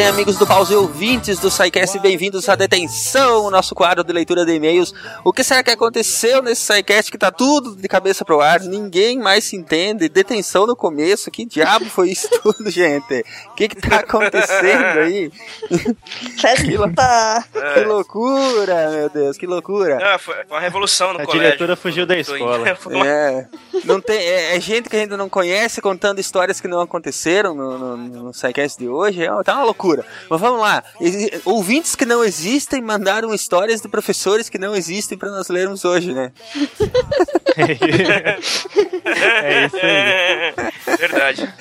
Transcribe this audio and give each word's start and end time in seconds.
bem, 0.00 0.08
amigos 0.08 0.38
do 0.38 0.46
Pause 0.46 0.72
e 0.72 0.76
ouvintes 0.76 1.38
do 1.38 1.50
SciCast, 1.50 1.98
bem-vindos 1.98 2.48
à 2.48 2.56
Detenção, 2.56 3.44
o 3.44 3.50
nosso 3.50 3.74
quadro 3.74 4.02
de 4.02 4.10
leitura 4.10 4.46
de 4.46 4.54
e-mails. 4.54 4.94
O 5.22 5.30
que 5.30 5.44
será 5.44 5.62
que 5.62 5.70
aconteceu 5.70 6.40
nesse 6.40 6.62
SciCast 6.62 7.10
que 7.10 7.18
tá 7.18 7.30
tudo 7.30 7.76
de 7.76 7.86
cabeça 7.86 8.24
pro 8.24 8.40
ar? 8.40 8.60
Ninguém 8.60 9.18
mais 9.18 9.44
se 9.44 9.56
entende. 9.56 10.08
Detenção 10.08 10.66
no 10.66 10.74
começo, 10.74 11.30
que 11.30 11.44
diabo 11.44 11.84
foi 11.84 12.12
isso 12.12 12.30
tudo, 12.40 12.70
gente? 12.70 13.24
O 13.50 13.54
que 13.54 13.68
que 13.68 13.76
tá 13.76 13.96
acontecendo 13.96 15.00
aí? 15.00 15.30
Festa! 16.40 17.44
Que 17.74 17.84
loucura, 17.84 18.90
meu 18.90 19.10
Deus, 19.10 19.36
que 19.36 19.46
loucura. 19.46 19.98
Ah, 20.02 20.18
foi 20.18 20.34
uma 20.48 20.60
revolução 20.60 21.12
no 21.12 21.20
A 21.20 21.26
colégio. 21.26 21.42
diretora 21.42 21.76
fugiu 21.76 22.06
da 22.06 22.16
escola. 22.16 22.70
É, 23.04 23.46
não 23.84 24.00
tem, 24.00 24.16
é, 24.16 24.56
é 24.56 24.60
gente 24.60 24.88
que 24.88 24.96
a 24.96 24.98
gente 24.98 25.16
não 25.16 25.28
conhece 25.28 25.80
contando 25.80 26.18
histórias 26.18 26.60
que 26.60 26.68
não 26.68 26.80
aconteceram 26.80 27.54
no, 27.54 27.78
no, 27.78 27.96
no 27.96 28.34
SciCast 28.34 28.78
de 28.78 28.88
hoje. 28.88 29.22
É, 29.22 29.42
tá 29.42 29.54
uma 29.54 29.64
loucura. 29.64 29.89
Mas 30.28 30.40
vamos 30.40 30.60
lá. 30.60 30.82
Ouvintes 31.44 31.94
que 31.94 32.04
não 32.04 32.24
existem 32.24 32.80
mandaram 32.80 33.34
histórias 33.34 33.80
de 33.80 33.88
professores 33.88 34.48
que 34.48 34.58
não 34.58 34.74
existem 34.74 35.16
para 35.16 35.30
nós 35.30 35.48
lermos 35.48 35.84
hoje, 35.84 36.12
né? 36.12 36.32
é 37.56 38.38
isso 39.66 39.76
aí. 39.76 40.66
Verdade. 40.98 41.52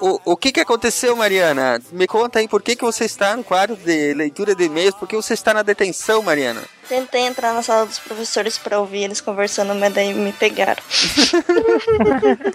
O, 0.00 0.32
o 0.32 0.36
que 0.36 0.52
que 0.52 0.60
aconteceu, 0.60 1.16
Mariana? 1.16 1.80
Me 1.92 2.06
conta 2.06 2.38
aí 2.38 2.48
por 2.48 2.62
que, 2.62 2.76
que 2.76 2.84
você 2.84 3.04
está 3.04 3.36
no 3.36 3.44
quadro 3.44 3.76
de 3.76 4.14
leitura 4.14 4.54
de 4.54 4.64
e-mails, 4.64 4.94
por 4.94 5.08
que 5.08 5.16
você 5.16 5.34
está 5.34 5.54
na 5.54 5.62
detenção, 5.62 6.22
Mariana? 6.22 6.62
Tentei 6.88 7.22
entrar 7.22 7.54
na 7.54 7.62
sala 7.62 7.86
dos 7.86 7.98
professores 7.98 8.58
pra 8.58 8.78
ouvir 8.78 9.04
eles 9.04 9.20
conversando, 9.20 9.74
mas 9.74 9.92
daí 9.94 10.12
me 10.12 10.32
pegaram. 10.32 10.82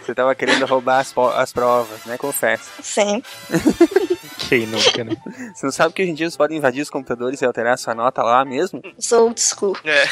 Você 0.04 0.12
estava 0.12 0.36
querendo 0.36 0.66
roubar 0.68 1.00
as, 1.00 1.14
as 1.36 1.52
provas, 1.52 2.06
né? 2.06 2.16
Confessa. 2.18 2.70
Sempre. 2.82 3.32
Quem 4.48 4.66
nunca, 4.66 5.04
né? 5.04 5.16
Você 5.54 5.66
não 5.66 5.72
sabe 5.72 5.94
que 5.94 6.02
hoje 6.02 6.12
em 6.12 6.16
dia 6.16 6.30
você 6.30 6.38
pode 6.38 6.56
invadir 6.56 6.82
os 6.82 6.90
computadores 6.90 7.42
e 7.42 7.46
alterar 7.46 7.74
a 7.74 7.78
sua 7.78 7.94
nota 7.94 8.24
lá 8.24 8.46
mesmo? 8.46 8.82
Sou 8.98 9.26
old 9.26 9.40
school. 9.40 9.76
É. 9.84 10.06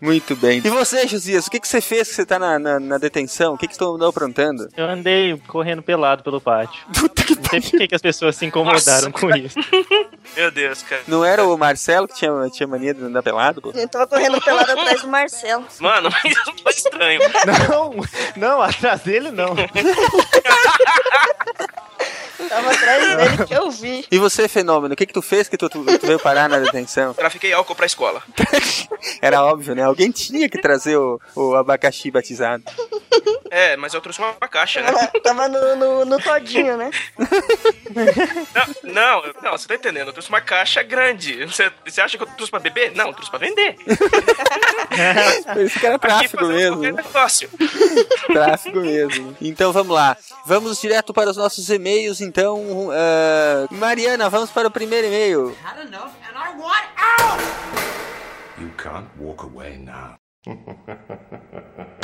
Muito 0.02 0.34
bem. 0.36 0.60
E 0.64 0.68
você, 0.68 1.06
Josias, 1.06 1.46
o 1.46 1.50
que, 1.50 1.60
que 1.60 1.68
você 1.68 1.80
fez 1.80 2.08
que 2.08 2.14
você 2.14 2.26
tá 2.26 2.35
na, 2.38 2.58
na, 2.58 2.80
na 2.80 2.98
detenção? 2.98 3.54
O 3.54 3.58
que, 3.58 3.68
que 3.68 3.76
você 3.76 3.84
andou 3.84 4.08
aprontando? 4.08 4.68
Eu 4.76 4.86
andei 4.86 5.40
correndo 5.46 5.82
pelado 5.82 6.22
pelo 6.22 6.40
pátio. 6.40 6.84
Puta 6.98 7.22
que 7.22 7.35
sei 7.48 7.60
por 7.62 7.70
que 7.70 7.88
que 7.88 7.94
as 7.94 8.02
pessoas 8.02 8.36
se 8.36 8.46
incomodaram 8.46 9.10
Nossa, 9.10 9.10
com 9.10 9.30
isso. 9.36 9.58
Meu 10.36 10.50
Deus, 10.50 10.82
cara. 10.82 11.02
Não 11.06 11.24
era 11.24 11.44
o 11.44 11.56
Marcelo 11.56 12.08
que 12.08 12.14
tinha, 12.14 12.30
tinha 12.50 12.66
mania 12.66 12.94
de 12.94 13.02
andar 13.02 13.22
pelado? 13.22 13.62
Pô? 13.62 13.72
Eu 13.74 13.88
tava 13.88 14.06
correndo 14.06 14.40
pelado 14.40 14.72
atrás 14.72 15.02
do 15.02 15.08
Marcelo. 15.08 15.64
Mano, 15.80 16.10
mas 16.10 16.34
foi 16.62 16.72
estranho. 16.72 17.20
Não, 17.68 17.94
não, 18.36 18.62
atrás 18.62 19.00
dele 19.00 19.30
não. 19.30 19.54
Tava 22.48 22.70
atrás 22.70 23.16
dele 23.16 23.46
que 23.46 23.54
eu 23.54 23.70
vi. 23.70 24.04
E 24.10 24.18
você, 24.18 24.46
Fenômeno, 24.46 24.94
o 24.94 24.96
que, 24.96 25.06
que 25.06 25.12
tu 25.12 25.22
fez 25.22 25.48
que 25.48 25.56
tu, 25.56 25.68
tu, 25.68 25.84
tu 25.84 26.06
veio 26.06 26.18
parar 26.18 26.48
na 26.48 26.58
detenção? 26.58 27.12
Trafiquei 27.14 27.52
álcool 27.52 27.74
pra 27.74 27.86
escola. 27.86 28.22
Era 29.20 29.42
óbvio, 29.42 29.74
né? 29.74 29.82
Alguém 29.82 30.10
tinha 30.10 30.48
que 30.48 30.60
trazer 30.60 30.96
o, 30.96 31.20
o 31.34 31.54
abacaxi 31.54 32.10
batizado. 32.10 32.62
É, 33.56 33.74
mas 33.74 33.94
eu 33.94 34.02
trouxe 34.02 34.20
uma 34.20 34.34
caixa, 34.34 34.82
né? 34.82 34.92
Tava, 34.92 35.20
tava 35.22 35.48
no, 35.48 35.76
no, 35.76 36.04
no 36.04 36.20
todinho, 36.22 36.76
né? 36.76 36.90
Não, 38.84 38.92
não, 38.92 39.22
não, 39.42 39.52
você 39.52 39.66
tá 39.66 39.76
entendendo. 39.76 40.08
Eu 40.08 40.12
trouxe 40.12 40.28
uma 40.28 40.42
caixa 40.42 40.82
grande. 40.82 41.42
Você, 41.46 41.72
você 41.82 42.02
acha 42.02 42.18
que 42.18 42.22
eu 42.22 42.26
trouxe 42.26 42.50
pra 42.50 42.60
beber? 42.60 42.94
Não, 42.94 43.06
eu 43.06 43.14
trouxe 43.14 43.30
pra 43.30 43.38
vender. 43.38 43.76
Isso 45.64 45.80
que 45.80 45.86
era 45.86 45.94
Aqui 45.96 46.06
tráfico 46.06 46.44
mesmo. 46.44 46.82
negócio. 46.82 47.48
Tráfico 48.26 48.78
mesmo. 48.80 49.34
Então 49.40 49.72
vamos 49.72 49.94
lá. 49.94 50.18
Vamos 50.44 50.78
direto 50.78 51.14
para 51.14 51.30
os 51.30 51.38
nossos 51.38 51.70
e-mails. 51.70 52.20
Então, 52.20 52.90
ah, 52.92 53.66
Mariana, 53.70 54.28
vamos 54.28 54.50
para 54.50 54.68
o 54.68 54.70
primeiro 54.70 55.06
e-mail. 55.06 55.56
You 58.58 58.70
can't 58.76 59.08
walk 59.18 59.44
away 59.44 59.78
now. 59.78 60.18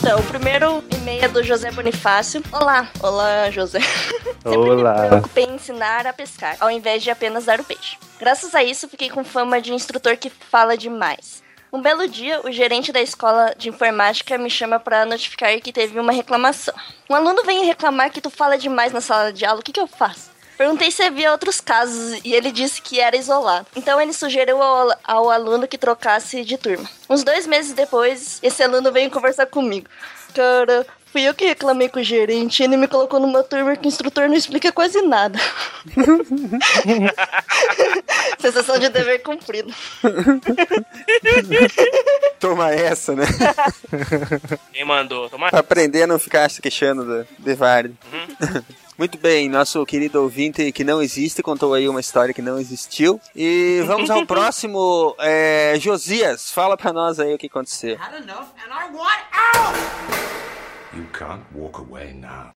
Então, 0.00 0.20
o 0.20 0.22
primeiro 0.22 0.84
e-mail 0.94 1.24
é 1.24 1.28
do 1.28 1.42
José 1.42 1.72
Bonifácio. 1.72 2.40
Olá. 2.52 2.88
Olá, 3.02 3.50
José. 3.50 3.80
Sempre 4.40 4.56
Olá. 4.56 5.02
me 5.02 5.08
preocupei 5.08 5.44
em 5.44 5.56
ensinar 5.56 6.06
a 6.06 6.12
pescar, 6.12 6.56
ao 6.60 6.70
invés 6.70 7.02
de 7.02 7.10
apenas 7.10 7.46
dar 7.46 7.60
o 7.60 7.64
peixe. 7.64 7.98
Graças 8.18 8.54
a 8.54 8.62
isso, 8.62 8.88
fiquei 8.88 9.10
com 9.10 9.24
fama 9.24 9.60
de 9.60 9.74
instrutor 9.74 10.16
que 10.16 10.30
fala 10.30 10.76
demais. 10.76 11.42
Um 11.72 11.82
belo 11.82 12.08
dia, 12.08 12.40
o 12.46 12.52
gerente 12.52 12.92
da 12.92 13.02
escola 13.02 13.52
de 13.58 13.68
informática 13.68 14.38
me 14.38 14.48
chama 14.48 14.78
para 14.78 15.04
notificar 15.04 15.60
que 15.60 15.72
teve 15.72 15.98
uma 15.98 16.12
reclamação. 16.12 16.74
Um 17.10 17.14
aluno 17.14 17.42
vem 17.42 17.64
reclamar 17.64 18.10
que 18.10 18.20
tu 18.20 18.30
fala 18.30 18.56
demais 18.56 18.92
na 18.92 19.00
sala 19.00 19.32
de 19.32 19.44
aula, 19.44 19.60
o 19.60 19.62
que, 19.64 19.72
que 19.72 19.80
eu 19.80 19.88
faço? 19.88 20.30
Perguntei 20.58 20.90
se 20.90 21.04
havia 21.04 21.30
outros 21.30 21.60
casos 21.60 22.20
e 22.24 22.34
ele 22.34 22.50
disse 22.50 22.82
que 22.82 22.98
era 22.98 23.16
isolado. 23.16 23.68
Então 23.76 24.00
ele 24.00 24.12
sugeriu 24.12 24.60
ao, 24.60 24.92
ao 25.04 25.30
aluno 25.30 25.68
que 25.68 25.78
trocasse 25.78 26.44
de 26.44 26.58
turma. 26.58 26.90
Uns 27.08 27.22
dois 27.22 27.46
meses 27.46 27.72
depois, 27.72 28.40
esse 28.42 28.60
aluno 28.60 28.90
veio 28.90 29.08
conversar 29.08 29.46
comigo. 29.46 29.86
Cara, 30.34 30.84
fui 31.12 31.22
eu 31.22 31.32
que 31.32 31.44
reclamei 31.44 31.88
com 31.88 32.00
o 32.00 32.02
gerente. 32.02 32.60
Ele 32.60 32.76
me 32.76 32.88
colocou 32.88 33.20
numa 33.20 33.44
turma 33.44 33.76
que 33.76 33.86
o 33.86 33.88
instrutor 33.88 34.28
não 34.28 34.34
explica 34.34 34.72
quase 34.72 35.00
nada. 35.02 35.38
Sensação 38.40 38.80
de 38.80 38.88
dever 38.88 39.22
cumprido. 39.22 39.72
Toma 42.40 42.72
essa, 42.72 43.14
né? 43.14 43.26
Quem 44.72 44.84
mandou? 44.84 45.30
Toma. 45.30 45.50
Aprender 45.52 46.02
a 46.02 46.06
não 46.08 46.18
ficar 46.18 46.50
se 46.50 46.60
queixando 46.60 47.04
do 47.04 47.24
Devarde. 47.38 47.94
Muito 48.98 49.16
bem, 49.16 49.48
nosso 49.48 49.86
querido 49.86 50.20
ouvinte 50.20 50.72
que 50.72 50.82
não 50.82 51.00
existe 51.00 51.40
contou 51.40 51.72
aí 51.72 51.88
uma 51.88 52.00
história 52.00 52.34
que 52.34 52.42
não 52.42 52.58
existiu. 52.58 53.20
E 53.34 53.80
vamos 53.86 54.10
ao 54.10 54.26
próximo. 54.26 55.14
É, 55.20 55.74
Josias, 55.78 56.50
fala 56.50 56.76
pra 56.76 56.92
nós 56.92 57.20
aí 57.20 57.32
o 57.32 57.38
que 57.38 57.46
aconteceu. 57.46 57.96
Had 57.96 58.16
enough 58.22 58.48
and 58.58 58.72
I 58.72 58.90
want 58.92 59.22
out! 59.32 59.78
You 60.96 61.06
can't 61.12 61.44
walk 61.54 61.78
away 61.80 62.12
now. 62.12 62.52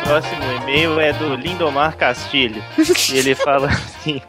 O 0.00 0.02
próximo 0.04 0.42
e-mail 0.62 1.00
é 1.00 1.12
do 1.12 1.34
Lindomar 1.36 1.96
Castilho. 1.96 2.62
E 3.12 3.16
ele 3.18 3.34
fala 3.34 3.68
assim. 3.70 4.20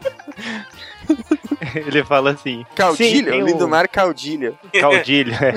Ele 1.86 2.04
fala 2.04 2.30
assim. 2.30 2.58
Sim, 2.58 2.66
Caudilho, 2.74 3.30
tem 3.30 3.42
o 3.42 3.46
Lindomar 3.46 3.88
Caudilho. 3.88 4.58
Caudilho, 4.78 5.32
é. 5.34 5.52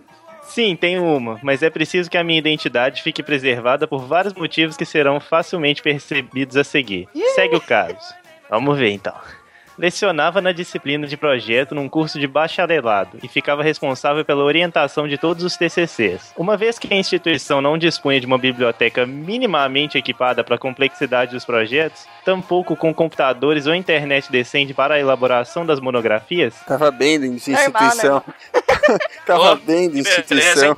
Sim, 0.44 0.76
tem 0.76 0.98
uma, 0.98 1.38
mas 1.42 1.62
é 1.62 1.70
preciso 1.70 2.08
que 2.08 2.16
a 2.16 2.22
minha 2.22 2.38
identidade 2.38 3.02
fique 3.02 3.22
preservada 3.22 3.88
por 3.88 4.06
vários 4.06 4.34
motivos 4.34 4.76
que 4.76 4.84
serão 4.84 5.18
facilmente 5.18 5.82
percebidos 5.82 6.56
a 6.56 6.62
seguir. 6.62 7.08
Segue 7.34 7.56
o 7.56 7.60
caso. 7.60 8.14
Vamos 8.48 8.78
ver 8.78 8.90
então. 8.90 9.14
Lecionava 9.78 10.40
na 10.40 10.52
disciplina 10.52 11.06
de 11.06 11.16
projeto 11.16 11.74
num 11.74 11.88
curso 11.88 12.18
de 12.18 12.26
bacharelado 12.26 13.18
e 13.22 13.28
ficava 13.28 13.62
responsável 13.62 14.24
pela 14.24 14.44
orientação 14.44 15.08
de 15.08 15.18
todos 15.18 15.42
os 15.44 15.56
TCCs. 15.56 16.32
Uma 16.36 16.56
vez 16.56 16.78
que 16.78 16.92
a 16.92 16.96
instituição 16.96 17.60
não 17.60 17.76
dispunha 17.76 18.20
de 18.20 18.26
uma 18.26 18.38
biblioteca 18.38 19.04
minimamente 19.04 19.98
equipada 19.98 20.44
para 20.44 20.54
a 20.56 20.58
complexidade 20.58 21.32
dos 21.32 21.44
projetos, 21.44 22.06
tampouco 22.24 22.76
com 22.76 22.94
computadores 22.94 23.66
ou 23.66 23.74
internet 23.74 24.30
decente 24.30 24.72
para 24.72 24.94
a 24.94 25.00
elaboração 25.00 25.66
das 25.66 25.80
monografias, 25.80 26.54
Tava 26.66 26.90
bem 26.90 27.18
de 27.20 27.26
Normal, 27.28 27.36
instituição. 27.36 28.22
Tava 29.26 29.52
Oh, 29.52 29.56
bem 29.56 29.88
de 29.90 30.02
beleza, 30.02 30.20
instituição. 30.20 30.76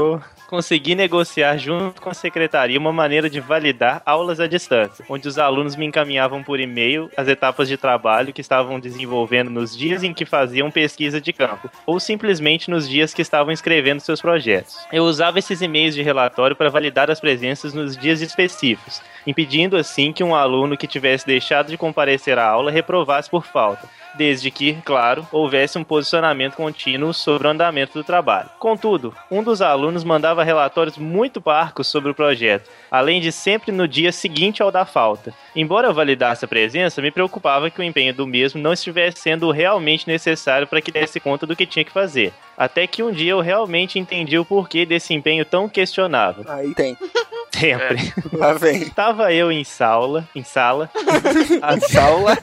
Oh, 0.00 0.35
consegui 0.46 0.94
negociar 0.94 1.56
junto 1.58 2.00
com 2.00 2.10
a 2.10 2.14
secretaria 2.14 2.78
uma 2.78 2.92
maneira 2.92 3.28
de 3.28 3.40
validar 3.40 4.02
aulas 4.06 4.40
à 4.40 4.46
distância, 4.46 5.04
onde 5.08 5.26
os 5.28 5.38
alunos 5.38 5.76
me 5.76 5.86
encaminhavam 5.86 6.42
por 6.42 6.60
e-mail 6.60 7.10
as 7.16 7.28
etapas 7.28 7.68
de 7.68 7.76
trabalho 7.76 8.32
que 8.32 8.40
estavam 8.40 8.78
desenvolvendo 8.78 9.50
nos 9.50 9.76
dias 9.76 10.02
em 10.02 10.14
que 10.14 10.24
faziam 10.24 10.70
pesquisa 10.70 11.20
de 11.20 11.32
campo, 11.32 11.70
ou 11.84 11.98
simplesmente 11.98 12.70
nos 12.70 12.88
dias 12.88 13.12
que 13.12 13.22
estavam 13.22 13.52
escrevendo 13.52 14.00
seus 14.00 14.20
projetos. 14.20 14.76
Eu 14.92 15.04
usava 15.04 15.38
esses 15.38 15.60
e-mails 15.60 15.94
de 15.94 16.02
relatório 16.02 16.56
para 16.56 16.70
validar 16.70 17.10
as 17.10 17.20
presenças 17.20 17.74
nos 17.74 17.96
dias 17.96 18.20
específicos, 18.20 19.02
impedindo 19.26 19.76
assim 19.76 20.12
que 20.12 20.24
um 20.24 20.34
aluno 20.34 20.76
que 20.76 20.86
tivesse 20.86 21.26
deixado 21.26 21.68
de 21.68 21.76
comparecer 21.76 22.38
à 22.38 22.46
aula 22.46 22.70
reprovasse 22.70 23.28
por 23.28 23.44
falta 23.44 23.88
desde 24.16 24.50
que, 24.50 24.74
claro, 24.84 25.26
houvesse 25.30 25.78
um 25.78 25.84
posicionamento 25.84 26.54
contínuo 26.54 27.12
sobre 27.12 27.46
o 27.46 27.50
andamento 27.50 27.92
do 27.94 28.04
trabalho. 28.04 28.50
Contudo, 28.58 29.14
um 29.30 29.42
dos 29.42 29.62
alunos 29.62 30.04
mandava 30.04 30.44
relatórios 30.44 30.96
muito 30.96 31.40
parcos 31.40 31.86
sobre 31.86 32.10
o 32.10 32.14
projeto, 32.14 32.70
além 32.90 33.20
de 33.20 33.30
sempre 33.30 33.70
no 33.72 33.86
dia 33.86 34.12
seguinte 34.12 34.62
ao 34.62 34.70
da 34.70 34.84
falta. 34.84 35.32
Embora 35.54 35.88
eu 35.88 35.94
validasse 35.94 36.44
a 36.44 36.48
presença, 36.48 37.02
me 37.02 37.10
preocupava 37.10 37.70
que 37.70 37.80
o 37.80 37.84
empenho 37.84 38.14
do 38.14 38.26
mesmo 38.26 38.60
não 38.60 38.72
estivesse 38.72 39.20
sendo 39.20 39.50
realmente 39.50 40.06
necessário 40.08 40.66
para 40.66 40.80
que 40.80 40.92
desse 40.92 41.20
conta 41.20 41.46
do 41.46 41.56
que 41.56 41.66
tinha 41.66 41.84
que 41.84 41.92
fazer. 41.92 42.32
Até 42.56 42.86
que 42.86 43.02
um 43.02 43.12
dia 43.12 43.32
eu 43.32 43.40
realmente 43.40 43.98
entendi 43.98 44.38
o 44.38 44.44
porquê 44.44 44.86
desse 44.86 45.12
empenho 45.12 45.44
tão 45.44 45.68
questionável. 45.68 46.44
Aí 46.48 46.74
tem. 46.74 46.96
Sempre. 47.58 48.12
Lá 48.32 48.52
vem. 48.54 48.88
Tava 48.90 49.32
eu 49.32 49.50
em 49.50 49.64
sala, 49.64 50.28
em 50.34 50.42
sala, 50.44 50.90
A 51.62 51.80
saula. 51.80 52.36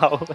aula. 0.00 0.26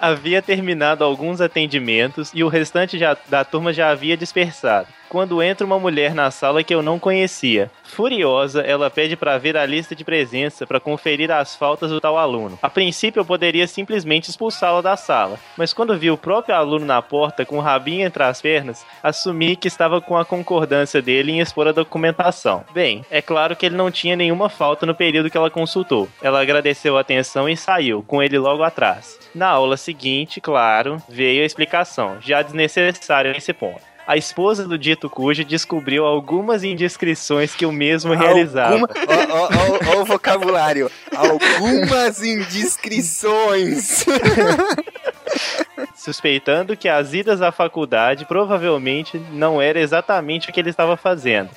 Havia 0.00 0.40
terminado 0.40 1.02
alguns 1.02 1.40
atendimentos 1.40 2.30
e 2.34 2.44
o 2.44 2.48
restante 2.48 2.98
já- 2.98 3.16
da 3.28 3.44
turma 3.44 3.72
já 3.72 3.90
havia 3.90 4.16
dispersado. 4.16 4.86
Quando 5.08 5.42
entra 5.42 5.66
uma 5.66 5.78
mulher 5.78 6.14
na 6.14 6.30
sala 6.30 6.62
que 6.62 6.74
eu 6.74 6.82
não 6.82 6.98
conhecia. 6.98 7.70
Furiosa, 7.82 8.60
ela 8.60 8.90
pede 8.90 9.16
para 9.16 9.38
ver 9.38 9.56
a 9.56 9.64
lista 9.64 9.94
de 9.94 10.04
presença 10.04 10.66
para 10.66 10.78
conferir 10.78 11.30
as 11.30 11.56
faltas 11.56 11.90
do 11.90 12.00
tal 12.00 12.18
aluno. 12.18 12.58
A 12.60 12.68
princípio, 12.68 13.20
eu 13.20 13.24
poderia 13.24 13.66
simplesmente 13.66 14.28
expulsá-la 14.28 14.82
da 14.82 14.96
sala, 14.96 15.38
mas 15.56 15.72
quando 15.72 15.96
vi 15.96 16.10
o 16.10 16.18
próprio 16.18 16.54
aluno 16.54 16.84
na 16.84 17.00
porta 17.00 17.44
com 17.44 17.56
o 17.56 17.62
rabinho 17.62 18.06
entre 18.06 18.22
as 18.22 18.42
pernas, 18.42 18.84
assumi 19.02 19.56
que 19.56 19.66
estava 19.66 20.00
com 20.00 20.16
a 20.16 20.24
concordância 20.24 21.00
dele 21.00 21.32
em 21.32 21.40
expor 21.40 21.66
a 21.68 21.72
documentação. 21.72 22.64
Bem, 22.72 23.04
é 23.10 23.22
claro 23.22 23.56
que 23.56 23.64
ele 23.64 23.76
não 23.76 23.90
tinha 23.90 24.14
nenhuma 24.14 24.50
falta 24.50 24.84
no 24.84 24.94
período 24.94 25.30
que 25.30 25.36
ela 25.36 25.50
consultou. 25.50 26.08
Ela 26.20 26.42
agradeceu 26.42 26.98
a 26.98 27.00
atenção 27.00 27.48
e 27.48 27.56
saiu, 27.56 28.04
com 28.06 28.22
ele 28.22 28.38
logo 28.38 28.62
atrás. 28.62 29.18
Na 29.34 29.48
aula 29.48 29.76
seguinte, 29.76 30.40
claro, 30.40 31.02
veio 31.08 31.42
a 31.42 31.46
explicação, 31.46 32.18
já 32.20 32.42
desnecessária 32.42 33.32
nesse 33.32 33.54
ponto. 33.54 33.87
A 34.08 34.16
esposa 34.16 34.66
do 34.66 34.78
dito 34.78 35.10
cujo 35.10 35.44
descobriu 35.44 36.06
algumas 36.06 36.64
indiscrições 36.64 37.54
que 37.54 37.66
o 37.66 37.70
mesmo 37.70 38.14
realizava. 38.14 38.72
Alguma... 38.72 38.88
Ó, 39.28 39.98
ó 39.98 40.00
o 40.00 40.04
vocabulário. 40.06 40.90
Algumas 41.14 42.22
indiscrições. 42.22 44.06
suspeitando 45.94 46.74
que 46.74 46.88
as 46.88 47.12
idas 47.12 47.42
à 47.42 47.52
faculdade 47.52 48.24
provavelmente 48.24 49.18
não 49.30 49.60
era 49.60 49.78
exatamente 49.78 50.48
o 50.48 50.52
que 50.54 50.60
ele 50.60 50.70
estava 50.70 50.96
fazendo. 50.96 51.50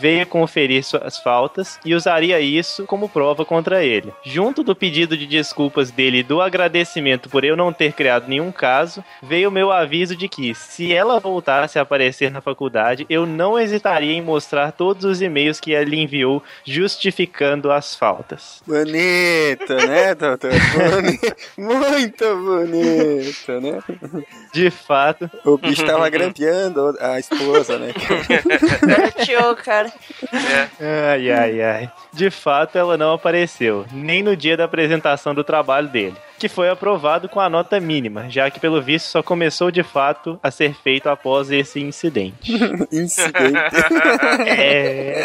Veio 0.00 0.26
conferir 0.26 0.84
suas 0.84 1.18
faltas 1.18 1.78
e 1.84 1.94
usaria 1.94 2.40
isso 2.40 2.84
como 2.84 3.08
prova 3.08 3.44
contra 3.44 3.84
ele. 3.84 4.12
Junto 4.24 4.62
do 4.62 4.74
pedido 4.74 5.16
de 5.16 5.26
desculpas 5.26 5.90
dele 5.90 6.18
e 6.18 6.22
do 6.22 6.40
agradecimento 6.40 7.28
por 7.28 7.44
eu 7.44 7.56
não 7.56 7.72
ter 7.72 7.92
criado 7.92 8.28
nenhum 8.28 8.50
caso, 8.50 9.04
veio 9.22 9.48
o 9.48 9.52
meu 9.52 9.70
aviso 9.70 10.16
de 10.16 10.28
que, 10.28 10.54
se 10.54 10.92
ela 10.92 11.20
voltasse 11.20 11.78
a 11.78 11.82
aparecer 11.82 12.30
na 12.30 12.40
faculdade, 12.40 13.06
eu 13.08 13.26
não 13.26 13.58
hesitaria 13.58 14.12
em 14.12 14.22
mostrar 14.22 14.72
todos 14.72 15.04
os 15.04 15.22
e-mails 15.22 15.60
que 15.60 15.72
ele 15.72 15.96
enviou 16.00 16.42
justificando 16.64 17.70
as 17.70 17.94
faltas. 17.94 18.62
Bonito, 18.66 19.74
né, 19.86 20.14
doutor? 20.14 20.52
Muito 21.56 22.36
bonito, 22.36 23.60
né? 23.60 23.82
De 24.52 24.70
fato, 24.70 25.30
O 25.44 25.56
bicho 25.58 25.84
tava 25.84 26.08
grampeando 26.08 26.96
a 27.00 27.18
esposa, 27.18 27.78
né? 27.78 27.92
Tio, 29.24 29.56
cara. 29.56 29.83
É. 30.32 31.10
Ai, 31.12 31.30
ai, 31.30 31.62
ai. 31.62 31.90
De 32.12 32.30
fato, 32.30 32.76
ela 32.78 32.96
não 32.96 33.12
apareceu, 33.14 33.84
nem 33.92 34.22
no 34.22 34.36
dia 34.36 34.56
da 34.56 34.64
apresentação 34.64 35.34
do 35.34 35.42
trabalho 35.44 35.88
dele, 35.88 36.16
que 36.38 36.48
foi 36.48 36.68
aprovado 36.68 37.28
com 37.28 37.40
a 37.40 37.48
nota 37.48 37.78
mínima, 37.80 38.28
já 38.30 38.50
que 38.50 38.60
pelo 38.60 38.80
visto 38.80 39.06
só 39.06 39.22
começou 39.22 39.70
de 39.70 39.82
fato 39.82 40.38
a 40.42 40.50
ser 40.50 40.74
feito 40.74 41.08
após 41.08 41.50
esse 41.50 41.80
incidente. 41.80 42.52
Incidente. 42.92 43.74
É. 44.46 45.24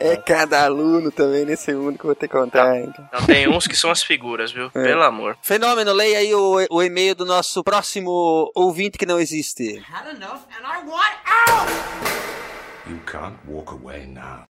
É 0.00 0.16
cada 0.16 0.64
aluno 0.64 1.10
também 1.10 1.44
nesse 1.44 1.72
mundo 1.74 1.98
que 1.98 2.04
eu 2.04 2.08
vou 2.08 2.14
ter 2.14 2.28
que 2.28 2.34
contar. 2.36 2.76
hein? 2.76 2.92
Não, 3.12 3.26
tem 3.26 3.48
uns 3.48 3.66
que 3.66 3.76
são 3.76 3.90
as 3.90 4.02
figuras, 4.02 4.50
viu? 4.52 4.70
Pelo 4.70 5.02
amor. 5.02 5.36
Fenômeno, 5.42 5.92
leia 5.92 6.18
aí 6.18 6.34
o, 6.34 6.66
o 6.70 6.82
e-mail 6.82 7.14
do 7.14 7.24
nosso 7.24 7.62
próximo 7.62 8.50
ouvinte 8.54 8.98
que 8.98 9.06
não 9.06 9.18
existe. 9.18 9.82
Had 9.92 10.08
enough 10.16 10.40
and 10.50 10.64
I 10.64 10.86
want 10.86 11.14
out! 11.48 12.43
You 12.86 13.00
can't 13.06 13.38
walk 13.46 13.72
away 13.72 14.06
now. 14.06 14.44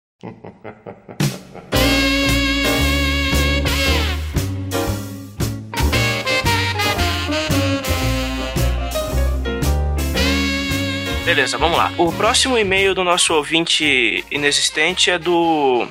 Beleza, 11.26 11.58
vamos 11.58 11.76
lá. 11.76 11.92
O 11.98 12.10
próximo 12.12 12.56
e-mail 12.56 12.94
do 12.94 13.04
nosso 13.04 13.34
ouvinte 13.34 14.24
inexistente 14.30 15.10
é 15.10 15.18
do. 15.18 15.86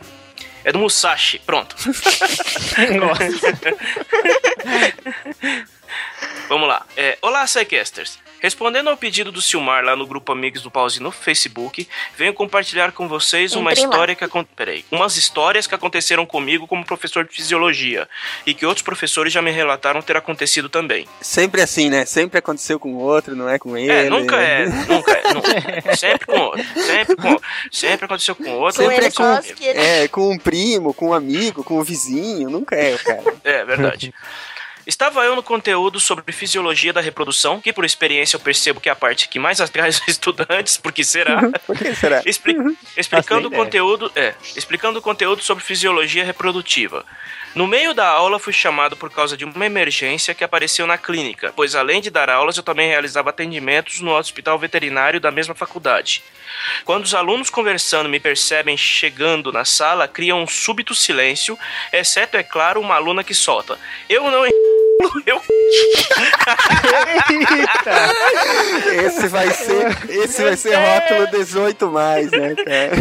É 0.64 0.72
do 0.72 0.80
Musashi. 0.80 1.38
Pronto. 1.46 1.76
Vamos 6.50 6.68
lá. 6.68 6.84
É, 6.98 7.20
Olá, 7.22 7.46
Psycasters. 7.46 8.18
Respondendo 8.42 8.90
ao 8.90 8.98
pedido 8.98 9.32
do 9.32 9.42
Silmar 9.42 9.84
lá 9.84 9.96
no 9.96 10.06
grupo 10.08 10.32
Amigos 10.32 10.62
do 10.64 10.72
Pause 10.72 11.00
no 11.00 11.12
Facebook, 11.12 11.88
venho 12.18 12.34
compartilhar 12.34 12.92
com 12.92 13.08
vocês 13.08 13.56
uma 13.56 13.72
história 13.72 14.16
que 14.16 14.24
acon- 14.24 14.44
Peraí. 14.56 14.84
Umas 14.92 15.16
histórias 15.16 15.68
que 15.68 15.76
aconteceram 15.76 16.26
comigo 16.26 16.68
como 16.68 16.84
professor 16.84 17.24
de 17.24 17.34
fisiologia 17.34 18.10
e 18.46 18.54
que 18.54 18.66
outros 18.66 18.84
professores 18.84 19.32
já 19.32 19.42
me 19.42 19.52
relataram 19.52 20.02
ter 20.02 20.18
acontecido 20.18 20.68
também. 20.70 21.08
Sempre 21.22 21.62
assim, 21.62 21.90
né? 21.90 22.06
Sempre 22.06 22.40
aconteceu 22.40 22.80
com 22.80 22.94
o 22.96 22.98
outro, 22.98 23.36
não 23.36 23.48
é 23.48 23.60
com 23.60 23.78
ele. 23.78 23.92
É, 23.92 24.10
nunca 24.10 24.38
né? 24.38 24.64
é, 24.64 24.66
nunca 24.92 25.12
é, 25.12 25.34
nunca. 25.34 25.96
Sempre 25.96 26.26
com 26.26 26.40
outro, 26.40 26.66
sempre 26.76 27.16
com 27.16 27.28
outro. 27.30 27.48
Sempre 27.72 28.06
aconteceu 28.06 28.36
com 28.36 28.50
outro. 28.58 28.82
Sempre 28.84 29.06
é 29.06 29.12
com, 29.12 29.24
é 29.80 30.08
com 30.08 30.32
um 30.32 30.38
primo, 30.40 30.94
com 30.94 31.10
um 31.10 31.14
amigo, 31.14 31.64
com 31.64 31.78
um 31.80 31.84
vizinho. 31.84 32.50
Nunca 32.50 32.76
é 32.76 32.96
o 32.96 33.00
cara. 33.00 33.24
É, 33.44 33.64
verdade. 33.64 34.14
Estava 34.86 35.24
eu 35.24 35.36
no 35.36 35.44
conteúdo 35.44 36.00
sobre 36.00 36.32
fisiologia 36.32 36.92
da 36.92 37.02
reprodução, 37.02 37.62
que 37.62 37.72
por 37.72 37.86
experiência 37.86 38.36
eu 38.36 38.40
percebo 38.40 38.80
que 38.80 38.90
é 38.90 38.92
a 38.92 38.96
parte 38.96 39.30
que 39.30 39.40
mais 39.40 39.60
atrai 39.62 39.90
os 39.90 40.02
estudantes, 40.08 40.78
porque 40.78 41.04
será? 41.04 41.42
Por 41.66 41.78
que 41.78 41.94
será? 41.96 42.22
Expli- 42.26 42.56
explicando 42.98 43.48
o 43.48 43.52
ideia. 43.52 43.64
conteúdo, 43.64 44.12
é, 44.16 44.34
explicando 44.56 45.00
o 45.00 45.02
conteúdo 45.02 45.44
sobre 45.44 45.64
fisiologia 45.64 46.24
reprodutiva. 46.24 47.06
No 47.54 47.68
meio 47.68 47.94
da 47.94 48.08
aula 48.08 48.40
fui 48.40 48.54
chamado 48.54 48.96
por 48.96 49.10
causa 49.12 49.36
de 49.36 49.44
uma 49.44 49.66
emergência 49.66 50.34
que 50.34 50.44
apareceu 50.44 50.88
na 50.88 50.98
clínica, 50.98 51.52
pois 51.54 51.76
além 51.76 52.00
de 52.00 52.10
dar 52.10 52.30
aulas 52.30 52.56
eu 52.56 52.64
também 52.64 52.88
realizava 52.88 53.30
atendimentos 53.30 54.00
no 54.00 54.12
hospital 54.16 54.58
veterinário 54.58 55.20
da 55.20 55.32
mesma 55.32 55.54
faculdade. 55.54 56.24
Quando 56.86 57.04
os 57.04 57.14
alunos 57.14 57.50
conversando 57.50 58.08
me 58.08 58.22
percebem 58.22 58.78
chegando 58.78 59.52
na 59.52 59.66
sala, 59.66 60.08
criam 60.08 60.42
um 60.42 60.48
súbito 60.48 60.96
silêncio, 60.96 61.60
exceto, 61.92 62.38
é 62.38 62.44
claro, 62.44 62.80
uma 62.80 62.96
aluna 62.96 63.24
que 63.24 63.34
solta. 63.34 63.78
Eu 64.10 64.32
não. 64.32 64.46
Eu. 65.26 65.42
Esse 69.06 69.28
vai 69.28 69.50
ser, 69.52 70.10
esse 70.10 70.44
vai 70.44 70.56
ser 70.58 70.76
rótulo 70.76 71.28
18 71.32 71.90
mais, 71.92 72.32
né, 72.32 72.56
cara? 72.56 72.92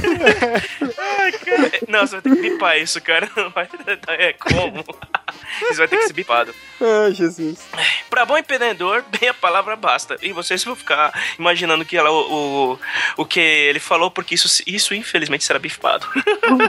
Não, 1.88 2.00
você 2.06 2.20
vai 2.20 2.22
ter 2.22 2.30
que 2.36 2.50
bipar 2.50 2.78
isso, 2.78 3.00
cara. 3.00 3.28
Não 3.36 3.50
vai- 3.50 3.68
É 4.08 4.32
como? 4.34 4.84
Isso 5.62 5.78
vai 5.78 5.88
ter 5.88 5.96
que 5.98 6.06
ser 6.06 6.12
bipado. 6.12 6.54
Ai, 6.80 7.12
Jesus. 7.12 7.58
Pra 8.08 8.24
bom 8.24 8.38
empreendedor, 8.38 9.04
bem 9.20 9.28
a 9.28 9.34
palavra 9.34 9.76
basta. 9.76 10.16
E 10.22 10.32
vocês 10.32 10.64
vão 10.64 10.74
ficar 10.74 11.12
imaginando 11.38 11.84
que 11.84 11.96
ela, 11.96 12.10
o, 12.10 12.72
o, 12.72 12.78
o 13.18 13.24
que 13.26 13.40
ele 13.40 13.78
falou, 13.78 14.10
porque 14.10 14.34
isso, 14.34 14.62
isso 14.66 14.94
infelizmente 14.94 15.44
será 15.44 15.58
bipado. 15.58 16.06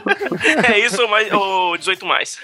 é 0.70 0.80
isso 0.80 1.08
mais, 1.08 1.32
ou 1.32 1.78
18 1.78 2.06
mais. 2.06 2.40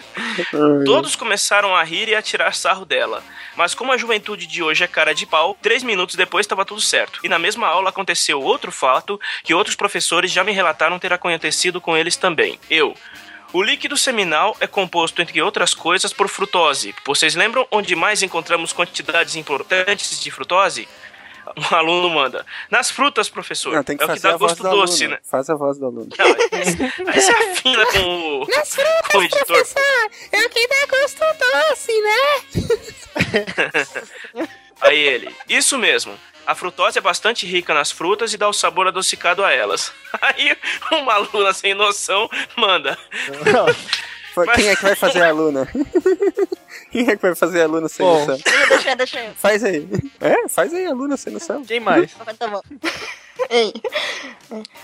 Todos 0.86 1.16
começaram 1.16 1.76
a 1.76 1.84
rir 1.84 2.08
e 2.08 2.16
a 2.16 2.22
tirar 2.22 2.54
sarro 2.54 2.86
dela. 2.86 3.24
Mas 3.56 3.74
como 3.74 3.92
a 3.92 3.98
juventude 3.98 4.46
de 4.46 4.62
hoje 4.62 4.84
é 4.84 4.88
cara 4.88 5.14
de 5.14 5.26
pau, 5.26 5.58
três 5.62 5.84
minutos 5.84 6.16
depois 6.16 6.46
estava 6.46 6.64
tudo 6.64 6.80
certo. 6.80 7.20
E 7.24 7.30
na 7.30 7.40
mesma 7.40 7.68
aula 7.68 7.90
aconteceu 7.90 8.42
outro 8.42 8.72
fato 8.72 9.20
que 9.44 9.54
outros 9.54 9.76
professores 9.76 10.32
já 10.32 10.44
me 10.44 10.52
relataram 10.52 11.00
ter 11.00 11.12
acontecido 11.12 11.82
com 11.82 11.98
eles 11.98 12.16
também. 12.16 12.60
Eu. 12.70 12.96
O 13.54 13.62
líquido 13.62 13.96
seminal 13.96 14.56
é 14.60 14.68
composto, 14.68 15.22
entre 15.22 15.42
outras 15.42 15.74
coisas, 15.74 16.12
por 16.12 16.28
frutose. 16.28 16.94
Vocês 17.06 17.34
lembram 17.36 17.66
onde 17.72 17.96
mais 17.96 18.22
encontramos 18.22 18.74
quantidades 18.74 19.36
importantes 19.36 20.20
de 20.20 20.32
frutose? 20.32 20.88
Um 21.56 21.76
aluno 21.76 22.10
manda. 22.10 22.46
Nas 22.70 22.92
frutas, 22.92 23.30
professor. 23.30 23.74
Não, 23.74 23.82
tem 23.82 23.96
que 23.96 24.04
é 24.04 24.06
o 24.06 24.10
que 24.10 24.16
fazer 24.16 24.28
dá 24.28 24.34
a 24.34 24.38
voz 24.38 24.52
gosto 24.52 24.64
do 24.64 24.70
doce, 24.70 25.04
aluno. 25.06 25.16
né? 25.16 25.22
Faz 25.24 25.50
a 25.50 25.56
voz 25.56 25.78
do 25.78 25.86
aluno. 25.86 26.10
Não, 26.20 26.26
aí, 26.26 26.36
você 27.14 27.32
afina 27.32 27.86
com 27.86 28.42
o, 28.42 28.46
com 29.10 29.18
o 29.18 29.24
editor. 29.24 29.64
é 30.34 30.46
o 30.46 30.50
que 30.50 30.68
dá 30.68 30.86
gosto 30.90 31.24
doce, 31.40 32.02
né? 32.02 32.20
Aí 34.82 34.98
ele, 34.98 35.36
isso 35.50 35.78
mesmo. 35.78 36.18
A 36.46 36.56
frutose 36.56 36.98
é 36.98 37.02
bastante 37.02 37.46
rica 37.46 37.74
nas 37.74 37.92
frutas 37.92 38.34
e 38.34 38.38
dá 38.38 38.48
o 38.48 38.54
sabor 38.54 38.88
adocicado 38.88 39.44
a 39.44 39.52
elas. 39.52 39.92
Aí 40.22 40.56
uma 40.92 41.16
aluna 41.16 41.54
sem 41.54 41.74
noção 41.74 42.30
manda. 42.56 42.98
Quem 44.56 44.68
é 44.68 44.76
que 44.76 44.84
vai 44.84 44.96
fazer 44.96 45.24
a 45.24 45.30
aluna? 45.30 45.68
Quem 46.90 47.10
é 47.10 47.16
que 47.16 47.22
vai 47.22 47.36
fazer 47.36 47.62
a 47.62 47.64
aluna 47.66 47.90
sem 47.90 48.06
Bom. 48.06 48.20
noção? 48.20 48.40
Deixa 48.70 48.92
eu, 48.92 48.96
deixa 48.96 49.20
eu. 49.20 49.34
Faz 49.34 49.64
aí. 49.64 49.88
É, 50.22 50.48
faz 50.48 50.74
aí 50.74 50.86
a 50.86 50.90
aluna 50.90 51.18
sem 51.18 51.34
noção. 51.34 51.66
Quem 51.66 51.80
mais? 51.80 52.14
Tá 52.14 52.48
bom. 52.48 52.62
Ei. 53.50 53.74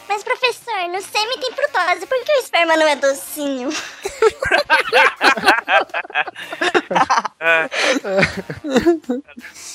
Mas, 0.07 0.24
professor, 0.24 0.88
no 0.89 1.01
sêmen 1.01 1.39
tem 1.39 1.51
frutose, 1.53 2.05
por 2.05 2.24
que 2.24 2.31
o 2.31 2.39
esperma 2.39 2.75
não 2.75 2.88
é 2.88 2.95
docinho? 2.95 3.69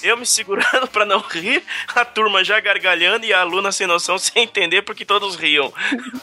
Eu 0.03 0.17
me 0.17 0.27
segurando 0.27 0.87
pra 0.89 1.05
não 1.05 1.21
rir, 1.21 1.63
a 1.95 2.05
turma 2.05 2.45
já 2.45 2.61
gargalhando 2.61 3.27
e 3.27 3.33
a 3.33 3.41
aluna 3.41 3.73
sem 3.73 3.87
noção 3.87 4.19
sem 4.19 4.45
entender 4.45 4.83
porque 4.83 5.05
todos 5.05 5.37
riam. 5.37 5.73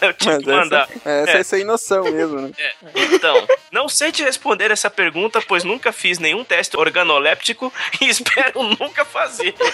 Eu 0.01 0.13
tive 0.13 0.39
que 0.39 0.47
mandar. 0.47 0.88
essa, 0.89 1.09
essa 1.09 1.38
é. 1.38 1.43
sem 1.43 1.63
noção 1.63 2.03
mesmo, 2.03 2.41
né? 2.41 2.51
É, 2.57 2.74
Então, 3.13 3.47
não 3.71 3.89
sei 3.89 4.12
te 4.12 4.24
responder 4.24 4.71
essa 4.71 4.89
pergunta, 4.89 5.41
pois 5.41 5.63
nunca 5.63 5.91
fiz 5.91 6.19
nenhum 6.19 6.43
teste 6.43 6.77
organoléptico 6.77 7.71
e 8.00 8.07
espero 8.09 8.63
nunca 8.79 9.05
fazer. 9.05 9.55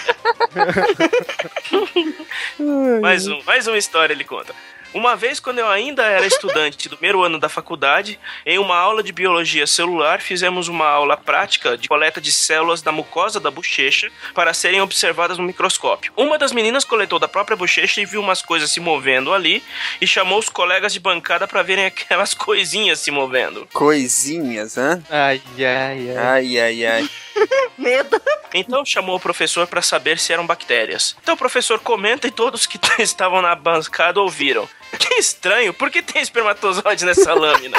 mais 3.00 3.26
um, 3.26 3.42
mais 3.44 3.66
uma 3.66 3.78
história 3.78 4.12
ele 4.12 4.24
conta. 4.24 4.54
Uma 4.94 5.16
vez, 5.16 5.40
quando 5.40 5.58
eu 5.58 5.68
ainda 5.68 6.04
era 6.04 6.26
estudante 6.26 6.86
do 6.86 6.98
primeiro 6.98 7.22
ano 7.22 7.38
da 7.38 7.48
faculdade, 7.48 8.20
em 8.44 8.58
uma 8.58 8.76
aula 8.76 9.02
de 9.02 9.10
biologia 9.10 9.66
celular, 9.66 10.20
fizemos 10.20 10.68
uma 10.68 10.86
aula 10.86 11.16
prática 11.16 11.78
de 11.78 11.88
coleta 11.88 12.20
de 12.20 12.30
células 12.30 12.82
da 12.82 12.92
mucosa 12.92 13.40
da 13.40 13.50
bochecha 13.50 14.10
para 14.34 14.52
serem 14.52 14.82
observadas 14.82 15.38
no 15.38 15.44
microscópio. 15.44 16.12
Uma 16.14 16.36
das 16.36 16.52
meninas 16.52 16.84
coletou 16.84 17.18
da 17.18 17.26
própria 17.26 17.56
bochecha 17.56 18.02
e 18.02 18.04
viu 18.04 18.20
umas 18.20 18.42
coisas 18.42 18.70
se 18.70 18.80
movendo 18.80 19.32
ali 19.32 19.62
e 19.98 20.06
chamou 20.06 20.38
os 20.38 20.50
colegas 20.50 20.92
de 20.92 21.00
bancada 21.00 21.48
para 21.48 21.62
verem 21.62 21.86
aquelas 21.86 22.34
coisinhas 22.34 23.00
se 23.00 23.10
movendo. 23.10 23.66
Coisinhas, 23.72 24.76
hã? 24.76 25.02
Ai, 25.08 25.40
ai, 25.56 26.10
ai. 26.10 26.16
Ai, 26.18 26.58
ai, 26.58 26.86
ai. 26.86 27.10
Medo. 27.78 28.20
Então 28.54 28.84
chamou 28.84 29.16
o 29.16 29.20
professor 29.20 29.66
para 29.66 29.82
saber 29.82 30.18
se 30.18 30.32
eram 30.32 30.46
bactérias. 30.46 31.16
Então 31.22 31.34
o 31.34 31.38
professor 31.38 31.78
comenta 31.80 32.26
e 32.26 32.30
todos 32.30 32.66
que 32.66 32.78
estavam 33.02 33.40
na 33.42 33.54
bancada 33.54 34.20
ouviram. 34.20 34.68
Que 34.98 35.14
estranho, 35.14 35.72
por 35.72 35.90
que 35.90 36.02
tem 36.02 36.20
espermatozoide 36.22 37.04
nessa 37.04 37.32
lâmina? 37.34 37.78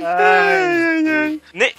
Ne- 0.00 0.85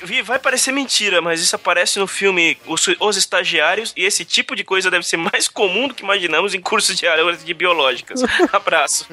Vi, 0.07 0.21
Vai 0.21 0.39
parecer 0.39 0.71
mentira, 0.71 1.21
mas 1.21 1.41
isso 1.41 1.53
aparece 1.53 1.99
no 1.99 2.07
filme 2.07 2.57
Os, 2.65 2.87
Os 2.99 3.17
Estagiários 3.17 3.91
e 3.95 4.05
esse 4.05 4.23
tipo 4.23 4.55
de 4.55 4.63
coisa 4.63 4.89
deve 4.89 5.05
ser 5.05 5.17
mais 5.17 5.49
comum 5.49 5.89
do 5.89 5.93
que 5.93 6.01
imaginamos 6.01 6.53
em 6.53 6.61
cursos 6.61 6.95
de 6.95 7.05
aulas 7.05 7.43
de 7.43 7.53
biológicas. 7.53 8.21
Abraço. 8.53 9.05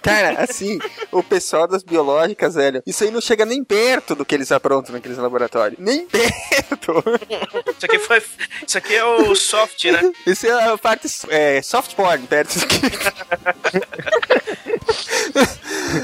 Cara, 0.00 0.44
assim, 0.44 0.78
o 1.10 1.24
pessoal 1.24 1.66
das 1.66 1.82
biológicas, 1.82 2.54
velho, 2.54 2.80
isso 2.86 3.02
aí 3.02 3.10
não 3.10 3.20
chega 3.20 3.44
nem 3.44 3.64
perto 3.64 4.14
do 4.14 4.24
que 4.24 4.32
eles 4.32 4.52
aprontam 4.52 4.94
naqueles 4.94 5.18
laboratórios. 5.18 5.80
Nem 5.80 6.06
perto. 6.06 7.02
Isso 7.76 7.86
aqui 7.86 7.98
foi. 7.98 8.22
Isso 8.66 8.78
aqui 8.78 8.94
é 8.94 9.04
o 9.04 9.34
soft, 9.34 9.84
né? 9.86 10.12
Isso 10.24 10.46
é 10.46 10.70
a 10.70 10.78
parte 10.78 11.08
é, 11.28 11.60
soft 11.62 11.96
porn, 11.96 12.24
perto 12.28 12.60
do 12.60 12.66
que. 12.68 12.80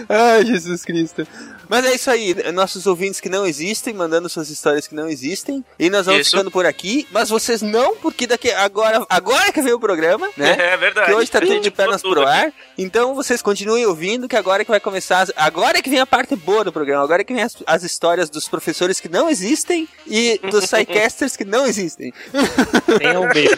Ai, 0.09 0.45
Jesus 0.45 0.85
Cristo. 0.85 1.25
Mas 1.69 1.85
é 1.85 1.95
isso 1.95 2.11
aí, 2.11 2.35
nossos 2.53 2.87
ouvintes 2.87 3.21
que 3.21 3.29
não 3.29 3.47
existem, 3.47 3.93
mandando 3.93 4.29
suas 4.29 4.51
histórias 4.51 4.87
que 4.87 4.95
não 4.95 5.09
existem. 5.09 5.65
E 5.79 5.91
nós 5.91 6.07
vamos 6.07 6.23
Isso. 6.23 6.31
ficando 6.31 6.51
por 6.51 6.67
aqui, 6.67 7.07
mas 7.11 7.29
vocês 7.29 7.63
não, 7.63 7.97
porque 7.97 8.27
daqui 8.27 8.51
agora, 8.51 9.05
agora 9.09 9.53
que 9.53 9.61
veio 9.61 9.77
o 9.77 9.81
programa, 9.81 10.29
né? 10.37 10.57
É 10.67 10.77
verdade. 10.77 11.07
Que 11.07 11.15
hoje 11.15 11.31
tá 11.31 11.41
tudo 11.41 11.61
de 11.61 11.71
pernas 11.71 12.03
pro 12.03 12.23
aqui. 12.23 12.31
ar. 12.31 12.53
Então 12.77 13.15
vocês 13.15 13.41
continuem 13.41 13.87
ouvindo, 13.87 14.29
que 14.29 14.37
agora 14.37 14.65
que 14.65 14.71
vai 14.71 14.81
começar. 14.81 15.27
Agora 15.37 15.81
que 15.81 15.89
vem 15.89 16.01
a 16.01 16.07
parte 16.07 16.35
boa 16.35 16.65
do 16.65 16.73
programa. 16.73 17.05
Agora 17.05 17.23
que 17.23 17.33
vem 17.33 17.43
as, 17.43 17.57
as 17.67 17.83
histórias 17.83 18.29
dos 18.29 18.49
professores 18.49 19.01
que 19.01 19.09
não 19.09 19.29
existem 19.29 19.89
e 20.07 20.41
dos 20.51 20.65
sidecasters 20.71 21.37
que 21.37 21.45
não 21.45 21.67
existem. 21.67 22.13
Tenha 22.99 23.21
um 23.21 23.29
beijo. 23.29 23.57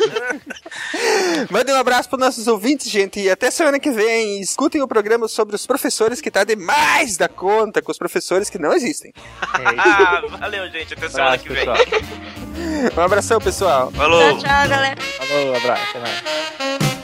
Mandem 1.50 1.74
um 1.74 1.78
abraço 1.78 2.08
para 2.08 2.18
nossos 2.18 2.46
ouvintes, 2.46 2.90
gente. 2.90 3.20
E 3.20 3.30
até 3.30 3.50
semana 3.50 3.78
que 3.78 3.90
vem. 3.90 4.40
Escutem 4.40 4.82
o 4.82 4.88
programa 4.88 5.28
sobre 5.28 5.56
os 5.56 5.66
professores 5.66 6.20
que 6.20 6.30
tá 6.30 6.44
demais 6.44 7.16
da 7.16 7.28
conta 7.28 7.80
com 7.82 7.90
os 7.90 7.97
professores 7.98 8.48
que 8.48 8.58
não 8.58 8.72
existem. 8.72 9.12
É 9.16 9.74
isso. 9.74 9.78
Ah, 9.78 10.22
valeu, 10.38 10.70
gente. 10.70 10.94
Até 10.94 11.08
semana 11.08 11.34
Abraço, 11.34 11.44
que 11.44 11.52
vem. 11.52 11.66
pessoal. 11.66 11.78
Um 12.96 13.00
abração, 13.00 13.40
pessoal. 13.40 13.90
Falou. 13.92 14.20
Tchau, 14.20 14.38
tchau, 14.38 14.68
galera. 14.68 15.00
Falou, 15.00 15.56
abraço. 15.56 15.82
Até 15.90 15.98
mais. 16.00 16.97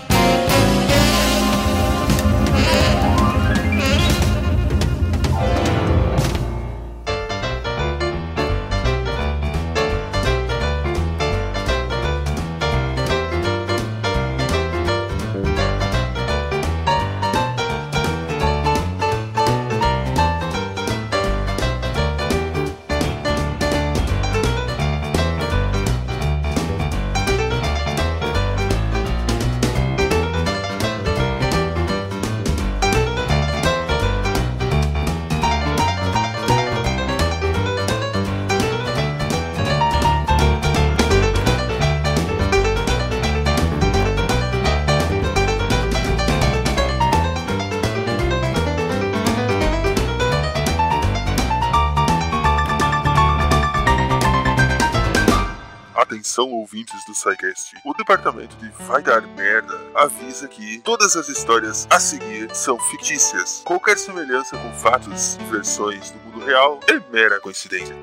Atenção 56.34 56.50
ouvintes 56.50 57.04
do 57.04 57.14
SciCast. 57.14 57.76
O 57.84 57.94
departamento 57.94 58.56
de 58.56 58.68
Vai 58.86 59.00
Dar 59.00 59.22
Merda 59.22 59.80
avisa 59.94 60.48
que 60.48 60.80
todas 60.80 61.14
as 61.14 61.28
histórias 61.28 61.86
a 61.88 62.00
seguir 62.00 62.52
são 62.52 62.76
fictícias. 62.90 63.62
Qualquer 63.64 63.96
semelhança 63.96 64.58
com 64.58 64.72
fatos 64.72 65.36
e 65.36 65.44
versões 65.44 66.10
do 66.10 66.18
mundo 66.18 66.44
real 66.44 66.80
é 66.88 66.98
mera 67.12 67.38
coincidência. 67.38 67.94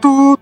Tut. 0.00 0.37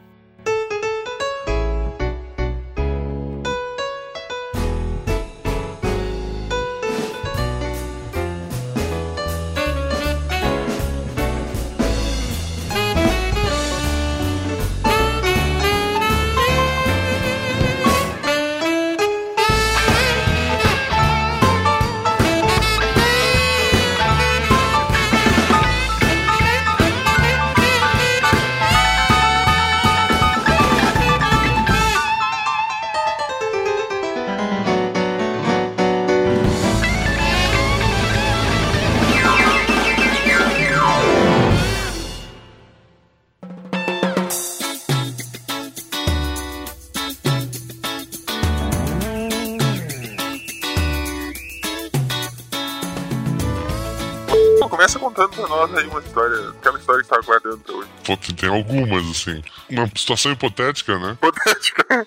Aí 55.77 55.87
uma 55.87 56.01
história, 56.01 56.49
aquela 56.51 56.79
história 56.79 57.03
que 57.03 57.09
tá 57.09 57.21
guardando 57.25 57.59
pra 57.59 57.75
hoje. 57.75 57.89
Pô, 58.05 58.17
tem, 58.17 58.35
tem 58.35 58.49
algumas, 58.49 59.11
assim. 59.11 59.43
Uma 59.71 59.87
situação 59.97 60.33
hipotética, 60.33 60.99
né? 60.99 61.13
Hipotética. 61.13 62.07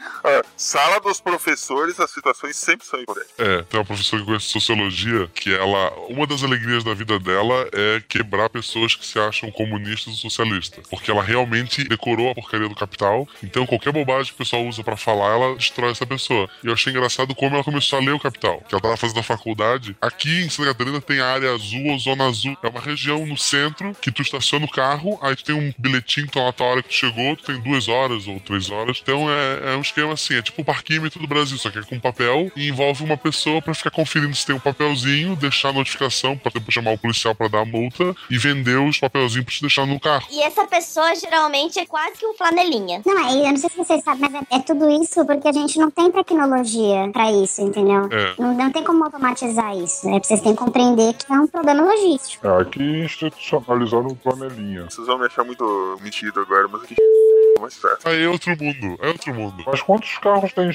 Sala 0.55 0.99
dos 0.99 1.21
professores, 1.21 1.99
as 1.99 2.11
situações 2.11 2.55
sempre 2.55 2.85
são 2.85 3.01
hipotéticas. 3.01 3.39
É, 3.39 3.63
tem 3.63 3.79
uma 3.79 3.85
professora 3.85 4.21
que 4.21 4.27
conhece 4.27 4.45
sociologia 4.47 5.29
que 5.33 5.53
ela. 5.53 5.91
Uma 6.09 6.27
das 6.27 6.43
alegrias 6.43 6.83
da 6.83 6.93
vida 6.93 7.19
dela 7.19 7.67
é 7.71 8.01
quebrar 8.07 8.49
pessoas 8.49 8.95
que 8.95 9.05
se 9.05 9.19
acham 9.19 9.51
comunistas 9.51 10.07
ou 10.07 10.29
socialistas. 10.29 10.85
Porque 10.89 11.09
ela 11.11 11.23
realmente 11.23 11.83
decorou 11.83 12.31
a 12.31 12.35
porcaria 12.35 12.67
do 12.67 12.75
capital. 12.75 13.27
Então 13.43 13.65
qualquer 13.65 13.91
bobagem 13.91 14.33
que 14.33 14.35
o 14.35 14.37
pessoal 14.45 14.65
usa 14.65 14.83
pra 14.83 14.97
falar, 14.97 15.33
ela 15.33 15.55
destrói 15.55 15.91
essa 15.91 16.05
pessoa. 16.05 16.49
E 16.63 16.67
eu 16.67 16.73
achei 16.73 16.91
engraçado 16.91 17.33
como 17.35 17.55
ela 17.55 17.63
começou 17.63 17.99
a 17.99 18.01
ler 18.01 18.13
o 18.13 18.19
capital. 18.19 18.61
Que 18.67 18.75
ela 18.75 18.81
tava 18.81 18.97
fazendo 18.97 19.19
a 19.19 19.23
faculdade. 19.23 19.95
Aqui 20.01 20.43
em 20.43 20.49
Santa 20.49 20.73
Catarina 20.73 21.01
tem 21.01 21.19
a 21.19 21.27
área 21.27 21.53
azul 21.53 21.87
ou 21.87 21.99
zona 21.99 22.27
azul. 22.27 22.57
É 22.61 22.67
uma 22.67 22.81
região 22.81 23.25
no 23.25 23.37
centro 23.37 23.95
que 24.01 24.11
tu 24.11 24.21
estaciona 24.21 24.65
o 24.65 24.71
carro, 24.71 25.17
aí 25.21 25.35
tu 25.35 25.43
tem 25.43 25.55
um 25.55 25.73
bilhetinho 25.77 26.29
tá 26.29 26.41
lá 26.41 26.53
a 26.57 26.63
hora 26.63 26.83
que 26.83 26.89
tu 26.89 26.95
chegou, 26.95 27.35
tu 27.35 27.43
tem 27.43 27.59
duas 27.59 27.87
horas 27.87 28.27
ou 28.27 28.39
três 28.39 28.69
horas. 28.69 28.99
Então 29.01 29.29
é, 29.29 29.73
é 29.73 29.75
um 29.75 29.81
esquema 29.81 30.13
assim, 30.13 30.35
é 30.39 30.41
tipo 30.41 30.61
o 30.61 30.65
parquímetro 30.65 31.19
do 31.19 31.27
Brasil, 31.27 31.57
só 31.57 31.69
que 31.69 31.79
é 31.79 31.83
com 31.83 31.99
papel 31.99 32.51
e 32.55 32.69
envolve 32.69 33.03
uma 33.03 33.17
pessoa 33.17 33.61
pra 33.61 33.73
ficar 33.73 33.91
conferindo 33.91 34.35
se 34.35 34.45
tem 34.45 34.55
um 34.55 34.59
papelzinho, 34.59 35.35
deixar 35.35 35.69
a 35.69 35.73
notificação 35.73 36.37
pra 36.37 36.51
depois 36.53 36.73
chamar 36.73 36.93
o 36.93 36.97
policial 36.97 37.35
pra 37.35 37.47
dar 37.47 37.61
a 37.61 37.65
multa 37.65 38.15
e 38.29 38.37
vender 38.37 38.79
os 38.79 38.99
papelzinhos 38.99 39.45
pra 39.45 39.53
te 39.53 39.61
deixar 39.61 39.85
no 39.85 39.99
carro. 39.99 40.25
E 40.31 40.41
essa 40.41 40.65
pessoa 40.65 41.13
geralmente 41.15 41.79
é 41.79 41.85
quase 41.85 42.17
que 42.17 42.25
um 42.25 42.33
flanelinha. 42.33 43.01
Não, 43.05 43.17
é, 43.17 43.47
eu 43.47 43.51
não 43.51 43.57
sei 43.57 43.69
se 43.69 43.77
vocês 43.77 44.03
sabem, 44.03 44.29
mas 44.29 44.33
é, 44.33 44.55
é 44.55 44.59
tudo 44.59 44.89
isso 45.01 45.25
porque 45.25 45.47
a 45.47 45.51
gente 45.51 45.77
não 45.77 45.91
tem 45.91 46.11
tecnologia 46.11 47.09
pra 47.11 47.31
isso, 47.31 47.61
entendeu? 47.61 48.07
É. 48.11 48.35
Não, 48.37 48.53
não 48.53 48.71
tem 48.71 48.83
como 48.83 49.03
automatizar 49.03 49.75
isso. 49.77 50.07
É, 50.09 50.19
vocês 50.19 50.41
têm 50.41 50.53
que 50.53 50.59
compreender 50.59 51.13
que 51.13 51.31
é 51.31 51.39
um 51.39 51.47
problema 51.47 51.83
logístico. 51.83 52.47
É, 52.47 52.61
aqui 52.61 52.81
institucionalizaram 52.81 54.15
panelinha. 54.15 54.85
Vocês 54.85 55.07
vão 55.07 55.19
me 55.19 55.25
achar 55.25 55.43
muito 55.43 55.99
metido 56.01 56.39
agora, 56.39 56.67
mas 56.67 56.83
aqui 56.83 56.95
mais 57.59 57.73
certo. 57.73 58.07
Aí 58.07 58.23
é 58.23 58.27
outro 58.27 58.51
mundo, 58.51 58.97
é 59.01 59.07
outro 59.07 59.33
mundo. 59.33 59.63
Mas 59.65 59.81
quantos 59.81 60.17
carros 60.17 60.53
tem 60.53 60.71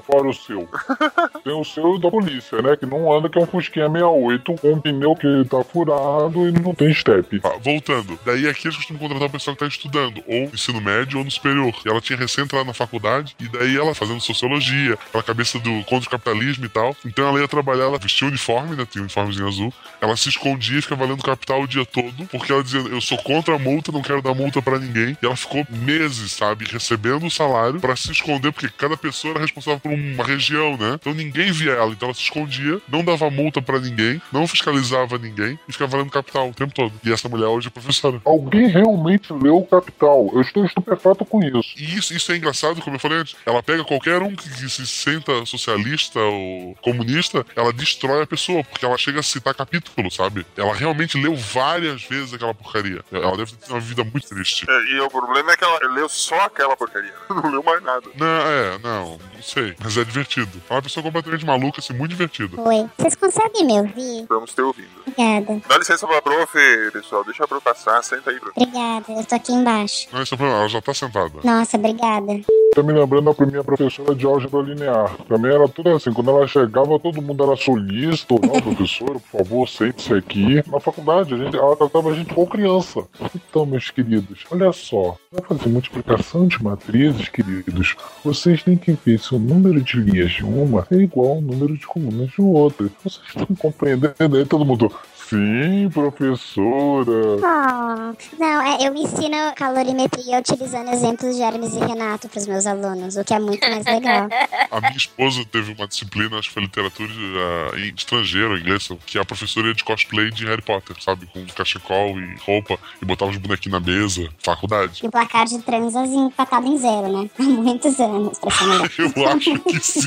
fora 0.00 0.28
o 0.28 0.32
seu? 0.32 0.68
tem 1.44 1.52
o 1.52 1.64
seu 1.64 1.98
da 1.98 2.10
polícia, 2.10 2.60
né? 2.62 2.76
Que 2.76 2.86
não 2.86 3.12
anda, 3.12 3.28
que 3.28 3.38
é 3.38 3.42
um 3.42 3.46
Fusquinha 3.46 3.88
68 3.88 4.54
com 4.54 4.72
um 4.72 4.80
pneu 4.80 5.14
que 5.14 5.44
tá 5.48 5.62
furado 5.64 6.48
e 6.48 6.52
não 6.52 6.74
tem 6.74 6.92
step. 6.94 7.40
Ah, 7.44 7.58
voltando, 7.60 8.18
daí 8.24 8.48
aqui 8.48 8.66
eles 8.66 8.76
costumam 8.76 9.00
contratar 9.02 9.28
o 9.28 9.30
pessoal 9.30 9.56
que 9.56 9.60
tá 9.60 9.68
estudando, 9.68 10.22
ou 10.26 10.48
no 10.48 10.54
ensino 10.54 10.80
médio 10.80 11.18
ou 11.18 11.24
no 11.24 11.30
superior. 11.30 11.74
E 11.84 11.88
ela 11.88 12.00
tinha 12.00 12.18
recém 12.18 12.44
entrado 12.44 12.66
na 12.66 12.74
faculdade, 12.74 13.34
e 13.40 13.48
daí 13.48 13.76
ela 13.76 13.94
fazendo 13.94 14.20
sociologia, 14.20 14.94
aquela 15.08 15.22
cabeça 15.22 15.58
do 15.58 15.84
contra 15.84 16.08
o 16.08 16.10
capitalismo 16.10 16.64
e 16.64 16.68
tal. 16.68 16.96
Então 17.04 17.26
ela 17.26 17.40
ia 17.40 17.48
trabalhar, 17.48 17.84
ela 17.84 17.98
vestia 17.98 18.26
o 18.26 18.30
uniforme, 18.30 18.76
né? 18.76 18.86
Tinha 18.86 19.02
um 19.02 19.04
uniformezinho 19.04 19.48
azul. 19.48 19.72
Ela 20.00 20.16
se 20.16 20.28
escondia 20.28 20.78
e 20.78 20.82
ficava 20.82 21.04
lendo 21.04 21.22
capital 21.22 21.62
o 21.62 21.68
dia 21.68 21.84
todo, 21.84 22.26
porque 22.30 22.52
ela 22.52 22.62
dizia: 22.62 22.80
Eu 22.80 23.00
sou 23.00 23.18
contra 23.18 23.54
a 23.54 23.58
multa, 23.58 23.92
não 23.92 24.02
quero 24.02 24.22
dar 24.22 24.34
multa 24.34 24.62
pra 24.62 24.78
ninguém. 24.78 25.16
E 25.22 25.26
ela 25.26 25.36
ficou 25.36 25.66
meses, 25.68 26.32
sabe, 26.32 26.64
recebendo 26.64 27.26
o 27.26 27.30
salário 27.30 27.80
pra 27.80 27.96
se 27.96 28.10
esconder, 28.10 28.52
porque 28.52 28.68
cada 28.68 28.96
pessoa 28.96 29.32
era 29.32 29.40
responsável 29.40 29.80
por 29.82 29.92
uma 29.92 30.24
região, 30.24 30.76
né? 30.76 30.94
Então 30.94 31.14
ninguém 31.14 31.52
via 31.52 31.72
ela, 31.72 31.92
então 31.92 32.08
ela 32.08 32.14
se 32.14 32.22
escondia, 32.22 32.80
não 32.88 33.04
dava 33.04 33.30
multa 33.30 33.60
pra 33.60 33.78
ninguém, 33.78 34.20
não 34.32 34.46
fiscalizava 34.46 35.18
ninguém 35.18 35.58
e 35.68 35.72
ficava 35.72 35.96
lendo 35.96 36.10
capital 36.10 36.48
o 36.48 36.54
tempo 36.54 36.72
todo. 36.74 36.92
E 37.04 37.12
essa 37.12 37.28
mulher 37.28 37.46
hoje 37.46 37.68
é 37.68 37.70
professora. 37.70 38.20
Alguém 38.24 38.68
realmente 38.68 39.32
leu 39.32 39.58
o 39.58 39.66
Capital. 39.66 40.30
Eu 40.32 40.40
estou 40.40 40.64
estupefato 40.64 41.24
com 41.24 41.42
isso. 41.42 41.74
E 41.76 41.96
isso, 41.96 42.14
isso 42.14 42.32
é 42.32 42.36
engraçado, 42.36 42.80
como 42.80 42.96
eu 42.96 43.00
falei 43.00 43.18
antes. 43.18 43.36
Ela 43.44 43.62
pega 43.62 43.84
qualquer 43.84 44.20
um 44.22 44.34
que, 44.34 44.48
que 44.48 44.68
se 44.68 44.86
senta 44.86 45.44
socialista 45.46 46.18
ou 46.20 46.74
comunista, 46.82 47.44
ela 47.56 47.72
destrói 47.72 48.22
a 48.22 48.26
pessoa, 48.26 48.62
porque 48.64 48.84
ela 48.84 48.96
chega 48.98 49.20
a 49.20 49.22
citar 49.22 49.54
capítulo, 49.54 50.10
sabe? 50.10 50.46
Ela 50.56 50.74
realmente 50.74 51.20
leu 51.20 51.34
várias 51.34 52.02
vezes 52.04 52.34
aquela 52.34 52.54
porcaria. 52.54 53.02
Ela 53.10 53.36
deve 53.36 53.52
ter 53.52 53.70
uma 53.70 53.80
vida 53.80 54.04
muito 54.04 54.28
triste. 54.28 54.66
É, 54.68 54.92
e 54.92 55.00
o 55.00 55.10
problema 55.10 55.52
é 55.52 55.56
que 55.56 55.64
ela 55.64 55.78
leu 55.92 56.08
só 56.08 56.40
aquela 56.42 56.76
porcaria. 56.76 57.14
Não 57.28 57.50
leu 57.50 57.62
mais 57.62 57.82
nada. 57.82 58.08
Não, 58.14 58.26
é, 58.26 58.78
não, 58.78 59.18
não 59.34 59.42
sei. 59.42 59.71
Mas 59.82 59.96
é 59.96 60.04
divertido. 60.04 60.50
É 60.68 60.74
uma 60.74 60.82
pessoa 60.82 61.02
completamente 61.02 61.44
maluca, 61.44 61.80
assim, 61.80 61.92
muito 61.92 62.10
divertida. 62.10 62.60
Oi. 62.60 62.88
Vocês 62.98 63.14
conseguem 63.14 63.66
me 63.66 63.72
ouvir? 63.80 64.26
Vamos 64.28 64.52
ter 64.52 64.62
ouvindo. 64.62 64.88
Obrigada. 65.06 65.60
Dá 65.68 65.78
licença 65.78 66.06
pra 66.06 66.22
prof, 66.22 66.52
pessoal. 66.92 67.24
Deixa 67.24 67.44
a 67.44 67.48
prof 67.48 67.62
passar. 67.62 68.02
Senta 68.02 68.30
aí, 68.30 68.40
prof. 68.40 68.52
Obrigada. 68.56 69.12
Eu 69.12 69.24
tô 69.24 69.34
aqui 69.34 69.52
embaixo. 69.52 70.08
Não, 70.12 70.22
esse 70.22 70.34
é 70.34 70.36
problema, 70.36 70.60
ela 70.60 70.68
já 70.68 70.80
tá 70.80 70.94
sentada. 70.94 71.32
Nossa, 71.44 71.76
obrigada. 71.76 72.40
Tá 72.74 72.82
me 72.82 72.92
lembrando 72.92 73.34
da 73.34 73.46
minha 73.46 73.62
professora 73.62 74.14
de 74.14 74.24
álgebra 74.24 74.62
linear. 74.62 75.14
Também 75.28 75.52
era 75.52 75.68
tudo 75.68 75.90
assim, 75.90 76.12
quando 76.12 76.30
ela 76.30 76.46
chegava, 76.46 76.98
todo 76.98 77.20
mundo 77.20 77.44
era 77.44 77.54
solícito. 77.54 78.40
Não, 78.42 78.60
professora, 78.60 79.20
por 79.20 79.38
favor, 79.38 79.68
sente-se 79.68 80.14
aqui. 80.14 80.62
Na 80.66 80.80
faculdade, 80.80 81.34
a 81.34 81.36
gente, 81.36 81.56
ela 81.56 81.76
tratava 81.76 82.10
a 82.10 82.14
gente 82.14 82.32
como 82.32 82.46
criança. 82.46 83.04
Então, 83.34 83.66
meus 83.66 83.90
queridos, 83.90 84.44
olha 84.50 84.72
só. 84.72 85.16
Vai 85.30 85.42
fazer 85.42 85.68
multiplicação 85.68 86.46
de 86.46 86.62
matrizes, 86.62 87.28
queridos. 87.28 87.94
Vocês 88.24 88.62
têm 88.62 88.76
que 88.76 88.96
ver 89.04 89.18
se 89.18 89.34
o 89.34 89.38
número 89.62 89.80
de 89.80 89.96
linhas 90.00 90.32
de 90.32 90.44
uma 90.44 90.86
é 90.90 90.96
igual 90.96 91.34
ao 91.34 91.40
número 91.40 91.76
de 91.76 91.86
colunas 91.86 92.28
de 92.30 92.42
outra. 92.42 92.88
Vocês 93.04 93.24
estão 93.28 93.46
compreendendo 93.56 94.36
aí 94.36 94.44
todo 94.44 94.64
mundo. 94.64 94.92
Sim, 95.32 95.88
professora. 95.88 97.38
Oh, 97.38 98.38
não, 98.38 98.60
é, 98.60 98.86
eu 98.86 98.94
ensino 98.94 99.34
calorimetria 99.56 100.40
utilizando 100.40 100.90
exemplos 100.90 101.34
de 101.34 101.40
Hermes 101.40 101.74
e 101.74 101.78
Renato 101.78 102.28
pros 102.28 102.46
meus 102.46 102.66
alunos, 102.66 103.16
o 103.16 103.24
que 103.24 103.32
é 103.32 103.38
muito 103.38 103.66
mais 103.66 103.82
legal. 103.86 104.28
A 104.70 104.80
minha 104.82 104.94
esposa 104.94 105.42
teve 105.50 105.72
uma 105.72 105.88
disciplina, 105.88 106.38
acho 106.38 106.48
que 106.48 106.54
foi 106.54 106.64
literatura 106.64 107.10
uh, 107.10 107.78
em 107.78 107.94
estrangeiro, 107.94 108.58
inglês, 108.58 108.90
que 109.06 109.18
a 109.18 109.24
professora 109.24 109.68
ia 109.68 109.74
de 109.74 109.82
cosplay 109.82 110.30
de 110.30 110.44
Harry 110.44 110.60
Potter, 110.60 111.02
sabe? 111.02 111.24
Com 111.24 111.46
cachecol 111.46 112.20
e 112.20 112.36
roupa, 112.44 112.78
e 113.00 113.06
botava 113.06 113.30
os 113.30 113.38
bonequinhos 113.38 113.80
na 113.80 113.86
mesa, 113.86 114.28
faculdade. 114.44 115.00
E 115.02 115.06
o 115.06 115.10
placar 115.10 115.46
de 115.46 115.58
transas 115.60 116.10
empatado 116.10 116.66
em 116.66 116.76
zero, 116.76 117.08
né? 117.10 117.30
Há 117.38 117.42
muitos 117.42 117.98
anos 117.98 118.38
pra 118.38 118.50
essa 118.50 118.64
mulher. 118.66 118.92
Eu 119.16 119.28
acho 119.28 119.58
que 119.60 119.80
sim. 119.80 120.06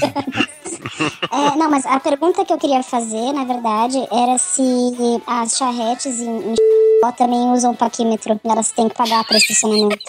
É, 1.32 1.56
não, 1.58 1.70
mas 1.70 1.86
a 1.86 2.00
pergunta 2.00 2.46
que 2.46 2.54
eu 2.54 2.58
queria 2.58 2.84
fazer, 2.84 3.34
na 3.34 3.44
verdade, 3.44 3.98
era 4.12 4.38
se 4.38 4.62
as 5.26 5.58
charretes 5.58 6.20
em, 6.20 6.52
em 6.52 6.56
também 7.18 7.52
usam 7.52 7.76
paquímetro. 7.76 8.40
Elas 8.44 8.72
têm 8.72 8.90
que 8.90 8.96
pagar 8.96 9.24
por 9.26 9.36
estacionamento. 9.36 10.00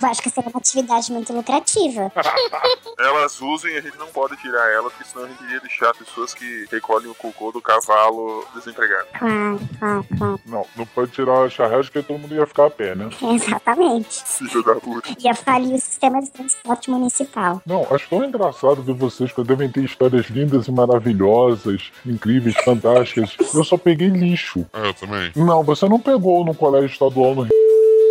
Eu 0.00 0.08
acho 0.08 0.22
que 0.22 0.30
seria 0.30 0.50
uma 0.50 0.58
atividade 0.58 1.10
muito 1.10 1.32
lucrativa. 1.32 2.12
Elas 2.98 3.40
usam 3.40 3.70
e 3.70 3.76
a 3.76 3.80
gente 3.80 3.96
não 3.98 4.06
pode 4.08 4.36
tirar 4.38 4.72
elas, 4.72 4.92
porque 4.92 5.08
senão 5.08 5.26
a 5.26 5.28
gente 5.28 5.44
iria 5.44 5.60
deixar 5.60 5.94
pessoas 5.94 6.32
que 6.32 6.66
recolhem 6.70 7.10
o 7.10 7.14
cocô 7.14 7.52
do 7.52 7.60
cavalo 7.60 8.44
desempregado. 8.54 9.06
Claro, 9.18 9.60
claro, 9.78 10.06
claro. 10.16 10.40
Não, 10.46 10.66
não 10.74 10.86
pode 10.86 11.10
tirar 11.12 11.42
a 11.42 11.50
charrete 11.50 11.90
porque 11.90 12.06
todo 12.06 12.18
mundo 12.18 12.34
ia 12.34 12.46
ficar 12.46 12.66
a 12.66 12.70
pé, 12.70 12.94
né? 12.94 13.10
Exatamente. 13.22 14.24
Filho 14.24 14.62
da 14.62 14.74
puta. 14.76 15.14
Ia 15.18 15.34
falir 15.34 15.74
o 15.74 15.78
sistema 15.78 16.22
de 16.22 16.30
transporte 16.30 16.90
municipal. 16.90 17.60
Não, 17.66 17.86
acho 17.94 18.08
tão 18.08 18.24
engraçado 18.24 18.82
ver 18.82 18.94
vocês 18.94 19.30
que 19.30 19.42
devem 19.44 19.70
ter 19.70 19.84
histórias 19.84 20.26
lindas 20.26 20.66
e 20.66 20.72
maravilhosas, 20.72 21.92
incríveis, 22.04 22.56
fantásticas. 22.64 23.36
Eu 23.54 23.62
só 23.62 23.76
peguei 23.86 24.08
lixo. 24.08 24.66
É, 24.72 24.88
eu 24.88 24.94
também. 24.94 25.30
Não, 25.36 25.62
você 25.62 25.88
não 25.88 26.00
pegou 26.00 26.44
no 26.44 26.52
colégio 26.52 26.88
estadual 26.88 27.36
no 27.36 27.42
Rio, 27.42 27.52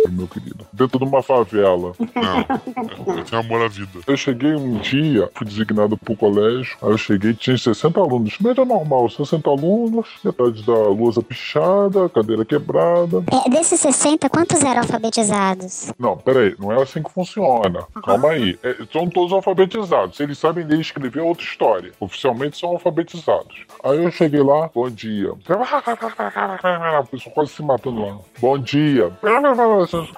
meu 0.08 0.26
querido. 0.26 0.66
Dentro 0.72 0.98
de 0.98 1.04
uma 1.04 1.22
favela. 1.22 1.92
Não, 1.98 3.16
eu 3.16 3.24
tenho 3.24 3.42
amor 3.42 3.62
à 3.62 3.68
vida. 3.68 4.00
Eu 4.06 4.16
cheguei 4.16 4.54
um 4.54 4.78
dia, 4.78 5.30
fui 5.34 5.46
designado 5.46 5.96
pro 5.96 6.16
colégio. 6.16 6.76
Aí 6.82 6.90
eu 6.90 6.98
cheguei, 6.98 7.34
tinha 7.34 7.56
60 7.56 8.00
alunos. 8.00 8.38
Média 8.38 8.64
normal, 8.64 9.08
60 9.08 9.48
alunos, 9.48 10.08
metade 10.24 10.62
da 10.62 10.74
lousa 10.74 11.22
pichada, 11.22 12.08
cadeira 12.08 12.44
quebrada. 12.44 13.24
É, 13.44 13.50
desses 13.50 13.80
60, 13.80 14.28
quantos 14.28 14.62
eram 14.62 14.80
alfabetizados? 14.80 15.92
Não, 15.98 16.16
peraí, 16.16 16.54
não 16.58 16.72
é 16.72 16.82
assim 16.82 17.02
que 17.02 17.10
funciona. 17.10 17.84
Calma 18.04 18.30
aí. 18.30 18.58
É, 18.62 18.76
são 18.92 19.08
todos 19.08 19.32
alfabetizados. 19.32 20.16
Se 20.16 20.22
eles 20.22 20.38
sabem 20.38 20.64
ler 20.64 20.78
e 20.78 20.80
escrever, 20.80 21.20
é 21.20 21.22
outra 21.22 21.44
história. 21.44 21.92
Oficialmente 22.00 22.58
são 22.58 22.70
alfabetizados. 22.70 23.64
Aí 23.82 24.02
eu 24.02 24.10
cheguei 24.10 24.42
lá, 24.42 24.70
bom 24.74 24.88
dia. 24.90 25.32
O 25.36 27.06
pessoal 27.08 27.34
quase 27.34 27.52
se 27.52 27.62
matando 27.62 28.00
lá. 28.00 28.18
Bom 28.40 28.58
dia. 28.58 29.12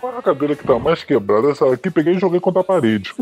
Qual 0.01 0.14
é 0.14 0.19
a 0.19 0.23
cadeira 0.23 0.57
que 0.57 0.67
tá 0.67 0.79
mais 0.79 1.05
quebrada? 1.05 1.51
Essa 1.51 1.73
aqui 1.73 1.91
peguei 1.91 2.14
e 2.14 2.19
joguei 2.19 2.41
contra 2.41 2.61
a 2.61 2.64
parede. 2.64 3.12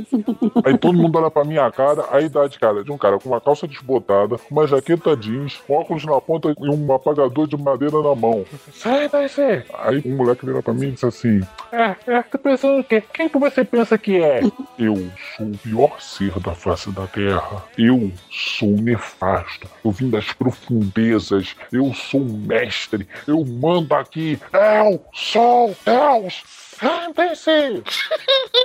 Aí 0.64 0.76
todo 0.78 0.96
mundo 0.96 1.18
olha 1.18 1.30
pra 1.30 1.44
minha 1.44 1.70
cara, 1.70 2.06
a 2.10 2.20
idade, 2.20 2.58
cara, 2.58 2.82
de 2.82 2.90
um 2.90 2.98
cara 2.98 3.18
com 3.18 3.28
uma 3.28 3.40
calça 3.40 3.66
desbotada, 3.66 4.36
uma 4.50 4.66
jaqueta 4.66 5.16
jeans, 5.16 5.60
um 5.68 5.74
óculos 5.74 6.04
na 6.04 6.20
ponta 6.20 6.54
e 6.58 6.68
um 6.68 6.92
apagador 6.92 7.46
de 7.46 7.56
madeira 7.56 8.00
na 8.02 8.14
mão. 8.14 8.44
Sai 8.72 9.08
daí, 9.08 9.28
você. 9.28 9.64
Aí 9.78 10.02
um 10.04 10.16
moleque 10.16 10.46
vira 10.46 10.62
pra 10.62 10.72
mim 10.72 10.88
e 10.88 10.92
disse 10.92 11.06
assim: 11.06 11.40
É, 11.72 11.96
é, 12.06 12.22
tá 12.22 12.38
pensando 12.38 12.80
o 12.80 12.84
quê? 12.84 13.02
Quem 13.12 13.28
que 13.28 13.38
você 13.38 13.64
pensa 13.64 13.98
que 13.98 14.22
é? 14.22 14.40
Eu 14.78 15.10
sou 15.36 15.46
o 15.46 15.58
pior 15.58 16.00
ser 16.00 16.38
da 16.40 16.54
face 16.54 16.90
da 16.90 17.06
terra. 17.06 17.64
Eu 17.76 18.10
sou 18.30 18.70
nefasto. 18.70 19.68
Eu 19.84 19.90
vim 19.90 20.10
das 20.10 20.32
profundezas. 20.32 21.54
Eu 21.72 21.92
sou 21.94 22.20
o 22.20 22.38
mestre. 22.38 23.06
Eu 23.26 23.44
mando 23.44 23.94
aqui. 23.94 24.38
Eu 24.52 25.04
sou 25.12 25.76
Deus. 25.84 26.42
Ah, 26.82 27.08
pensei! 27.14 27.82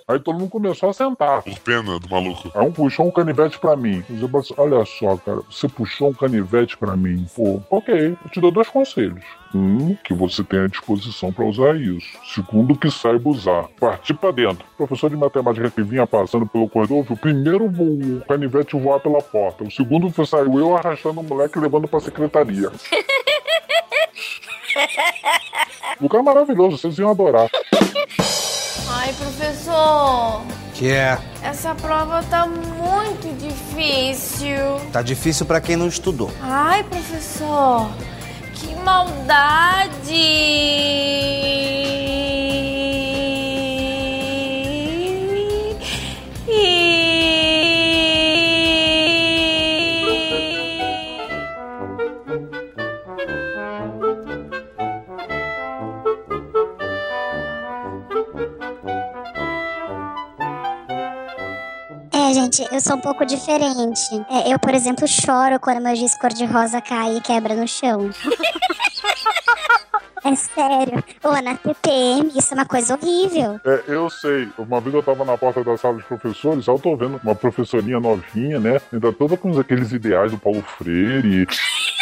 Aí 0.08 0.20
todo 0.20 0.38
mundo 0.38 0.50
começou 0.50 0.90
a 0.90 0.94
sentar. 0.94 1.42
Por 1.44 1.60
pena 1.60 1.98
do 2.00 2.10
maluco. 2.10 2.52
Aí 2.54 2.68
um 2.68 2.72
puxou 2.72 3.08
um 3.08 3.12
canivete 3.12 3.58
pra 3.58 3.78
mim. 3.78 4.04
Eu 4.10 4.28
falei 4.28 4.40
assim, 4.42 4.54
Olha 4.58 4.86
só, 4.86 5.18
cara, 5.18 5.40
você 5.50 5.68
puxou 5.70 6.10
um 6.10 6.14
canivete 6.14 6.78
pra 6.78 6.98
mim. 6.98 7.26
Pô, 7.36 7.62
ok, 7.70 8.18
eu 8.24 8.30
te 8.30 8.42
dou 8.42 8.52
dois 8.52 8.68
conselhos. 8.68 9.24
Um, 9.54 9.96
que 9.96 10.14
você 10.14 10.44
tenha 10.44 10.68
disposição 10.68 11.32
pra 11.32 11.46
usar 11.46 11.76
isso. 11.76 12.08
Segundo, 12.34 12.76
que 12.76 12.92
saiba 12.92 13.30
usar. 13.30 13.68
Partir 13.80 14.14
pra 14.16 14.32
dentro. 14.32 14.66
O 14.74 14.78
professor 14.78 15.10
de 15.10 15.16
matemática 15.16 15.70
que 15.70 15.82
vinha 15.82 16.06
passando 16.06 16.46
pelo 16.46 16.70
corredor 16.70 17.04
viu 17.04 17.16
primeiro 17.18 17.66
o 17.66 18.22
canivete 18.28 18.78
voar 18.78 19.00
pela 19.00 19.22
porta. 19.22 19.64
O 19.64 19.72
segundo 19.72 20.10
foi 20.10 20.26
saiu 20.26 20.60
eu 20.60 20.76
arrastando 20.76 21.22
o 21.22 21.24
moleque 21.24 21.58
e 21.58 21.62
levando 21.62 21.88
pra 21.88 22.00
secretaria. 22.00 22.72
Lugar 26.00 26.24
maravilhoso, 26.24 26.78
vocês 26.78 26.98
iam 26.98 27.12
adorar. 27.12 27.50
Ai, 28.94 29.14
professor, 29.14 30.42
Que 30.74 30.90
é? 30.92 31.18
essa 31.44 31.74
prova 31.76 32.22
tá 32.30 32.46
muito 32.46 33.36
difícil. 33.38 34.80
Tá 34.92 35.02
difícil 35.02 35.46
pra 35.46 35.60
quem 35.62 35.76
não 35.76 35.88
estudou. 35.88 36.32
Ai, 36.42 36.84
professor, 36.84 37.90
que 38.54 38.76
maldade! 38.76 40.12
É, 62.22 62.34
gente, 62.36 62.64
eu 62.72 62.80
sou 62.80 62.98
um 62.98 63.02
pouco 63.02 63.26
diferente. 63.26 64.14
É, 64.30 64.54
eu, 64.54 64.60
por 64.60 64.76
exemplo, 64.76 65.08
choro 65.08 65.60
quando 65.60 65.82
meu 65.82 65.96
giz 65.96 66.14
cor-de-rosa 66.16 66.80
cai 66.80 67.18
e 67.18 67.22
quebra 67.22 67.56
no 67.56 67.68
chão. 67.68 68.10
É 70.24 70.36
sério. 70.36 71.04
Ou 71.24 71.42
na 71.42 71.56
TPM, 71.56 72.32
isso 72.36 72.54
é 72.54 72.58
uma 72.58 72.66
coisa 72.66 72.94
horrível. 72.94 73.60
É, 73.66 73.84
eu 73.88 74.08
sei. 74.08 74.48
Uma 74.56 74.80
vez 74.80 74.94
eu 74.94 75.02
tava 75.02 75.26
na 75.26 75.36
porta 75.36 75.64
da 75.64 75.76
sala 75.76 75.96
dos 75.96 76.06
professores, 76.06 76.68
eu 76.68 76.78
tô 76.78 76.96
vendo 76.96 77.20
uma 77.24 77.34
professorinha 77.34 78.00
novinha, 78.00 78.60
né? 78.60 78.80
Ainda 78.94 79.12
toda 79.12 79.36
com 79.36 79.60
aqueles 79.60 79.92
ideais 79.92 80.30
do 80.32 80.38
Paulo 80.38 80.62
Freire. 80.62 81.48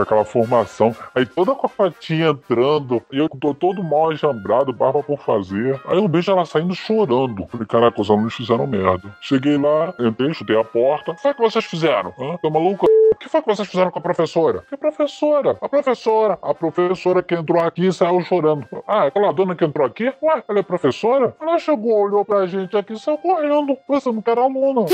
com 0.00 0.02
aquela 0.02 0.24
formação. 0.24 0.94
Aí 1.14 1.26
toda 1.26 1.54
com 1.54 1.66
a 1.66 1.68
patinha 1.68 2.30
entrando, 2.30 3.02
e 3.12 3.18
eu 3.18 3.28
tô 3.28 3.54
todo 3.54 3.82
mal 3.82 4.10
ajambrado, 4.10 4.72
barba 4.72 5.02
por 5.02 5.18
fazer. 5.18 5.80
Aí 5.86 5.98
eu 5.98 6.08
vejo 6.08 6.30
ela 6.32 6.44
saindo 6.44 6.74
chorando. 6.74 7.46
Falei, 7.48 7.66
caraca, 7.66 8.00
os 8.00 8.10
alunos 8.10 8.34
fizeram 8.34 8.66
merda. 8.66 9.14
Cheguei 9.20 9.56
lá, 9.56 9.94
entrei, 9.98 10.32
chutei 10.32 10.58
a 10.58 10.64
porta. 10.64 11.12
O 11.12 11.14
que 11.14 11.22
foi 11.22 11.34
que 11.34 11.40
vocês 11.40 11.64
fizeram? 11.64 12.12
Hã? 12.18 12.36
Tá 12.38 12.50
maluco? 12.50 12.86
O 12.86 13.16
que 13.16 13.28
foi 13.28 13.42
que 13.42 13.48
vocês 13.48 13.68
fizeram 13.68 13.90
com 13.90 13.98
a 13.98 14.02
professora? 14.02 14.64
Que 14.68 14.76
professora? 14.76 15.58
A 15.60 15.68
professora. 15.68 16.38
A 16.40 16.54
professora 16.54 17.22
que 17.22 17.34
entrou 17.34 17.60
aqui 17.60 17.92
saiu 17.92 18.20
chorando. 18.22 18.66
Ah, 18.86 19.04
aquela 19.04 19.32
dona 19.32 19.54
que 19.54 19.64
entrou 19.64 19.86
aqui? 19.86 20.12
Ué, 20.22 20.42
ela 20.48 20.58
é 20.60 20.62
professora? 20.62 21.34
Ela 21.40 21.58
chegou, 21.58 22.00
olhou 22.00 22.24
pra 22.24 22.46
gente 22.46 22.76
aqui 22.76 22.94
e 22.94 22.98
saiu 22.98 23.18
correndo. 23.18 23.76
Você 23.88 24.10
não 24.10 24.22
era 24.26 24.40
aluno. 24.40 24.86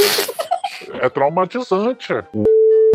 é 1.01 1.09
traumatizante. 1.09 2.15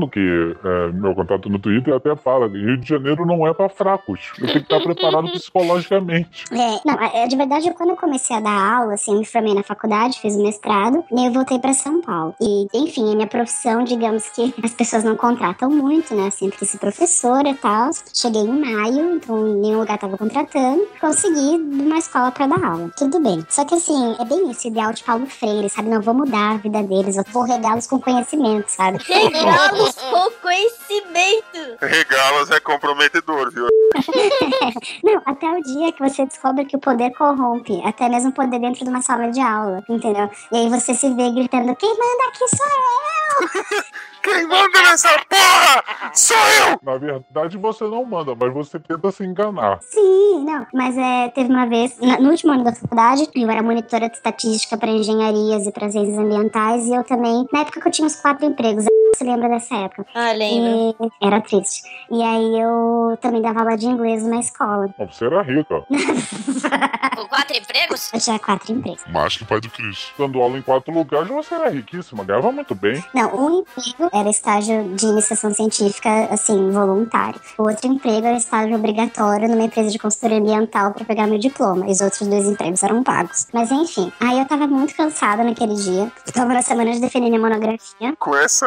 Que 0.08 0.56
é, 0.64 0.92
meu 0.92 1.14
contato 1.16 1.50
no 1.50 1.60
Twitter 1.60 1.94
até 1.94 2.16
fala 2.16 2.50
que 2.50 2.58
Rio 2.58 2.78
de 2.78 2.88
Janeiro 2.88 3.26
não 3.26 3.46
é 3.48 3.54
pra 3.54 3.70
fracos. 3.70 4.32
Eu 4.40 4.48
tenho 4.48 4.66
que 4.66 4.74
estar 4.74 4.80
preparado 4.80 5.30
psicologicamente. 5.32 6.46
É, 6.52 6.80
não, 6.86 7.02
é, 7.02 7.28
de 7.28 7.36
verdade, 7.36 7.72
quando 7.74 7.92
eu 7.92 7.96
comecei 7.96 8.36
a 8.36 8.40
dar 8.40 8.78
aula, 8.78 8.94
assim, 8.94 9.14
eu 9.14 9.20
me 9.20 9.26
formei 9.26 9.54
na 9.54 9.64
faculdade, 9.64 10.20
fiz 10.20 10.36
o 10.36 10.44
mestrado, 10.44 11.04
e 11.12 11.20
aí 11.20 11.26
eu 11.26 11.32
voltei 11.32 11.60
pra 11.60 11.74
São 11.74 12.02
Paulo. 12.02 12.36
E, 12.42 12.68
enfim, 12.74 13.12
a 13.12 13.16
minha 13.16 13.28
profissão, 13.28 13.84
digamos 13.84 14.30
que 14.30 14.54
as 14.64 14.74
pessoas 14.74 15.04
não 15.04 15.16
contratam 15.16 15.70
muito, 15.70 16.14
né, 16.16 16.30
sempre 16.30 16.66
ser 16.66 16.78
professora 16.78 17.50
e 17.50 17.56
tal. 17.56 17.92
Cheguei 18.14 18.42
em 18.42 18.60
maio, 18.60 19.16
então 19.16 19.42
nenhum 19.56 19.80
lugar 19.80 19.98
tava 19.98 20.18
contratando, 20.18 20.88
consegui 21.00 21.58
uma 21.58 21.98
escola 21.98 22.32
pra 22.32 22.48
dar 22.48 22.64
aula. 22.64 22.92
Tudo 22.98 23.20
bem. 23.20 23.46
Só 23.50 23.66
que, 23.66 23.76
assim, 23.76 24.16
é 24.20 24.26
bem 24.26 24.50
esse 24.52 24.68
ideal 24.68 24.94
de 24.94 25.04
Paulo 25.04 25.26
Freire, 25.26 25.70
sabe? 25.70 25.90
Não 25.90 26.02
vou 26.02 26.14
mudar 26.14 26.52
a 26.52 26.58
vida 26.58 26.84
deles, 26.84 27.18
eu 27.18 27.24
vou 27.32 27.44
regá-los 27.44 27.88
com 27.88 28.00
conhecimento, 28.00 28.70
sabe? 28.70 29.00
Regá-los 29.08 29.91
com 30.12 30.32
conhecimento. 30.42 31.78
Regalas 31.82 32.52
é 32.52 32.60
comprometedor, 32.60 33.52
viu? 33.52 33.68
Não, 35.04 35.22
até 35.26 35.48
o 35.50 35.62
dia 35.62 35.92
que 35.92 36.00
você 36.08 36.26
descobre 36.26 36.66
que 36.66 36.76
o 36.76 36.80
poder 36.80 37.12
corrompe, 37.12 37.82
até 37.86 38.08
mesmo 38.10 38.30
o 38.30 38.34
poder 38.34 38.60
dentro 38.60 38.84
de 38.84 38.90
uma 38.90 39.02
sala 39.02 39.30
de 39.30 39.40
aula, 39.40 39.84
entendeu? 39.90 40.30
E 40.52 40.58
aí 40.58 40.70
você 40.70 40.94
se 40.94 41.14
vê 41.14 41.32
gritando: 41.32 41.76
quem 41.76 41.90
manda 41.90 42.28
aqui 42.30 42.48
sou 42.48 42.68
eu! 42.68 43.82
Quem 44.24 44.46
manda 44.46 44.82
nessa 44.84 45.10
porra 45.28 45.84
sou 46.14 46.38
eu! 46.38 46.80
Na 46.84 46.96
verdade, 46.96 47.58
você 47.58 47.86
não 47.86 48.06
manda, 48.06 48.36
mas 48.40 48.54
você 48.54 48.80
tenta 48.80 49.12
se 49.12 49.24
enganar. 49.24 49.80
Sim, 49.82 50.44
não, 50.46 50.68
mas 50.72 50.96
é, 50.96 51.30
teve 51.30 51.50
uma 51.50 51.66
vez, 51.66 51.98
na- 52.00 52.20
no 52.20 52.30
último 52.30 52.52
ano 52.54 52.64
da 52.64 52.72
faculdade, 52.72 53.28
eu 53.34 53.50
era 53.50 53.64
monitora 53.64 54.08
de 54.10 54.16
estatística 54.18 54.78
para 54.78 54.92
engenharias 54.92 55.66
e 55.66 55.72
para 55.72 55.90
ciências 55.90 56.20
ambientais, 56.20 56.86
e 56.86 56.94
eu 56.94 57.04
também, 57.04 57.48
na 57.52 57.62
época 57.62 57.82
que 57.82 57.88
eu 57.88 57.92
tinha 57.92 58.06
uns 58.06 58.16
quatro 58.16 58.46
empregos, 58.46 58.86
você 59.14 59.24
lembra 59.24 59.50
dessa 59.50 59.76
época? 59.76 60.06
Ah, 60.14 60.32
lembro. 60.32 60.96
E 61.00 61.26
era 61.26 61.42
triste. 61.42 61.82
E 62.10 62.22
aí 62.22 62.60
eu 62.60 63.18
também 63.22 63.42
dava 63.42 63.60
aula 63.60 63.78
de 63.78 63.86
inglês 63.86 64.24
numa 64.24 64.40
escola. 64.40 64.94
Mas 64.98 65.16
Você 65.16 65.26
era 65.26 65.42
rica. 65.42 65.84
Com 67.16 67.28
quatro 67.28 67.58
empregos? 67.58 68.10
Eu 68.14 68.20
tinha 68.20 68.40
quatro 68.40 68.72
empregos. 68.72 69.04
Mais 69.10 69.38
que 69.38 69.44
o 69.44 69.46
pai 69.46 69.60
do 69.62 69.70
Cris. 69.70 70.12
Dando 70.18 70.42
aula 70.42 70.58
em 70.58 70.62
quatro 70.62 70.94
lugares, 70.94 71.28
você 71.30 71.54
era 71.56 71.70
riquíssima, 71.70 72.24
ganhava 72.24 72.52
muito 72.52 72.74
bem. 72.74 73.04
Não, 73.14 73.36
um 73.36 73.60
emprego 73.60 74.10
era 74.14 74.30
estágio 74.30 74.84
de 74.96 75.06
iniciação 75.06 75.54
científica, 75.54 76.10
assim, 76.32 76.72
voluntário. 76.72 77.40
O 77.58 77.64
outro 77.64 77.88
emprego 77.88 78.26
era 78.26 78.38
estágio 78.38 78.76
obrigatório 78.76 79.48
numa 79.50 79.64
empresa 79.64 79.90
de 79.90 80.00
consultoria 80.00 80.38
ambiental 80.40 80.94
para 80.94 81.06
pegar 81.06 81.28
meu 81.28 81.38
diploma. 81.38 81.88
E 81.88 81.92
os 81.92 82.02
outros 82.02 82.28
dois 82.28 82.46
empregos 82.46 82.82
eram 82.84 83.04
pagos. 83.04 83.48
Mas 83.54 83.72
enfim, 83.72 84.12
aí 84.20 84.40
eu 84.40 84.46
tava 84.46 84.68
muito 84.68 84.96
cansada 84.96 85.44
naquele 85.44 85.76
dia. 85.76 86.12
Eu 86.26 86.34
tava 86.34 86.54
na 86.54 86.62
semana 86.62 86.92
de 86.92 87.00
defender 87.00 87.30
minha 87.30 87.42
monografia. 87.42 88.14
Com 88.20 88.36
essa 88.36 88.66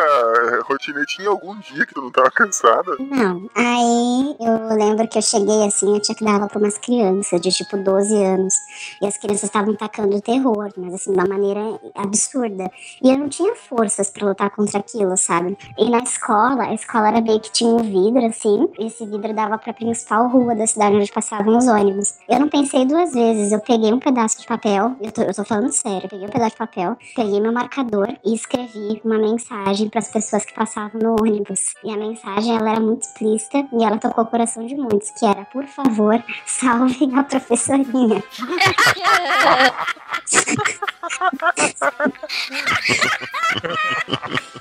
rotina, 0.62 1.04
tinha 1.06 1.28
algum 1.28 1.58
dia 1.60 1.86
que 1.86 1.94
tu 1.94 2.02
não 2.02 2.10
tava 2.10 2.30
cansada? 2.30 2.96
Não, 2.98 3.48
aí 3.54 4.36
eu 4.40 4.76
lembro 4.76 5.06
que 5.08 5.18
eu 5.18 5.22
cheguei 5.22 5.64
assim, 5.64 5.94
eu 5.94 6.00
tinha 6.00 6.14
que 6.14 6.24
dar 6.24 6.34
aula 6.34 6.48
pra 6.48 6.58
umas 6.58 6.76
crianças 6.78 7.40
de 7.40 7.50
tipo 7.50 7.76
12 7.76 8.14
anos. 8.22 8.54
E 9.00 9.06
as 9.06 9.16
crianças 9.16 9.44
estavam 9.44 9.74
tacando 9.74 10.20
terror, 10.20 10.72
mas 10.76 10.94
assim, 10.94 11.12
de 11.12 11.18
uma 11.18 11.26
maneira 11.26 11.60
absurda. 11.94 12.70
E 13.02 13.10
eu 13.10 13.18
não 13.18 13.28
tinha 13.28 13.54
forças 13.54 14.10
pra 14.10 14.26
lutar 14.26 14.50
contra 14.50 14.80
aquilo, 14.80 15.16
sabe? 15.16 15.56
E 15.78 15.88
na 15.88 15.98
escola, 15.98 16.64
a 16.64 16.74
escola 16.74 17.08
era 17.08 17.20
meio 17.20 17.40
que 17.40 17.52
tinha 17.52 17.70
um 17.70 17.78
vidro 17.78 18.26
assim, 18.26 18.68
e 18.78 18.86
esse 18.86 19.06
vidro 19.06 19.32
dava 19.32 19.56
pra 19.58 19.72
principal 19.72 20.28
rua 20.28 20.54
da 20.54 20.66
cidade 20.66 20.96
onde 20.96 21.12
passavam 21.12 21.56
os 21.56 21.66
ônibus. 21.66 22.14
Eu 22.28 22.40
não 22.40 22.48
pensei 22.48 22.84
duas 22.84 23.12
vezes, 23.12 23.52
eu 23.52 23.60
peguei 23.60 23.92
um 23.92 24.00
pedaço 24.00 24.40
de 24.40 24.46
papel, 24.46 24.96
eu 25.00 25.12
tô, 25.12 25.22
eu 25.22 25.34
tô 25.34 25.44
falando 25.44 25.72
sério, 25.72 26.04
eu 26.04 26.08
peguei 26.08 26.26
um 26.26 26.30
pedaço 26.30 26.50
de 26.52 26.58
papel, 26.58 26.96
peguei 27.14 27.40
meu 27.40 27.52
marcador 27.52 28.08
e 28.24 28.34
escrevi 28.34 29.00
uma 29.04 29.18
mensagem 29.18 29.88
pras 29.88 30.08
pessoas 30.08 30.23
que 30.30 30.54
passavam 30.54 31.00
no 31.00 31.16
ônibus. 31.20 31.74
E 31.82 31.90
a 31.90 31.96
mensagem, 31.96 32.56
ela 32.56 32.70
era 32.70 32.80
muito 32.80 33.02
explícita 33.02 33.66
e 33.72 33.84
ela 33.84 33.98
tocou 33.98 34.24
o 34.24 34.26
coração 34.26 34.66
de 34.66 34.74
muitos, 34.74 35.10
que 35.10 35.24
era, 35.24 35.44
por 35.46 35.66
favor, 35.66 36.22
salvem 36.46 37.18
a 37.18 37.22
professorinha. 37.22 38.22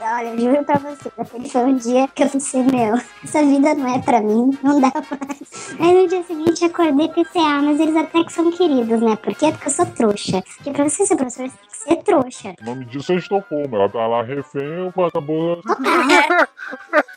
Olha, 0.02 0.28
eu 0.28 0.40
juro 0.40 0.64
pra 0.64 0.78
você, 0.78 1.12
aquele 1.18 1.50
foi 1.50 1.62
um 1.62 1.76
dia 1.76 2.08
que 2.10 2.24
eu 2.24 2.30
pensei, 2.30 2.62
meu, 2.64 2.96
essa 3.24 3.42
vida 3.44 3.74
não 3.74 3.96
é 3.96 4.00
pra 4.00 4.22
mim, 4.22 4.58
não 4.62 4.82
dá 4.82 4.92
mais. 4.92 5.76
Aí 5.80 6.02
no 6.02 6.08
dia 6.08 6.24
seguinte 6.24 6.62
eu 6.62 6.70
acordei 6.70 7.06
e 7.06 7.10
pensei, 7.10 7.42
ah, 7.42 7.62
mas 7.62 7.80
eles 7.80 7.96
até 7.96 8.24
que 8.24 8.34
são 8.34 8.52
queridos, 8.52 9.02
né? 9.02 9.16
Por 9.16 9.34
quê? 9.36 9.52
Porque 9.52 9.68
eu 9.68 9.72
sou 9.72 9.86
trouxa. 9.86 10.44
Porque 10.56 10.72
pra 10.72 10.88
você 10.88 11.06
ser 11.06 11.16
professor, 11.16 11.50
você 11.50 11.58
tem 11.58 11.68
que 11.70 11.78
ser 11.78 11.96
trouxa. 12.04 12.56
O 12.62 12.66
nome 12.66 12.86
disso 12.86 13.12
é 13.14 13.16
Estocolmo. 13.16 13.76
Ela 13.76 13.90
tá 13.90 14.06
lá 14.06 14.24
refém, 14.24 14.92
acabou. 15.08 15.62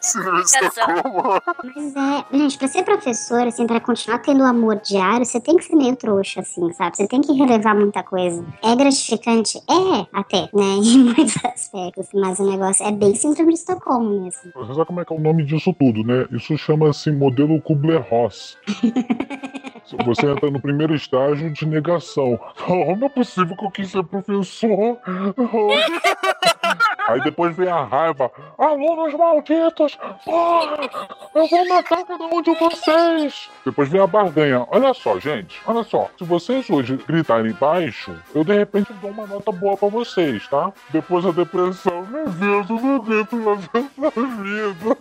Síndrome 0.01 0.45
de 0.45 0.51
Estocolmo. 0.51 1.43
Mas 1.65 1.97
é, 1.97 2.39
gente, 2.39 2.59
pra 2.59 2.69
ser 2.69 2.83
professor, 2.85 3.47
assim, 3.47 3.67
pra 3.67 3.81
continuar 3.81 4.19
tendo 4.21 4.45
amor 4.45 4.77
diário, 4.77 5.27
você 5.27 5.41
tem 5.41 5.57
que 5.57 5.65
ser 5.65 5.77
meio 5.77 5.97
trouxa, 5.97 6.41
assim, 6.41 6.73
sabe? 6.73 6.97
Você 6.97 7.07
tem 7.09 7.21
que 7.21 7.33
relevar 7.33 7.75
muita 7.75 8.03
coisa. 8.03 8.26
É 8.63 8.77
gratificante? 8.77 9.59
É, 9.59 10.07
até, 10.13 10.49
né? 10.53 10.77
Em 10.83 10.99
muitos 11.05 11.45
aspectos. 11.45 12.09
Mas 12.15 12.39
o 12.39 12.51
negócio 12.51 12.87
é 12.87 12.93
bem 12.93 13.15
síndrome 13.15 13.53
de 13.53 13.59
Estocolmo 13.59 14.23
mesmo. 14.23 14.53
Você 14.55 14.75
sabe 14.75 14.87
como 14.87 15.01
é 15.01 15.05
que 15.05 15.13
é 15.13 15.17
o 15.17 15.21
nome 15.21 15.45
disso 15.45 15.75
tudo, 15.79 16.03
né? 16.05 16.27
Isso 16.33 16.57
chama-se 16.57 17.11
modelo 17.11 17.61
Kubler-Ross. 17.61 18.57
Você 20.05 20.27
entra 20.27 20.51
no 20.51 20.61
primeiro 20.61 20.95
estágio 20.95 21.49
de 21.53 21.65
negação. 21.65 22.39
Oh, 22.69 22.97
não 22.97 23.07
é 23.07 23.09
possível 23.09 23.57
que 23.57 23.65
eu 23.65 23.71
quis 23.71 23.91
ser 23.91 24.03
professor. 24.03 24.99
Oh. 25.37 25.71
Aí 27.07 27.23
depois 27.23 27.57
vem 27.57 27.69
a 27.69 27.85
raiva. 27.85 28.31
Alunos 28.59 29.15
malditos! 29.15 29.97
Porra! 30.25 30.91
Eu 31.35 31.47
vou 31.47 31.69
matar 31.69 32.05
cada 32.05 32.25
um 32.25 32.43
de 32.43 32.55
vocês! 32.55 33.51
Depois 33.65 33.89
vem 33.89 34.01
a 34.01 34.07
barganha. 34.07 34.67
Olha 34.71 34.93
só, 34.93 35.19
gente. 35.19 35.61
Olha 35.67 35.85
só. 35.85 36.11
Se 36.19 36.25
vocês 36.25 36.69
hoje 36.69 36.97
gritarem 36.97 37.53
baixo, 37.53 38.17
eu 38.35 38.43
de 38.43 38.53
repente 38.53 38.93
dou 38.95 39.11
uma 39.11 39.27
nota 39.27 39.53
boa 39.53 39.77
pra 39.77 39.89
vocês, 39.89 40.47
tá? 40.49 40.73
Depois 40.91 41.25
a 41.25 41.31
depressão. 41.31 42.05
Meu 42.07 42.29
Deus, 42.29 42.71
eu 42.71 42.81
não 42.81 42.97
aguento 42.97 43.37
mais 43.37 43.71
essa 43.73 44.21
vida. 44.21 44.97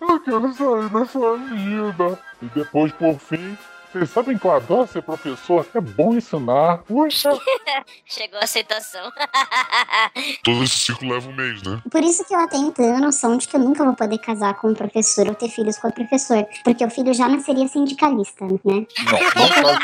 Eu 0.00 0.20
quero 0.20 0.52
sair 0.52 0.88
dessa 0.90 1.36
vida. 1.36 2.18
E 2.42 2.46
depois, 2.46 2.92
por 2.92 3.18
fim, 3.18 3.56
vocês 3.92 4.10
sabem 4.10 4.38
que 4.38 4.46
eu 4.46 4.52
adoro 4.52 4.88
ser 4.88 5.02
professor? 5.02 5.66
É 5.74 5.80
bom 5.80 6.14
ensinar. 6.14 6.78
Puxa! 6.78 7.30
Chegou 8.06 8.38
a 8.38 8.44
aceitação. 8.44 9.12
Todo 10.42 10.64
esse 10.64 10.78
ciclo 10.78 11.10
leva 11.10 11.28
um 11.28 11.34
mês, 11.34 11.62
né? 11.62 11.82
Por 11.90 12.02
isso 12.02 12.24
que 12.24 12.34
eu 12.34 12.40
até 12.40 12.56
tenho 12.70 12.96
a 12.96 13.00
noção 13.00 13.36
de 13.36 13.46
que 13.46 13.54
eu 13.54 13.60
nunca 13.60 13.84
vou 13.84 13.94
poder 13.94 14.16
casar 14.18 14.54
com 14.54 14.68
um 14.68 14.74
professor 14.74 15.28
ou 15.28 15.34
ter 15.34 15.50
filhos 15.50 15.76
com 15.78 15.88
o 15.88 15.92
professor. 15.92 16.46
Porque 16.64 16.82
o 16.82 16.90
filho 16.90 17.12
já 17.12 17.28
nasceria 17.28 17.68
sindicalista, 17.68 18.46
né? 18.46 18.58
Não, 18.64 18.86
não 19.62 19.78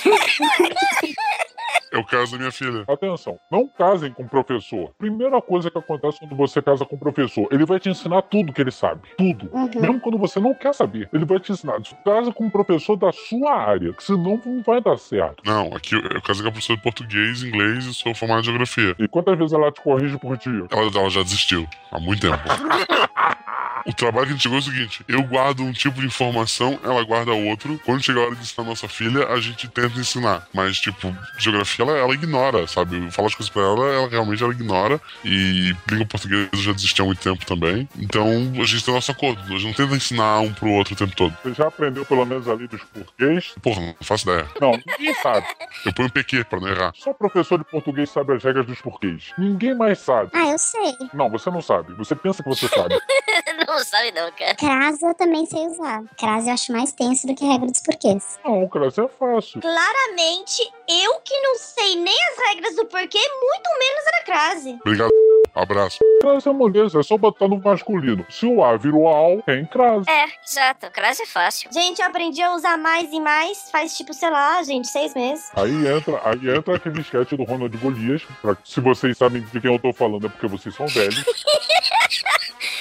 É 1.92 1.98
o 1.98 2.04
caso 2.04 2.32
da 2.32 2.38
minha 2.38 2.52
filha. 2.52 2.84
Atenção, 2.88 3.38
não 3.50 3.66
casem 3.66 4.12
com 4.12 4.22
o 4.22 4.28
professor. 4.28 4.92
Primeira 4.96 5.42
coisa 5.42 5.70
que 5.70 5.78
acontece 5.78 6.20
quando 6.20 6.36
você 6.36 6.62
casa 6.62 6.84
com 6.84 6.94
o 6.94 6.98
professor, 6.98 7.48
ele 7.50 7.66
vai 7.66 7.80
te 7.80 7.88
ensinar 7.88 8.22
tudo 8.22 8.52
que 8.52 8.60
ele 8.60 8.70
sabe. 8.70 9.08
Tudo. 9.18 9.50
Uhum. 9.52 9.68
Mesmo 9.74 10.00
quando 10.00 10.16
você 10.16 10.38
não 10.38 10.54
quer 10.54 10.72
saber, 10.72 11.08
ele 11.12 11.24
vai 11.24 11.40
te 11.40 11.50
ensinar. 11.50 11.80
Casa 12.04 12.32
com 12.32 12.44
um 12.44 12.50
professor 12.50 12.96
da 12.96 13.10
sua 13.10 13.52
área, 13.52 13.92
que 13.92 14.04
senão 14.04 14.40
não 14.44 14.62
vai 14.62 14.80
dar 14.80 14.96
certo. 14.98 15.42
Não, 15.44 15.74
aqui 15.74 15.96
eu, 15.96 16.02
eu 16.02 16.22
casei 16.22 16.42
com 16.42 16.48
a 16.48 16.52
professora 16.52 16.76
de 16.76 16.82
português, 16.82 17.42
inglês 17.42 17.84
e 17.86 17.94
sou 17.94 18.14
formado 18.14 18.40
em 18.40 18.44
geografia. 18.44 18.94
E 18.98 19.08
quantas 19.08 19.36
vezes 19.36 19.52
ela 19.52 19.72
te 19.72 19.80
corrige 19.80 20.16
por 20.18 20.36
dia? 20.36 20.66
Ela, 20.70 20.90
ela 20.94 21.10
já 21.10 21.22
desistiu 21.22 21.66
há 21.90 21.98
muito 21.98 22.20
tempo. 22.20 22.38
O 23.86 23.92
trabalho 23.92 24.26
que 24.26 24.32
a 24.32 24.36
gente 24.36 24.42
chegou 24.42 24.58
é 24.58 24.60
o 24.60 24.64
seguinte: 24.64 25.04
eu 25.08 25.22
guardo 25.22 25.62
um 25.62 25.72
tipo 25.72 26.00
de 26.00 26.06
informação, 26.06 26.78
ela 26.84 27.02
guarda 27.04 27.32
outro. 27.32 27.80
Quando 27.84 28.02
chega 28.02 28.20
a 28.20 28.24
hora 28.24 28.34
de 28.34 28.42
ensinar 28.42 28.64
a 28.64 28.68
nossa 28.68 28.88
filha, 28.88 29.26
a 29.28 29.40
gente 29.40 29.68
tenta 29.68 29.98
ensinar. 29.98 30.46
Mas, 30.52 30.78
tipo, 30.78 31.14
geografia 31.38 31.84
ela, 31.84 31.96
ela 31.96 32.14
ignora, 32.14 32.66
sabe? 32.66 32.96
Eu 33.04 33.10
falo 33.10 33.28
as 33.28 33.34
coisas 33.34 33.52
pra 33.52 33.62
ela, 33.62 33.86
ela 33.86 34.08
realmente 34.08 34.42
ela 34.42 34.52
ignora. 34.52 35.00
E 35.24 35.74
língua 35.90 36.06
portuguesa 36.06 36.48
eu 36.52 36.58
já 36.58 36.72
desisti 36.72 37.00
há 37.00 37.04
muito 37.04 37.20
tempo 37.20 37.44
também. 37.46 37.88
Então 37.98 38.26
a 38.60 38.64
gente 38.64 38.84
tem 38.84 38.94
nosso 38.94 39.10
acordo. 39.10 39.40
A 39.42 39.58
gente 39.58 39.64
não 39.64 39.72
tenta 39.72 39.96
ensinar 39.96 40.40
um 40.40 40.52
pro 40.52 40.70
outro 40.70 40.94
o 40.94 40.96
tempo 40.96 41.14
todo. 41.14 41.36
Você 41.42 41.54
já 41.54 41.68
aprendeu 41.68 42.04
pelo 42.04 42.24
menos 42.24 42.48
ali 42.48 42.66
dos 42.66 42.82
porquês? 42.84 43.52
Porra, 43.62 43.80
não 43.80 43.96
faço 44.00 44.28
ideia. 44.30 44.46
Não, 44.60 44.72
ninguém 44.72 45.14
sabe. 45.22 45.46
Eu 45.84 45.92
ponho 45.92 46.08
um 46.08 46.10
PQ 46.10 46.44
pra 46.44 46.60
não 46.60 46.68
errar. 46.68 46.92
Só 46.96 47.12
professor 47.12 47.58
de 47.58 47.64
português 47.64 48.10
sabe 48.10 48.34
as 48.34 48.42
regras 48.42 48.66
dos 48.66 48.80
porquês. 48.80 49.32
Ninguém 49.38 49.74
mais 49.74 49.98
sabe. 49.98 50.30
Ah, 50.32 50.50
eu 50.50 50.58
sei. 50.58 50.96
Não, 51.12 51.30
você 51.30 51.50
não 51.50 51.62
sabe. 51.62 51.92
Você 51.94 52.14
pensa 52.14 52.42
que 52.42 52.48
você 52.48 52.68
sabe. 52.68 52.98
não 53.70 53.84
sabe 53.84 54.12
não, 54.12 54.30
cara. 54.32 54.54
Crase 54.54 55.04
eu 55.04 55.14
também 55.14 55.46
sei 55.46 55.66
usar. 55.66 56.02
Crase 56.18 56.48
eu 56.48 56.54
acho 56.54 56.72
mais 56.72 56.92
tenso 56.92 57.26
do 57.26 57.34
que 57.34 57.44
regra 57.44 57.66
dos 57.66 57.80
porquês. 57.80 58.38
Não, 58.44 58.68
crase 58.68 59.00
é 59.00 59.08
fácil. 59.08 59.60
Claramente, 59.60 60.62
eu 60.88 61.20
que 61.20 61.38
não 61.40 61.56
sei 61.56 61.96
nem 61.96 62.14
as 62.14 62.48
regras 62.48 62.76
do 62.76 62.86
porquê, 62.86 63.18
muito 63.18 63.70
menos 63.78 64.06
a 64.06 64.10
da 64.10 64.24
crase. 64.24 64.78
Obrigado. 64.80 65.10
Abraço. 65.54 65.98
Crase 66.20 66.48
é 66.48 66.52
moleza, 66.52 67.00
é 67.00 67.02
só 67.02 67.16
botar 67.16 67.48
no 67.48 67.58
masculino. 67.60 68.24
Se 68.28 68.46
o 68.46 68.62
A 68.62 68.76
virou 68.76 69.08
AL, 69.08 69.42
tem 69.42 69.66
crase. 69.66 70.08
É, 70.08 70.26
exato. 70.46 70.90
Crase 70.90 71.22
é 71.22 71.26
fácil. 71.26 71.70
Gente, 71.72 72.00
eu 72.00 72.06
aprendi 72.06 72.40
a 72.42 72.54
usar 72.54 72.76
mais 72.76 73.12
e 73.12 73.20
mais 73.20 73.70
faz 73.70 73.96
tipo, 73.96 74.14
sei 74.14 74.30
lá, 74.30 74.62
gente, 74.62 74.88
seis 74.88 75.14
meses. 75.14 75.50
Aí 75.56 75.88
entra, 75.88 76.20
aí 76.24 76.56
entra 76.56 76.76
aquele 76.76 77.00
sketch 77.00 77.32
do 77.32 77.44
Ronald 77.44 77.76
Golias. 77.78 78.22
Pra, 78.40 78.56
se 78.64 78.80
vocês 78.80 79.16
sabem 79.18 79.42
de 79.42 79.60
quem 79.60 79.72
eu 79.72 79.78
tô 79.78 79.92
falando, 79.92 80.26
é 80.26 80.28
porque 80.28 80.46
vocês 80.46 80.74
são 80.74 80.86
velhos. 80.86 81.24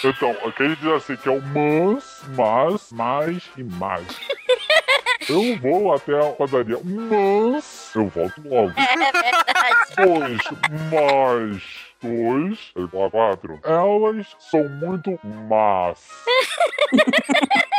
Então, 0.04 0.32
aqui 0.46 0.64
ele 0.64 0.76
diz 0.78 0.92
assim 0.92 1.16
que 1.16 1.28
é 1.28 1.32
o 1.32 1.42
mas, 1.42 2.22
mas, 2.36 2.92
mais 2.92 3.50
e 3.58 3.64
mais. 3.64 4.06
Eu 5.28 5.58
vou 5.60 5.94
até 5.94 6.18
a 6.18 6.32
padaria, 6.32 6.80
mas 6.84 7.92
eu 7.94 8.08
volto 8.08 8.42
logo. 8.46 8.74
É, 8.76 8.94
é 8.94 9.12
verdade. 9.12 9.94
Pois, 9.96 10.42
mas 10.92 11.89
2 12.02 12.72
é 12.76 12.80
igual 12.82 13.08
a 13.08 13.12
4. 13.12 13.60
Elas 13.64 14.28
são 14.40 14.68
muito 14.70 15.20
más. 15.48 16.00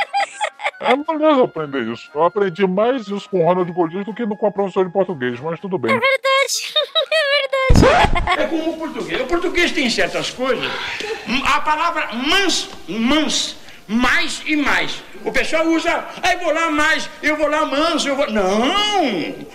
É 0.80 0.96
maneiro 0.96 1.44
aprender 1.44 1.82
isso. 1.92 2.10
Eu 2.14 2.24
aprendi 2.24 2.66
mais 2.66 3.06
isso 3.06 3.28
com 3.28 3.42
o 3.42 3.44
Ronald 3.44 3.70
Golias 3.70 4.04
do 4.06 4.14
que 4.14 4.26
com 4.26 4.46
a 4.46 4.50
professora 4.50 4.86
de 4.86 4.92
português, 4.92 5.38
mas 5.38 5.60
tudo 5.60 5.78
bem. 5.78 5.94
É 5.94 6.00
verdade. 6.00 6.74
É 7.12 7.78
verdade. 7.78 8.42
É 8.42 8.46
como 8.46 8.70
o 8.70 8.78
português. 8.78 9.20
O 9.20 9.26
português 9.26 9.72
tem 9.72 9.90
certas 9.90 10.30
coisas. 10.30 10.70
A 11.44 11.60
palavra 11.60 12.08
mans, 12.12 12.70
mans, 12.88 13.56
mais 13.86 14.42
e 14.46 14.56
mais. 14.56 15.02
O 15.24 15.30
pessoal 15.32 15.66
usa, 15.66 16.06
aí 16.22 16.36
vou 16.36 16.52
lá 16.52 16.70
mais, 16.70 17.08
eu 17.22 17.36
vou 17.36 17.48
lá 17.48 17.66
manso, 17.66 18.08
eu 18.08 18.16
vou. 18.16 18.30
Não! 18.30 19.46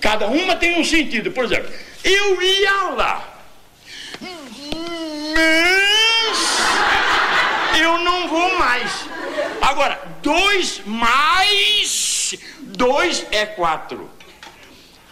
Cada 0.00 0.26
uma 0.26 0.56
tem 0.56 0.78
um 0.80 0.84
sentido. 0.84 1.30
Por 1.30 1.44
exemplo, 1.44 1.70
eu 2.04 2.42
ia 2.42 2.90
lá. 2.90 3.37
Mas 5.34 6.58
eu 7.78 7.98
não 7.98 8.28
vou 8.28 8.58
mais. 8.58 8.90
Agora, 9.60 10.00
dois 10.22 10.80
mais 10.84 12.08
dois 12.78 13.26
é 13.32 13.44
quatro. 13.44 14.08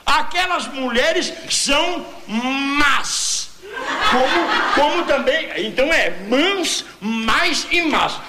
Aquelas 0.05 0.69
mulheres 0.69 1.33
são 1.51 2.07
más. 2.29 3.51
Como, 4.11 4.49
como 4.75 5.05
também. 5.05 5.51
Então 5.67 5.93
é 5.93 6.11
mãos, 6.29 6.85
mais 7.01 7.67
e 7.71 7.83
más. 7.83 8.21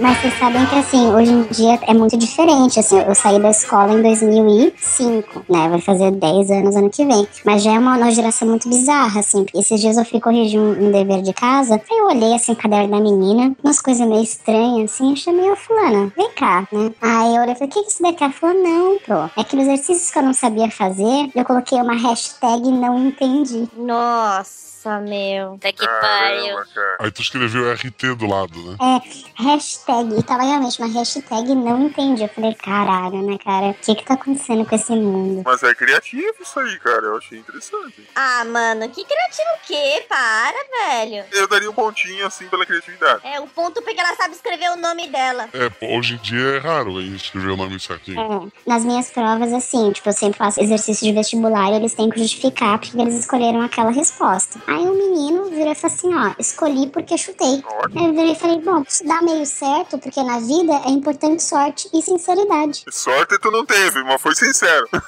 Mas 0.00 0.18
vocês 0.18 0.38
sabem 0.38 0.64
que 0.66 0.74
assim, 0.76 1.12
hoje 1.12 1.32
em 1.32 1.42
dia 1.44 1.78
é 1.86 1.94
muito 1.94 2.16
diferente. 2.16 2.78
Assim, 2.78 2.98
eu 3.00 3.14
saí 3.14 3.40
da 3.40 3.50
escola 3.50 3.92
em 3.92 4.02
2005, 4.02 5.44
né? 5.48 5.68
Vai 5.68 5.80
fazer 5.80 6.10
10 6.12 6.50
anos 6.50 6.76
ano 6.76 6.90
que 6.90 7.04
vem. 7.04 7.26
Mas 7.44 7.62
já 7.62 7.72
é 7.72 7.78
uma 7.78 7.96
nova 7.96 8.10
geração 8.10 8.48
muito 8.48 8.68
bizarra, 8.68 9.20
assim. 9.20 9.44
Esses 9.54 9.80
dias 9.80 9.96
eu 9.96 10.04
fui 10.04 10.20
corrigir 10.20 10.60
um, 10.60 10.70
um 10.70 10.90
dever 10.92 11.22
de 11.22 11.32
casa. 11.32 11.74
Aí 11.74 11.98
eu 11.98 12.06
olhei 12.06 12.34
assim 12.34 12.52
o 12.52 12.56
caderno 12.56 12.88
da 12.88 13.00
menina, 13.00 13.54
umas 13.62 13.80
coisas 13.80 14.06
meio 14.06 14.22
estranhas, 14.22 14.92
assim. 14.92 15.10
Eu 15.10 15.16
chamei 15.16 15.50
a 15.50 15.56
fulana, 15.56 16.12
vem 16.16 16.30
cá, 16.32 16.66
né? 16.72 16.92
Aí 17.00 17.34
eu 17.34 17.42
olhei 17.42 17.54
e 17.54 17.56
falei, 17.56 17.68
o 17.68 17.72
que 17.72 17.78
é 17.78 17.82
isso 17.82 18.02
daqui? 18.02 18.24
Ela 18.24 18.32
falou, 18.32 18.62
não, 18.62 18.98
pô. 19.06 19.14
É 19.36 19.40
aqueles 19.40 19.66
exercícios 19.66 20.10
que 20.10 20.18
eu 20.18 20.22
não 20.22 20.34
sabia 20.34 20.70
fazer. 20.70 21.30
Eu 21.34 21.44
coloquei 21.44 21.80
uma 21.80 21.94
hashtag 21.94 22.70
não 22.70 23.06
entendi. 23.06 23.68
Nossa, 23.76 24.77
meu. 25.00 25.54
Até 25.54 25.72
que 25.72 25.86
pariu. 25.86 26.58
Aí 26.98 27.10
tu 27.10 27.22
escreveu 27.22 27.72
RT 27.72 28.14
do 28.16 28.26
lado, 28.26 28.58
né? 28.62 28.76
É, 28.80 29.42
hashtag. 29.42 30.18
E 30.18 30.22
tava 30.22 30.42
realmente 30.42 30.80
uma 30.80 30.92
hashtag 30.92 31.54
não 31.54 31.82
entendi. 31.82 32.22
Eu 32.22 32.28
falei, 32.28 32.54
caralho, 32.54 33.22
né, 33.22 33.38
cara? 33.44 33.66
O 33.68 33.74
que 33.74 33.94
que 33.94 34.04
tá 34.04 34.14
acontecendo 34.14 34.64
com 34.64 34.74
esse 34.74 34.92
mundo? 34.92 35.42
Mas 35.44 35.62
é 35.62 35.74
criativo 35.74 36.34
isso 36.40 36.58
aí, 36.60 36.78
cara. 36.78 37.06
Eu 37.06 37.16
achei 37.16 37.38
interessante. 37.38 38.08
Ah, 38.14 38.44
mano, 38.44 38.88
que 38.88 39.04
criativo 39.04 39.48
o 39.56 39.66
quê? 39.66 40.04
Para, 40.08 40.56
velho. 40.86 41.24
Eu 41.32 41.48
daria 41.48 41.70
um 41.70 41.74
pontinho 41.74 42.26
assim 42.26 42.48
pela 42.48 42.64
criatividade. 42.64 43.20
É, 43.26 43.40
o 43.40 43.46
ponto 43.46 43.82
porque 43.82 44.00
ela 44.00 44.14
sabe 44.16 44.34
escrever 44.34 44.70
o 44.70 44.76
nome 44.76 45.08
dela. 45.08 45.48
É, 45.52 45.68
pô, 45.68 45.86
hoje 45.98 46.14
em 46.14 46.18
dia 46.18 46.56
é 46.56 46.58
raro 46.58 46.98
aí 46.98 47.14
escrever 47.14 47.50
o 47.50 47.56
nome 47.56 47.78
certinho. 47.78 48.20
É, 48.20 48.68
nas 48.68 48.84
minhas 48.84 49.10
provas, 49.10 49.52
assim, 49.52 49.92
tipo, 49.92 50.08
eu 50.08 50.12
sempre 50.12 50.38
faço 50.38 50.60
exercício 50.60 51.06
de 51.06 51.12
vestibular 51.12 51.70
e 51.72 51.76
eles 51.76 51.94
têm 51.94 52.10
que 52.10 52.18
justificar 52.18 52.78
porque 52.78 53.00
eles 53.00 53.14
escolheram 53.14 53.62
aquela 53.62 53.90
resposta. 53.90 54.60
Aí 54.66 54.77
o 54.82 54.94
menino 54.94 55.44
virou 55.46 55.72
e 55.72 55.74
falou 55.74 55.96
assim, 55.96 56.14
ó, 56.14 56.34
escolhi 56.38 56.88
porque 56.88 57.16
chutei. 57.16 57.62
Aí 57.96 58.06
eu 58.06 58.12
virei 58.12 58.32
e 58.32 58.34
falei, 58.34 58.60
bom, 58.60 58.82
isso 58.86 59.06
dá 59.06 59.22
meio 59.22 59.46
certo, 59.46 59.98
porque 59.98 60.22
na 60.22 60.40
vida 60.40 60.72
é 60.86 60.90
importante 60.90 61.42
sorte 61.42 61.88
e 61.92 62.02
sinceridade. 62.02 62.84
Sorte 62.90 63.38
tu 63.38 63.50
não 63.50 63.64
teve, 63.64 64.02
mas 64.04 64.20
foi 64.20 64.34
sincero. 64.34 64.88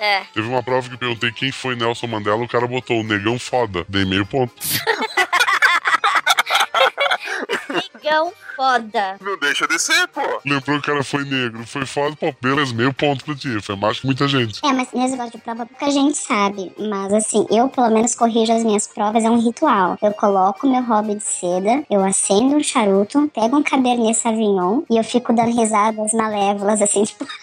É. 0.00 0.22
Teve 0.32 0.46
uma 0.46 0.62
prova 0.62 0.88
que 0.88 0.94
eu 0.94 0.98
perguntei 0.98 1.32
quem 1.32 1.50
foi 1.50 1.74
Nelson 1.74 2.06
Mandela, 2.06 2.36
o 2.36 2.48
cara 2.48 2.68
botou 2.68 3.00
o 3.00 3.02
negão 3.02 3.36
foda. 3.38 3.84
Dei 3.88 4.04
meio 4.04 4.24
ponto. 4.24 4.54
Negão 8.08 8.32
foda. 8.56 9.16
Não 9.20 9.38
deixa 9.38 9.68
de 9.68 9.78
ser, 9.78 10.08
pô. 10.08 10.20
Lembrou 10.44 10.80
que 10.80 10.90
o 10.90 10.92
cara 10.92 11.04
foi 11.04 11.24
negro, 11.24 11.64
foi 11.66 11.86
foda, 11.86 12.16
pô, 12.16 12.34
beleza, 12.40 12.74
meio 12.74 12.92
ponto 12.92 13.24
pra 13.24 13.34
ti. 13.34 13.60
Foi 13.60 13.76
mais 13.76 14.00
que 14.00 14.06
muita 14.06 14.26
gente. 14.26 14.64
É, 14.64 14.72
mas 14.72 14.90
nesse 14.92 15.12
negócio 15.12 15.32
de 15.32 15.38
prova 15.38 15.66
pouca 15.66 15.90
gente 15.90 16.16
sabe. 16.16 16.72
Mas 16.78 17.12
assim, 17.12 17.46
eu 17.50 17.68
pelo 17.68 17.90
menos 17.90 18.14
corrijo 18.14 18.52
as 18.52 18.64
minhas 18.64 18.86
provas, 18.86 19.24
é 19.24 19.30
um 19.30 19.40
ritual. 19.40 19.96
Eu 20.02 20.12
coloco 20.12 20.66
meu 20.66 20.82
hobby 20.82 21.16
de 21.16 21.22
seda, 21.22 21.84
eu 21.90 22.04
acendo 22.04 22.56
um 22.56 22.62
charuto, 22.62 23.30
pego 23.32 23.58
um 23.58 23.62
cabernet 23.62 24.16
sauvignon 24.16 24.82
e 24.90 24.96
eu 24.96 25.04
fico 25.04 25.32
dando 25.32 25.54
risadas 25.54 26.12
malévolas, 26.12 26.82
assim, 26.82 27.04
tipo... 27.04 27.26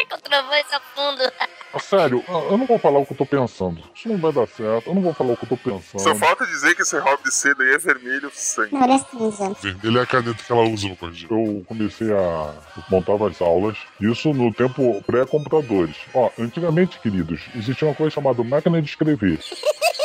Ai, 0.00 0.06
controvância 0.06 0.80
fundo. 0.94 1.32
sério, 1.78 2.24
eu 2.28 2.56
não 2.56 2.66
vou 2.66 2.78
falar 2.78 3.00
o 3.00 3.06
que 3.06 3.12
eu 3.12 3.16
tô 3.16 3.26
pensando. 3.26 3.82
Isso 3.94 4.08
não 4.08 4.18
vai 4.18 4.32
dar 4.32 4.46
certo, 4.48 4.88
eu 4.88 4.94
não 4.94 5.02
vou 5.02 5.12
falar 5.12 5.32
o 5.32 5.36
que 5.36 5.44
eu 5.44 5.48
tô 5.50 5.56
pensando. 5.56 6.00
Só 6.00 6.14
falta 6.14 6.46
dizer 6.46 6.74
que 6.74 6.82
esse 6.82 6.98
hobby 6.98 7.22
de 7.24 7.34
seda 7.34 7.62
aí 7.62 7.74
é 7.74 7.78
vermelho 7.78 8.30
sangue. 8.34 8.74
Não, 8.74 8.82
ele 8.84 8.94
é 8.94 8.98
cinza. 9.20 9.54
Vermelho 9.60 9.98
é 9.98 10.02
a 10.02 10.06
caneta 10.06 10.42
que 10.42 10.52
ela 10.52 10.62
usa 10.62 10.88
pra 10.88 10.96
corrigir. 10.96 11.28
Eu 11.30 11.62
comecei 11.66 12.12
a 12.12 12.54
montar 12.90 13.22
as 13.26 13.40
aulas, 13.42 13.76
isso 14.00 14.32
no 14.32 14.52
tempo 14.52 15.02
pré-computadores. 15.06 15.96
Ó, 16.14 16.30
antigamente, 16.38 16.98
queridos, 17.00 17.42
existia 17.54 17.88
uma 17.88 17.94
coisa 17.94 18.14
chamada 18.14 18.42
máquina 18.42 18.80
de 18.80 18.88
escrever. 18.88 19.38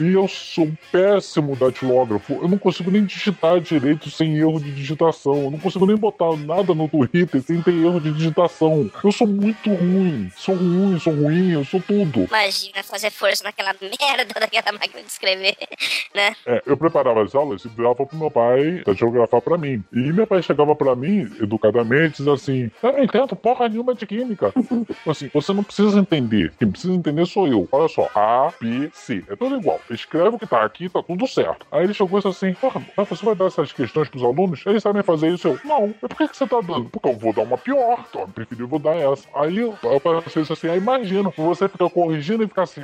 E 0.00 0.12
eu 0.12 0.28
sou 0.28 0.64
um 0.64 0.76
péssimo 0.92 1.56
datilógrafo. 1.56 2.34
Eu 2.34 2.48
não 2.48 2.58
consigo 2.58 2.90
nem 2.90 3.04
digitar 3.04 3.60
direito 3.60 4.08
sem 4.10 4.36
erro 4.36 4.60
de 4.60 4.70
digitação. 4.70 5.44
Eu 5.44 5.50
não 5.50 5.58
consigo 5.58 5.86
nem 5.86 5.96
botar 5.96 6.36
nada 6.36 6.72
no 6.72 6.88
Twitter 6.88 7.42
sem 7.42 7.60
ter 7.60 7.74
erro 7.74 8.00
de 8.00 8.12
digitação. 8.12 8.88
Eu 9.02 9.10
sou 9.10 9.26
muito 9.26 9.70
ruim. 9.70 10.30
Sou 10.36 10.54
ruim, 10.54 10.98
sou 11.00 11.12
ruim, 11.12 11.50
eu 11.52 11.64
sou 11.64 11.80
tudo. 11.80 12.24
Imagina 12.24 12.82
fazer 12.84 13.10
força 13.10 13.42
naquela 13.42 13.74
merda 13.80 14.24
daquela 14.38 14.72
máquina 14.72 15.02
de 15.02 15.08
escrever, 15.08 15.56
né? 16.14 16.34
É, 16.46 16.62
eu 16.64 16.76
preparava 16.76 17.22
as 17.22 17.34
aulas 17.34 17.64
e 17.64 17.68
dava 17.68 18.06
pro 18.06 18.16
meu 18.16 18.30
pai 18.30 18.82
datilografar 18.86 19.40
pra 19.40 19.58
mim. 19.58 19.82
E 19.92 20.12
meu 20.12 20.26
pai 20.26 20.42
chegava 20.42 20.76
pra 20.76 20.94
mim, 20.94 21.22
educadamente, 21.40 22.18
dizia 22.18 22.32
assim: 22.32 22.70
Eu 22.82 22.92
não 22.92 23.02
entendo 23.02 23.34
porra 23.34 23.68
nenhuma 23.68 23.94
de 23.94 24.06
química. 24.06 24.52
assim, 25.06 25.28
você 25.34 25.52
não 25.52 25.64
precisa 25.64 25.98
entender. 25.98 26.52
Quem 26.58 26.70
precisa 26.70 26.94
entender 26.94 27.26
sou 27.26 27.48
eu. 27.48 27.68
Olha 27.72 27.88
só, 27.88 28.08
A, 28.14 28.52
B, 28.60 28.90
C. 28.92 29.24
É 29.28 29.34
tudo 29.34 29.56
igual. 29.56 29.80
Escreve 29.90 30.36
o 30.36 30.38
que 30.38 30.46
tá 30.46 30.64
aqui, 30.64 30.88
tá 30.88 31.02
tudo 31.02 31.26
certo. 31.26 31.66
Aí 31.72 31.84
ele 31.84 31.94
chegou 31.94 32.18
e 32.18 32.22
disse 32.22 32.46
assim: 32.46 32.54
Porra, 32.54 32.82
você 32.96 33.24
vai 33.24 33.34
dar 33.34 33.46
essas 33.46 33.72
questões 33.72 34.08
pros 34.08 34.22
alunos? 34.22 34.62
Eles 34.66 34.82
sabem 34.82 35.02
fazer 35.02 35.28
isso? 35.28 35.48
Eu, 35.48 35.60
não. 35.64 35.94
Mas 36.00 36.08
por 36.08 36.16
que, 36.16 36.26
você 36.26 36.46
tá 36.46 36.60
dando? 36.60 36.90
Porque 36.90 37.08
eu 37.08 37.16
vou 37.16 37.32
dar 37.32 37.42
uma 37.42 37.58
pior. 37.58 38.04
Então 38.08 38.22
eu 38.22 38.28
preferi 38.28 38.62
vou 38.64 38.78
dar 38.78 38.96
essa. 38.96 39.26
Aí 39.34 39.58
eu, 39.58 39.76
pensei 40.22 40.42
assim: 40.42 40.68
ah, 40.68 40.76
imagina, 40.76 41.30
você 41.36 41.68
fica 41.68 41.88
corrigindo 41.88 42.44
e 42.44 42.48
fica 42.48 42.62
assim. 42.62 42.82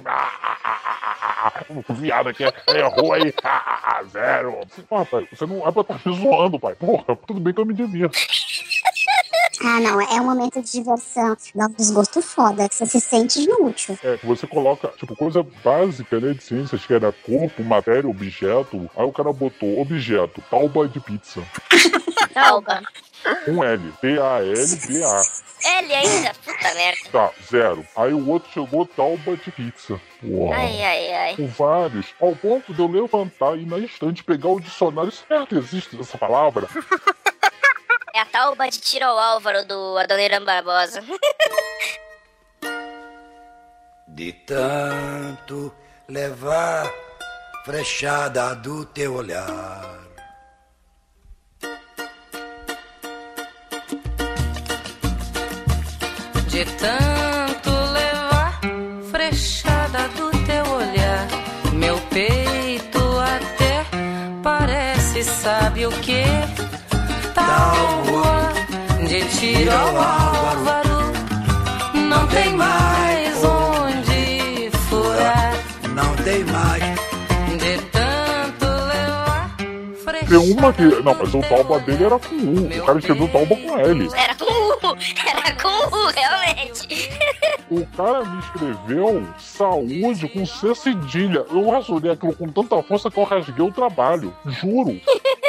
Viado 1.91 2.31
aqui 2.31 2.45
errou 2.69 3.13
aí, 3.13 3.35
zero. 4.09 4.61
Porra, 4.89 5.05
pai, 5.05 5.29
você 5.31 5.47
não 5.47 5.67
é 5.67 5.71
pra 5.71 5.83
estar 5.83 6.01
me 6.05 6.17
zoando, 6.17 6.59
pai. 6.59 6.75
Porra, 6.75 7.17
tudo 7.27 7.41
bem 7.41 7.53
que 7.53 7.61
eu 7.61 7.67
me 7.67 7.75
divirto. 7.75 8.19
Ah, 9.67 9.81
não, 9.81 9.99
é 9.99 10.21
um 10.21 10.25
momento 10.25 10.61
de 10.61 10.71
diversão. 10.71 11.35
Dá 11.55 11.67
um 11.67 11.73
desgosto 11.73 12.21
foda, 12.21 12.69
que 12.69 12.75
você 12.75 12.85
se 12.85 13.01
sente 13.01 13.41
inútil. 13.41 13.99
É, 14.03 14.19
você 14.23 14.47
coloca, 14.47 14.89
tipo, 14.89 15.17
coisa 15.17 15.43
básica, 15.65 16.21
né, 16.21 16.35
de 16.35 16.43
ciências, 16.43 16.85
que 16.85 16.93
era 16.93 17.11
corpo, 17.11 17.65
matéria, 17.65 18.09
objeto. 18.09 18.91
Aí 18.95 19.07
o 19.07 19.13
cara 19.13 19.33
botou 19.33 19.81
objeto, 19.81 20.43
talba 20.51 20.87
de 20.87 21.01
pizza. 21.01 21.43
Talba. 22.35 22.83
Um 23.47 23.63
L, 23.63 23.93
T-A-L-B-A. 24.01 25.23
L 25.79 25.95
ainda? 25.95 26.35
Puta 26.45 26.75
merda. 26.75 27.11
Tá, 27.11 27.31
zero. 27.49 27.87
Aí 27.97 28.13
o 28.13 28.29
outro 28.29 28.51
chegou 28.53 28.85
talba 28.85 29.37
de 29.37 29.51
pizza. 29.53 29.99
Uau. 30.23 30.53
Ai, 30.53 30.83
ai, 30.83 31.13
ai. 31.15 31.37
Com 31.37 31.47
vários, 31.47 32.09
ao 32.21 32.35
ponto 32.35 32.75
de 32.75 32.81
eu 32.81 32.89
levantar 32.89 33.57
e 33.57 33.65
na 33.65 33.79
estante 33.79 34.25
pegar 34.25 34.49
o 34.49 34.61
dicionário. 34.61 35.13
Certo, 35.13 35.57
existe 35.57 35.99
essa 35.99 36.19
palavra? 36.19 36.69
É 38.15 38.21
a 38.21 38.25
talba 38.25 38.69
de 38.69 38.79
tiro 38.79 39.05
ao 39.07 39.19
Álvaro 39.19 39.67
do 39.67 39.99
Adoniran 39.99 40.45
Barbosa. 40.45 41.03
De 44.07 44.33
tanto 44.33 45.75
levar 46.09 46.89
frechada 47.65 48.55
do 48.55 48.85
teu 48.87 49.15
olhar. 49.15 49.99
De 56.47 56.65
tanto 56.79 57.71
levar 57.71 58.61
frechada 59.11 60.07
do 60.11 60.31
teu 60.47 60.65
olhar, 60.73 61.27
meu 61.73 61.99
peito 62.11 63.01
até 63.19 63.85
parece, 64.41 65.25
sabe 65.25 65.85
o 65.85 65.91
que? 66.01 66.23
Tábua 67.35 68.53
de 69.09 69.25
tiro 69.37 69.71
ao 69.73 69.97
álvaro, 69.97 71.13
não 72.09 72.27
tem 72.29 72.55
mais 72.55 73.45
onde 73.45 74.71
furar. 74.89 75.53
Não 75.95 76.17
tem 76.23 76.45
mais. 76.45 76.85
De 77.59 77.79
tanto 77.91 78.67
levar 78.67 79.57
Tem 80.29 80.53
uma 80.53 80.73
que. 80.73 80.83
Não, 80.83 81.15
mas 81.15 81.35
o 81.35 81.41
talba 81.41 81.81
dele 81.81 82.05
era 82.05 82.19
com 82.19 82.35
U. 82.37 82.67
O 82.67 82.87
cara 82.87 82.99
escreveu 82.99 83.29
talba 83.29 83.57
com 83.57 83.79
L. 83.79 84.09
Era 84.15 84.35
com 84.35 84.45
U, 84.45 84.97
era 85.27 85.53
com 85.61 85.97
U, 85.97 86.11
realmente. 86.15 87.11
O 87.71 87.85
cara 87.97 88.25
me 88.25 88.39
escreveu 88.39 89.27
saúde 89.39 90.29
com 90.29 90.47
C 90.47 90.75
cedilha. 90.75 91.45
Eu 91.51 91.69
rasurei 91.71 92.13
aquilo 92.13 92.35
com 92.35 92.49
tanta 92.49 92.81
força 92.83 93.11
que 93.11 93.19
eu 93.19 93.25
rasguei 93.25 93.67
o 93.67 93.73
trabalho. 93.73 94.33
Juro. 94.47 95.01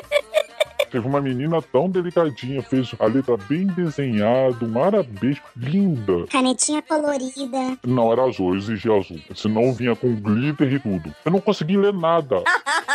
Teve 0.96 1.10
uma 1.10 1.20
menina 1.20 1.62
tão 1.62 1.90
delicadinha, 1.90 2.62
fez 2.64 2.96
a 2.98 3.06
letra 3.06 3.36
bem 3.36 3.68
desenhada, 3.68 4.66
um 4.66 4.82
arabesco, 4.82 5.46
linda. 5.58 6.26
Canetinha 6.32 6.82
colorida. 6.82 7.78
Não, 7.86 8.14
era 8.14 8.24
azul, 8.24 8.54
eu 8.54 8.56
exigi 8.56 8.90
azul. 8.90 9.20
Senão 9.36 9.74
vinha 9.74 9.94
com 9.94 10.16
glitter 10.16 10.72
e 10.72 10.80
tudo. 10.80 11.14
Eu 11.26 11.34
não 11.34 11.42
consegui 11.42 11.76
ler 11.76 11.92
nada. 11.92 12.42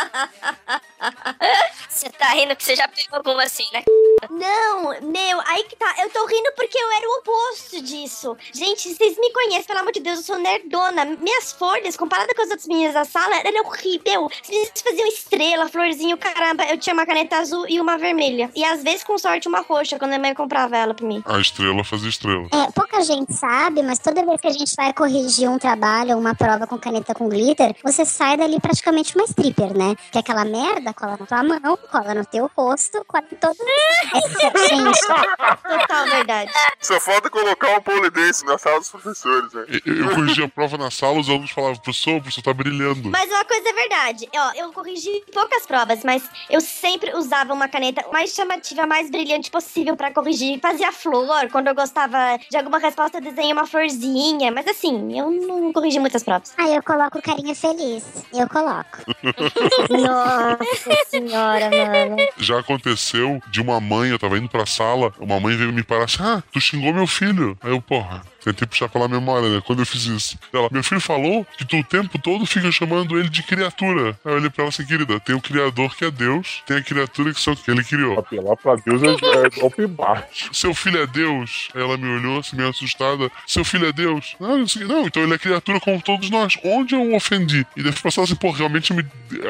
Você 2.21 2.27
tá 2.27 2.33
rindo 2.35 2.55
que 2.55 2.63
você 2.63 2.75
já 2.75 2.87
pegou 2.87 3.17
alguma 3.17 3.43
assim, 3.43 3.65
né? 3.73 3.83
Não, 4.29 4.83
meu, 5.01 5.41
aí 5.47 5.63
que 5.63 5.75
tá. 5.75 5.95
Eu 6.03 6.09
tô 6.11 6.23
rindo 6.27 6.51
porque 6.55 6.77
eu 6.77 6.91
era 6.91 7.07
o 7.07 7.17
oposto 7.17 7.81
disso. 7.81 8.37
Gente, 8.53 8.93
vocês 8.93 9.17
me 9.17 9.33
conhecem, 9.33 9.63
pelo 9.63 9.79
amor 9.79 9.91
de 9.91 10.01
Deus, 10.01 10.19
eu 10.19 10.23
sou 10.23 10.37
nerdona. 10.37 11.05
Minhas 11.19 11.51
folhas, 11.51 11.97
comparada 11.97 12.31
com 12.35 12.43
as 12.43 12.49
outras 12.49 12.67
meninas 12.67 12.93
da 12.93 13.05
sala, 13.05 13.37
eram 13.37 13.65
horrível. 13.65 14.29
Vocês 14.43 14.71
faziam 14.83 15.07
estrela, 15.07 15.67
florzinho, 15.67 16.15
caramba. 16.15 16.63
Eu 16.65 16.77
tinha 16.77 16.93
uma 16.93 17.07
caneta 17.07 17.37
azul 17.37 17.65
e 17.67 17.81
uma 17.81 17.97
vermelha. 17.97 18.51
E 18.55 18.63
às 18.63 18.83
vezes, 18.83 19.03
com 19.03 19.17
sorte, 19.17 19.47
uma 19.47 19.61
roxa, 19.61 19.97
quando 19.97 20.13
a 20.13 20.19
minha 20.19 20.27
mãe 20.27 20.35
comprava 20.35 20.77
ela 20.77 20.93
pra 20.93 21.07
mim. 21.07 21.23
A 21.25 21.39
estrela 21.39 21.83
fazia 21.83 22.09
estrela. 22.09 22.47
É, 22.53 22.71
pouca 22.71 23.01
gente 23.01 23.33
sabe, 23.33 23.81
mas 23.81 23.97
toda 23.97 24.23
vez 24.23 24.39
que 24.39 24.47
a 24.47 24.51
gente 24.51 24.75
vai 24.75 24.93
corrigir 24.93 25.49
um 25.49 25.57
trabalho, 25.57 26.19
uma 26.19 26.35
prova 26.35 26.67
com 26.67 26.77
caneta 26.77 27.15
com 27.15 27.27
glitter, 27.27 27.75
você 27.83 28.05
sai 28.05 28.37
dali 28.37 28.59
praticamente 28.59 29.15
uma 29.15 29.25
stripper, 29.25 29.75
né? 29.75 29.95
Que 30.11 30.19
é 30.19 30.21
aquela 30.21 30.45
merda 30.45 30.93
cola 30.93 31.17
na 31.19 31.25
tua 31.25 31.43
mão, 31.43 31.77
cola 31.89 32.10
no 32.13 32.25
teu 32.25 32.49
rosto, 32.55 33.03
cola 33.05 33.23
em 33.31 33.35
todo 33.35 33.57
é, 33.61 34.67
gente. 34.67 34.99
Total 35.01 36.05
verdade. 36.05 36.51
Só 36.79 36.99
falta 36.99 37.29
colocar 37.29 37.77
um 37.77 37.81
pole 37.81 38.09
dance 38.09 38.45
na 38.45 38.57
sala 38.57 38.79
dos 38.79 38.89
professores, 38.89 39.53
né? 39.53 39.65
Eu, 39.85 39.95
eu 39.95 40.09
corrigi 40.15 40.43
a 40.43 40.47
prova 40.47 40.77
na 40.77 40.91
sala, 40.91 41.19
os 41.19 41.29
alunos 41.29 41.51
falavam, 41.51 41.77
professor, 41.77 42.15
o 42.15 42.21
professor 42.21 42.41
tá 42.41 42.53
brilhando. 42.53 43.09
Mas 43.09 43.29
uma 43.29 43.45
coisa 43.45 43.69
é 43.69 43.73
verdade. 43.73 44.29
Ó, 44.35 44.51
eu 44.55 44.73
corrigi 44.73 45.23
poucas 45.33 45.65
provas, 45.65 46.03
mas 46.03 46.23
eu 46.49 46.59
sempre 46.61 47.15
usava 47.15 47.53
uma 47.53 47.67
caneta 47.67 48.03
mais 48.11 48.31
chamativa, 48.31 48.85
mais 48.85 49.09
brilhante 49.09 49.49
possível 49.51 49.95
pra 49.95 50.11
corrigir. 50.11 50.59
Fazia 50.59 50.91
flor, 50.91 51.49
quando 51.51 51.67
eu 51.67 51.75
gostava 51.75 52.37
de 52.49 52.57
alguma 52.57 52.79
resposta, 52.79 53.17
eu 53.17 53.21
desenhei 53.21 53.53
uma 53.53 53.65
florzinha. 53.65 54.51
Mas 54.51 54.67
assim, 54.67 55.17
eu 55.17 55.29
não 55.29 55.71
corrigi 55.71 55.99
muitas 55.99 56.23
provas. 56.23 56.53
Aí 56.57 56.75
eu 56.75 56.83
coloco 56.83 57.21
carinha 57.21 57.55
feliz. 57.55 58.03
Eu 58.33 58.47
coloco. 58.49 58.97
Nossa 59.89 61.05
senhora, 61.09 61.69
mano. 61.69 62.00
Já 62.37 62.59
aconteceu 62.59 63.41
de 63.49 63.61
uma 63.61 63.79
mãe, 63.79 64.09
eu 64.09 64.19
tava 64.19 64.37
indo 64.37 64.49
pra 64.49 64.65
sala, 64.65 65.13
uma 65.19 65.39
mãe 65.39 65.55
veio 65.55 65.71
me 65.73 65.83
parar 65.83 66.05
assim, 66.05 66.17
ah, 66.21 66.43
tu 66.51 66.59
xingou 66.59 66.93
meu 66.93 67.07
filho. 67.07 67.57
Aí 67.61 67.71
eu, 67.71 67.81
porra, 67.81 68.21
tentei 68.43 68.67
puxar 68.67 68.89
pela 68.89 69.07
memória, 69.07 69.49
né, 69.49 69.61
quando 69.65 69.79
eu 69.79 69.85
fiz 69.85 70.05
isso. 70.05 70.37
Ela, 70.53 70.69
meu 70.71 70.83
filho 70.83 71.01
falou 71.01 71.45
que 71.57 71.65
tu 71.65 71.77
o 71.77 71.83
tempo 71.83 72.19
todo 72.19 72.45
fica 72.45 72.71
chamando 72.71 73.17
ele 73.17 73.29
de 73.29 73.43
criatura. 73.43 74.17
Aí 74.23 74.31
eu 74.31 74.37
olhei 74.37 74.49
pra 74.49 74.63
ela 74.63 74.69
assim, 74.69 74.85
querida, 74.85 75.19
tem 75.19 75.35
o 75.35 75.41
criador 75.41 75.95
que 75.95 76.05
é 76.05 76.11
Deus, 76.11 76.63
tem 76.65 76.77
a 76.77 76.83
criatura 76.83 77.33
que 77.33 77.39
só 77.39 77.55
que 77.55 77.69
ele 77.69 77.83
criou. 77.83 78.19
Apelar 78.19 78.55
pra 78.57 78.75
Deus 78.75 79.01
é, 79.03 79.07
é 79.07 79.65
open 79.65 79.87
baixo. 79.87 80.49
Seu 80.53 80.73
filho 80.73 81.01
é 81.01 81.07
Deus? 81.07 81.69
Aí 81.73 81.81
ela 81.81 81.97
me 81.97 82.07
olhou 82.07 82.39
assim, 82.39 82.55
meio 82.55 82.69
assustada. 82.69 83.31
Seu 83.47 83.63
filho 83.63 83.87
é 83.87 83.91
Deus? 83.91 84.35
Não, 84.39 84.59
eu 84.59 84.65
disse, 84.65 84.83
não, 84.83 85.05
então 85.05 85.23
ele 85.23 85.33
é 85.33 85.37
criatura 85.37 85.79
como 85.79 86.01
todos 86.01 86.29
nós. 86.29 86.57
Onde 86.63 86.95
eu 86.95 87.01
o 87.01 87.15
ofendi? 87.15 87.65
E 87.75 87.83
depois 87.83 88.01
passava 88.01 88.25
assim, 88.25 88.35
pô, 88.35 88.51
realmente 88.51 88.93
me... 88.93 89.05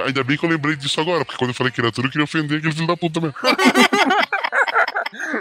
ainda 0.05 0.23
bem 0.23 0.37
que 0.37 0.45
eu 0.45 0.49
lembrei 0.49 0.75
disso 0.75 0.99
agora, 0.99 1.25
porque 1.25 1.37
quando 1.37 1.49
eu 1.49 1.55
falei 1.55 1.71
criatura, 1.71 2.07
eu 2.07 2.11
queria 2.11 2.23
ofender 2.23 2.59
aquele 2.59 2.73
filho 2.73 2.87
da 2.87 2.97
puta 2.97 3.19
mesmo. 3.19 3.35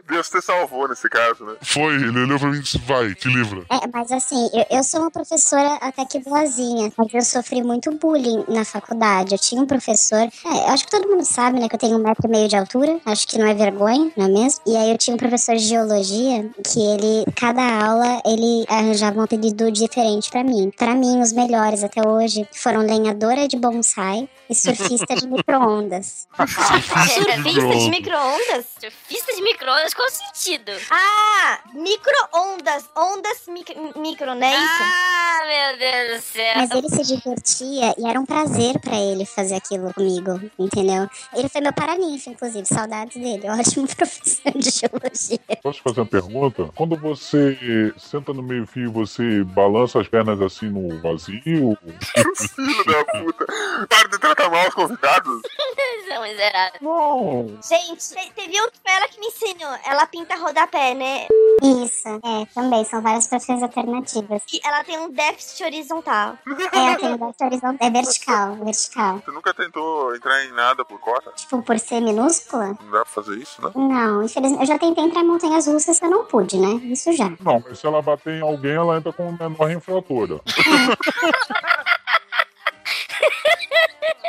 Deus 0.09 0.29
te 0.29 0.40
salvou 0.40 0.88
nesse 0.88 1.09
caso, 1.09 1.44
né? 1.44 1.55
Foi, 1.62 1.94
ele 1.94 2.20
olhou 2.20 2.38
pra 2.38 2.48
mim 2.48 2.59
e 2.59 2.62
disse, 2.62 2.79
vai, 2.79 3.14
te 3.14 3.29
livra. 3.29 3.64
É, 3.70 3.87
mas 3.92 4.11
assim, 4.12 4.50
eu, 4.53 4.79
eu 4.79 4.85
sou 4.85 5.00
uma 5.00 5.11
professora 5.11 5.74
até 5.81 6.05
que 6.05 6.18
boazinha, 6.20 6.92
mas 6.96 7.12
eu 7.12 7.22
sofri 7.22 7.62
muito 7.62 7.90
bullying 7.92 8.44
na 8.48 8.64
faculdade. 8.64 9.35
Eu 9.35 9.38
tinha 9.38 9.61
um 9.61 9.66
professor, 9.66 10.18
é, 10.18 10.31
eu 10.48 10.68
acho 10.68 10.85
que 10.85 10.90
todo 10.90 11.09
mundo 11.09 11.24
sabe, 11.24 11.61
né, 11.61 11.68
que 11.68 11.74
eu 11.74 11.79
tenho 11.79 11.96
um 11.96 12.03
metro 12.03 12.26
e 12.26 12.31
meio 12.31 12.48
de 12.48 12.57
altura, 12.57 13.00
acho 13.07 13.26
que 13.26 13.38
não 13.38 13.46
é 13.46 13.55
vergonha, 13.55 14.11
não 14.16 14.26
é 14.26 14.29
mesmo? 14.29 14.61
E 14.66 14.76
aí 14.76 14.90
eu 14.90 14.98
tinha 14.98 15.14
um 15.14 15.18
professor 15.18 15.57
de 15.57 15.64
geologia 15.64 16.50
que 16.64 16.81
ele, 16.81 17.24
cada 17.37 17.62
aula, 17.87 18.20
ele 18.24 18.64
arranjava 18.68 19.18
um 19.18 19.22
apelido 19.22 19.70
diferente 19.70 20.31
pra 20.31 20.44
mim. 20.44 20.70
Pra 20.76 20.94
mim, 20.94 21.20
os 21.20 21.33
melhores 21.33 21.83
até 21.83 22.07
hoje 22.07 22.48
foram 22.53 22.81
lenhadora 22.81 23.48
de 23.48 23.57
bonsai 23.57 24.29
e 24.48 24.55
surfista 24.55 25.14
de 25.14 25.26
micro-ondas. 25.29 26.26
Surfista 26.37 27.77
de 27.77 27.90
micro-ondas? 27.90 28.67
Surfista 28.81 29.35
de 29.35 29.42
micro-ondas? 29.42 29.79
Qual 29.94 30.10
sentido? 30.10 30.72
Ah, 30.90 31.58
micro-ondas. 31.74 32.88
Ondas 32.96 33.42
micro, 33.48 33.74
micro, 34.00 34.35
não 34.35 34.46
é 34.46 34.54
isso? 34.54 34.83
Ah, 34.83 35.40
meu 35.46 35.78
Deus 35.78 36.20
do 36.20 36.26
céu. 36.33 36.52
Mas 36.56 36.70
ele 36.70 36.88
se 36.88 37.02
divertia 37.14 37.94
e 37.98 38.06
era 38.06 38.20
um 38.20 38.26
prazer 38.26 38.78
pra 38.81 38.96
ele 38.96 39.24
fazer 39.24 39.56
aquilo 39.56 39.92
comigo, 39.94 40.40
entendeu? 40.58 41.08
Ele 41.35 41.48
foi 41.48 41.60
meu 41.60 41.72
paraninfo, 41.72 42.31
inclusive, 42.31 42.66
saudades 42.66 43.20
dele. 43.20 43.48
Ótimo 43.50 43.87
professor 43.88 44.52
de 44.54 44.70
geologia. 44.70 45.38
Posso 45.62 45.78
te 45.78 45.83
fazer 45.83 46.00
uma 46.00 46.06
pergunta? 46.06 46.70
Quando 46.74 46.96
você 46.96 47.92
senta 47.98 48.33
no 48.33 48.42
meio-fio, 48.42 48.92
você 48.92 49.42
balança 49.44 50.00
as 50.00 50.08
pernas 50.08 50.40
assim 50.40 50.66
no 50.68 51.00
vazio? 51.00 51.40
Filho 52.54 52.85
da 52.85 53.04
puta. 53.04 53.46
Para 53.88 54.08
de 54.08 54.18
tratar 54.18 54.50
mal 54.50 54.68
os 54.68 54.74
convidados. 54.74 55.42
São 56.08 56.22
miseráveis. 56.22 56.81
Não. 56.83 57.58
Gente, 57.62 58.08
te- 58.08 58.33
teve 58.35 58.60
um 58.60 58.70
que 58.70 58.78
foi 58.83 58.92
ela 58.92 59.08
que 59.08 59.20
me 59.20 59.26
ensinou. 59.26 59.69
Ela 59.85 60.06
pinta 60.06 60.37
rodapé, 60.37 60.94
né? 60.94 61.27
Isso, 61.62 62.08
é, 62.08 62.46
também, 62.54 62.85
são 62.85 63.02
várias 63.02 63.27
profissões 63.27 63.62
alternativas. 63.62 64.42
E 64.52 64.60
ela 64.64 64.83
tem 64.83 64.98
um 64.98 65.10
déficit 65.10 65.64
horizontal. 65.64 66.38
É, 66.73 66.96
tem 66.96 67.08
o 67.14 67.35
horizontal, 67.42 67.77
é 67.81 67.90
vertical, 67.90 68.56
vertical. 68.56 69.23
Você 69.25 69.31
nunca 69.31 69.52
tentou 69.52 70.14
entrar 70.14 70.44
em 70.44 70.52
nada 70.52 70.85
por 70.85 70.98
cota? 70.98 71.31
Tipo, 71.33 71.62
por 71.62 71.79
ser 71.79 72.00
minúscula? 72.00 72.77
Não 72.81 72.90
dá 72.90 73.04
pra 73.04 73.04
fazer 73.04 73.37
isso, 73.37 73.60
né? 73.62 73.71
Não, 73.75 74.23
infelizmente, 74.23 74.60
eu 74.60 74.66
já 74.66 74.79
tentei 74.79 75.04
entrar 75.04 75.21
em 75.21 75.27
montanhas 75.27 75.66
russas, 75.66 76.00
eu 76.00 76.10
não 76.10 76.25
pude, 76.25 76.58
né? 76.58 76.81
Isso 76.85 77.12
já. 77.12 77.29
Não, 77.40 77.62
mas 77.66 77.79
se 77.79 77.87
ela 77.87 78.00
bater 78.00 78.35
em 78.35 78.42
alguém, 78.42 78.73
ela 78.73 78.96
entra 78.96 79.12
com 79.12 79.31
menor 79.33 79.71
infratora. 79.71 80.40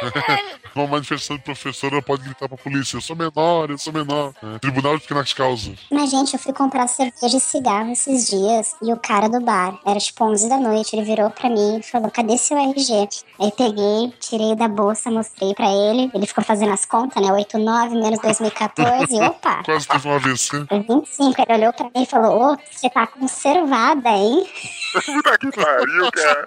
Uma 0.75 0.87
manifestação 0.87 1.37
de 1.37 1.43
professora 1.43 2.01
pode 2.01 2.23
gritar 2.23 2.47
pra 2.47 2.57
polícia: 2.57 2.97
eu 2.97 3.01
sou 3.01 3.15
menor, 3.15 3.69
eu 3.69 3.77
sou 3.77 3.91
menor. 3.91 4.33
É, 4.41 4.59
Tribunal 4.59 4.95
de 4.95 5.01
Pequenas 5.01 5.33
Causas. 5.33 5.77
Mas, 5.91 6.09
gente, 6.09 6.33
eu 6.33 6.39
fui 6.39 6.53
comprar 6.53 6.87
cerveja 6.87 7.37
e 7.37 7.39
cigarro 7.39 7.91
esses 7.91 8.27
dias 8.27 8.75
e 8.81 8.91
o 8.91 8.97
cara 8.97 9.27
do 9.27 9.41
bar, 9.41 9.77
era 9.85 9.99
tipo 9.99 10.23
11 10.23 10.49
da 10.49 10.57
noite, 10.57 10.95
ele 10.95 11.05
virou 11.05 11.29
pra 11.29 11.49
mim 11.49 11.79
e 11.79 11.83
falou: 11.83 12.09
cadê 12.09 12.37
seu 12.37 12.57
RG? 12.57 13.09
Aí 13.39 13.51
peguei, 13.51 14.13
tirei 14.19 14.55
da 14.55 14.67
bolsa, 14.67 15.11
mostrei 15.11 15.53
pra 15.53 15.69
ele, 15.69 16.09
ele 16.13 16.25
ficou 16.25 16.43
fazendo 16.43 16.71
as 16.73 16.85
contas, 16.85 17.21
né? 17.21 17.31
89 17.31 17.95
menos 17.95 18.19
2014, 18.19 19.13
e 19.13 19.21
opa! 19.27 19.63
Quase 19.63 19.87
teve 19.87 20.07
um 20.07 20.15
AVC. 20.15 20.65
Foi 20.67 20.79
25, 20.79 21.41
ele 21.41 21.53
olhou 21.59 21.73
pra 21.73 21.85
mim 21.85 22.03
e 22.03 22.05
falou: 22.05 22.53
Ô, 22.53 22.57
você 22.71 22.89
tá 22.89 23.07
conservada, 23.07 24.09
hein? 24.09 24.47
Puta 25.05 25.37
que 25.37 25.51
pariu, 25.51 26.11
cara. 26.11 26.45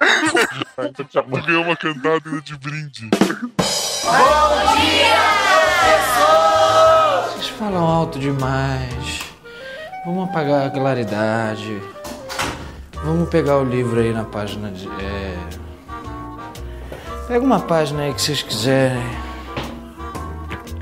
Ganhou 1.47 1.62
uma 1.62 1.77
cantada 1.77 2.41
de 2.43 2.57
brinde. 2.59 3.09
Vocês 7.32 7.48
falam 7.58 7.86
alto 7.86 8.18
demais. 8.18 9.20
Vamos 10.04 10.28
apagar 10.28 10.66
a 10.66 10.70
claridade. 10.70 11.80
Vamos 13.04 13.28
pegar 13.28 13.58
o 13.58 13.64
livro 13.64 14.00
aí 14.00 14.12
na 14.12 14.24
página 14.24 14.70
de. 14.70 14.88
É... 14.88 15.36
Pega 17.28 17.44
uma 17.44 17.60
página 17.60 18.02
aí 18.02 18.14
que 18.14 18.22
vocês 18.22 18.42
quiserem. 18.42 19.02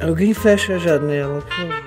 Alguém 0.00 0.34
fecha 0.34 0.74
a 0.74 0.78
janela, 0.78 1.40
por 1.40 1.52
favor. 1.52 1.81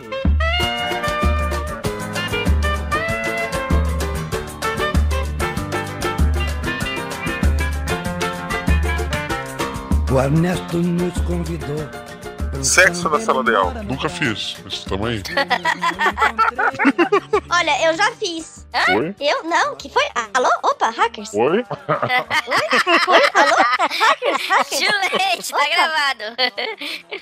Ernesto 10.20 10.78
nos 10.78 11.14
convidou. 11.22 12.05
Sexo 12.66 13.08
na 13.10 13.20
sala 13.20 13.44
de 13.44 13.56
aula. 13.56 13.84
Nunca 13.84 14.10
fiz, 14.10 14.58
mas 14.64 14.84
tamo 14.84 15.06
aí. 15.06 15.22
Olha, 17.52 17.86
eu 17.88 17.94
já 17.96 18.12
fiz. 18.14 18.66
Hã? 18.74 18.96
Oi? 18.98 19.16
Eu? 19.20 19.44
Não, 19.44 19.76
que 19.76 19.88
foi? 19.88 20.04
Alô? 20.34 20.50
Opa, 20.64 20.90
hackers. 20.90 21.32
Oi? 21.34 21.58
Oi? 21.60 21.64
Oi? 23.08 23.22
Alô? 23.34 23.56
Hackers, 23.80 24.48
hackers. 24.50 24.80
Juliette, 24.82 25.52
tá 25.52 25.58
Opa. 25.58 25.70
gravado. 25.70 26.24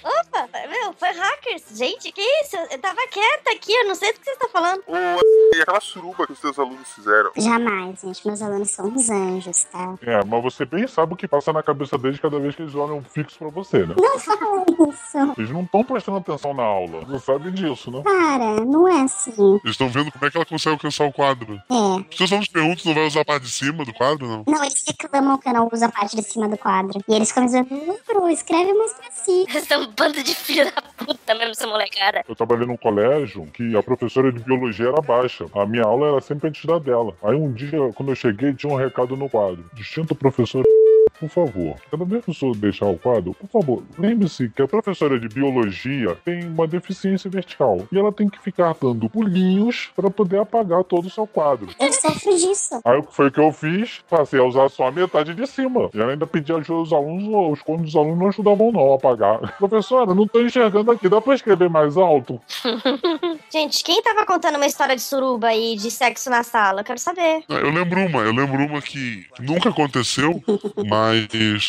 Opa, 0.04 0.50
meu, 0.70 0.94
foi 0.94 1.10
hackers. 1.10 1.64
Gente, 1.78 2.12
que 2.12 2.22
isso? 2.22 2.56
Eu 2.72 2.80
tava 2.80 3.06
quieta 3.12 3.52
aqui, 3.52 3.74
eu 3.74 3.88
não 3.88 3.96
sei 3.96 4.14
do 4.14 4.20
que 4.20 4.26
você 4.26 4.36
tá 4.38 4.48
falando. 4.52 4.82
E 4.88 5.62
aquela 5.62 5.82
suruba 5.82 6.26
que 6.26 6.34
os 6.34 6.39
seus 6.39 6.58
alunos 6.58 6.88
fizeram. 6.94 7.32
Jamais, 7.38 8.00
gente, 8.02 8.26
meus 8.26 8.41
alunos 8.41 8.72
são 8.72 8.86
uns 8.88 9.10
anjos, 9.10 9.66
tá? 9.66 9.94
É, 10.02 10.24
mas 10.24 10.41
você 10.41 10.66
bem 10.66 10.88
sabe 10.88 11.14
o 11.14 11.18
que 11.18 11.28
passa 11.28 11.52
na 11.52 11.62
cabeça 11.62 11.98
deles 11.98 12.20
cada 12.20 12.39
vez 12.39 12.56
que 12.56 12.62
eles 12.62 12.74
olham 12.76 13.04
fixo 13.04 13.38
pra 13.38 13.50
você, 13.50 13.86
né? 13.86 13.94
Não 13.98 14.20
fala 14.20 14.64
isso. 14.89 15.33
Eles 15.38 15.50
não 15.50 15.62
estão 15.62 15.84
prestando 15.84 16.18
atenção 16.18 16.54
na 16.54 16.64
aula. 16.64 17.02
Você 17.06 17.26
sabe 17.26 17.52
disso, 17.52 17.92
né? 17.92 18.02
Cara, 18.04 18.66
não 18.66 18.88
é 18.88 19.02
assim. 19.02 19.60
Eles 19.64 19.72
estão 19.72 19.90
vendo 19.90 20.12
como 20.12 20.26
é 20.26 20.32
que 20.32 20.38
ela 20.38 20.46
consegue 20.46 20.74
alcançar 20.74 21.06
o 21.06 21.14
quadro. 21.14 21.62
É. 21.70 21.76
Os 22.10 22.18
seus 22.18 22.32
alunos 22.32 22.48
perguntam 22.48 22.80
se 22.80 22.88
não 22.88 22.96
vai 22.96 23.08
usar 23.08 23.22
a 23.22 23.26
parte 23.26 23.44
de 23.44 23.52
cima 23.52 23.86
do 23.86 23.94
quadro, 23.94 24.28
não? 24.28 24.44
Não, 24.48 24.64
eles 24.64 24.84
reclamam 24.88 25.38
que 25.38 25.50
eu 25.50 25.54
não 25.54 25.70
uso 25.72 25.86
a 25.86 25.90
parte 25.90 26.16
de 26.16 26.24
cima 26.24 26.48
do 26.48 26.58
quadro. 26.58 27.02
E 27.08 27.14
eles 27.14 27.30
ficam 27.30 27.46
dizendo, 27.46 27.68
não, 27.72 27.98
Bru, 28.08 28.30
escreve 28.30 28.74
mais 28.74 28.94
pra 28.94 29.12
si. 29.12 29.46
Vocês 29.50 29.68
são 29.68 29.82
um 29.84 29.92
bando 29.92 30.24
de 30.24 30.36
filho 30.36 30.66
da 30.66 30.82
puta 30.82 31.36
mesmo, 31.36 31.52
essa 31.52 31.68
molecada. 31.68 32.24
Eu 32.28 32.36
trabalhei 32.36 32.68
num 32.68 32.78
colégio 32.78 33.46
que 33.54 33.76
a 33.76 33.84
professora 33.84 34.32
de 34.32 34.40
biologia 34.40 34.90
era 34.90 35.02
baixa. 35.02 35.46
A 35.54 35.66
minha 35.66 35.84
aula 35.84 36.08
era 36.08 36.22
sempre 36.22 36.50
antes 36.50 36.66
da 36.66 36.80
dela. 36.80 37.16
Aí 37.24 37.36
um 37.36 37.52
dia, 37.52 37.92
quando 37.96 38.10
eu 38.10 38.16
cheguei, 38.16 38.54
tinha 38.54 38.72
um 38.72 38.76
recado 38.76 39.16
no 39.16 39.30
quadro. 39.30 39.66
Distinto 39.74 40.16
professor, 40.16 40.64
por 41.24 41.30
favor, 41.30 41.76
cada 41.89 42.03
vez 42.03 42.26
que 42.26 42.32
o 42.32 42.34
senhor 42.34 42.55
deixar 42.55 42.88
o 42.88 42.97
quadro, 42.97 43.34
por 43.34 43.47
favor, 43.49 43.84
lembre-se 43.97 44.49
que 44.49 44.61
a 44.61 44.67
professora 44.67 45.17
de 45.17 45.30
biologia 45.30 46.17
tem 46.26 46.43
uma 46.45 46.67
deficiência 46.67 47.30
vertical. 47.30 47.88
E 47.91 47.97
ela 47.97 48.11
tem 48.11 48.28
que 48.28 48.41
ficar 48.41 48.76
dando 48.82 49.09
pulinhos 49.09 49.89
para 49.95 50.09
poder 50.09 50.39
apagar 50.39 50.84
todo 50.84 51.05
o 51.05 51.09
seu 51.09 51.26
quadro. 51.26 51.69
Eu 51.80 51.93
sofro 51.93 52.36
disso. 52.36 52.82
Aí 52.84 52.97
o 52.97 53.03
que 53.03 53.15
foi 53.15 53.32
que 53.32 53.39
eu 53.39 53.51
fiz? 53.53 54.01
Passei 54.09 54.39
a 54.39 54.43
usar 54.43 54.69
só 54.69 54.88
a 54.88 54.91
metade 54.91 55.34
de 55.34 55.47
cima. 55.47 55.89
E 55.93 55.99
ela 55.99 56.11
ainda 56.11 56.28
pedia 56.28 56.57
ajuda 56.57 56.80
aos 56.80 56.93
alunos, 56.93 57.53
os 57.53 57.61
quando 57.61 57.86
os 57.86 57.95
alunos 57.95 58.19
não 58.19 58.28
ajudavam 58.28 58.71
não 58.71 58.91
a 58.91 58.95
apagar. 58.95 59.39
Professora, 59.57 60.13
não 60.13 60.28
tô 60.28 60.41
enxergando 60.41 60.91
aqui, 60.91 61.07
dá 61.07 61.21
pra 61.21 61.36
escrever 61.36 61.69
mais 61.69 61.95
alto? 61.95 62.41
Gente, 63.49 63.84
quem 63.84 64.01
tava 64.01 64.26
contando 64.26 64.55
uma 64.55 64.65
história 64.65 64.95
de 64.95 65.01
suruba 65.01 65.47
aí, 65.47 65.76
de 65.76 65.89
sexo 65.89 66.30
na 66.30 66.43
sala? 66.43 66.82
Eu 66.82 66.86
quero 66.86 66.99
saber. 66.99 67.43
Eu 67.47 67.71
lembro 67.71 68.05
uma, 68.05 68.21
eu 68.21 68.34
lembro 68.34 68.65
uma 68.65 68.82
que 68.82 69.26
nunca 69.39 69.69
aconteceu, 69.69 70.41
mas 70.88 71.12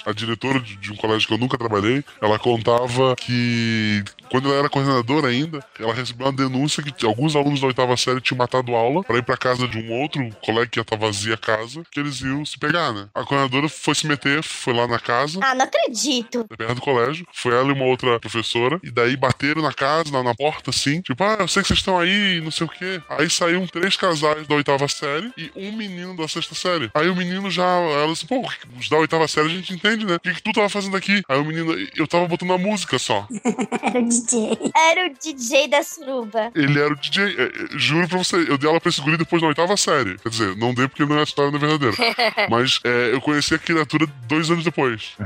a 0.07 0.13
diretora 0.13 0.61
de, 0.61 0.77
de 0.77 0.93
um 0.93 0.97
colégio 0.97 1.27
que 1.29 1.35
eu 1.35 1.39
nunca 1.39 1.59
trabalhei, 1.59 2.05
ela 2.21 2.39
contava 2.39 3.15
que 3.17 4.03
quando 4.31 4.49
ela 4.49 4.59
era 4.61 4.69
coordenadora 4.69 5.29
ainda, 5.29 5.65
ela 5.79 5.95
recebeu 5.95 6.27
uma 6.27 6.33
denúncia 6.33 6.83
que 6.83 7.07
alguns 7.07 7.37
alunos 7.37 7.61
da 7.61 7.67
oitava 7.67 7.97
série 7.97 8.21
tinham 8.21 8.39
matado 8.39 8.75
aula 8.75 9.03
pra 9.05 9.17
ir 9.19 9.23
pra 9.23 9.37
casa 9.37 9.69
de 9.69 9.79
um 9.79 9.93
outro 10.01 10.29
colega 10.43 10.67
que 10.67 10.79
ia 10.79 10.83
estar 10.83 10.97
vazia 10.97 11.35
a 11.35 11.39
casa, 11.39 11.83
que 11.91 12.01
eles 12.01 12.21
iam 12.21 12.45
se 12.45 12.59
pegar, 12.59 12.93
né? 12.93 13.07
A 13.15 13.23
coordenadora 13.25 13.69
foi 13.69 13.95
se 13.95 14.07
meter, 14.07 14.43
foi 14.43 14.73
lá 14.75 14.87
na 14.89 14.99
casa, 14.99 15.39
Ah, 15.43 15.55
não 15.55 15.65
acredito. 15.65 16.45
perto 16.57 16.75
do 16.75 16.81
colégio, 16.81 17.27
foi 17.33 17.53
ela 17.55 17.69
e 17.69 17.73
uma 17.73 17.85
outra 17.85 18.19
professora, 18.19 18.81
e 18.83 18.91
daí 18.91 19.17
bateram 19.17 19.63
na 19.63 19.73
casa, 19.73 20.11
na, 20.11 20.23
na 20.23 20.35
porta, 20.35 20.71
assim, 20.71 21.01
tipo, 21.01 21.23
ah, 21.23 21.37
eu 21.41 21.49
sei 21.49 21.63
que 21.63 21.69
vocês 21.69 21.79
estão 21.79 21.99
aí, 21.99 22.41
não 22.43 22.51
sei 22.51 22.67
o 22.67 22.71
quê. 22.71 23.01
Aí 23.09 23.29
saíram 23.31 23.67
três 23.67 23.97
casais 23.97 24.47
da 24.47 24.55
oitava 24.55 24.89
série 24.89 25.33
e 25.37 25.51
um 25.55 25.73
menino 25.73 26.17
da 26.17 26.27
sexta 26.27 26.55
série. 26.55 26.91
Aí 26.95 27.09
o 27.09 27.15
menino 27.17 27.51
já, 27.51 27.65
ela 27.65 28.13
disse, 28.13 28.27
pô, 28.27 28.45
os 28.79 28.89
da 28.89 28.97
oitava 28.97 29.27
série 29.35 29.47
a 29.47 29.57
gente 29.57 29.75
entende, 29.75 30.07
né? 30.07 30.15
O 30.15 30.21
que, 30.21 30.35
que 30.35 30.43
tu 30.43 30.53
tava 30.53 30.69
fazendo 30.69 30.97
aqui? 30.97 31.23
Aí 31.29 31.39
o 31.39 31.45
menino, 31.45 31.75
eu 31.97 32.07
tava 32.07 32.27
botando 32.27 32.53
a 32.53 32.59
música 32.59 32.99
só. 32.99 33.27
Era 33.83 34.01
o 34.01 34.09
DJ. 34.09 34.59
Era 34.75 35.07
o 35.07 35.15
DJ 35.19 35.69
da 35.69 35.83
suruba. 35.83 36.53
Ele 36.55 36.81
era 36.81 36.93
o 36.93 36.97
DJ, 36.97 37.25
é, 37.25 37.43
é, 37.43 37.51
juro 37.77 38.09
pra 38.09 38.19
você, 38.19 38.37
eu 38.37 38.57
dei 38.57 38.69
aula 38.69 38.81
pra 38.81 38.89
esse 38.89 39.01
guri 39.01 39.17
depois 39.17 39.43
da 39.43 39.49
oitava 39.49 39.77
série. 39.77 40.17
Quer 40.19 40.29
dizer, 40.29 40.57
não 40.57 40.73
dei 40.73 40.89
porque 40.89 41.05
não 41.05 41.17
é 41.17 41.21
a 41.21 41.25
história 41.25 41.51
não 41.51 41.59
é 41.59 41.61
verdadeira. 41.61 41.97
Mas 42.51 42.81
é, 42.85 43.13
eu 43.13 43.21
conheci 43.21 43.55
a 43.55 43.59
criatura 43.59 44.07
dois 44.29 44.51
anos 44.51 44.65
depois. 44.65 45.17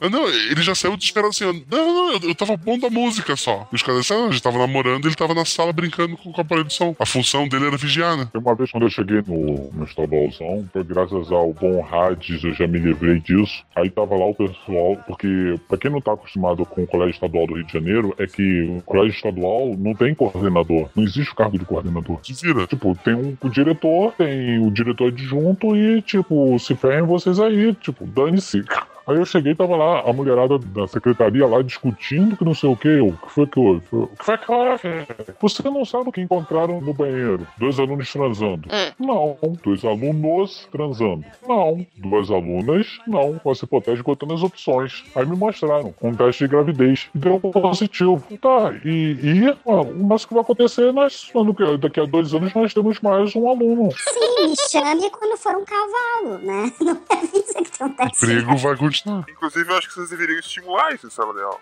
Ah, 0.00 0.08
não, 0.10 0.26
ele 0.28 0.62
já 0.62 0.74
saiu 0.74 0.96
desesperado 0.96 1.30
assim, 1.30 1.44
não, 1.70 1.94
não, 1.94 2.12
eu, 2.12 2.20
eu 2.28 2.34
tava 2.34 2.58
pondo 2.58 2.86
a 2.86 2.90
música 2.90 3.36
só. 3.36 3.66
E 3.72 3.76
os 3.76 3.82
caras 3.82 4.02
disseram, 4.02 4.22
não, 4.22 4.28
a 4.28 4.32
gente 4.32 4.42
tava 4.42 4.58
namorando 4.58 5.04
e 5.04 5.08
ele 5.08 5.14
tava 5.14 5.34
na 5.34 5.44
sala 5.44 5.72
brincando 5.72 6.16
com 6.16 6.30
o 6.30 6.40
aparelho 6.40 6.66
de 6.66 6.74
som. 6.74 6.94
A 6.98 7.06
função 7.06 7.48
dele 7.48 7.66
era 7.66 7.76
vigiar, 7.76 8.16
né? 8.16 8.28
Uma 8.34 8.54
vez 8.54 8.70
quando 8.70 8.84
eu 8.84 8.90
cheguei 8.90 9.22
no, 9.26 9.70
no 9.72 9.84
estadualzão, 9.84 10.68
foi 10.72 10.84
graças 10.84 11.30
ao 11.30 11.52
bom 11.52 11.86
Hades, 11.90 12.42
eu 12.44 12.52
já 12.52 12.66
me 12.66 12.78
livrei 12.78 13.03
disso. 13.20 13.64
Aí 13.74 13.90
tava 13.90 14.16
lá 14.16 14.26
o 14.26 14.34
pessoal, 14.34 14.96
porque 15.06 15.58
pra 15.68 15.78
quem 15.78 15.90
não 15.90 16.00
tá 16.00 16.12
acostumado 16.12 16.64
com 16.64 16.82
o 16.82 16.86
Colégio 16.86 17.14
Estadual 17.14 17.46
do 17.46 17.54
Rio 17.54 17.64
de 17.64 17.72
Janeiro, 17.72 18.14
é 18.18 18.26
que 18.26 18.62
o 18.78 18.82
Colégio 18.82 19.14
Estadual 19.14 19.74
não 19.76 19.94
tem 19.94 20.14
coordenador. 20.14 20.88
Não 20.94 21.04
existe 21.04 21.32
o 21.32 21.36
cargo 21.36 21.58
de 21.58 21.64
coordenador. 21.64 22.20
Vira. 22.42 22.66
Tipo, 22.66 22.96
tem 23.02 23.14
um, 23.14 23.36
o 23.40 23.48
diretor, 23.48 24.12
tem 24.12 24.58
o 24.58 24.70
diretor 24.70 25.08
adjunto 25.08 25.76
e, 25.76 26.02
tipo, 26.02 26.58
se 26.58 26.74
ferrem 26.74 27.02
vocês 27.02 27.38
aí. 27.40 27.74
Tipo, 27.74 28.06
dane-se. 28.06 28.64
Aí 29.06 29.16
eu 29.16 29.26
cheguei, 29.26 29.54
tava 29.54 29.76
lá, 29.76 30.00
a 30.00 30.12
mulherada 30.12 30.58
da 30.58 30.86
secretaria 30.86 31.46
lá 31.46 31.60
discutindo 31.62 32.36
que 32.36 32.44
não 32.44 32.54
sei 32.54 32.70
o 32.70 32.76
que. 32.76 33.00
O 33.00 33.12
que 33.12 33.30
foi 33.30 33.46
que 33.46 33.60
houve? 33.60 33.84
O 33.92 34.06
que 34.08 34.24
foi 34.24 34.38
que 34.38 34.50
houve? 34.50 35.06
Você 35.40 35.62
não 35.68 35.84
sabe 35.84 36.08
o 36.08 36.12
que 36.12 36.22
encontraram 36.22 36.80
no 36.80 36.94
banheiro? 36.94 37.46
Dois 37.58 37.78
alunos 37.78 38.10
transando. 38.10 38.68
Não. 38.98 39.36
Dois 39.62 39.84
alunos 39.84 40.66
transando. 40.72 41.24
Não. 41.46 41.86
Duas 41.96 42.30
alunas, 42.30 42.98
não. 43.06 43.38
Com 43.38 43.50
essa 43.52 43.64
hipótese 43.66 44.02
botando 44.02 44.32
as 44.32 44.42
opções. 44.42 45.04
Aí 45.14 45.26
me 45.26 45.36
mostraram 45.36 45.94
um 46.02 46.14
teste 46.14 46.44
de 46.44 46.50
gravidez. 46.50 47.08
E 47.14 47.18
deu 47.18 47.38
positivo. 47.40 48.22
Tá, 48.40 48.74
e, 48.84 49.18
e 49.22 49.56
ó, 49.66 49.82
o 49.82 50.04
máximo 50.04 50.28
que 50.28 50.34
vai 50.34 50.42
acontecer, 50.42 50.92
nós, 50.92 51.30
daqui 51.80 52.00
a 52.00 52.04
dois 52.04 52.34
anos, 52.34 52.54
nós 52.54 52.72
temos 52.72 53.00
mais 53.00 53.34
um 53.36 53.48
aluno. 53.48 53.90
Sim, 53.92 54.48
me 54.48 54.56
chame 54.70 55.10
quando 55.10 55.36
for 55.36 55.56
um 55.56 55.64
cavalo, 55.64 56.38
né? 56.38 56.72
Não 56.80 56.92
é 57.10 57.14
avisa 57.14 57.54
que 57.62 57.78
tem 57.78 57.86
um 57.86 57.92
teste. 57.92 58.24
Emprego 58.24 58.56
vai 58.56 58.76
continuar. 58.76 58.93
Inclusive, 59.28 59.70
eu 59.70 59.76
acho 59.76 59.88
que 59.88 59.94
vocês 59.94 60.10
deveriam 60.10 60.38
estimular 60.38 60.92
isso 60.94 61.06
em 61.06 61.10
sala 61.10 61.32
de 61.34 61.40
aula. 61.42 61.58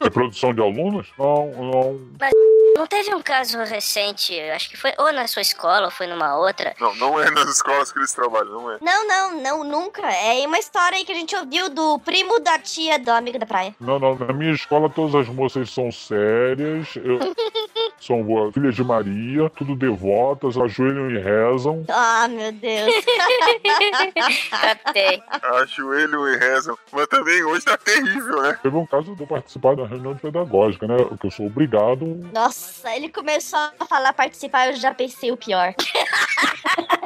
É 0.00 0.10
produção 0.10 0.52
de 0.54 0.60
alunos? 0.60 1.08
Não, 1.18 1.46
não. 1.52 2.00
Mas 2.20 2.32
não 2.76 2.86
teve 2.86 3.14
um 3.14 3.20
caso 3.22 3.58
recente, 3.64 4.38
acho 4.50 4.70
que 4.70 4.76
foi 4.76 4.92
ou 4.98 5.12
na 5.12 5.26
sua 5.26 5.42
escola 5.42 5.86
ou 5.86 5.90
foi 5.90 6.06
numa 6.06 6.36
outra. 6.38 6.74
Não, 6.80 6.94
não 6.96 7.20
é 7.20 7.30
nas 7.30 7.48
escolas 7.48 7.90
que 7.92 7.98
eles 7.98 8.12
trabalham, 8.12 8.52
não 8.52 8.70
é. 8.72 8.78
Não, 8.80 9.06
não, 9.08 9.40
não, 9.42 9.64
nunca. 9.64 10.02
É 10.10 10.46
uma 10.46 10.58
história 10.58 10.96
aí 10.96 11.04
que 11.04 11.12
a 11.12 11.14
gente 11.14 11.34
ouviu 11.34 11.68
do 11.70 11.98
primo 12.00 12.38
da 12.40 12.58
tia 12.58 12.98
do 12.98 13.10
amigo 13.10 13.38
da 13.38 13.46
praia. 13.46 13.74
Não, 13.80 13.98
não. 13.98 14.14
Na 14.16 14.32
minha 14.32 14.52
escola, 14.52 14.88
todas 14.88 15.14
as 15.14 15.28
moças 15.28 15.70
são 15.70 15.90
sérias. 15.90 16.94
eu- 16.96 17.18
são 18.00 18.22
boas, 18.22 18.54
filhas 18.54 18.76
de 18.76 18.84
Maria, 18.84 19.50
tudo 19.50 19.74
devotas, 19.74 20.56
ajoelham 20.56 21.10
e 21.10 21.18
rezam. 21.18 21.84
Ah, 21.88 22.28
meu 22.28 22.52
Deus. 22.52 22.94
Catei. 24.50 25.22
Ajoelho 25.62 26.28
e 26.28 26.36
rezam. 26.36 26.76
Mas 26.92 27.06
também 27.06 27.42
hoje 27.44 27.64
tá 27.64 27.76
terrível, 27.76 28.42
né? 28.42 28.58
Teve 28.62 28.76
um 28.76 28.86
caso 28.86 29.14
de 29.14 29.22
eu 29.22 29.26
participar 29.26 29.76
da 29.76 29.86
reunião 29.86 30.14
de 30.14 30.20
pedagógica, 30.20 30.86
né? 30.86 30.96
Que 31.20 31.26
eu 31.26 31.30
sou 31.30 31.46
obrigado. 31.46 32.04
Nossa, 32.32 32.94
ele 32.94 33.08
começou 33.08 33.58
a 33.58 33.86
falar 33.86 34.12
participar, 34.12 34.68
eu 34.68 34.76
já 34.76 34.94
pensei 34.94 35.30
o 35.30 35.36
pior. 35.36 35.74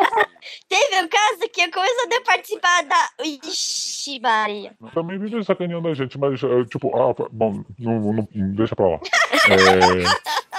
Teve 0.68 1.02
um 1.02 1.08
caso 1.08 1.48
que 1.52 1.60
eu 1.62 1.70
comecei 1.70 2.16
a 2.18 2.22
participar 2.22 2.82
da. 2.84 3.08
Ixi, 3.24 4.18
Maria. 4.20 4.72
Também 4.92 5.18
vive 5.18 5.42
sacaneando 5.44 5.88
a 5.88 5.94
gente, 5.94 6.18
mas, 6.18 6.42
é, 6.42 6.64
tipo, 6.64 6.90
ah, 6.96 7.14
bom, 7.30 7.62
não, 7.78 8.12
não- 8.12 8.28
deixa 8.54 8.74
pra 8.76 8.88
lá. 8.88 8.98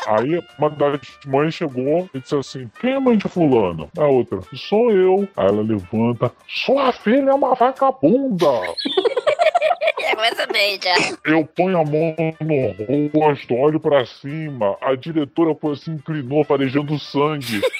É, 0.05 0.11
aí, 0.11 0.41
uma 0.59 0.69
das 0.69 0.99
mães 1.25 1.53
chegou 1.53 2.09
e 2.13 2.19
disse 2.19 2.35
assim: 2.35 2.69
Quem 2.81 2.91
é 2.93 2.99
mãe 2.99 3.17
de 3.17 3.29
Fulano? 3.29 3.89
A 3.97 4.05
outra, 4.05 4.39
sou 4.53 4.91
eu. 4.91 5.27
Aí 5.37 5.47
ela 5.47 5.61
levanta: 5.61 6.31
Sua 6.47 6.91
filha 6.91 7.29
é 7.29 7.33
uma 7.33 7.55
vagabunda. 7.55 8.45
Começa 10.15 10.45
bem, 10.47 10.79
já. 10.81 10.93
Eu 11.25 11.45
ponho 11.45 11.77
a 11.79 11.83
mão 11.83 12.15
no 12.41 13.07
rosto, 13.19 13.55
olho 13.55 13.79
pra 13.79 14.05
cima. 14.05 14.77
A 14.81 14.95
diretora 14.95 15.55
foi 15.55 15.75
se 15.77 15.89
inclinou, 15.89 16.43
farejando 16.43 16.99
sangue. 16.99 17.61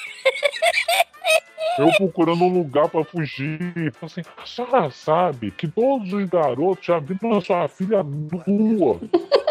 Eu 1.78 1.92
procurando 1.98 2.44
um 2.44 2.54
lugar 2.54 2.88
pra 2.90 3.04
fugir. 3.04 3.60
Falei 3.94 4.04
Assim, 4.04 4.22
a 4.38 4.46
senhora 4.46 4.92
sabe 4.92 5.52
que 5.52 5.68
todos 5.68 6.12
os 6.14 6.30
garotos 6.30 6.86
já 6.86 7.00
viram 7.00 7.38
a 7.38 7.42
sua 7.42 7.68
filha 7.68 8.04
nua. 8.04 9.00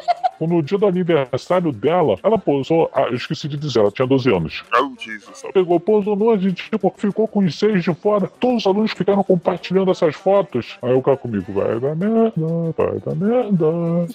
No 0.46 0.60
dia 0.60 0.76
do 0.76 0.86
aniversário 0.86 1.70
dela, 1.70 2.18
ela 2.22 2.36
posou. 2.36 2.90
Ah, 2.92 3.02
eu 3.02 3.14
esqueci 3.14 3.46
de 3.46 3.56
dizer, 3.56 3.78
ela 3.78 3.92
tinha 3.92 4.06
12 4.06 4.28
anos. 4.34 4.64
Oh, 4.76 4.92
Jesus. 5.00 5.42
Pegou, 5.54 5.78
posou 5.78 6.16
nua, 6.16 6.34
a 6.34 6.38
gente 6.38 6.68
tipo, 6.68 6.92
ficou 6.96 7.28
com 7.28 7.40
os 7.40 7.56
seis 7.56 7.84
de 7.84 7.94
fora. 7.94 8.26
Todos 8.40 8.62
os 8.62 8.66
alunos 8.66 8.90
ficaram 8.90 9.22
compartilhando 9.22 9.92
essas 9.92 10.16
fotos. 10.16 10.78
Aí 10.82 10.92
o 10.92 11.02
cara 11.02 11.16
comigo, 11.16 11.52
vai 11.52 11.78
dar 11.78 11.94
merda, 11.94 12.74
vai 12.76 12.98
dar 12.98 13.14
merda. 13.14 13.66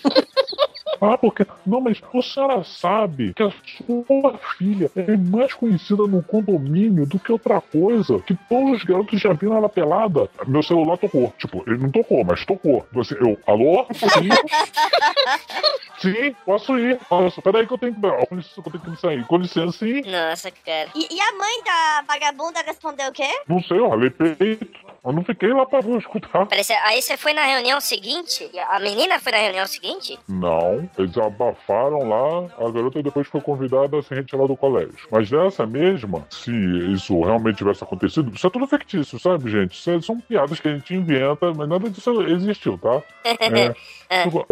Ah, 1.01 1.17
porque. 1.17 1.45
Não, 1.65 1.81
mas 1.81 2.01
a 2.13 2.21
senhora 2.21 2.63
sabe 2.63 3.33
que 3.33 3.43
a 3.43 3.51
sua 3.85 4.37
filha 4.57 4.89
é 4.95 5.15
mais 5.15 5.53
conhecida 5.53 6.03
no 6.07 6.23
condomínio 6.23 7.05
do 7.05 7.19
que 7.19 7.31
outra 7.31 7.61
coisa. 7.61 8.19
Que 8.19 8.35
todos 8.49 8.77
os 8.77 8.83
garotos 8.83 9.19
já 9.19 9.33
viram 9.33 9.55
ela 9.57 9.69
pelada. 9.69 10.29
Meu 10.47 10.63
celular 10.63 10.97
tocou. 10.97 11.33
Tipo, 11.37 11.63
ele 11.67 11.77
não 11.77 11.91
tocou, 11.91 12.23
mas 12.23 12.45
tocou. 12.45 12.85
Assim, 12.95 13.15
eu, 13.15 13.37
alô? 13.45 13.85
Sim? 13.93 14.29
Sim, 15.99 16.35
posso 16.45 16.77
ir. 16.77 16.99
Posso. 17.09 17.41
Peraí 17.41 17.65
que 17.65 17.73
eu 17.73 17.77
tenho 17.77 17.93
que. 17.93 18.01
Com 18.27 18.35
licença, 18.35 18.61
eu 18.63 18.63
tenho 18.71 18.95
que 18.95 19.01
sair. 19.01 19.25
Com 19.25 19.37
licença, 19.37 19.77
sim. 19.77 20.01
Nossa, 20.01 20.51
cara. 20.51 20.89
E, 20.95 21.15
e 21.15 21.21
a 21.21 21.31
mãe 21.33 21.63
da 21.63 22.03
vagabunda 22.07 22.61
respondeu 22.61 23.09
o 23.09 23.11
quê? 23.11 23.27
Não 23.47 23.61
sei, 23.63 23.79
eu 23.79 23.89
ralei 23.89 24.09
peito. 24.11 24.67
Eu 25.07 25.13
não 25.13 25.23
fiquei 25.23 25.53
lá 25.53 25.65
pra 25.65 25.79
escutar. 25.79 26.45
Peraí, 26.47 26.63
cê- 26.65 26.73
aí 26.83 27.01
você 27.01 27.15
foi 27.15 27.31
na 27.33 27.43
reunião 27.45 27.79
seguinte? 27.79 28.49
A 28.69 28.77
menina 28.79 29.17
foi 29.19 29.31
na 29.31 29.37
reunião 29.37 29.65
seguinte? 29.65 30.19
Não, 30.27 30.89
eles 30.97 31.17
abafaram 31.17 32.07
lá, 32.09 32.49
a 32.57 32.69
garota 32.69 33.01
depois 33.01 33.25
foi 33.27 33.39
convidada 33.39 33.97
a 33.97 34.03
se 34.03 34.13
retirar 34.13 34.45
do 34.47 34.57
colégio. 34.57 35.07
Mas 35.09 35.29
dessa 35.29 35.65
mesma, 35.65 36.27
se 36.29 36.51
isso 36.93 37.19
realmente 37.21 37.57
tivesse 37.57 37.83
acontecido, 37.83 38.31
isso 38.35 38.45
é 38.45 38.49
tudo 38.49 38.67
fictício, 38.67 39.17
sabe, 39.17 39.49
gente? 39.49 39.73
Isso 39.79 39.89
é- 39.91 40.01
são 40.01 40.19
piadas 40.19 40.59
que 40.59 40.67
a 40.67 40.73
gente 40.75 40.93
inventa, 40.93 41.53
mas 41.53 41.69
nada 41.69 41.89
disso 41.89 42.21
existiu, 42.23 42.77
tá? 42.77 43.01
É, 44.09 44.23
tipo, 44.23 44.45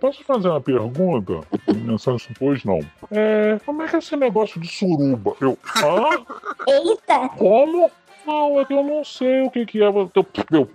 Posso 0.00 0.24
fazer 0.24 0.48
uma 0.48 0.60
pergunta? 0.60 1.40
Mensagem, 1.68 2.28
pois 2.36 2.64
não. 2.64 2.80
É, 3.12 3.56
como 3.64 3.82
é 3.82 3.88
que 3.88 3.94
é 3.94 3.98
esse 4.00 4.16
negócio 4.16 4.60
de 4.60 4.66
suruba? 4.66 5.36
Eu, 5.40 5.56
hã? 5.76 6.24
Eita! 6.68 7.28
Como? 7.36 7.88
Não, 8.26 8.60
é 8.60 8.64
que 8.64 8.72
eu 8.72 8.82
não 8.82 9.04
sei 9.04 9.42
o 9.42 9.50
que 9.50 9.66
que 9.66 9.82
é. 9.82 9.86
Eu, 9.86 10.10
eu, 10.14 10.68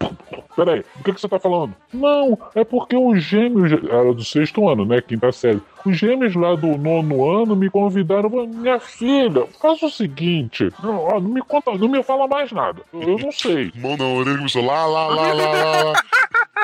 peraí, 0.56 0.84
o 1.00 1.04
que 1.04 1.14
que 1.14 1.22
você 1.22 1.28
tá 1.28 1.39
falando? 1.39 1.74
Não, 1.93 2.38
é 2.56 2.64
porque 2.64 2.95
os 2.95 3.24
gêmeos. 3.24 3.72
Era 3.72 4.14
do 4.14 4.24
sexto 4.24 4.68
ano, 4.68 4.86
né? 4.86 5.02
Quinta 5.02 5.32
série. 5.32 5.62
Os 5.88 5.98
gêmeos 5.98 6.36
lá 6.36 6.56
do 6.56 6.78
nono 6.78 7.26
ano 7.30 7.56
me 7.56 7.70
convidaram. 7.70 8.30
Minha 8.48 8.80
filha, 8.80 9.46
faz 9.62 9.82
o 9.82 9.90
seguinte. 9.90 10.70
Não, 10.84 10.98
ó, 11.06 11.20
não 11.20 11.30
me 11.30 11.42
conta, 11.42 11.72
não 11.78 11.88
me 11.88 12.04
fala 12.04 12.28
mais 12.28 12.52
nada. 12.52 12.82
Eu, 12.94 13.18
não 13.18 13.32
sei. 13.32 13.72
Mão 13.76 13.96
na 13.96 14.06
orelha 14.06 14.38
começou 14.38 14.66
lá, 14.66 14.86
lá, 14.86 15.08
lá, 15.08 15.34
lá, 15.34 15.52
lá, 15.52 15.84
lá. 15.84 15.94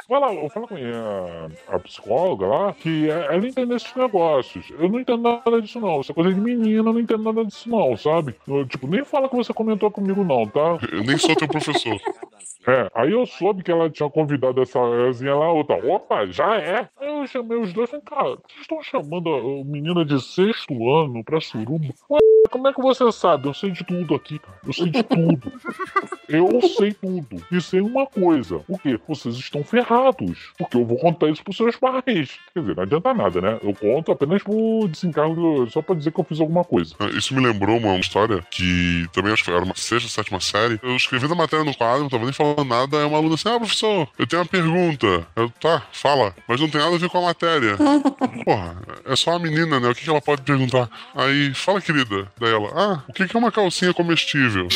Fala, 0.07 0.49
fala 0.49 0.67
com 0.67 0.75
a, 0.75 1.75
a 1.75 1.79
psicóloga 1.79 2.45
lá 2.45 2.73
que 2.73 3.09
é- 3.09 3.27
ela 3.35 3.47
entende 3.47 3.73
esses 3.75 3.95
negócios. 3.95 4.65
Eu 4.77 4.89
não 4.89 4.99
entendo 4.99 5.21
nada 5.23 5.61
disso, 5.61 5.79
não. 5.79 6.01
Isso 6.01 6.11
é 6.11 6.15
coisa 6.15 6.33
de 6.33 6.39
menina, 6.41 6.79
eu 6.89 6.93
não 6.93 6.99
entendo 6.99 7.23
nada 7.23 7.45
disso, 7.45 7.69
não, 7.69 7.95
sabe? 7.95 8.35
Eu, 8.47 8.65
tipo, 8.67 8.85
nem 8.87 9.05
fala 9.05 9.29
que 9.29 9.35
você 9.35 9.53
comentou 9.53 9.89
comigo, 9.89 10.23
não, 10.23 10.45
tá? 10.45 10.77
Eu 10.91 11.03
nem 11.03 11.17
sou 11.17 11.35
teu 11.35 11.47
professor. 11.47 11.97
É, 12.65 12.89
aí 12.95 13.11
eu 13.11 13.25
soube 13.25 13.63
que 13.63 13.71
ela 13.71 13.89
tinha 13.89 14.09
convidado 14.09 14.61
essa 14.61 14.79
Ezinha 15.09 15.35
lá, 15.35 15.51
outra. 15.51 15.75
Opa, 15.75 16.25
já 16.25 16.55
é? 16.57 16.89
Aí 16.99 17.07
eu 17.07 17.27
chamei 17.27 17.57
os 17.57 17.73
dois 17.73 17.89
e 17.89 17.91
falei, 17.91 18.05
cara, 18.05 18.37
vocês 18.47 18.61
estão 18.61 18.81
chamando 18.81 19.29
a, 19.29 19.37
a 19.37 19.65
menina 19.65 20.05
de 20.05 20.21
sexto 20.21 20.73
ano 20.89 21.23
pra 21.23 21.41
suruba? 21.41 21.93
Ué, 22.09 22.19
como 22.49 22.67
é 22.67 22.73
que 22.73 22.81
você 22.81 23.11
sabe? 23.11 23.47
Eu 23.47 23.53
sei 23.53 23.71
de 23.71 23.83
tudo 23.83 24.15
aqui, 24.15 24.39
cara. 24.39 24.57
Eu 24.65 24.73
sei 24.73 24.89
de 24.89 25.03
tudo. 25.03 25.51
Eu 26.29 26.61
sei 26.61 26.93
tudo. 26.93 27.43
E 27.51 27.61
sei 27.61 27.81
uma 27.81 28.05
coisa. 28.05 28.61
O 28.67 28.77
quê? 28.77 28.99
Vocês 29.07 29.35
estão 29.35 29.63
ferrados. 29.63 30.51
Porque 30.57 30.77
eu 30.77 30.85
vou 30.85 30.97
contar 30.97 31.29
isso 31.29 31.43
pros 31.43 31.57
seus 31.57 31.75
pais. 31.75 32.39
Quer 32.53 32.59
dizer, 32.59 32.75
não 32.75 32.83
adianta 32.83 33.13
nada, 33.13 33.41
né? 33.41 33.59
Eu 33.61 33.73
conto 33.75 34.11
apenas 34.11 34.41
por 34.41 34.87
desencargo, 34.87 35.69
só 35.69 35.81
pra 35.81 35.95
dizer 35.95 36.11
que 36.11 36.19
eu 36.19 36.23
fiz 36.23 36.39
alguma 36.39 36.63
coisa. 36.63 36.95
Ah, 36.99 37.07
Isso 37.07 37.35
me 37.35 37.45
lembrou 37.45 37.77
uma 37.77 37.97
história 37.97 38.43
que 38.49 39.05
também 39.11 39.33
acho 39.33 39.43
que 39.43 39.51
era 39.51 39.63
uma 39.63 39.75
sexta, 39.75 40.09
sétima 40.09 40.39
série. 40.39 40.79
Eu 40.81 40.95
escrevi 40.95 41.27
da 41.27 41.35
matéria 41.35 41.65
no 41.65 41.75
quadro, 41.75 42.03
não 42.03 42.09
tava 42.09 42.23
nem 42.23 42.33
falando 42.33 42.52
nada. 42.63 42.97
Aí 42.97 43.05
uma 43.05 43.17
aluna 43.17 43.35
assim: 43.35 43.49
Ah, 43.49 43.57
professor, 43.57 44.07
eu 44.17 44.27
tenho 44.27 44.41
uma 44.41 44.47
pergunta. 44.47 45.25
Eu, 45.35 45.49
tá, 45.61 45.83
fala. 45.91 46.35
Mas 46.47 46.59
não 46.59 46.69
tem 46.69 46.81
nada 46.81 46.95
a 46.95 46.99
ver 46.99 47.09
com 47.09 47.19
a 47.19 47.21
matéria. 47.21 47.77
Porra, 48.43 48.77
é 49.05 49.15
só 49.15 49.31
uma 49.31 49.39
menina, 49.39 49.79
né? 49.79 49.89
O 49.89 49.95
que, 49.95 50.03
que 50.03 50.09
ela 50.09 50.21
pode 50.21 50.41
perguntar? 50.41 50.89
Aí, 51.15 51.53
fala, 51.53 51.79
querida. 51.79 52.27
Daí 52.39 52.51
ela: 52.51 52.69
Ah, 52.75 53.03
o 53.07 53.13
que, 53.13 53.27
que 53.27 53.35
é 53.35 53.39
uma 53.39 53.51
calcinha 53.51 53.93
comestível? 53.93 54.67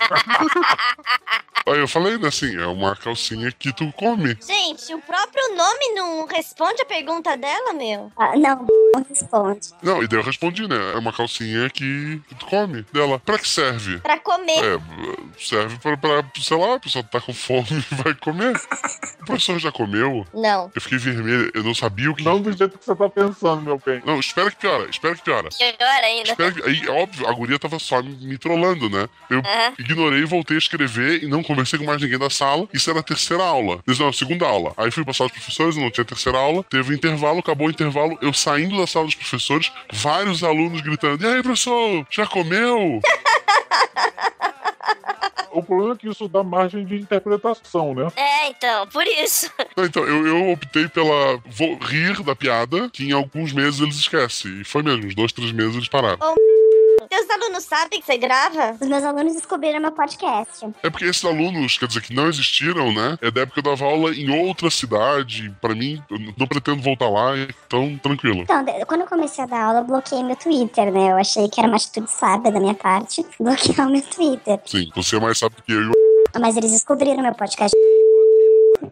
Aí 1.66 1.78
eu 1.78 1.86
falei, 1.86 2.16
né, 2.18 2.28
assim, 2.28 2.56
é 2.56 2.66
uma 2.66 2.96
calcinha 2.96 3.52
que 3.52 3.72
tu 3.72 3.92
come. 3.92 4.36
Gente, 4.44 4.92
o 4.94 5.00
próprio 5.00 5.54
nome 5.54 5.94
não 5.94 6.26
responde 6.26 6.82
a 6.82 6.86
pergunta 6.86 7.36
dela, 7.36 7.72
meu? 7.74 8.10
Ah, 8.16 8.34
não, 8.36 8.66
não 8.94 9.06
responde. 9.08 9.68
Não, 9.82 10.02
e 10.02 10.08
daí 10.08 10.18
eu 10.18 10.24
respondi, 10.24 10.66
né? 10.66 10.94
É 10.94 10.98
uma 10.98 11.12
calcinha 11.12 11.68
que 11.70 12.20
tu 12.38 12.46
come. 12.46 12.84
Dela, 12.92 13.20
pra 13.20 13.38
que 13.38 13.46
serve? 13.46 13.98
Pra 13.98 14.18
comer. 14.18 14.58
É, 14.58 14.78
serve 15.38 15.78
pra, 15.78 15.96
pra 15.96 16.24
sei 16.40 16.56
lá, 16.56 16.74
a 16.74 16.80
pessoa 16.80 17.04
tá 17.04 17.20
com 17.20 17.32
fome 17.32 17.66
e 17.92 17.94
vai 17.94 18.14
comer. 18.14 18.56
O 19.22 19.26
professor 19.26 19.58
já 19.58 19.70
comeu? 19.70 20.26
Não. 20.34 20.72
Eu 20.74 20.80
fiquei 20.80 20.98
vermelho, 20.98 21.50
eu 21.54 21.62
não 21.62 21.74
sabia 21.74 22.10
o 22.10 22.14
que. 22.14 22.24
Não 22.24 22.40
do 22.40 22.52
jeito 22.52 22.78
que 22.78 22.84
você 22.84 22.96
tá 22.96 23.08
pensando, 23.08 23.62
meu 23.62 23.80
bem. 23.84 24.02
Não, 24.04 24.18
espera 24.18 24.50
que 24.50 24.56
piora, 24.56 24.88
espera 24.88 25.14
que 25.14 25.22
piora. 25.22 25.48
Pior 25.50 26.04
ainda. 26.04 26.30
Espera 26.30 26.52
que... 26.52 26.62
Aí, 26.62 26.88
óbvio, 26.88 27.28
a 27.28 27.32
guria 27.32 27.58
tava 27.58 27.78
só 27.78 28.02
me, 28.02 28.14
me 28.14 28.38
trollando, 28.38 28.88
né? 28.88 29.08
Eu 29.28 29.38
Aham. 29.40 29.74
Ignorei, 29.90 30.24
voltei 30.24 30.56
a 30.56 30.58
escrever 30.58 31.22
e 31.22 31.26
não 31.26 31.42
conversei 31.42 31.78
com 31.78 31.84
mais 31.84 32.00
ninguém 32.00 32.18
da 32.18 32.30
sala. 32.30 32.68
Isso 32.72 32.90
era 32.90 33.00
a 33.00 33.02
terceira 33.02 33.42
aula. 33.42 33.80
Isso 33.86 34.00
não, 34.00 34.08
a 34.08 34.12
segunda 34.12 34.46
aula. 34.46 34.72
Aí 34.76 34.90
fui 34.90 35.04
passar 35.04 35.24
os 35.24 35.32
professores, 35.32 35.76
não 35.76 35.90
tinha 35.90 36.04
terceira 36.04 36.38
aula. 36.38 36.64
Teve 36.64 36.92
um 36.92 36.96
intervalo, 36.96 37.38
acabou 37.38 37.66
o 37.68 37.70
intervalo. 37.70 38.18
Eu 38.20 38.32
saindo 38.32 38.76
da 38.78 38.86
sala 38.86 39.06
dos 39.06 39.14
professores, 39.14 39.72
vários 39.92 40.42
alunos 40.42 40.80
gritando: 40.80 41.22
E 41.22 41.26
aí, 41.26 41.42
professor, 41.42 42.06
já 42.10 42.26
comeu? 42.26 43.00
O 45.52 45.62
problema 45.62 45.94
é 45.94 45.96
que 45.96 46.08
isso 46.08 46.28
dá 46.28 46.42
margem 46.44 46.84
de 46.84 46.96
interpretação, 46.96 47.94
né? 47.94 48.06
É, 48.16 48.48
então, 48.48 48.86
por 48.86 49.04
isso. 49.06 49.50
Então, 49.76 50.04
eu, 50.04 50.26
eu 50.26 50.50
optei 50.52 50.88
pela 50.88 51.40
vou 51.46 51.76
rir 51.76 52.22
da 52.22 52.36
piada, 52.36 52.88
que 52.90 53.04
em 53.04 53.12
alguns 53.12 53.52
meses 53.52 53.80
eles 53.80 53.96
esquecem. 53.96 54.60
E 54.60 54.64
foi 54.64 54.82
mesmo, 54.82 55.06
uns 55.06 55.14
dois, 55.14 55.32
três 55.32 55.50
meses 55.52 55.74
eles 55.74 55.88
pararam. 55.88 56.18
Teus 57.10 57.28
alunos 57.28 57.64
sabem 57.64 58.00
que 58.00 58.06
você 58.06 58.16
grava? 58.16 58.76
Os 58.80 58.86
meus 58.86 59.02
alunos 59.02 59.34
descobriram 59.34 59.80
meu 59.80 59.90
podcast. 59.90 60.64
É 60.80 60.88
porque 60.88 61.06
esses 61.06 61.24
alunos, 61.24 61.76
quer 61.76 61.88
dizer, 61.88 62.02
que 62.02 62.14
não 62.14 62.28
existiram, 62.28 62.92
né? 62.92 63.18
É 63.20 63.32
da 63.32 63.40
época 63.40 63.60
que 63.60 63.68
eu 63.68 63.72
dava 63.72 63.84
aula 63.84 64.14
em 64.14 64.30
outra 64.46 64.70
cidade. 64.70 65.52
Pra 65.60 65.74
mim, 65.74 66.00
eu 66.08 66.18
não 66.38 66.46
pretendo 66.46 66.80
voltar 66.80 67.08
lá, 67.08 67.36
então 67.36 67.98
tranquilo. 67.98 68.42
Então, 68.42 68.64
quando 68.86 69.00
eu 69.00 69.08
comecei 69.08 69.42
a 69.42 69.46
dar 69.48 69.60
aula, 69.60 69.80
eu 69.80 69.84
bloqueei 69.84 70.22
meu 70.22 70.36
Twitter, 70.36 70.92
né? 70.92 71.10
Eu 71.10 71.16
achei 71.16 71.48
que 71.48 71.58
era 71.58 71.66
uma 71.68 71.78
atitude 71.78 72.08
sábia 72.08 72.52
da 72.52 72.60
minha 72.60 72.74
parte 72.74 73.26
bloquear 73.40 73.88
o 73.88 73.90
meu 73.90 74.02
Twitter. 74.02 74.60
Sim, 74.64 74.88
você 74.94 75.16
é 75.16 75.20
mais 75.20 75.36
sabe 75.36 75.56
do 75.56 75.62
que 75.64 75.72
eu. 75.72 75.90
Mas 76.40 76.56
eles 76.56 76.70
descobriram 76.70 77.22
meu 77.22 77.34
podcast. 77.34 77.76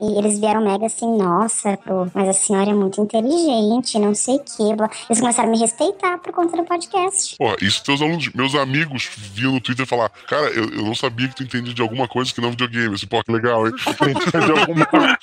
E 0.01 0.19
eles 0.19 0.39
vieram 0.39 0.61
mega 0.63 0.87
assim, 0.87 1.17
nossa, 1.17 1.77
pô, 1.79 2.07
mas 2.15 2.29
a 2.29 2.33
senhora 2.33 2.71
é 2.71 2.75
muito 2.75 3.01
inteligente, 3.01 3.99
não 3.99 4.15
sei 4.15 4.37
o 4.37 4.41
que. 4.41 4.75
blá. 4.75 4.91
Eles 5.09 5.21
começaram 5.21 5.49
a 5.49 5.53
me 5.53 5.59
respeitar 5.59 6.19
por 6.19 6.33
conta 6.33 6.57
do 6.57 6.65
podcast. 6.65 7.37
Pô, 7.37 7.57
isso 7.61 7.83
teus 7.83 8.01
alunos, 8.03 8.33
meus 8.35 8.55
amigos 8.55 9.09
viam 9.17 9.53
no 9.53 9.61
Twitter 9.61 9.87
falar, 9.87 10.09
cara, 10.29 10.49
eu, 10.51 10.65
eu 10.71 10.83
não 10.83 10.95
sabia 10.95 11.29
que 11.29 11.37
tu 11.37 11.43
entendia 11.43 11.75
de 11.75 11.83
alguma 11.83 12.07
coisa 12.09 12.33
que 12.33 12.41
não 12.41 12.51
videogame. 12.51 12.95
Assim, 12.95 13.07
pô, 13.07 13.23
que 13.23 13.33
legal, 13.33 13.67
hein? 13.67 13.73
Entende 13.89 14.31
de 14.31 14.61
alguma 14.61 14.89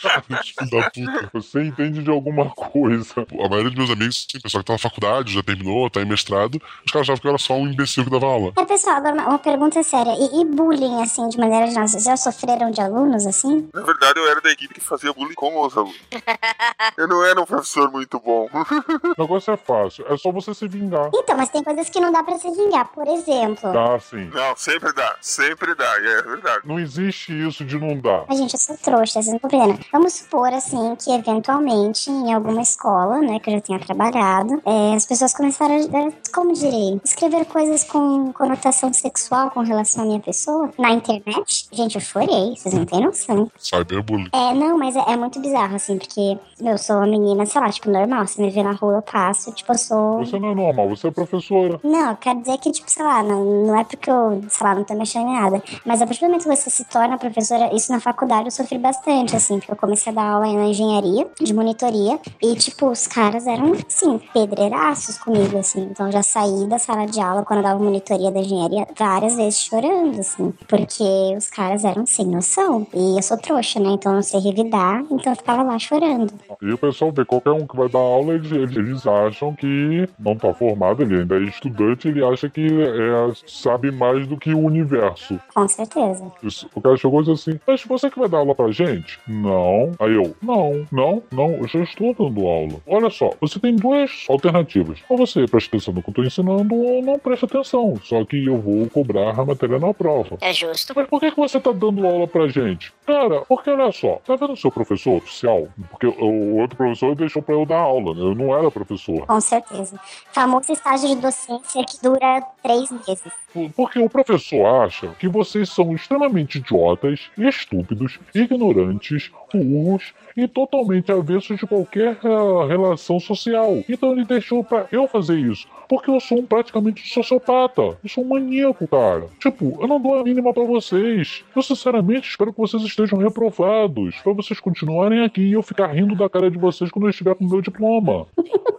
Filho 0.45 0.69
da 0.71 0.89
puta. 0.89 1.29
Você 1.33 1.63
entende 1.63 2.03
de 2.03 2.09
alguma 2.09 2.49
coisa. 2.49 3.13
Pô, 3.25 3.45
A 3.45 3.49
maioria 3.49 3.69
dos 3.71 3.77
meus 3.77 3.89
amigos, 3.89 4.27
sim, 4.31 4.39
pessoal 4.39 4.63
que 4.63 4.67
tá 4.67 4.73
na 4.73 4.79
faculdade, 4.79 5.33
já 5.33 5.43
terminou, 5.43 5.89
tá 5.89 6.01
em 6.01 6.05
mestrado, 6.05 6.61
os 6.85 6.91
caras 6.91 7.05
achavam 7.07 7.21
que 7.21 7.27
eu 7.27 7.29
era 7.31 7.37
só 7.37 7.53
um 7.55 7.67
imbecil 7.67 8.03
que 8.03 8.09
dava 8.09 8.25
aula. 8.25 8.53
É, 8.57 8.65
pessoal, 8.65 8.97
agora 8.97 9.13
uma, 9.13 9.29
uma 9.29 9.39
pergunta 9.39 9.81
séria. 9.83 10.13
E, 10.17 10.41
e 10.41 10.45
bullying, 10.45 11.01
assim, 11.01 11.27
de 11.29 11.37
maneira 11.37 11.67
geral, 11.67 11.87
vocês 11.87 12.03
já 12.03 12.17
sofreram 12.17 12.71
de 12.71 12.81
alunos, 12.81 13.25
assim? 13.25 13.67
Na 13.73 13.81
verdade, 13.81 14.19
eu 14.19 14.27
era 14.27 14.41
da 14.41 14.51
equipe 14.55 14.73
que 14.73 14.81
fazia 14.81 15.13
bullying 15.13 15.35
com 15.35 15.61
os 15.61 15.77
alunos. 15.77 15.99
Eu 16.97 17.07
não 17.07 17.23
era 17.23 17.39
um 17.39 17.45
professor 17.45 17.91
muito 17.91 18.19
bom. 18.19 18.49
O 19.17 19.21
negócio 19.21 19.53
é 19.53 19.57
fácil, 19.57 20.05
é 20.09 20.17
só 20.17 20.31
você 20.31 20.53
se 20.53 20.67
vingar. 20.67 21.09
Então, 21.13 21.37
mas 21.37 21.49
tem 21.49 21.63
coisas 21.63 21.89
que 21.89 21.99
não 21.99 22.11
dá 22.11 22.23
pra 22.23 22.37
se 22.37 22.49
vingar. 22.51 22.91
Por 22.91 23.07
exemplo... 23.07 23.71
Tá, 23.71 23.99
sim. 23.99 24.29
Não, 24.33 24.55
sempre 24.55 24.91
dá, 24.93 25.15
sempre 25.21 25.75
dá, 25.75 25.95
é 25.97 26.21
verdade. 26.21 26.61
Não 26.65 26.79
existe 26.79 27.31
isso 27.31 27.63
de 27.63 27.77
não 27.77 27.97
dar. 27.99 28.25
Mas, 28.27 28.37
gente, 28.37 28.53
eu 28.53 28.59
sou 28.59 28.77
trouxa, 28.77 29.21
vocês 29.21 29.27
não 29.27 29.39
compreendem. 29.39 29.79
Vamos 29.91 30.13
supor, 30.13 30.53
assim, 30.53 30.95
que 30.95 31.11
eventualmente, 31.11 32.09
em 32.09 32.33
alguma 32.33 32.61
escola, 32.61 33.19
né, 33.19 33.39
que 33.39 33.49
eu 33.49 33.55
já 33.55 33.61
tenha 33.61 33.79
trabalhado, 33.79 34.61
é, 34.65 34.95
as 34.95 35.05
pessoas 35.05 35.33
começaram 35.33 35.75
a, 35.75 36.31
como 36.33 36.53
direi, 36.53 36.99
escrever 37.03 37.45
coisas 37.45 37.83
com 37.83 38.31
conotação 38.33 38.91
sexual 38.93 39.51
com 39.51 39.61
relação 39.61 40.03
à 40.03 40.07
minha 40.07 40.19
pessoa 40.19 40.71
na 40.77 40.91
internet. 40.91 41.67
Gente, 41.71 41.95
eu 41.95 42.01
chorei, 42.01 42.55
vocês 42.55 42.73
não 42.73 42.85
têm 42.85 43.01
noção. 43.01 43.51
Cyberbullying. 43.57 44.29
É, 44.33 44.44
não, 44.53 44.77
mas 44.77 44.95
é, 44.95 45.03
é 45.07 45.17
muito 45.17 45.39
bizarro, 45.39 45.75
assim, 45.75 45.97
porque 45.97 46.37
eu 46.59 46.77
sou 46.77 46.97
uma 46.97 47.07
menina, 47.07 47.45
sei 47.45 47.59
lá, 47.59 47.69
tipo, 47.69 47.89
normal. 47.89 48.25
Se 48.27 48.41
me 48.41 48.49
ver 48.49 48.63
na 48.63 48.71
rua, 48.71 48.95
eu 48.95 49.01
passo, 49.01 49.51
tipo, 49.51 49.71
eu 49.73 49.77
sou. 49.77 50.19
Você 50.19 50.39
não 50.39 50.51
é 50.51 50.55
normal, 50.55 50.89
você 50.89 51.07
é 51.07 51.11
professora. 51.11 51.79
Não, 51.83 52.15
quero 52.15 52.39
dizer 52.39 52.57
que, 52.59 52.71
tipo, 52.71 52.89
sei 52.89 53.03
lá, 53.03 53.21
não, 53.21 53.43
não 53.43 53.77
é 53.79 53.83
porque 53.83 54.09
eu, 54.09 54.41
sei 54.47 54.65
lá, 54.65 54.75
não 54.75 54.83
tô 54.83 54.93
mexendo 54.93 55.27
em 55.27 55.33
nada. 55.33 55.61
Mas 55.85 56.01
a 56.01 56.05
partir 56.05 56.21
do 56.21 56.27
momento 56.27 56.43
que 56.43 56.55
você 56.55 56.69
se 56.69 56.85
torna 56.85 57.17
professora, 57.17 57.73
isso 57.75 57.91
na 57.91 57.99
faculdade 57.99 58.45
eu 58.45 58.51
sofri 58.51 58.77
bastante, 58.77 59.35
assim, 59.35 59.59
porque 59.59 59.71
eu 59.71 59.75
comecei 59.75 60.11
a 60.11 60.15
dar 60.15 60.29
aula 60.29 60.51
na 60.53 60.65
engenharia, 60.65 61.27
de 61.41 61.53
monitoria, 61.53 62.19
e, 62.41 62.55
tipo, 62.55 62.89
os 62.89 63.05
caras 63.05 63.47
eram, 63.47 63.73
assim, 63.87 64.19
pedreiraços 64.33 65.17
comigo, 65.17 65.57
assim. 65.57 65.89
Então 65.91 66.05
eu 66.05 66.11
já 66.11 66.23
saí 66.23 66.67
da 66.67 66.79
sala 66.79 67.05
de 67.05 67.19
aula 67.19 67.43
quando 67.43 67.59
eu 67.59 67.63
dava 67.63 67.83
monitoria 67.83 68.31
da 68.31 68.39
engenharia 68.39 68.87
várias 68.97 69.35
vezes 69.35 69.59
chorando, 69.59 70.19
assim, 70.19 70.53
porque 70.67 71.03
os 71.37 71.49
caras 71.49 71.83
eram 71.83 72.05
sem 72.05 72.25
noção. 72.25 72.87
E 72.93 73.17
eu 73.17 73.21
sou 73.21 73.37
trouxa, 73.37 73.79
né? 73.79 73.89
Então 73.89 74.13
eu 74.13 74.15
não 74.15 74.23
sei 74.23 74.39
revidar, 74.39 75.03
então 75.11 75.33
eu 75.33 75.35
ficava 75.35 75.63
lá 75.63 75.77
chorando. 75.77 76.33
E 76.61 76.71
o 76.71 76.77
pessoal 76.77 77.11
vê 77.11 77.25
qualquer 77.25 77.51
um 77.51 77.65
que 77.65 77.75
vai 77.75 77.89
dar 77.89 77.99
aula, 77.99 78.33
eles, 78.33 78.51
eles, 78.51 78.75
eles 78.75 79.07
acham 79.07 79.53
que 79.53 80.07
não 80.19 80.35
tá 80.35 80.53
formado, 80.53 81.03
ele 81.03 81.19
ainda 81.19 81.35
é 81.37 81.43
estudante, 81.43 82.07
ele 82.07 82.23
acha 82.23 82.49
que 82.49 82.65
é, 82.65 83.31
sabe 83.47 83.91
mais 83.91 84.27
do 84.27 84.37
que 84.37 84.53
o 84.53 84.59
universo. 84.59 85.39
Com 85.53 85.67
certeza. 85.67 86.31
Isso, 86.43 86.69
o 86.73 86.81
cara 86.81 86.97
chegou 86.97 87.21
e 87.21 87.25
disse 87.25 87.49
assim: 87.49 87.59
Mas 87.65 87.83
você 87.83 88.09
que 88.09 88.19
vai 88.19 88.29
dar 88.29 88.39
aula 88.39 88.55
pra 88.55 88.71
gente? 88.71 89.19
Não. 89.27 89.91
Aí 89.99 90.13
eu: 90.13 90.35
Não, 90.41 90.85
não, 90.91 91.23
não, 91.31 91.51
eu 91.55 91.67
já 91.67 91.81
estou 91.81 92.13
dando 92.13 92.45
aula. 92.47 92.81
Olha 92.87 93.09
só, 93.09 93.31
você 93.39 93.59
tem 93.59 93.75
duas 93.75 94.25
alternativas. 94.29 94.99
Ou 95.09 95.17
você 95.17 95.45
presta 95.47 95.69
atenção 95.75 95.93
no 95.93 96.03
que 96.03 96.09
eu 96.09 96.13
tô 96.13 96.23
ensinando, 96.23 96.75
ou 96.75 97.01
não 97.01 97.17
presta 97.19 97.45
atenção. 97.45 97.95
Só 98.03 98.23
que 98.25 98.45
eu 98.45 98.57
vou 98.57 98.89
cobrar 98.89 99.39
a 99.39 99.45
matéria 99.45 99.79
na 99.79 99.93
prova. 99.93 100.37
É 100.41 100.53
justo. 100.53 100.93
Mas 100.95 101.07
por 101.07 101.19
que, 101.19 101.31
que 101.31 101.37
você 101.37 101.59
tá 101.59 101.71
dando 101.71 102.05
aula 102.05 102.27
pra 102.27 102.47
gente? 102.47 102.93
Cara, 103.05 103.41
porque 103.41 103.69
olha 103.69 103.91
só, 103.91 104.19
tá 104.25 104.35
vendo 104.35 104.53
o 104.53 104.57
seu 104.57 104.71
professor 104.71 105.17
oficial? 105.17 105.67
Porque 105.89 106.07
o 106.07 106.34
o 106.35 106.57
outro 106.57 106.77
professor 106.77 107.15
deixou 107.15 107.41
pra 107.41 107.55
eu 107.55 107.65
dar 107.65 107.79
aula, 107.79 108.13
né? 108.13 108.21
Eu 108.21 108.35
não 108.35 108.55
era 108.55 108.69
professor. 108.69 109.25
Com 109.25 109.41
certeza. 109.41 109.99
Famoso 110.31 110.71
estágio 110.71 111.09
de 111.09 111.15
docência 111.15 111.83
que 111.85 112.01
dura 112.01 112.41
três 112.61 112.91
meses. 112.91 113.31
Porque 113.75 113.99
o 113.99 114.09
professor 114.09 114.65
acha 114.83 115.07
que 115.19 115.27
vocês 115.27 115.69
são 115.69 115.93
extremamente 115.93 116.57
idiotas, 116.57 117.31
estúpidos, 117.37 118.19
ignorantes, 118.33 119.31
burros 119.53 120.13
e 120.35 120.47
totalmente 120.47 121.11
avessos 121.11 121.57
de 121.57 121.65
qualquer 121.65 122.17
ah, 122.23 122.67
relação 122.67 123.19
social. 123.19 123.81
Então 123.87 124.11
ele 124.11 124.25
deixou 124.25 124.63
pra 124.63 124.87
eu 124.91 125.07
fazer 125.07 125.37
isso. 125.37 125.67
Porque 125.87 126.09
eu 126.09 126.19
sou 126.19 126.39
um 126.39 126.45
praticamente 126.45 127.03
um 127.03 127.13
sociopata. 127.13 127.81
Eu 127.81 128.09
sou 128.09 128.23
um 128.23 128.29
maníaco, 128.29 128.87
cara. 128.87 129.27
Tipo, 129.39 129.77
eu 129.79 129.87
não 129.87 130.01
dou 130.01 130.19
a 130.19 130.23
mínima 130.23 130.53
pra 130.53 130.63
vocês. 130.63 131.43
Eu 131.55 131.61
sinceramente 131.61 132.29
espero 132.29 132.51
que 132.51 132.59
vocês 132.59 132.83
estejam 132.83 133.19
reprovados. 133.19 134.15
Pra 134.17 134.33
vocês 134.33 134.59
continuarem 134.59 135.23
aqui 135.23 135.41
e 135.41 135.53
eu 135.53 135.61
ficar 135.61 135.87
rindo 135.87 136.15
da 136.15 136.24
cara 136.29 136.49
de 136.49 136.57
vocês 136.57 136.91
quando 136.91 137.05
eu 137.05 137.09
estiver 137.09 137.35
com 137.35 137.45
o 137.45 137.49
meu 137.49 137.61
diploma. 137.61 138.25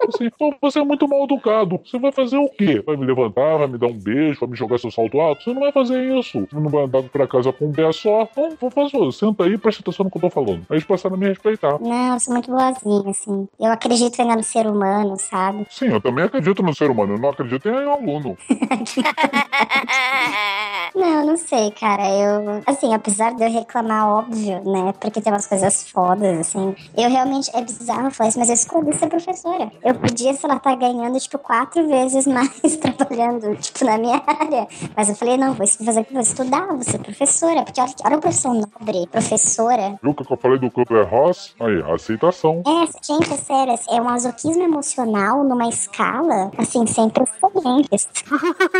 Assim, 0.09 0.31
pô, 0.31 0.55
você 0.61 0.79
é 0.79 0.85
muito 0.85 1.09
mal 1.09 1.25
educado. 1.25 1.81
Você 1.85 1.99
vai 1.99 2.13
fazer 2.13 2.37
o 2.37 2.49
quê? 2.49 2.81
Vai 2.85 2.97
me 2.97 3.05
levantar, 3.05 3.59
vai 3.59 3.67
me 3.67 3.79
dar 3.79 3.89
um 3.89 3.99
beijo, 3.99 4.41
vai 4.41 4.51
me 4.51 4.57
jogar 4.57 4.79
seu 4.79 4.91
salto 4.91 5.21
alto? 5.21 5.43
Você 5.43 5.53
não 5.53 5.61
vai 5.61 5.73
fazer 5.73 6.19
isso. 6.19 6.47
Você 6.49 6.61
não 6.61 6.71
vai 6.71 6.85
andar 6.85 7.03
pra 7.05 7.27
casa 7.27 7.53
com 7.53 7.67
um 7.67 7.73
pé 7.73 7.91
só. 7.93 8.29
Não, 8.37 8.51
vou 8.61 8.71
fazer. 8.71 9.13
Senta 9.13 9.45
aí 9.45 9.55
e 9.55 9.59
presta 9.59 9.83
atenção 9.83 10.05
no 10.05 10.11
que 10.11 10.19
eu 10.19 10.23
tô 10.23 10.31
falando. 10.31 10.65
Aí 10.69 10.77
eles 10.77 10.85
passaram 10.85 11.17
a 11.17 11.19
me 11.19 11.27
respeitar. 11.27 11.79
Não, 11.81 12.15
eu 12.15 12.21
sou 12.21 12.35
muito 12.35 12.51
boazinha, 12.51 13.11
assim. 13.11 13.49
Eu 13.59 13.73
acredito 13.73 14.21
ainda 14.21 14.37
no 14.37 14.43
ser 14.43 14.67
humano, 14.67 15.17
sabe? 15.19 15.67
Sim, 15.71 15.87
eu 15.87 16.01
também 16.01 16.25
acredito 16.25 16.63
no 16.63 16.75
ser 16.75 16.91
humano. 16.91 17.15
Eu 17.15 17.19
não 17.19 17.31
acredito 17.31 17.69
em 17.69 17.73
aluno. 17.73 18.37
Não, 20.97 21.27
não 21.27 21.37
sei, 21.37 21.71
cara. 21.73 22.09
Eu, 22.09 22.63
assim, 22.67 22.95
apesar 22.95 23.35
de 23.35 23.45
eu 23.45 23.51
reclamar, 23.51 24.09
óbvio, 24.09 24.63
né? 24.65 24.95
Porque 24.99 25.21
tem 25.21 25.31
umas 25.31 25.47
coisas 25.47 25.87
fodas, 25.91 26.39
assim. 26.39 26.75
Eu 26.97 27.11
realmente, 27.11 27.51
é 27.55 27.61
bizarro 27.61 28.11
falar 28.11 28.31
isso, 28.31 28.39
mas 28.39 28.49
eu 28.49 28.55
escolhi 28.55 28.97
ser 28.97 29.07
professora. 29.09 29.71
Eu 29.85 29.95
podia, 29.95 30.33
sei 30.33 30.49
lá, 30.49 30.57
estar 30.57 30.75
ganhando, 30.75 31.21
tipo, 31.21 31.39
quatro 31.39 31.87
vezes 31.87 32.25
mais 32.27 32.51
trabalhando, 32.79 33.55
tipo, 33.57 33.85
na 33.85 33.99
minha 33.99 34.23
área. 34.27 34.67
Mas 34.97 35.11
eu 35.11 35.15
falei, 35.15 35.37
não, 35.37 35.53
vou 35.53 35.67
fazer, 35.67 36.07
vou 36.11 36.23
estudar, 36.23 36.67
vou 36.69 36.83
ser 36.83 36.99
professora. 36.99 37.63
Porque 37.63 37.79
olha, 37.79 37.93
olha 38.03 38.17
a 38.17 38.21
profissão 38.21 38.55
nobre, 38.55 39.07
professora. 39.13 39.99
Viu 40.03 40.13
o 40.13 40.15
que 40.15 40.33
eu 40.33 40.37
falei 40.39 40.59
do 40.59 40.71
Kubler 40.71 41.07
Ross? 41.07 41.55
Aí, 41.61 41.83
aceitação. 41.93 42.63
É, 42.67 42.87
gente, 43.05 43.35
é 43.35 43.37
sério, 43.37 43.79
é 43.91 44.01
um 44.01 44.05
masoquismo 44.05 44.63
emocional 44.63 45.45
numa 45.45 45.69
escala, 45.69 46.51
assim, 46.57 46.87
sem 46.87 47.11
precedentes. 47.11 48.09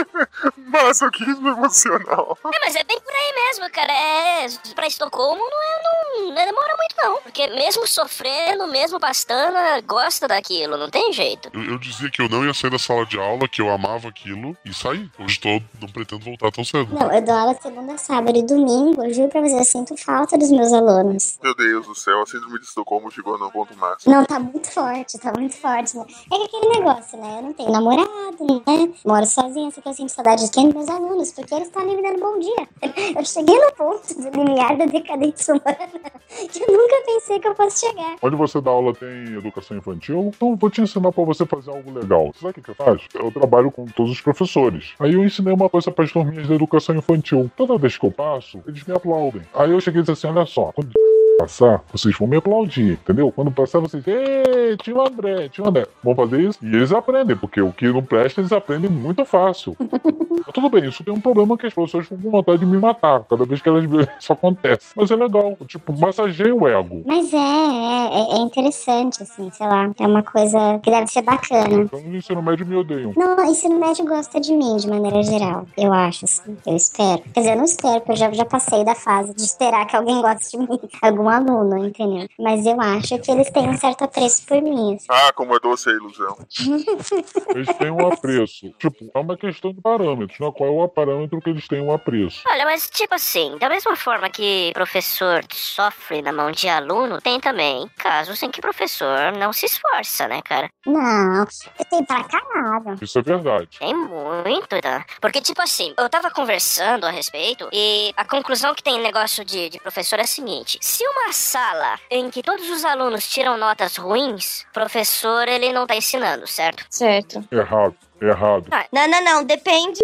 Masoquismo 0.57 1.49
emocional. 1.49 2.06
É, 2.09 2.59
mas 2.65 2.77
é 2.77 2.85
bem 2.85 3.01
por 3.01 3.13
aí 3.13 3.33
mesmo, 3.47 3.71
cara. 3.71 3.93
É, 3.93 4.47
pra 4.75 4.87
Estocolmo 4.87 5.41
não, 5.41 5.63
é, 5.63 5.83
não, 5.83 6.29
não 6.29 6.35
demora 6.35 6.77
muito, 6.77 6.97
não. 6.99 7.23
Porque 7.23 7.47
mesmo 7.49 7.87
sofrendo, 7.87 8.67
mesmo 8.69 8.99
bastando, 8.99 9.57
gosta 9.87 10.29
daquilo, 10.29 10.77
não 10.77 10.89
tem 10.91 11.13
jeito. 11.13 11.51
Eu, 11.53 11.63
eu 11.65 11.79
dizia 11.79 12.11
que 12.11 12.23
eu 12.23 12.29
não 12.29 12.45
ia 12.45 12.55
sair 12.55 12.71
da 12.71 12.79
sala 12.79 13.05
de 13.07 13.19
aula, 13.19 13.49
que 13.49 13.61
eu 13.61 13.71
amava 13.71 14.09
aquilo, 14.09 14.57
e 14.65 14.73
saí. 14.73 15.11
Hoje 15.19 15.41
tô, 15.41 15.49
não 15.81 15.89
pretendo 15.93 16.25
voltar 16.25 16.51
tão 16.53 16.65
cedo. 16.65 16.95
Não, 16.95 17.13
eu 17.13 17.23
dou 17.23 17.35
aula 17.35 17.55
segunda, 17.61 17.97
sábado 17.99 18.37
e 18.39 18.43
domingo. 18.43 19.05
Eu 19.05 19.13
juro 19.13 19.29
pra 19.29 19.41
você, 19.41 19.59
eu 19.59 19.65
sinto 19.65 19.97
falta 19.97 20.39
dos 20.39 20.51
meus 20.51 20.73
alunos. 20.73 21.39
Meu 21.43 21.55
Deus 21.55 21.87
do 21.87 21.95
céu, 21.95 22.23
a 22.23 22.27
síndrome 22.27 22.59
de 22.59 22.67
Estocolmo 22.67 23.11
chegou 23.11 23.39
no 23.39 23.51
ponto 23.51 23.77
máximo. 23.77 24.13
Não, 24.15 24.25
tá 24.25 24.39
muito 24.39 24.71
forte, 24.71 25.19
tá 25.19 25.33
muito 25.37 25.57
forte. 25.57 25.97
né? 25.97 26.05
É 26.33 26.37
que 26.37 26.45
aquele 26.45 26.69
negócio, 26.79 27.19
né? 27.19 27.39
Eu 27.39 27.43
não 27.43 27.53
tenho 27.53 27.71
namorado, 27.71 28.63
né? 28.67 28.93
Moro 29.05 29.27
sozinha, 29.27 29.69
assim 29.69 29.81
que 29.81 29.89
eu 29.89 29.95
sinto 29.95 30.11
saudade 30.13 30.45
de 30.45 30.51
quem? 30.51 30.67
Dos 30.67 30.75
meus 30.75 30.89
alunos, 30.89 31.33
porque 31.33 31.55
eles 31.55 31.69
estão 31.69 31.83
me 31.97 32.03
dando 32.03 32.21
bom 32.21 32.39
dia. 32.39 32.69
Eu 33.17 33.25
cheguei 33.25 33.59
no 33.59 33.73
ponto 33.73 34.15
do 34.15 34.45
limiar 34.45 34.77
da 34.77 34.85
decadência 34.85 35.55
humana 35.55 35.89
que 36.29 36.63
eu 36.63 36.67
nunca 36.69 37.03
pensei 37.07 37.41
que 37.41 37.49
eu 37.49 37.55
fosse 37.55 37.87
chegar. 37.87 38.17
Onde 38.23 38.37
você 38.37 38.61
dá 38.61 38.71
aula 38.71 38.95
tem 38.95 39.35
educação 39.35 39.77
infantil? 39.77 40.31
Então 40.35 40.55
vou 40.57 40.71
te 40.71 40.83
ensinar 40.83 41.11
pra 41.11 41.25
você 41.25 41.47
fazer 41.47 41.71
algo 41.71 41.91
legal. 41.91 42.33
Sabe 42.35 42.51
o 42.51 42.55
que, 42.55 42.63
que 42.63 42.71
eu 42.71 42.75
faço? 42.75 43.07
Eu 43.15 43.33
trabalho 43.33 43.71
com 43.71 43.87
todos 43.87 44.13
os 44.13 44.21
professores. 44.21 44.93
Aí 44.99 45.15
eu 45.15 45.25
ensinei 45.25 45.55
uma 45.55 45.71
coisa 45.71 45.91
para 45.91 46.05
as 46.05 46.13
turminhas 46.13 46.47
da 46.47 46.55
educação 46.55 46.95
infantil. 46.95 47.51
Toda 47.57 47.79
vez 47.79 47.97
que 47.97 48.05
eu 48.05 48.13
passo, 48.13 48.63
eles 48.67 48.85
me 48.85 48.95
aplaudem. 48.95 49.43
Aí 49.55 49.71
eu 49.71 49.81
cheguei 49.81 50.01
e 50.01 50.05
disse 50.05 50.13
assim: 50.13 50.27
olha 50.37 50.47
só, 50.47 50.73
quando 50.73 50.93
passar, 51.39 51.83
vocês 51.93 52.17
vão 52.19 52.29
me 52.29 52.37
aplaudir, 52.37 52.93
entendeu? 52.93 53.31
Quando 53.31 53.51
passar, 53.51 53.81
vocês, 53.81 54.07
ei, 54.07 54.77
tio 54.79 55.01
André, 55.01 55.49
tio 55.49 55.67
André. 55.67 55.87
Vão 56.03 56.15
fazer 56.15 56.41
isso 56.41 56.59
e 56.63 56.67
eles 56.67 56.93
aprendem, 56.93 57.37
porque 57.37 57.61
o 57.61 57.73
que 57.73 57.89
não 57.89 58.03
presta, 58.03 58.41
eles 58.41 58.53
aprendem 58.53 58.91
muito 58.91 59.25
fácil. 59.25 59.77
Mas 60.47 60.55
tudo 60.55 60.69
bem, 60.69 60.89
isso 60.89 61.03
tem 61.03 61.13
um 61.13 61.21
problema 61.21 61.57
que 61.57 61.67
as 61.67 61.75
pessoas 61.75 62.05
ficam 62.05 62.23
com 62.23 62.31
vontade 62.31 62.59
de 62.59 62.67
me 62.67 62.79
matar 62.79 63.25
cada 63.25 63.45
vez 63.45 63.61
que 63.61 63.69
elas 63.69 63.85
veem 63.85 64.07
isso 64.21 64.33
acontece. 64.33 64.87
Mas 64.95 65.11
é 65.11 65.17
legal, 65.17 65.57
tipo, 65.67 65.99
massageia 65.99 66.55
o 66.55 66.69
ego. 66.69 67.03
Mas 67.07 67.33
é, 67.33 67.37
é, 67.37 68.37
é 68.37 68.39
interessante, 68.39 69.23
assim, 69.23 69.51
sei 69.51 69.67
lá. 69.67 69.91
É 69.99 70.07
uma 70.07 70.23
coisa 70.23 70.79
que 70.83 70.91
deve 70.91 71.07
ser 71.07 71.23
bacana. 71.23 71.83
Então 71.83 72.01
no 72.01 72.17
ensino 72.17 72.43
médio 72.43 72.67
me 72.67 72.77
odeiam. 72.77 73.13
Não, 73.17 73.37
o 73.37 73.45
ensino 73.45 73.79
médio 73.79 74.05
gosta 74.05 74.41
de 74.41 74.53
mim, 74.53 74.77
de 74.77 74.89
maneira 74.89 75.23
geral. 75.23 75.67
Eu 75.77 75.93
acho, 75.93 76.25
assim. 76.25 76.57
Eu 76.67 76.77
espero. 76.77 77.23
Quer 77.33 77.41
dizer, 77.41 77.53
eu 77.53 77.57
não 77.57 77.65
espero, 77.65 78.01
porque 78.01 78.13
eu 78.13 78.17
já, 78.17 78.33
já 78.33 78.45
passei 78.45 78.85
da 78.85 78.95
fase 78.95 79.35
de 79.35 79.43
esperar 79.43 79.87
que 79.87 79.97
alguém 79.97 80.21
goste 80.21 80.51
de 80.51 80.59
mim. 80.59 80.79
Algum 81.03 81.26
aluno, 81.29 81.79
entendeu? 81.87 82.29
Mas 82.39 82.65
eu 82.67 82.81
acho 82.81 83.19
que 83.19 83.31
eles 83.31 83.51
têm 83.51 83.69
um 83.69 83.77
certo 83.77 84.05
apreço 84.05 84.47
por 84.47 84.61
mim. 84.63 84.95
assim. 84.97 85.07
Ah, 85.09 85.33
como 85.33 85.55
é 85.55 85.61
doce 85.61 85.89
a 85.89 85.93
ilusão. 85.93 86.37
Eles 87.55 87.69
têm 87.77 87.91
um 87.91 88.07
apreço. 88.13 88.71
Tipo, 88.79 89.11
é 89.15 89.19
uma 89.19 89.37
questão 89.37 89.73
de 89.73 89.81
parâmetros, 89.81 90.39
né? 90.39 90.51
Qual 90.57 90.69
é 90.69 90.85
o 90.85 90.89
parâmetro 90.89 91.41
que 91.41 91.51
eles 91.51 91.67
têm 91.69 91.81
um 91.81 91.93
apreço? 91.93 92.43
Olha, 92.49 92.65
mas 92.65 92.89
tipo 92.91 93.15
assim, 93.15 93.57
da 93.59 93.69
mesma 93.69 93.97
forma 93.97 94.29
que 94.31 94.71
professor 94.75 95.43
sofre 95.53 96.23
na 96.23 96.33
mão 96.33 96.51
de 96.51 96.69
aluno, 96.69 97.21
tem 97.21 97.41
também 97.41 97.89
casos 97.97 98.43
em 98.43 98.51
que 98.51 98.61
professor 98.61 99.33
não 99.39 99.53
se 99.53 99.67
esforça, 99.67 100.27
né, 100.29 100.41
cara? 100.43 100.69
Não, 100.87 101.43
eu 101.79 101.85
tenho 101.91 102.07
pra 102.07 102.25
caralho. 102.25 102.97
Isso 103.01 103.19
é 103.19 103.23
verdade. 103.23 103.79
Tem 103.79 103.95
muito, 103.95 104.81
tá? 104.81 105.05
Porque, 105.21 105.41
tipo 105.41 105.61
assim, 105.63 105.95
eu 105.99 106.09
tava 106.09 106.31
conversando 106.31 107.05
a 107.07 107.11
respeito 107.11 107.69
e 107.73 108.13
a 108.17 108.25
conclusão 108.25 108.75
que 108.75 108.83
tem 108.83 109.01
negócio 109.01 109.45
de, 109.45 109.69
de 109.69 109.79
professor 109.81 110.19
é 110.19 110.23
a 110.23 110.27
seguinte: 110.27 110.79
se 110.81 111.07
uma 111.17 111.33
sala 111.33 111.99
em 112.11 112.31
que 112.31 112.43
todos 112.43 112.69
os 112.69 112.85
alunos 112.85 113.27
tiram 113.27 113.57
notas 113.57 113.97
ruins, 113.97 114.67
professor 114.73 115.49
ele 115.49 115.73
não 115.73 115.87
tá 115.87 115.97
ensinando, 115.97 116.47
certo? 116.47 116.85
Certo. 116.91 117.43
Errado, 117.51 117.97
errado. 118.21 118.67
Não, 118.93 119.09
não, 119.09 119.25
não, 119.25 119.45
depende. 119.45 120.01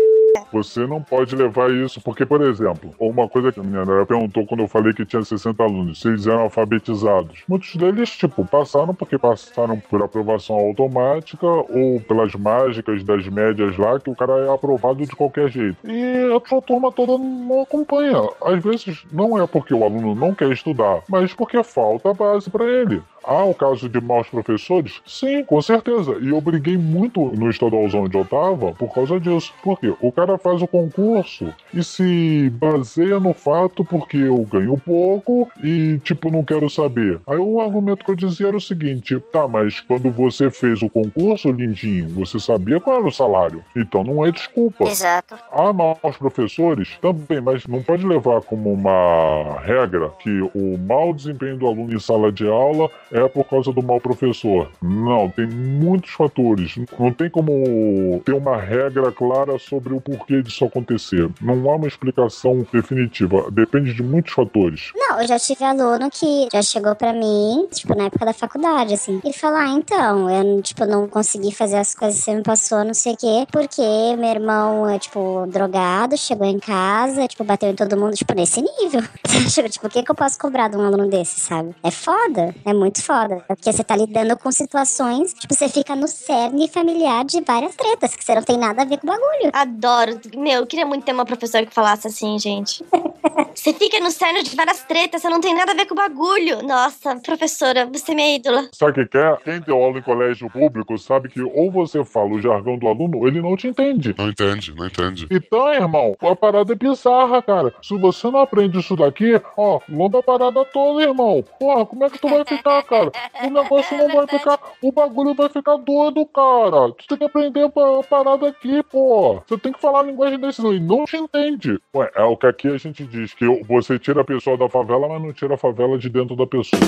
Você 0.52 0.86
não 0.86 1.02
pode 1.02 1.34
levar 1.34 1.70
isso, 1.70 2.00
porque, 2.00 2.26
por 2.26 2.42
exemplo, 2.42 2.94
uma 2.98 3.28
coisa 3.28 3.50
que 3.50 3.60
a 3.60 3.62
menina 3.62 3.82
Andrea 3.82 4.06
perguntou 4.06 4.46
quando 4.46 4.60
eu 4.60 4.68
falei 4.68 4.92
que 4.92 5.04
tinha 5.04 5.22
60 5.22 5.62
alunos, 5.62 6.00
se 6.00 6.08
eles 6.08 6.26
eram 6.26 6.42
alfabetizados. 6.42 7.42
Muitos 7.48 7.74
deles, 7.76 8.10
tipo, 8.10 8.44
passaram 8.44 8.94
porque 8.94 9.18
passaram 9.18 9.78
por 9.78 10.02
aprovação 10.02 10.56
automática 10.56 11.46
ou 11.46 12.00
pelas 12.06 12.34
mágicas 12.34 13.02
das 13.02 13.26
médias 13.28 13.76
lá, 13.78 13.98
que 13.98 14.10
o 14.10 14.16
cara 14.16 14.32
é 14.44 14.52
aprovado 14.52 15.04
de 15.04 15.16
qualquer 15.16 15.48
jeito. 15.48 15.76
E 15.84 16.36
a 16.36 16.48
sua 16.48 16.60
turma 16.60 16.92
toda 16.92 17.16
não 17.18 17.62
acompanha. 17.62 18.18
Às 18.42 18.62
vezes 18.62 19.04
não 19.12 19.40
é 19.40 19.46
porque 19.46 19.74
o 19.74 19.84
aluno 19.84 20.14
não 20.14 20.34
quer 20.34 20.50
estudar, 20.50 21.02
mas 21.08 21.32
porque 21.32 21.62
falta 21.62 22.12
base 22.12 22.50
para 22.50 22.64
ele. 22.64 23.02
Há 23.24 23.44
o 23.44 23.54
caso 23.54 23.88
de 23.88 24.00
maus 24.00 24.28
professores? 24.28 25.00
Sim, 25.06 25.44
com 25.44 25.60
certeza. 25.62 26.16
E 26.20 26.28
eu 26.28 26.40
briguei 26.40 26.76
muito 26.76 27.20
no 27.36 27.50
estadualzão 27.50 28.04
onde 28.04 28.16
eu 28.16 28.24
tava 28.24 28.72
por 28.72 28.92
causa 28.92 29.18
disso. 29.20 29.52
Porque 29.62 29.94
o 30.00 30.10
cara 30.10 30.36
faz 30.38 30.60
o 30.62 30.66
concurso 30.66 31.52
e 31.72 31.82
se 31.84 32.50
baseia 32.50 33.20
no 33.20 33.32
fato 33.32 33.84
porque 33.84 34.16
eu 34.16 34.38
ganho 34.44 34.76
pouco 34.78 35.50
e, 35.62 35.98
tipo, 36.04 36.30
não 36.30 36.44
quero 36.44 36.68
saber. 36.68 37.20
Aí 37.26 37.38
o 37.38 37.60
argumento 37.60 38.04
que 38.04 38.10
eu 38.10 38.16
dizia 38.16 38.48
era 38.48 38.56
o 38.56 38.60
seguinte: 38.60 39.18
tá, 39.32 39.46
mas 39.46 39.80
quando 39.80 40.10
você 40.10 40.50
fez 40.50 40.82
o 40.82 40.88
concurso, 40.88 41.50
lindinho, 41.50 42.08
você 42.08 42.38
sabia 42.38 42.80
qual 42.80 42.98
era 42.98 43.06
o 43.06 43.12
salário. 43.12 43.64
Então 43.76 44.02
não 44.04 44.24
é 44.24 44.30
desculpa. 44.30 44.84
Exato. 44.84 45.36
Há 45.50 45.72
maus 45.72 46.16
professores 46.18 46.98
também, 47.00 47.40
mas 47.40 47.66
não 47.66 47.82
pode 47.82 48.06
levar 48.06 48.42
como 48.42 48.72
uma 48.72 49.60
regra 49.60 50.10
que 50.18 50.40
o 50.54 50.78
mau 50.78 51.12
desempenho 51.12 51.56
do 51.56 51.66
aluno 51.66 51.94
em 51.94 51.98
sala 51.98 52.32
de 52.32 52.46
aula 52.46 52.90
é 53.12 53.28
por 53.28 53.44
causa 53.44 53.72
do 53.72 53.82
mau 53.82 54.00
professor. 54.00 54.70
Não, 54.82 55.28
tem 55.28 55.46
muitos 55.46 56.12
fatores. 56.12 56.74
Não 56.98 57.12
tem 57.12 57.28
como 57.28 58.20
ter 58.24 58.32
uma 58.32 58.56
regra 58.56 59.12
clara 59.12 59.58
sobre 59.58 59.94
o 59.94 60.00
porquê 60.00 60.42
disso 60.42 60.64
acontecer. 60.64 61.28
Não 61.40 61.70
há 61.70 61.76
uma 61.76 61.86
explicação 61.86 62.66
definitiva. 62.72 63.50
Depende 63.50 63.92
de 63.92 64.02
muitos 64.02 64.32
fatores. 64.32 64.90
Não, 64.94 65.20
eu 65.20 65.28
já 65.28 65.38
tive 65.38 65.62
aluno 65.64 66.10
que 66.10 66.48
já 66.52 66.62
chegou 66.62 66.94
pra 66.94 67.12
mim, 67.12 67.66
tipo, 67.72 67.94
na 67.96 68.04
época 68.04 68.24
da 68.24 68.32
faculdade, 68.32 68.94
assim, 68.94 69.20
e 69.24 69.32
falou, 69.32 69.58
ah, 69.58 69.68
então, 69.68 70.30
eu, 70.30 70.62
tipo, 70.62 70.86
não 70.86 71.06
consegui 71.06 71.52
fazer 71.52 71.76
as 71.76 71.94
coisas 71.94 72.18
que 72.18 72.24
você 72.24 72.34
me 72.34 72.42
passou, 72.42 72.84
não 72.84 72.94
sei 72.94 73.12
o 73.12 73.16
quê, 73.16 73.46
porque 73.52 73.82
meu 74.18 74.30
irmão 74.30 74.88
é, 74.88 74.98
tipo, 74.98 75.46
drogado, 75.48 76.16
chegou 76.16 76.46
em 76.46 76.58
casa, 76.58 77.28
tipo, 77.28 77.44
bateu 77.44 77.70
em 77.70 77.74
todo 77.74 77.96
mundo, 77.96 78.14
tipo, 78.14 78.34
nesse 78.34 78.62
nível. 78.62 79.02
tipo, 79.70 79.86
o 79.86 79.90
que 79.90 80.02
que 80.02 80.10
eu 80.10 80.14
posso 80.14 80.38
cobrar 80.38 80.68
de 80.68 80.76
um 80.76 80.86
aluno 80.86 81.08
desse, 81.08 81.40
sabe? 81.40 81.74
É 81.82 81.90
foda, 81.90 82.54
é 82.64 82.72
muito 82.72 83.01
foda. 83.02 83.42
Porque 83.46 83.72
você 83.72 83.84
tá 83.84 83.96
lidando 83.96 84.36
com 84.38 84.50
situações, 84.50 85.34
tipo, 85.34 85.54
você 85.54 85.68
fica 85.68 85.94
no 85.94 86.08
cerne 86.08 86.68
familiar 86.68 87.24
de 87.24 87.40
várias 87.40 87.74
tretas, 87.74 88.14
que 88.14 88.24
você 88.24 88.34
não 88.34 88.42
tem 88.42 88.58
nada 88.58 88.82
a 88.82 88.84
ver 88.84 88.98
com 88.98 89.06
o 89.06 89.10
bagulho. 89.10 89.50
Adoro. 89.52 90.20
Meu, 90.36 90.60
eu 90.60 90.66
queria 90.66 90.86
muito 90.86 91.04
ter 91.04 91.12
uma 91.12 91.24
professora 91.24 91.66
que 91.66 91.74
falasse 91.74 92.06
assim, 92.06 92.38
gente. 92.38 92.84
Você 93.54 93.72
fica 93.74 94.00
no 94.00 94.10
cerne 94.10 94.42
de 94.42 94.56
várias 94.56 94.82
tretas, 94.82 95.22
você 95.22 95.28
não 95.28 95.40
tem 95.40 95.54
nada 95.54 95.72
a 95.72 95.74
ver 95.74 95.86
com 95.86 95.94
o 95.94 95.96
bagulho. 95.96 96.62
Nossa, 96.62 97.16
professora, 97.16 97.86
você 97.86 98.12
é 98.12 98.14
minha 98.14 98.36
ídola. 98.36 98.68
Sabe 98.72 99.02
o 99.02 99.08
que 99.08 99.16
é? 99.16 99.36
Quem 99.44 99.60
deu 99.60 99.76
aula 99.76 99.98
em 99.98 100.02
colégio 100.02 100.50
público 100.50 100.96
sabe 100.98 101.28
que 101.28 101.40
ou 101.42 101.70
você 101.70 102.04
fala 102.04 102.30
o 102.30 102.40
jargão 102.40 102.78
do 102.78 102.88
aluno, 102.88 103.18
ou 103.18 103.28
ele 103.28 103.40
não 103.40 103.56
te 103.56 103.68
entende. 103.68 104.14
Não 104.18 104.28
entende, 104.28 104.74
não 104.74 104.86
entende. 104.86 105.28
Então, 105.30 105.72
irmão, 105.72 106.16
a 106.20 106.34
parada 106.34 106.72
é 106.72 106.76
bizarra, 106.76 107.42
cara. 107.42 107.72
Se 107.82 107.96
você 107.96 108.30
não 108.30 108.40
aprende 108.40 108.78
isso 108.78 108.96
daqui, 108.96 109.40
ó, 109.56 109.80
longa 109.88 110.18
a 110.18 110.22
parada 110.22 110.64
toda, 110.64 111.02
irmão. 111.02 111.44
Porra, 111.60 111.86
como 111.86 112.04
é 112.04 112.10
que 112.10 112.18
tu 112.18 112.28
vai 112.28 112.44
ficar, 112.48 112.82
cara? 112.92 113.12
O 113.46 113.50
negócio 113.50 113.96
não 113.96 114.08
vai 114.08 114.26
ficar. 114.26 114.58
O 114.82 114.92
bagulho 114.92 115.34
vai 115.34 115.48
ficar 115.48 115.76
doido, 115.76 116.24
cara. 116.26 116.92
Tu 116.92 117.06
tem 117.08 117.18
que 117.18 117.24
aprender 117.24 117.64
a 117.64 117.68
pa- 117.70 118.00
a 118.00 118.02
parada 118.02 118.48
aqui, 118.48 118.82
pô. 118.84 119.40
Você 119.46 119.58
tem 119.58 119.72
que 119.72 119.80
falar 119.80 120.00
a 120.00 120.02
linguagem 120.04 120.38
desse, 120.38 120.62
não. 120.62 120.72
E 120.72 120.80
não 120.80 121.04
te 121.04 121.16
entende. 121.16 121.78
Ué, 121.94 122.10
é 122.14 122.22
o 122.24 122.36
que 122.36 122.46
aqui 122.46 122.68
a 122.68 122.76
gente 122.76 123.04
diz, 123.04 123.32
que 123.34 123.46
você 123.64 123.98
tira 123.98 124.20
a 124.20 124.24
pessoa 124.24 124.56
da 124.56 124.68
favela, 124.68 125.08
mas 125.08 125.22
não 125.22 125.32
tira 125.32 125.54
a 125.54 125.58
favela 125.58 125.96
de 125.98 126.08
dentro 126.08 126.36
da 126.36 126.46
pessoa. 126.46 126.80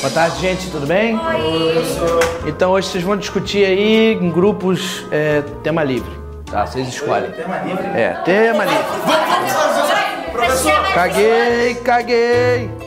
Boa 0.00 0.12
tarde, 0.12 0.38
gente, 0.40 0.70
tudo 0.70 0.86
bem? 0.86 1.18
Então 2.46 2.72
hoje 2.72 2.88
vocês 2.88 3.02
vão 3.02 3.16
discutir 3.16 3.64
aí 3.64 4.12
em 4.12 4.30
grupos 4.30 5.04
é, 5.10 5.42
tema 5.62 5.82
livre. 5.82 6.10
Tá, 6.50 6.66
vocês 6.66 6.86
escolhem. 6.88 7.30
Tema 7.32 7.58
livre? 7.62 7.86
É, 7.98 8.10
tema 8.24 8.64
livre. 8.64 8.84
Caguei, 10.94 11.74
caguei. 11.76 12.85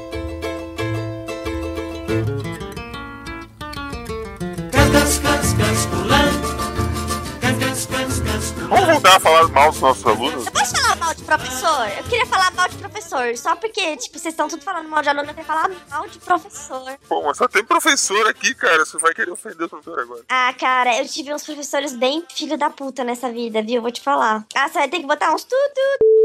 Vamos 8.70 8.86
voltar 8.86 9.16
a 9.16 9.20
falar 9.20 9.48
mal 9.48 9.72
dos 9.72 9.82
nossos 9.82 10.06
alunos? 10.06 10.46
Eu 10.46 10.52
posso 10.52 10.76
falar 10.76 10.96
mal 10.98 11.14
de 11.16 11.24
professor? 11.24 11.90
Eu 11.98 12.04
queria 12.04 12.26
falar 12.28 12.52
mal 12.52 12.70
de 12.70 12.78
professor, 12.78 13.36
só 13.36 13.56
porque, 13.56 13.98
tipo, 13.98 14.20
vocês 14.20 14.32
estão 14.32 14.48
tudo 14.48 14.64
falando 14.64 14.88
mal 14.88 15.02
de 15.02 15.10
aluno, 15.10 15.26
eu 15.28 15.34
queria 15.34 15.44
falar 15.44 15.72
mal 15.90 16.08
de 16.08 16.20
professor. 16.20 16.98
Pô, 17.08 17.24
mas 17.24 17.38
só 17.38 17.48
tem 17.48 17.64
professor 17.64 18.28
aqui, 18.28 18.54
cara. 18.54 18.86
Você 18.86 19.00
vai 19.00 19.12
querer 19.16 19.32
ofender 19.32 19.66
o 19.66 19.70
professor 19.70 20.00
agora. 20.00 20.24
Ah, 20.30 20.54
cara, 20.54 21.00
eu 21.00 21.08
tive 21.08 21.34
uns 21.34 21.44
professores 21.44 21.94
bem 21.94 22.24
filho 22.30 22.60
da 22.60 22.70
puta 22.70 23.04
nessa 23.04 23.32
vida, 23.32 23.62
viu? 23.64 23.82
Vou 23.82 23.92
te 23.92 24.02
falar. 24.02 24.46
Ah, 24.54 24.68
você 24.68 24.78
vai 24.78 24.88
ter 24.88 25.00
que 25.00 25.08
botar 25.08 25.34
uns 25.34 25.44
tudo. 25.44 26.19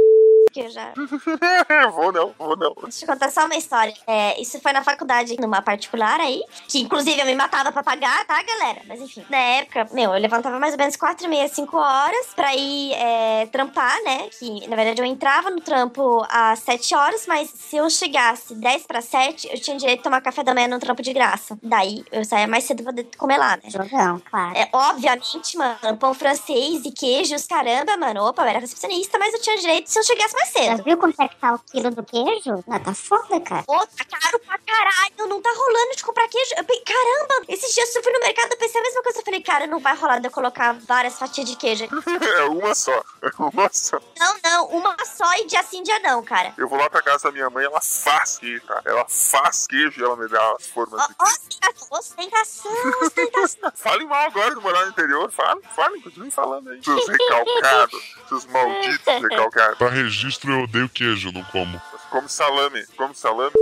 Que 0.54 0.60
eu 0.60 0.70
já. 0.70 0.92
vou 1.90 2.12
não, 2.12 2.32
vou 2.38 2.56
não. 2.56 2.72
Deixa 2.84 3.04
eu 3.04 3.08
contar 3.08 3.28
só 3.28 3.44
uma 3.44 3.56
história. 3.56 3.92
É, 4.06 4.40
isso 4.40 4.60
foi 4.60 4.72
na 4.72 4.84
faculdade, 4.84 5.36
numa 5.40 5.60
particular 5.60 6.20
aí, 6.20 6.44
que 6.68 6.78
inclusive 6.78 7.20
eu 7.20 7.26
me 7.26 7.34
matava 7.34 7.72
pra 7.72 7.82
pagar, 7.82 8.24
tá, 8.24 8.40
galera? 8.40 8.82
Mas 8.86 9.00
enfim, 9.00 9.24
na 9.28 9.36
época, 9.36 9.88
meu, 9.90 10.14
eu 10.14 10.20
levantava 10.20 10.60
mais 10.60 10.74
ou 10.74 10.78
menos 10.78 10.94
4 10.94 11.26
e 11.26 11.28
meia, 11.28 11.48
5 11.48 11.76
horas 11.76 12.26
pra 12.36 12.54
ir 12.54 12.92
é, 12.92 13.46
trampar, 13.46 14.00
né? 14.04 14.28
Que 14.38 14.68
na 14.68 14.76
verdade 14.76 15.02
eu 15.02 15.04
entrava 15.04 15.50
no 15.50 15.60
trampo 15.60 16.24
às 16.30 16.60
7 16.60 16.94
horas, 16.94 17.26
mas 17.26 17.50
se 17.50 17.76
eu 17.76 17.90
chegasse 17.90 18.54
10 18.54 18.86
pra 18.86 19.00
7, 19.00 19.48
eu 19.50 19.60
tinha 19.60 19.76
direito 19.76 19.98
de 19.98 20.04
tomar 20.04 20.20
café 20.20 20.44
da 20.44 20.54
manhã 20.54 20.68
no 20.68 20.78
trampo 20.78 21.02
de 21.02 21.12
graça. 21.12 21.58
Daí 21.60 22.04
eu 22.12 22.24
saía 22.24 22.46
mais 22.46 22.62
cedo 22.62 22.84
pra 22.84 22.92
poder 22.92 23.08
comer 23.18 23.38
lá, 23.38 23.56
né? 23.56 23.64
Jogão, 23.70 24.22
claro. 24.30 24.56
É, 24.56 24.68
obviamente, 24.72 25.58
mano, 25.58 25.96
pão 25.98 26.14
francês 26.14 26.84
e 26.84 26.92
queijos, 26.92 27.44
caramba, 27.44 27.96
mano. 27.96 28.24
Opa, 28.28 28.42
eu 28.42 28.48
era 28.50 28.60
recepcionista, 28.60 29.18
mas 29.18 29.34
eu 29.34 29.40
tinha 29.40 29.56
direito 29.56 29.90
se 29.90 29.98
eu 29.98 30.04
chegasse 30.04 30.32
mais 30.34 30.43
Já 30.44 30.76
cedo. 30.76 30.84
viu 30.84 30.96
quanto 30.98 31.20
é 31.20 31.28
que 31.28 31.36
tá 31.36 31.54
o 31.54 31.58
quilo 31.58 31.90
do 31.90 32.02
queijo? 32.04 32.64
Não, 32.66 32.80
tá 32.80 32.94
foda, 32.94 33.40
cara. 33.40 33.64
Ô, 33.66 33.78
tá 33.86 34.04
caro 34.04 34.38
pra 34.40 34.58
caralho, 34.58 35.28
não 35.28 35.40
tá 35.40 35.50
rolando 35.50 35.96
de 35.96 36.04
comprar 36.04 36.28
queijo. 36.28 36.50
Eu, 36.56 36.64
caramba, 36.64 37.44
esses 37.48 37.74
dias 37.74 37.94
eu 37.94 38.02
fui 38.02 38.12
no 38.12 38.20
mercado, 38.20 38.52
eu 38.52 38.58
pensei 38.58 38.80
a 38.80 38.84
mesma 38.84 39.02
coisa. 39.02 39.18
Eu 39.20 39.24
falei, 39.24 39.40
cara, 39.42 39.66
não 39.66 39.78
vai 39.78 39.94
rolar 39.96 40.18
de 40.18 40.26
eu 40.28 40.30
colocar 40.30 40.72
várias 40.86 41.18
fatias 41.18 41.48
de 41.48 41.56
queijo. 41.56 41.84
É 42.34 42.44
uma 42.44 42.74
só. 42.74 42.92
É 43.22 43.30
uma 43.38 43.70
só. 43.72 44.00
Não, 44.18 44.36
não, 44.42 44.66
uma 44.68 44.96
só 45.04 45.32
e 45.36 45.46
dia 45.46 45.62
sim, 45.62 45.82
dia 45.82 45.98
não, 46.00 46.22
cara. 46.22 46.52
Eu 46.58 46.68
vou 46.68 46.78
lá 46.78 46.88
pra 46.90 47.00
casa 47.02 47.24
da 47.24 47.32
minha 47.32 47.48
mãe, 47.48 47.64
ela 47.64 47.80
faz 47.80 48.38
queijo, 48.38 48.62
tá? 48.66 48.80
Ela 48.84 49.04
faz 49.08 49.66
queijo 49.66 50.00
e 50.00 50.04
ela 50.04 50.16
me 50.16 50.28
dá 50.28 50.54
as 50.58 50.66
formas 50.66 51.00
de 51.06 51.14
Ó, 51.20 51.98
ostentação, 51.98 52.72
ostentação. 53.02 53.72
Fale 53.74 54.04
mal 54.04 54.26
agora 54.26 54.54
de 54.54 54.60
morar 54.60 54.84
no 54.84 54.90
interior. 54.90 55.30
Fale, 55.30 55.60
fale, 55.74 56.00
continue 56.02 56.30
falando 56.30 56.70
aí. 56.70 56.82
Seus 56.82 57.06
recalcados, 57.08 58.16
seus 58.28 58.46
malditos 58.46 59.06
recalcados. 59.22 59.78
Pra 59.78 59.88
registro, 59.88 60.33
eu 60.42 60.64
odeio 60.64 60.88
queijo, 60.88 61.30
não 61.32 61.44
como. 61.44 61.80
Come 62.10 62.28
salame, 62.28 62.84
come 62.96 63.14
salame. 63.14 63.52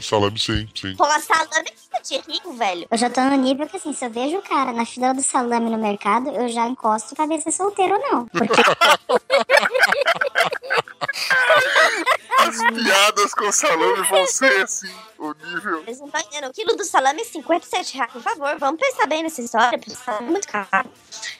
Salame 0.00 0.38
sim, 0.38 0.68
sim. 0.74 0.94
Pô, 0.96 1.04
salame 1.20 1.72
fica 1.74 2.00
de 2.00 2.16
rico, 2.30 2.52
velho. 2.52 2.86
Eu 2.90 2.96
já 2.96 3.10
tô 3.10 3.20
no 3.22 3.36
nível 3.36 3.66
que, 3.66 3.76
assim, 3.76 3.92
se 3.92 4.04
eu 4.04 4.10
vejo 4.10 4.38
o 4.38 4.42
cara 4.42 4.72
na 4.72 4.86
fila 4.86 5.12
do 5.12 5.22
salame 5.22 5.68
no 5.68 5.78
mercado, 5.78 6.28
eu 6.28 6.48
já 6.48 6.68
encosto 6.68 7.16
pra 7.16 7.26
ver 7.26 7.40
se 7.40 7.48
é 7.48 7.52
solteiro 7.52 7.94
ou 7.94 8.00
não. 8.00 8.26
Porque 8.26 8.62
As 12.38 12.56
piadas 12.56 13.34
com 13.34 13.50
salame 13.50 14.02
vão 14.08 14.26
ser 14.26 14.62
assim, 14.62 14.90
o 15.18 15.34
nível. 15.34 15.80
Eles 15.80 15.98
não 15.98 16.06
entendendo. 16.06 16.48
O 16.48 16.52
quilo 16.52 16.76
do 16.76 16.84
salame 16.84 17.22
é 17.22 17.24
57 17.24 17.96
reais. 17.96 18.12
Por 18.12 18.22
favor, 18.22 18.56
vamos 18.58 18.80
pensar 18.80 19.06
bem 19.06 19.24
nessa 19.24 19.42
história, 19.42 19.76
porque 19.78 19.92
é 20.08 20.20
muito 20.20 20.46
caro. 20.46 20.88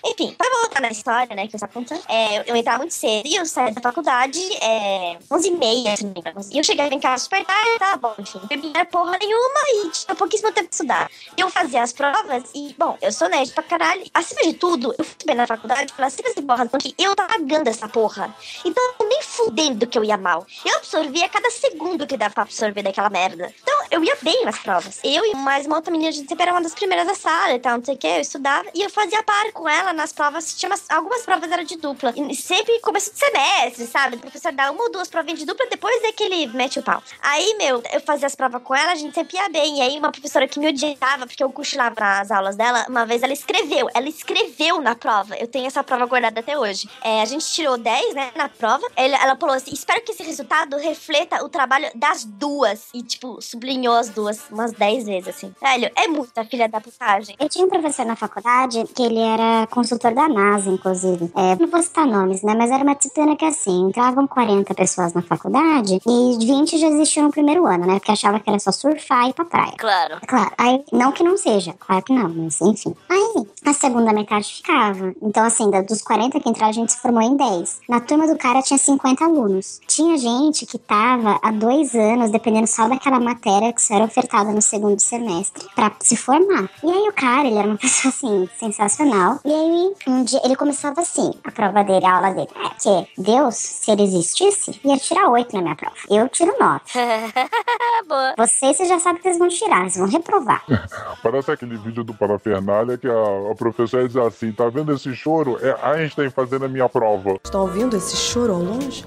Enfim, 0.05 0.35
pra 0.37 0.49
voltar 0.61 0.81
na 0.81 0.91
história, 0.91 1.35
né, 1.37 1.47
que 1.47 1.55
eu 1.55 1.57
estava 1.57 1.73
contando, 1.73 2.03
é, 2.09 2.39
eu, 2.39 2.43
eu 2.49 2.57
entrava 2.57 2.79
muito 2.79 2.95
cedo 2.95 3.27
e 3.27 3.37
eu 3.37 3.47
saía 3.47 3.73
da 3.73 3.81
faculdade 3.81 4.41
é, 4.61 5.19
11h30, 5.31 5.97
se 5.97 6.05
não 6.05 6.13
me 6.13 6.21
engano. 6.21 6.41
E 6.51 6.59
eu 6.59 6.65
chegava 6.65 6.93
em 6.93 7.01
casa 7.01 7.23
super 7.25 7.45
tarde, 7.45 7.79
tá 7.79 7.97
bom, 7.97 8.15
enfim. 8.19 8.39
Não 8.41 8.49
bebia 8.49 8.85
porra 8.87 9.17
nenhuma 9.19 9.61
e 9.75 9.91
tinha 9.91 10.15
pouquíssimo 10.17 10.51
tempo 10.53 10.69
de 10.69 10.75
estudar. 10.75 11.09
Eu 11.37 11.49
fazia 11.49 11.83
as 11.83 11.93
provas 11.93 12.45
e, 12.55 12.75
bom, 12.77 12.99
eu 13.01 13.13
sou 13.13 13.29
nerd 13.29 13.53
pra 13.53 13.63
caralho. 13.63 14.05
Acima 14.13 14.43
de 14.43 14.55
tudo, 14.55 14.95
eu 14.99 15.05
fui 15.05 15.17
bem 15.25 15.37
na 15.37 15.47
faculdade 15.47 15.93
pela 15.93 16.11
simples 16.11 16.35
boa 16.35 16.59
razão 16.59 16.79
que 16.81 16.95
eu 16.99 17.15
tava 17.15 17.29
pagando 17.29 17.69
essa 17.69 17.89
porra. 17.89 18.35
Então, 18.65 18.83
nem 19.01 19.23
fudendo 19.49 19.87
que 19.87 19.99
eu 19.99 20.05
ia 20.05 20.19
mal. 20.19 20.47
Eu 20.65 20.77
absorvia 20.77 21.27
cada 21.29 21.51
segundo 21.51 22.07
que 22.07 22.17
dava 22.19 22.35
pra 22.35 22.43
absorver 22.43 22.83
daquela 22.83 23.09
merda. 23.09 23.51
Então, 23.63 23.75
eu 23.91 24.05
ia 24.05 24.15
bem 24.21 24.45
nas 24.45 24.59
provas. 24.59 25.01
Eu 25.03 25.25
e 25.25 25.35
mais 25.35 25.65
uma 25.67 25.77
outra 25.77 25.91
menina, 25.91 26.11
a 26.11 26.13
gente 26.13 26.29
sempre 26.29 26.43
era 26.43 26.53
uma 26.53 26.61
das 26.61 26.75
primeiras 26.75 27.07
da 27.07 27.15
sala 27.15 27.55
e 27.55 27.59
tal, 27.59 27.79
não 27.79 27.85
sei 27.85 27.95
o 27.95 27.99
que, 27.99 28.07
eu 28.07 28.21
estudava. 28.21 28.69
E 28.75 28.83
eu 28.83 28.91
fazia 28.91 29.23
par 29.23 29.51
com 29.53 29.67
ela 29.67 29.95
nas 29.95 30.13
provas. 30.13 30.55
Tinha 30.55 30.69
umas- 30.69 30.85
algumas 30.91 31.23
provas 31.23 31.51
eram 31.51 31.65
de 31.65 31.77
dupla. 31.79 32.13
E 32.15 32.37
sempre 32.37 32.79
começo 32.81 33.11
de 33.13 33.19
semestre, 33.19 33.87
sabe? 33.87 34.17
O 34.17 34.21
professor 34.21 34.53
dá 34.53 34.71
uma 34.71 34.83
ou 34.83 34.93
duas 34.93 35.09
provinhas 35.09 35.39
de 35.39 35.47
dupla, 35.47 35.67
depois 35.71 36.03
é 36.05 36.13
que 36.13 36.25
ele 36.25 36.47
mete 36.49 36.79
o 36.79 36.83
pau. 36.83 37.03
Aí, 37.23 37.55
meu, 37.59 37.83
eu 37.91 38.01
fazia 38.03 38.27
as 38.27 38.35
provas 38.35 38.63
com 38.63 38.75
ela, 38.75 38.93
a 38.93 38.97
gente 38.97 39.15
sempre 39.15 39.39
ia 39.39 39.49
bem. 39.49 39.79
E 39.79 39.81
aí, 39.81 39.99
uma 39.99 40.13
professora 40.13 40.47
que 40.47 40.59
me 40.61 40.69
odiava, 40.69 41.27
porque 41.27 41.43
eu 41.43 41.51
cochilava 41.51 41.95
nas 41.99 42.31
aulas 42.31 42.55
dela, 42.57 42.85
uma 42.89 43.07
vez 43.07 43.23
ela 43.23 43.33
escreveu. 43.33 43.89
Ela 43.95 44.09
escreveu 44.09 44.81
na 44.83 44.95
prova. 44.95 45.37
Eu 45.37 45.47
tenho 45.49 45.67
essa 45.67 45.83
prova 45.83 46.05
guardada 46.05 46.41
até 46.41 46.59
hoje. 46.59 46.87
É, 47.03 47.23
a 47.23 47.25
gente 47.25 47.47
tirou 47.51 47.79
10, 47.79 48.15
né, 48.15 48.31
na 48.37 48.49
prova. 48.49 48.87
Ela, 48.95 49.17
ela 49.23 49.37
falou 49.39 49.55
assim: 49.55 49.73
espero 49.73 50.03
que 50.03 50.13
esse 50.13 50.23
resultado 50.23 50.77
refleta 50.77 51.45
o 51.45 51.49
trabalho 51.49 51.89
das 51.95 52.25
duas. 52.25 52.89
E, 52.93 53.03
tipo, 53.03 53.41
sublinhou 53.41 53.95
as 53.95 54.09
duas 54.09 54.49
umas 54.51 54.73
10 54.73 55.07
vezes, 55.07 55.29
assim. 55.29 55.55
Velho, 55.61 55.91
é 55.97 56.09
muita 56.09 56.45
filha 56.45 56.69
da 56.69 56.81
putagem. 56.81 57.37
Eu 57.39 57.49
tinha 57.49 57.65
um 57.65 57.69
professor 57.69 58.05
na 58.05 58.17
faculdade 58.17 58.85
que 58.95 59.03
ele 59.03 59.21
era 59.21 59.67
consultor 59.69 60.15
da 60.15 60.29
NASA, 60.29 60.71
inclusive. 60.71 61.31
É, 61.37 61.57
não 61.57 61.69
vou 61.69 61.83
citar 61.83 62.07
nomes, 62.07 62.43
né? 62.43 62.55
Mas 62.55 62.71
era 62.71 62.83
uma 62.83 62.95
disciplina 62.95 63.37
que 63.37 63.45
assim, 63.45 63.89
entravam 63.89 64.27
40 64.27 64.75
pessoas 64.75 65.13
na 65.13 65.23
faculdade 65.23 66.01
e 66.07 66.47
20 66.47 66.79
já 66.79 66.89
existiam 66.89 67.27
no 67.27 67.31
primeiro 67.31 67.67
ano, 67.67 67.87
né? 67.87 67.95
Porque 67.95 68.13
achava 68.13 68.41
que 68.41 68.49
era 68.49 68.59
só 68.59 68.73
surfar 68.73 69.27
e 69.27 69.31
ir 69.31 69.33
pra 69.33 69.45
praia. 69.45 69.75
Claro. 69.79 70.19
Claro, 70.27 70.51
aí, 70.59 70.85
não 70.93 71.13
que 71.13 71.23
não 71.23 71.37
seja, 71.37 71.75
claro 71.79 72.03
que 72.03 72.13
não, 72.13 72.29
mas 72.29 72.61
enfim. 72.61 72.95
Aí, 73.09 73.47
a 73.65 73.73
segunda 73.73 74.13
metade 74.13 74.55
ficava. 74.55 75.15
Então, 75.23 75.45
assim, 75.45 75.71
dos 75.87 76.03
40 76.03 76.41
que 76.41 76.49
entraram, 76.49 76.71
a 76.71 76.73
gente 76.73 76.93
se 76.93 77.01
formou 77.01 77.23
em 77.23 77.37
10. 77.37 77.81
Na 77.89 78.01
turma 78.01 78.27
do 78.27 78.37
cara 78.37 78.63
tinha 78.63 78.79
50 78.79 79.28
alunos. 79.29 79.81
Tinha 79.87 80.17
gente 80.17 80.67
que 80.67 80.79
tava 80.79 81.39
há 81.43 81.51
dois 81.51 81.95
anos, 81.95 82.31
dependendo 82.31 82.67
só 82.67 82.89
daquela 82.89 83.21
matéria 83.21 83.73
que 83.73 83.83
só 83.83 83.95
era 83.95 84.05
ofertada 84.05 84.51
no 84.51 84.63
segundo 84.63 84.99
semestre, 85.01 85.67
pra 85.75 85.93
se 86.01 86.17
formar. 86.17 86.69
E 86.83 86.91
aí, 86.91 87.09
o 87.09 87.13
cara, 87.13 87.47
ele 87.47 87.59
era 87.59 87.69
uma 87.69 87.77
pessoa, 87.79 88.13
assim, 88.13 88.49
sensacional. 88.59 89.39
E 89.45 89.53
aí, 89.53 89.95
um 90.07 90.25
dia, 90.25 90.41
ele 90.45 90.57
começava 90.57 91.01
assim, 91.01 91.33
a 91.45 91.51
prova 91.51 91.85
dele, 91.85 92.05
a 92.07 92.17
aula 92.17 92.31
dele. 92.33 92.49
É 92.57 92.69
que 92.71 93.23
Deus, 93.23 93.57
se 93.57 93.91
ele 93.91 94.03
existisse, 94.03 94.81
ia 94.85 94.97
tirar 94.97 95.29
8 95.29 95.55
na 95.55 95.63
minha 95.63 95.77
prova. 95.77 95.97
Eu 96.11 96.29
tiro 96.29 96.55
9. 96.59 96.81
Boa. 98.09 98.35
Vocês, 98.39 98.77
vocês 98.77 98.89
já 98.89 98.99
sabem 98.99 99.21
que 99.21 99.29
vocês 99.29 99.39
vão 99.39 99.49
tirar, 99.49 99.83
vocês 99.83 99.97
vão 99.97 100.09
reprovar. 100.09 100.65
Parece 101.23 101.51
aquele 101.51 101.77
vídeo 101.77 102.05
do 102.05 102.15
Parafernália 102.15 102.97
que 102.97 103.09
a, 103.09 103.53
a 103.53 103.55
professora 103.55 104.07
diz 104.07 104.17
assim: 104.17 104.53
tá 104.53 104.69
vendo 104.69 104.93
esse 104.93 105.15
choro? 105.15 105.59
É 105.61 105.77
Einstein 105.83 106.31
fazendo 106.31 106.65
a 106.65 106.69
minha 106.69 106.89
prova. 106.89 107.39
Está 107.45 107.61
ouvindo 107.61 107.97
esse 107.97 108.17
choro 108.17 108.55
ao 108.55 108.63
longe? 108.63 109.05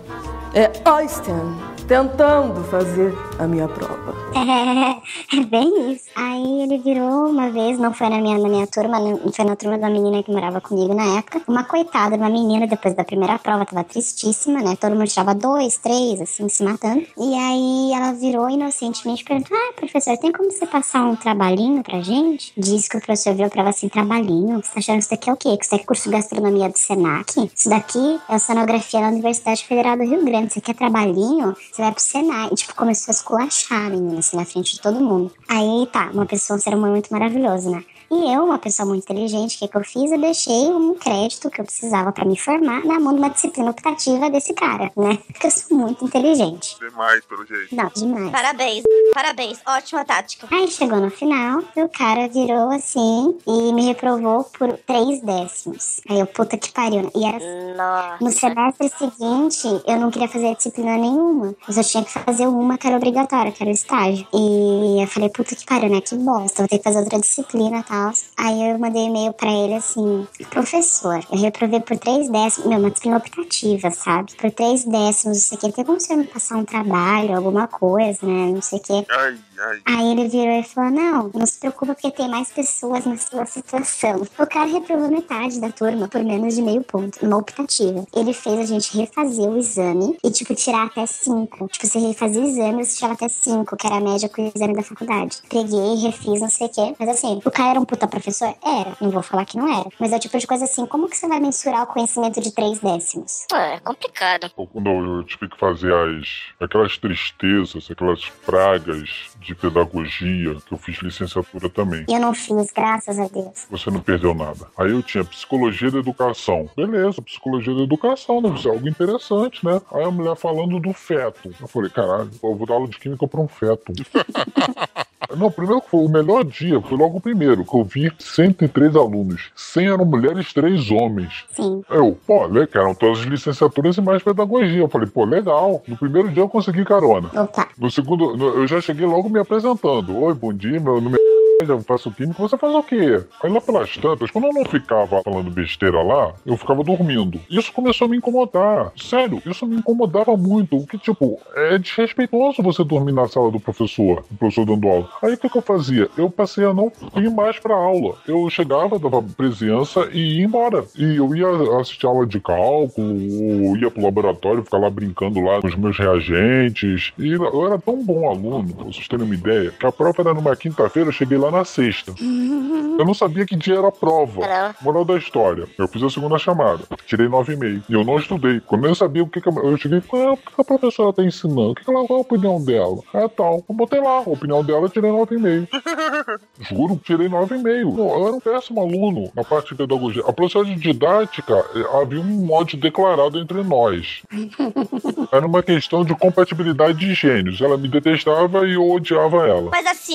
É 0.53 0.69
Einstein 0.85 1.55
tentando 1.91 2.63
fazer 2.69 3.13
a 3.37 3.45
minha 3.45 3.67
prova. 3.67 4.15
É, 4.33 5.35
é 5.35 5.43
bem 5.43 5.91
isso. 5.91 6.05
Aí 6.15 6.61
ele 6.61 6.77
virou 6.77 7.29
uma 7.29 7.49
vez, 7.51 7.77
não 7.77 7.93
foi 7.93 8.07
na 8.07 8.19
minha, 8.19 8.37
na 8.37 8.47
minha 8.47 8.65
turma, 8.65 8.97
não 8.97 9.29
foi 9.33 9.43
na 9.43 9.57
turma 9.57 9.77
da 9.77 9.89
menina 9.89 10.23
que 10.23 10.31
morava 10.31 10.61
comigo 10.61 10.93
na 10.93 11.17
época. 11.17 11.41
Uma 11.49 11.65
coitada, 11.65 12.15
uma 12.15 12.29
menina, 12.29 12.65
depois 12.65 12.95
da 12.95 13.03
primeira 13.03 13.37
prova, 13.37 13.65
tava 13.65 13.83
tristíssima, 13.83 14.61
né? 14.61 14.77
Todo 14.79 14.95
mundo 14.95 15.09
tirava 15.09 15.35
dois, 15.35 15.75
três, 15.79 16.21
assim, 16.21 16.47
se 16.47 16.63
matando. 16.63 17.05
E 17.17 17.35
aí 17.35 17.91
ela 17.93 18.13
virou 18.13 18.49
inocentemente 18.49 19.25
perguntou: 19.25 19.57
Ah, 19.57 19.73
professor, 19.75 20.17
tem 20.17 20.31
como 20.31 20.49
você 20.49 20.65
passar 20.65 21.03
um 21.03 21.17
trabalhinho 21.17 21.83
pra 21.83 21.99
gente? 21.99 22.53
Disse 22.55 22.89
que 22.89 22.95
o 22.95 23.01
professor 23.01 23.33
virou 23.33 23.49
pra 23.49 23.63
ela 23.63 23.71
assim: 23.71 23.89
trabalhinho? 23.89 24.63
Você 24.63 24.73
tá 24.73 24.79
achando 24.79 24.95
que 24.95 25.01
isso 25.01 25.09
daqui 25.09 25.29
é 25.29 25.33
o 25.33 25.35
quê? 25.35 25.57
Que 25.57 25.65
isso 25.65 25.71
daqui 25.71 25.83
é 25.83 25.87
curso 25.87 26.03
de 26.09 26.15
gastronomia 26.15 26.69
do 26.69 26.77
Senac? 26.77 27.51
Isso 27.53 27.69
daqui 27.69 28.17
é 28.29 28.35
oceanografia 28.35 29.01
na 29.01 29.09
Universidade 29.09 29.65
Federal 29.65 29.97
do 29.97 30.03
Rio 30.03 30.23
Grande. 30.23 30.53
Você 30.53 30.61
quer 30.61 30.73
trabalhinho? 30.73 31.53
Você 31.69 31.80
vai 31.81 31.91
pro 31.91 32.01
Senai. 32.01 32.49
E, 32.51 32.55
tipo, 32.55 32.75
começou 32.75 33.11
a 33.11 33.15
esculachar 33.15 33.87
a 33.87 33.89
menina, 33.89 34.19
assim, 34.19 34.37
na 34.37 34.45
frente 34.45 34.73
de 34.73 34.81
todo 34.81 34.99
mundo. 34.99 35.31
Aí, 35.47 35.87
tá, 35.91 36.09
uma 36.13 36.25
pessoa, 36.25 36.57
um 36.57 36.61
ser 36.61 36.73
humano 36.73 36.93
muito 36.93 37.11
maravilhoso, 37.11 37.69
né? 37.69 37.83
E 38.11 38.33
eu, 38.33 38.43
uma 38.43 38.59
pessoa 38.59 38.85
muito 38.85 39.03
inteligente, 39.03 39.55
o 39.55 39.59
que, 39.59 39.67
que 39.69 39.77
eu 39.77 39.83
fiz? 39.85 40.11
Eu 40.11 40.19
deixei 40.19 40.67
um 40.67 40.93
crédito 40.95 41.49
que 41.49 41.61
eu 41.61 41.65
precisava 41.65 42.11
pra 42.11 42.25
me 42.25 42.37
formar 42.37 42.83
na 42.83 42.99
mão 42.99 43.13
de 43.13 43.19
uma 43.19 43.29
disciplina 43.29 43.71
optativa 43.71 44.29
desse 44.29 44.53
cara, 44.53 44.91
né? 44.97 45.17
Porque 45.27 45.47
eu 45.47 45.51
sou 45.51 45.77
muito 45.77 46.03
inteligente. 46.03 46.77
Demais, 46.77 47.23
pelo 47.25 47.45
jeito. 47.45 47.73
Não, 47.73 47.89
demais. 47.95 48.31
Parabéns, 48.31 48.83
parabéns. 49.13 49.61
Ótima 49.65 50.03
tática. 50.03 50.45
Aí 50.51 50.67
chegou 50.67 50.99
no 50.99 51.09
final, 51.09 51.63
e 51.73 51.83
o 51.83 51.87
cara 51.87 52.27
virou 52.27 52.69
assim 52.71 53.37
e 53.47 53.71
me 53.71 53.85
reprovou 53.85 54.43
por 54.43 54.73
três 54.79 55.21
décimos. 55.21 56.01
Aí 56.09 56.19
eu, 56.19 56.27
puta 56.27 56.57
que 56.57 56.69
pariu. 56.73 57.03
né? 57.03 57.11
E 57.15 57.25
era 57.25 57.75
Nossa. 57.77 58.17
no 58.19 58.29
semestre 58.31 58.89
seguinte, 58.89 59.67
eu 59.87 59.97
não 59.97 60.11
queria 60.11 60.27
fazer 60.27 60.53
disciplina 60.55 60.97
nenhuma. 60.97 61.55
Eu 61.65 61.73
só 61.73 61.81
tinha 61.81 62.03
que 62.03 62.11
fazer 62.11 62.45
uma 62.47 62.77
que 62.77 62.87
era 62.87 62.97
obrigatória, 62.97 63.53
que 63.53 63.63
era 63.63 63.71
o 63.71 63.73
estágio. 63.73 64.27
E 64.33 65.01
eu 65.01 65.07
falei, 65.07 65.29
puta 65.29 65.55
que 65.55 65.65
pariu, 65.65 65.89
né? 65.89 66.01
Que 66.01 66.15
bosta, 66.15 66.63
vou 66.63 66.67
ter 66.67 66.77
que 66.77 66.83
fazer 66.83 66.99
outra 66.99 67.17
disciplina 67.17 67.79
e 67.79 67.83
tal. 67.83 68.00
Aí 68.37 68.71
eu 68.71 68.79
mandei 68.79 69.05
e-mail 69.05 69.33
pra 69.33 69.51
ele 69.51 69.75
assim, 69.75 70.27
professor, 70.49 71.19
eu 71.31 71.37
reprovei 71.37 71.79
por 71.79 71.97
três 71.97 72.29
décimos, 72.29 72.67
meu, 72.67 72.79
uma 72.79 72.89
disciplina 72.89 73.17
optativa, 73.17 73.91
sabe? 73.91 74.33
Por 74.35 74.51
três 74.51 74.85
décimos, 74.85 75.23
não 75.23 75.33
sei 75.33 75.57
o 75.57 75.61
que, 75.61 75.71
tem 75.71 75.85
como 75.85 75.99
você 75.99 76.15
me 76.15 76.25
passar 76.25 76.57
um 76.57 76.65
trabalho, 76.65 77.35
alguma 77.35 77.67
coisa, 77.67 78.25
né? 78.25 78.51
Não 78.53 78.61
sei 78.61 78.79
o 78.79 78.81
que. 78.81 79.05
Ai, 79.09 79.37
Aí 79.85 80.11
ele 80.11 80.27
virou 80.27 80.59
e 80.59 80.63
falou: 80.63 80.91
Não, 80.91 81.31
não 81.33 81.45
se 81.45 81.59
preocupa 81.59 81.93
porque 81.93 82.11
tem 82.11 82.29
mais 82.29 82.51
pessoas 82.51 83.05
na 83.05 83.17
sua 83.17 83.45
situação. 83.45 84.27
O 84.37 84.47
cara 84.47 84.65
reprovou 84.65 85.09
metade 85.09 85.59
da 85.59 85.71
turma 85.71 86.07
por 86.07 86.23
menos 86.23 86.55
de 86.55 86.61
meio 86.61 86.83
ponto, 86.83 87.23
numa 87.23 87.37
optativa. 87.37 88.05
Ele 88.15 88.33
fez 88.33 88.59
a 88.59 88.65
gente 88.65 88.97
refazer 88.97 89.49
o 89.49 89.57
exame 89.57 90.17
e, 90.23 90.31
tipo, 90.31 90.55
tirar 90.55 90.85
até 90.85 91.05
cinco. 91.05 91.67
Tipo, 91.67 91.87
você 91.87 91.99
refazia 91.99 92.41
o 92.41 92.45
exame 92.45 92.81
e 92.81 92.85
você 92.85 92.95
tirava 92.95 93.13
até 93.13 93.29
cinco, 93.29 93.77
que 93.77 93.87
era 93.87 93.97
a 93.97 94.01
média 94.01 94.29
com 94.29 94.43
o 94.43 94.51
exame 94.53 94.75
da 94.75 94.83
faculdade. 94.83 95.37
Peguei, 95.49 95.95
refiz, 95.95 96.41
não 96.41 96.49
sei 96.49 96.67
o 96.67 96.69
quê. 96.69 96.95
Mas 96.99 97.09
assim, 97.09 97.41
o 97.43 97.51
cara 97.51 97.71
era 97.71 97.79
um 97.79 97.85
puta 97.85 98.07
professor? 98.07 98.53
Era. 98.63 98.95
Não 98.99 99.09
vou 99.11 99.21
falar 99.21 99.45
que 99.45 99.57
não 99.57 99.67
era. 99.67 99.89
Mas 99.99 100.11
é 100.11 100.15
o 100.15 100.19
tipo 100.19 100.37
de 100.37 100.47
coisa 100.47 100.65
assim: 100.65 100.85
como 100.85 101.09
que 101.09 101.17
você 101.17 101.27
vai 101.27 101.39
mensurar 101.39 101.83
o 101.83 101.87
conhecimento 101.87 102.41
de 102.41 102.51
três 102.51 102.79
décimos? 102.79 103.45
É 103.53 103.79
complicado. 103.79 104.51
Ou 104.55 104.67
Quando 104.67 104.89
eu 104.89 105.23
tive 105.23 105.49
que 105.49 105.57
fazer 105.57 105.93
as, 105.93 106.27
aquelas 106.59 106.97
tristezas, 106.97 107.89
aquelas 107.89 108.29
pragas 108.45 109.30
de 109.41 109.55
pedagogia, 109.55 110.55
que 110.65 110.73
eu 110.73 110.77
fiz 110.77 110.97
licenciatura 110.99 111.69
também. 111.69 112.05
E 112.07 112.13
eu 112.13 112.19
não 112.19 112.33
fiz, 112.33 112.71
graças 112.71 113.19
a 113.19 113.27
Deus. 113.27 113.67
Você 113.69 113.89
não 113.89 113.99
perdeu 113.99 114.33
nada. 114.33 114.67
Aí 114.77 114.91
eu 114.91 115.01
tinha 115.01 115.23
psicologia 115.23 115.89
da 115.89 115.97
educação. 115.97 116.69
Beleza, 116.75 117.21
psicologia 117.21 117.73
da 117.73 117.81
educação, 117.81 118.41
deve 118.41 118.61
ser 118.61 118.69
algo 118.69 118.87
interessante, 118.87 119.65
né? 119.65 119.81
Aí 119.91 120.03
a 120.03 120.11
mulher 120.11 120.35
falando 120.35 120.79
do 120.79 120.93
feto. 120.93 121.53
Eu 121.59 121.67
falei, 121.67 121.89
caralho, 121.89 122.29
eu 122.41 122.55
vou 122.55 122.67
dar 122.67 122.75
aula 122.75 122.87
de 122.87 122.99
química 122.99 123.27
pra 123.27 123.41
um 123.41 123.47
feto. 123.47 123.91
Não, 125.35 125.51
primeiro 125.51 125.81
foi 125.89 126.01
o 126.01 126.09
melhor 126.09 126.43
dia, 126.43 126.81
foi 126.81 126.97
logo 126.97 127.17
o 127.17 127.21
primeiro, 127.21 127.63
que 127.63 127.75
eu 127.75 127.83
vi 127.83 128.11
103 128.19 128.95
alunos. 128.95 129.49
100 129.55 129.87
eram 129.87 130.05
mulheres, 130.05 130.51
3 130.53 130.91
homens. 130.91 131.45
Sim. 131.51 131.81
Eu, 131.89 132.17
pô, 132.27 132.45
eram 132.73 132.93
todas 132.93 133.19
as 133.19 133.25
licenciaturas 133.25 133.97
e 133.97 134.01
mais 134.01 134.21
pedagogia. 134.21 134.79
Eu 134.81 134.89
falei, 134.89 135.07
pô, 135.07 135.23
legal. 135.25 135.81
No 135.87 135.97
primeiro 135.97 136.29
dia 136.29 136.43
eu 136.43 136.49
consegui 136.49 136.83
carona. 136.83 137.29
Opa. 137.33 137.67
No 137.77 137.89
segundo, 137.89 138.35
eu 138.35 138.67
já 138.67 138.81
cheguei 138.81 139.05
logo 139.05 139.29
me 139.31 139.39
apresentando. 139.39 140.17
Oi, 140.17 140.33
bom 140.33 140.53
dia, 140.53 140.79
meu 140.79 140.99
nome 140.99 141.17
é. 141.17 141.30
Eu 141.69 141.81
faço 141.81 142.11
química, 142.11 142.41
você 142.41 142.57
faz 142.57 142.73
o 142.73 142.83
quê? 142.83 143.23
Aí 143.43 143.51
lá 143.51 143.61
pelas 143.61 143.95
tantas, 143.97 144.31
quando 144.31 144.45
eu 144.45 144.53
não 144.53 144.65
ficava 144.65 145.21
falando 145.23 145.51
besteira 145.51 146.01
lá, 146.01 146.33
eu 146.45 146.57
ficava 146.57 146.83
dormindo. 146.83 147.39
Isso 147.49 147.71
começou 147.73 148.05
a 148.05 148.09
me 148.09 148.17
incomodar. 148.17 148.91
Sério, 148.95 149.41
isso 149.45 149.65
me 149.65 149.77
incomodava 149.77 150.35
muito. 150.37 150.77
O 150.77 150.87
que, 150.87 150.97
tipo, 150.97 151.39
é 151.55 151.77
desrespeitoso 151.77 152.61
você 152.61 152.83
dormir 152.83 153.11
na 153.13 153.27
sala 153.27 153.51
do 153.51 153.59
professor, 153.59 154.23
o 154.31 154.35
professor 154.35 154.65
dando 154.65 154.87
aula. 154.87 155.09
Aí 155.21 155.33
o 155.33 155.37
que, 155.37 155.49
que 155.49 155.57
eu 155.57 155.61
fazia? 155.61 156.09
Eu 156.17 156.29
passei 156.29 156.65
a 156.65 156.73
não 156.73 156.91
ir 157.15 157.29
mais 157.29 157.59
pra 157.59 157.75
aula. 157.75 158.15
Eu 158.27 158.49
chegava, 158.49 158.99
dava 158.99 159.21
presença 159.21 160.09
e 160.11 160.39
ia 160.39 160.45
embora. 160.45 160.85
E 160.97 161.17
eu 161.17 161.35
ia 161.35 161.47
assistir 161.79 162.05
aula 162.05 162.25
de 162.25 162.39
cálculo, 162.39 163.67
ou 163.67 163.77
ia 163.77 163.91
pro 163.91 164.03
laboratório, 164.03 164.63
ficar 164.63 164.77
lá 164.77 164.89
brincando 164.89 165.41
lá 165.41 165.61
com 165.61 165.67
os 165.67 165.75
meus 165.75 165.97
reagentes. 165.97 167.13
E 167.17 167.31
eu 167.31 167.67
era 167.67 167.77
tão 167.77 168.03
bom 168.03 168.29
aluno, 168.29 168.73
pra 168.73 168.85
vocês 168.85 169.07
terem 169.07 169.25
uma 169.25 169.35
ideia, 169.35 169.71
que 169.71 169.85
a 169.85 169.91
prova 169.91 170.21
era 170.21 170.33
numa 170.33 170.55
quinta-feira, 170.55 171.09
eu 171.09 171.13
cheguei 171.13 171.37
lá 171.37 171.50
na 171.51 171.65
sexta. 171.65 172.13
Eu 172.19 173.05
não 173.05 173.13
sabia 173.13 173.45
que 173.45 173.55
dia 173.55 173.75
era 173.77 173.87
a 173.87 173.91
prova. 173.91 174.41
Moral 174.81 175.05
da 175.05 175.17
história. 175.17 175.67
Eu 175.77 175.87
fiz 175.87 176.01
a 176.03 176.09
segunda 176.09 176.37
chamada. 176.37 176.83
Tirei 177.05 177.27
9,5. 177.27 177.83
E 177.89 177.93
eu 177.93 178.03
não 178.03 178.17
estudei. 178.17 178.59
Quando 178.61 178.85
eu 178.87 178.95
sabia 178.95 179.23
o 179.23 179.27
que, 179.27 179.41
que 179.41 179.49
a- 179.49 179.53
eu 179.63 179.77
cheguei, 179.77 179.99
ah, 180.13 180.31
o 180.33 180.37
que 180.37 180.53
a 180.61 180.63
professora 180.63 181.13
tá 181.13 181.23
ensinando? 181.23 181.71
O 181.71 181.75
que, 181.75 181.83
que 181.83 181.91
ela, 181.91 182.05
qual 182.05 182.19
a 182.19 182.21
opinião 182.21 182.63
dela? 182.63 182.97
É 183.13 183.27
tal. 183.27 183.63
Eu 183.67 183.75
botei 183.75 183.99
lá. 183.99 184.17
A 184.19 184.29
opinião 184.29 184.63
dela, 184.63 184.81
eu 184.85 184.89
tirei 184.89 185.11
9,5. 185.11 185.67
Juro, 186.59 186.99
tirei 187.03 187.27
9,5. 187.27 187.95
Não, 187.97 188.09
Eu 188.19 188.27
era 188.27 188.35
um 188.35 188.39
péssimo 188.39 188.81
aluno 188.81 189.31
na 189.35 189.43
parte 189.43 189.69
de 189.69 189.75
pedagogia. 189.75 190.23
A 190.27 190.33
professora 190.33 190.65
de 190.65 190.75
didática, 190.75 191.53
eh, 191.75 192.01
havia 192.01 192.19
um 192.21 192.51
ódio 192.51 192.77
declarado 192.79 193.39
entre 193.39 193.63
nós. 193.63 194.21
Era 195.31 195.45
uma 195.45 195.63
questão 195.63 196.03
de 196.03 196.13
compatibilidade 196.15 196.99
de 196.99 197.13
gênios. 197.13 197.61
Ela 197.61 197.77
me 197.77 197.87
detestava 197.87 198.67
e 198.67 198.73
eu 198.73 198.89
odiava 198.89 199.47
ela. 199.47 199.69
Mas 199.71 199.85
assim, 199.85 200.13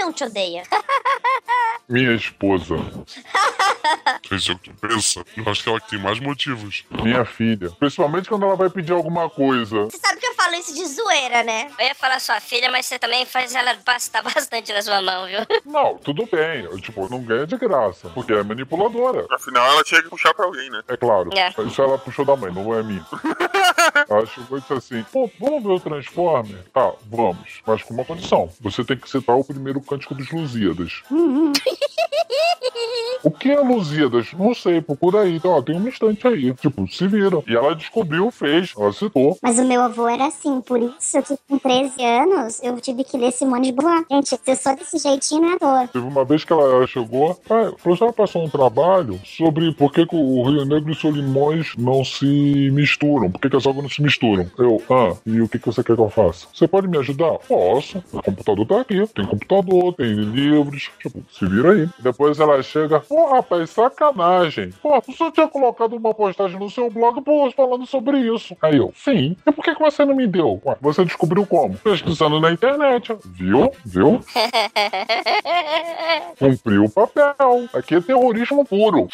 não 0.00 0.12
te 0.12 0.24
odeia? 0.24 0.62
Minha 1.88 2.14
esposa. 2.14 2.76
É 4.30 4.52
o 4.52 4.58
que 4.58 4.70
tu 4.70 4.74
pensa. 4.80 5.24
Eu 5.36 5.50
acho 5.50 5.62
que 5.62 5.68
ela 5.68 5.80
que 5.80 5.90
tem 5.90 5.98
mais 5.98 6.20
motivos. 6.20 6.84
Minha 7.02 7.24
filha. 7.24 7.70
Principalmente 7.78 8.28
quando 8.28 8.46
ela 8.46 8.54
vai 8.54 8.70
pedir 8.70 8.92
alguma 8.92 9.28
coisa. 9.28 9.84
Você 9.84 9.98
sabe 9.98 10.20
que 10.20 10.26
eu 10.26 10.34
falo 10.34 10.54
isso 10.54 10.72
de 10.72 10.86
zoeira, 10.86 11.42
né? 11.42 11.70
Eu 11.78 11.86
ia 11.86 11.94
falar 11.94 12.20
sua 12.20 12.40
filha, 12.40 12.70
mas 12.70 12.86
você 12.86 12.98
também 12.98 13.26
faz 13.26 13.54
ela 13.54 13.74
passar 13.84 14.22
bastante 14.24 14.72
na 14.72 14.80
sua 14.82 15.02
mão, 15.02 15.26
viu? 15.26 15.40
Não, 15.66 15.98
tudo 15.98 16.26
bem. 16.26 16.64
Eu, 16.64 16.80
tipo, 16.80 17.08
não 17.10 17.22
ganha 17.22 17.46
de 17.46 17.56
graça. 17.56 18.08
Porque 18.10 18.32
é 18.32 18.42
manipuladora. 18.42 19.26
Afinal, 19.32 19.66
ela 19.72 19.82
tinha 19.82 20.02
que 20.02 20.08
puxar 20.08 20.32
pra 20.32 20.46
alguém, 20.46 20.70
né? 20.70 20.82
É 20.88 20.96
claro. 20.96 21.30
É. 21.34 21.50
Isso 21.62 21.82
ela 21.82 21.98
puxou 21.98 22.24
da 22.24 22.36
mãe, 22.36 22.52
não 22.52 22.72
é 22.72 22.82
minha. 22.82 23.04
Acho 24.22 24.46
muito 24.48 24.72
assim. 24.74 25.02
Pô, 25.12 25.28
vamos 25.40 25.62
ver 25.62 25.70
o 25.70 25.80
Transformer? 25.80 26.64
Tá, 26.72 26.92
vamos. 27.06 27.60
Mas 27.66 27.82
com 27.82 27.94
uma 27.94 28.04
condição. 28.04 28.50
Você 28.60 28.84
tem 28.84 28.96
que 28.96 29.10
citar 29.10 29.36
o 29.36 29.44
primeiro 29.44 29.80
cântico 29.90 30.14
dos 30.14 30.30
Lusíadas. 30.30 31.02
O 33.22 33.30
que 33.30 33.50
é 33.50 33.60
Lusíadas? 33.60 34.32
Não 34.32 34.54
sei, 34.54 34.80
procura 34.80 35.22
aí. 35.22 35.40
Ó, 35.44 35.60
tem 35.62 35.76
um 35.76 35.86
instante 35.86 36.26
aí. 36.26 36.52
Tipo, 36.54 36.86
se 36.88 37.06
vira. 37.06 37.42
E 37.46 37.54
ela 37.54 37.74
descobriu, 37.74 38.30
fez, 38.30 38.72
ela 38.76 38.92
citou. 38.92 39.38
Mas 39.42 39.58
o 39.58 39.64
meu 39.64 39.82
avô 39.82 40.08
era 40.08 40.26
assim, 40.26 40.60
por 40.60 40.80
isso 40.80 41.22
que 41.22 41.36
com 41.48 41.58
13 41.58 42.04
anos 42.04 42.62
eu 42.62 42.80
tive 42.80 43.04
que 43.04 43.16
ler 43.16 43.32
Simone 43.32 43.66
de 43.66 43.72
Beauvoir. 43.72 44.04
Gente, 44.10 44.28
ser 44.28 44.56
só 44.56 44.74
desse 44.74 44.98
jeitinho 44.98 45.42
não 45.42 45.52
é 45.52 45.58
toa. 45.58 45.88
Teve 45.88 46.06
uma 46.06 46.24
vez 46.24 46.44
que 46.44 46.52
ela 46.52 46.86
chegou, 46.86 47.34
pai, 47.46 47.66
a 47.66 47.72
professora 47.72 48.12
passou 48.12 48.44
um 48.44 48.48
trabalho 48.48 49.20
sobre 49.24 49.72
por 49.74 49.92
que, 49.92 50.06
que 50.06 50.16
o 50.16 50.42
Rio 50.42 50.64
Negro 50.64 50.92
e 50.92 50.94
Solimões 50.94 51.74
não 51.76 52.04
se 52.04 52.70
misturam, 52.70 53.30
por 53.30 53.40
que, 53.40 53.50
que 53.50 53.56
as 53.56 53.66
águas 53.66 53.82
não 53.82 53.90
se 53.90 54.02
misturam. 54.02 54.50
Eu, 54.58 54.82
ah, 54.90 55.16
e 55.26 55.40
o 55.40 55.48
que, 55.48 55.58
que 55.58 55.66
você 55.66 55.82
quer 55.82 55.94
que 55.94 56.02
eu 56.02 56.10
faça? 56.10 56.46
Você 56.52 56.66
pode 56.66 56.88
me 56.88 56.98
ajudar? 56.98 57.38
Posso. 57.48 58.02
O 58.12 58.22
computador 58.22 58.66
tá 58.66 58.80
aqui, 58.80 59.06
tem 59.08 59.26
computador, 59.26 59.94
tem 59.94 60.12
livros, 60.14 60.90
tipo, 61.00 61.22
se 61.30 61.46
vira 61.46 61.72
aí. 61.72 61.88
Depois 61.98 62.38
ela 62.38 62.62
chega, 62.62 63.02
pô, 63.10 63.26
rapaz, 63.26 63.70
sacanagem. 63.70 64.70
Pô, 64.80 64.96
o 64.96 65.12
senhor 65.12 65.32
tinha 65.32 65.48
colocado 65.48 65.96
uma 65.96 66.14
postagem 66.14 66.60
no 66.60 66.70
seu 66.70 66.88
blog, 66.88 67.20
pô, 67.22 67.50
falando 67.50 67.84
sobre 67.84 68.20
isso. 68.20 68.56
Aí 68.62 68.76
eu, 68.76 68.92
sim. 68.94 69.36
E 69.44 69.52
por 69.52 69.64
que, 69.64 69.74
que 69.74 69.80
você 69.80 70.04
não 70.04 70.14
me 70.14 70.28
deu? 70.28 70.60
Ué, 70.64 70.76
você 70.80 71.04
descobriu 71.04 71.44
como? 71.44 71.76
Pesquisando 71.76 72.38
na 72.38 72.52
internet. 72.52 73.16
Viu? 73.24 73.72
Viu? 73.84 74.20
Cumpriu 76.38 76.84
o 76.84 76.90
papel. 76.90 77.68
Aqui 77.74 77.96
é 77.96 78.00
terrorismo 78.00 78.64
puro. 78.64 79.08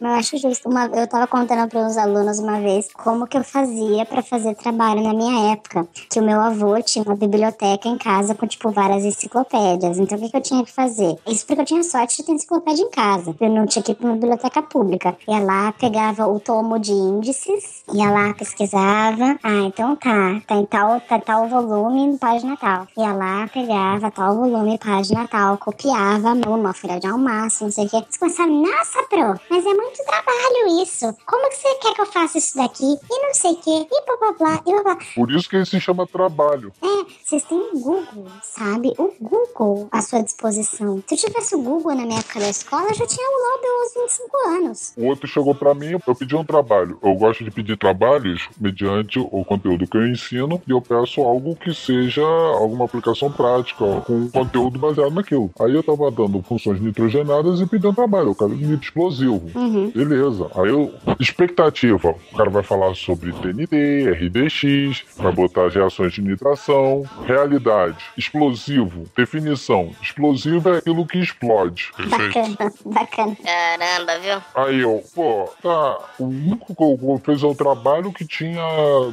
Eu 0.00 0.08
acho 0.08 0.36
justo. 0.36 0.68
Uma, 0.68 0.86
eu 0.86 1.06
tava 1.06 1.28
contando 1.28 1.68
para 1.68 1.80
uns 1.80 1.96
alunos 1.96 2.40
uma 2.40 2.60
vez 2.60 2.92
como 2.92 3.28
que 3.28 3.38
eu 3.38 3.44
fazia 3.44 4.04
pra 4.06 4.22
fazer 4.22 4.56
trabalho 4.56 5.02
na 5.02 5.14
minha 5.14 5.52
época. 5.52 5.86
Que 6.10 6.18
o 6.18 6.22
meu 6.22 6.40
avô 6.40 6.80
tinha 6.82 7.04
uma 7.04 7.14
biblioteca 7.14 7.88
em 7.88 7.96
casa 7.96 8.34
com, 8.34 8.46
tipo, 8.46 8.70
várias 8.70 9.04
enciclopédias. 9.04 9.98
Então, 9.98 10.18
o 10.18 10.20
que, 10.20 10.30
que 10.30 10.36
eu 10.36 10.42
tinha 10.42 10.64
que 10.64 10.72
fazer? 10.72 11.16
Isso 11.28 11.46
porque 11.46 11.60
eu 11.60 11.66
tinha 11.66 11.82
sorte 11.84 12.16
de 12.16 12.24
ter 12.24 12.32
enciclopédia 12.32 12.87
em 12.88 12.90
casa. 12.90 13.36
Eu 13.40 13.50
não 13.50 13.66
tinha 13.66 13.82
que 13.82 13.92
ir 13.92 13.94
pra 13.94 14.06
uma 14.06 14.16
biblioteca 14.16 14.62
pública. 14.62 15.16
Ia 15.28 15.40
lá, 15.40 15.72
pegava 15.72 16.26
o 16.26 16.40
tomo 16.40 16.78
de 16.78 16.92
índices, 16.92 17.84
ia 17.92 18.10
lá, 18.10 18.34
pesquisava. 18.34 19.38
Ah, 19.42 19.62
então 19.66 19.94
tá. 19.96 20.40
Tá 20.46 20.54
em 20.56 20.66
tal, 20.66 21.00
tá 21.02 21.18
tal 21.20 21.48
volume, 21.48 22.18
página 22.18 22.56
tal. 22.56 22.86
Ia 22.96 23.12
lá, 23.12 23.48
pegava 23.52 24.10
tal 24.10 24.34
volume, 24.34 24.78
página 24.78 25.28
tal, 25.28 25.58
copiava, 25.58 26.32
uma 26.32 26.72
folha 26.72 26.98
de 26.98 27.06
almaço, 27.06 27.64
não 27.64 27.70
sei 27.70 27.86
o 27.86 27.90
quê. 27.90 27.96
Eles 27.96 28.16
começaram, 28.16 28.62
nossa, 28.62 29.02
pro, 29.04 29.40
mas 29.50 29.66
é 29.66 29.74
muito 29.74 30.04
trabalho 30.04 30.82
isso. 30.82 31.14
Como 31.26 31.48
que 31.50 31.56
você 31.56 31.74
quer 31.76 31.94
que 31.94 32.00
eu 32.00 32.06
faça 32.06 32.38
isso 32.38 32.56
daqui? 32.56 32.84
E 32.84 33.26
não 33.26 33.34
sei 33.34 33.52
o 33.52 33.56
quê, 33.56 33.86
e 33.90 34.04
blá 34.06 34.16
blá 34.16 34.32
blá, 34.32 34.62
e 34.66 34.72
blá 34.72 34.82
blá. 34.82 34.98
Por 35.14 35.30
isso 35.30 35.48
que 35.48 35.56
ele 35.56 35.66
se 35.66 35.80
chama 35.80 36.06
trabalho. 36.06 36.72
É, 36.82 37.06
vocês 37.24 37.42
têm 37.44 37.58
o 37.58 37.78
Google, 37.78 38.26
sabe? 38.42 38.94
O 38.98 39.12
Google 39.20 39.88
à 39.92 40.00
sua 40.00 40.22
disposição. 40.22 41.02
Se 41.06 41.14
eu 41.14 41.18
tivesse 41.18 41.54
o 41.54 41.62
Google 41.62 41.94
na 41.94 42.06
minha 42.06 42.20
época 42.20 42.40
da 42.40 42.48
escola, 42.48 42.77
eu 42.86 42.94
já 42.94 43.06
tinha 43.06 43.26
o 43.26 43.56
Nobel 43.56 43.80
aos 43.82 43.94
25 43.94 44.36
anos. 44.48 44.92
O 44.96 45.06
outro 45.06 45.26
chegou 45.26 45.54
pra 45.54 45.74
mim, 45.74 45.98
eu 46.06 46.14
pedi 46.14 46.36
um 46.36 46.44
trabalho. 46.44 46.98
Eu 47.02 47.14
gosto 47.14 47.44
de 47.44 47.50
pedir 47.50 47.76
trabalhos 47.76 48.48
mediante 48.60 49.18
o 49.18 49.44
conteúdo 49.44 49.86
que 49.86 49.96
eu 49.96 50.06
ensino 50.06 50.60
e 50.66 50.70
eu 50.70 50.80
peço 50.80 51.22
algo 51.22 51.56
que 51.56 51.74
seja 51.74 52.22
alguma 52.22 52.84
aplicação 52.84 53.30
prática, 53.30 53.84
com 54.06 54.28
conteúdo 54.30 54.78
baseado 54.78 55.14
naquilo. 55.14 55.50
Aí 55.60 55.74
eu 55.74 55.82
tava 55.82 56.10
dando 56.10 56.42
funções 56.42 56.80
nitrogenadas 56.80 57.60
e 57.60 57.66
pedi 57.66 57.86
um 57.86 57.94
trabalho. 57.94 58.28
Eu 58.28 58.34
quero 58.34 58.50
nitro 58.50 58.84
explosivo. 58.84 59.42
Uhum. 59.54 59.90
Beleza. 59.90 60.50
Aí 60.54 60.68
eu. 60.68 60.92
Expectativa. 61.18 62.14
O 62.32 62.36
cara 62.36 62.50
vai 62.50 62.62
falar 62.62 62.94
sobre 62.94 63.32
TNT, 63.32 64.10
RDX, 64.10 65.04
vai 65.16 65.32
botar 65.32 65.66
as 65.66 65.74
reações 65.74 66.12
de 66.12 66.22
nitração. 66.22 67.04
Realidade. 67.26 68.04
Explosivo. 68.16 69.04
Definição. 69.16 69.90
Explosivo 70.02 70.68
é 70.70 70.78
aquilo 70.78 71.06
que 71.06 71.18
explode. 71.18 71.90
Bacana, 72.08 72.67
bacana. 72.84 73.36
Caramba, 73.36 74.18
viu? 74.18 74.42
Aí 74.54 74.80
eu, 74.80 75.02
pô, 75.14 75.48
tá. 75.62 75.98
O 76.18 76.24
único 76.24 76.74
que 76.74 76.82
eu 76.82 77.20
fez 77.24 77.42
é 77.42 77.46
um 77.46 77.54
trabalho 77.54 78.12
que 78.12 78.26
tinha 78.26 78.62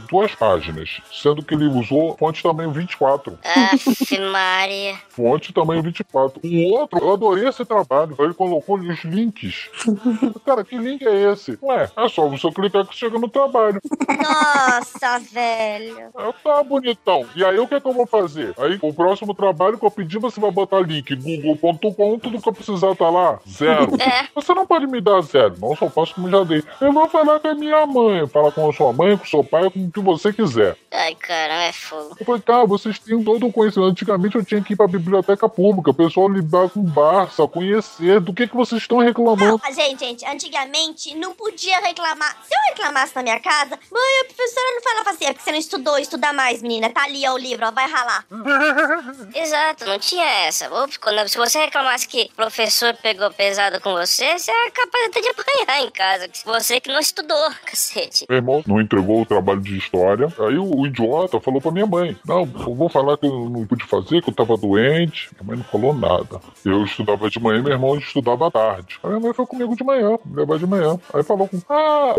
duas 0.10 0.34
páginas, 0.36 1.02
sendo 1.12 1.44
que 1.44 1.54
ele 1.54 1.68
usou 1.68 2.16
fonte 2.18 2.44
tamanho 2.44 2.72
24. 2.72 3.38
Aff, 3.44 4.20
Maria. 4.20 4.96
Fonte 5.10 5.54
tamanho 5.54 5.82
24. 5.82 6.42
O 6.44 6.74
outro, 6.74 7.00
eu 7.00 7.14
adorei 7.14 7.48
esse 7.48 7.64
trabalho. 7.66 8.16
Ele 8.20 8.34
colocou 8.34 8.78
os 8.78 9.04
links. 9.04 9.70
Cara, 10.46 10.64
que 10.64 10.78
link 10.78 11.06
é 11.06 11.32
esse? 11.32 11.58
Ué, 11.62 11.90
é 11.96 12.10
só 12.10 12.28
você 12.28 12.52
clicar 12.52 12.86
que 12.86 12.96
chega 12.96 13.18
no 13.18 13.30
trabalho. 13.30 13.82
Nossa, 14.08 15.20
velho. 15.20 16.12
Tá 16.44 16.64
bonitão. 16.64 17.26
E 17.36 17.44
aí 17.44 17.58
o 17.58 17.68
que, 17.68 17.76
é 17.76 17.80
que 17.80 17.88
eu 17.88 17.94
vou 17.94 18.06
fazer? 18.06 18.54
Aí 18.58 18.78
o 18.82 18.94
próximo 18.94 19.34
trabalho 19.34 19.78
que 19.78 19.86
eu 19.86 19.92
pedir, 19.92 20.20
você 20.20 20.40
vai 20.40 20.52
botar 20.52 20.80
link 20.80 21.16
google.com, 21.16 22.20
tudo 22.20 22.42
que 22.42 22.50
eu 22.50 22.54
precisar 22.54 22.96
tá 22.96 23.10
lá. 23.10 23.40
Zero. 23.48 23.96
É. 24.02 24.28
Você 24.34 24.54
não 24.54 24.66
pode 24.66 24.88
me 24.88 25.00
dar 25.00 25.22
zero. 25.22 25.56
Não, 25.60 25.76
só 25.76 25.90
faço 25.90 26.16
como 26.16 26.30
já 26.30 26.44
dei. 26.44 26.64
Eu 26.82 26.92
vou 26.92 27.08
falar 27.08 27.40
com 27.40 27.48
a 27.48 27.54
minha 27.54 27.86
mãe. 27.86 28.28
Fala 28.28 28.52
com 28.52 28.70
a 28.70 28.74
sua 28.74 28.92
mãe, 28.92 29.18
com 29.18 29.24
o 29.24 29.28
seu 29.28 29.44
pai, 29.44 29.70
com 29.70 29.86
o 29.86 29.92
que 29.92 30.00
você 30.00 30.34
quiser. 30.34 30.76
Ai, 30.92 31.14
caramba, 31.16 31.64
é 31.64 31.72
fogo. 31.74 32.16
Eu 32.20 32.26
falei, 32.26 32.42
tá, 32.42 32.64
vocês 32.66 32.98
têm 33.00 33.24
todo 33.24 33.46
o 33.48 33.52
conhecimento. 33.52 33.90
Antigamente 33.92 34.36
eu 34.36 34.44
tinha 34.46 34.62
que 34.62 34.74
ir 34.74 34.76
pra 34.76 34.88
biblioteca 34.88 35.48
pública, 35.48 35.92
o 35.92 35.94
pessoal 35.94 36.30
lidar 36.30 36.70
com 36.70 36.82
Barça, 36.84 37.48
conhecer. 37.48 38.20
Do 38.20 38.34
que, 38.34 38.48
que 38.48 38.56
vocês 38.56 38.82
estão 38.82 38.98
reclamando? 39.00 39.62
Ah, 39.64 39.72
Gente, 39.72 40.00
gente, 40.00 40.26
antigamente 40.26 41.16
não 41.16 41.34
podia 41.34 41.80
reclamar. 41.82 42.36
Se 42.48 42.54
eu 42.54 42.60
reclamasse 42.74 43.16
na 43.16 43.24
minha 43.24 43.40
casa, 43.40 43.78
mãe, 43.92 44.22
a 44.22 44.26
professora 44.26 44.66
não 44.76 44.82
falava 44.82 45.10
assim, 45.12 45.26
é 45.26 45.34
porque 45.34 45.44
você 45.44 45.52
não 45.52 45.60
estudou, 45.60 45.98
estuda 46.00 46.34
mais, 46.34 46.62
menina. 46.62 46.90
Tá 46.90 47.04
ali, 47.04 47.28
ó, 47.28 47.34
o 47.34 47.38
livro, 47.38 47.66
ó, 47.68 47.72
vai 47.72 47.88
ralar. 47.90 48.26
Exato, 49.34 49.86
não 49.86 50.00
tinha 50.00 50.26
essa. 50.48 50.70
Ou, 50.74 50.88
quando- 51.02 51.28
Se 51.28 51.38
você 51.38 51.60
reclamasse 51.60 52.08
que 52.08 52.30
o 52.32 52.36
professor 52.36 52.94
pegou 53.02 53.32
pesado 53.36 53.80
com 53.82 53.94
você, 53.94 54.38
você 54.38 54.52
era 54.52 54.72
capaz 54.72 55.08
até 55.08 55.22
de 55.22 55.28
apanhar 55.30 55.82
em 55.88 55.92
casa. 55.92 56.30
Você 56.46 56.80
que 56.80 56.92
não 56.92 57.00
estudou, 57.00 57.38
cacete. 57.66 58.26
Meu 58.30 58.38
irmão 58.38 58.64
não 58.66 58.82
entregou 58.82 59.22
o 59.22 59.26
trabalho 59.26 59.62
de 59.62 59.78
história. 59.78 60.28
Aí 60.40 60.58
o, 60.58 60.80
o 60.80 60.88
idiota 60.88 61.40
falou 61.40 61.62
pra 61.62 61.72
minha 61.72 61.86
mãe: 61.86 62.18
Não, 62.26 62.46
vou 62.46 62.90
falar 62.90 63.18
que 63.18 63.26
eu 63.26 63.50
não 63.50 63.66
pude 63.66 63.86
fazer, 63.86 64.22
que 64.22 64.30
eu 64.30 64.34
tava 64.34 64.58
doente. 64.58 65.30
Minha 65.34 65.48
mãe 65.48 65.58
não 65.58 65.66
falou 65.66 65.94
nada. 65.94 66.40
Eu 66.64 66.84
estudava 66.84 67.30
de 67.30 67.40
manhã, 67.40 67.62
meu 67.62 67.74
irmão 67.74 67.98
estudava 67.98 68.48
à 68.48 68.52
tarde. 68.52 69.00
Aí 69.04 69.10
minha 69.10 69.22
mãe 69.22 69.34
foi 69.34 69.46
comigo 69.46 69.76
de 69.76 69.84
manhã, 69.84 70.18
levar 70.34 70.58
de 70.58 70.66
manhã. 70.68 70.98
Aí 71.14 71.24
falou 71.24 71.48
com: 71.48 71.60
Ah, 71.70 72.16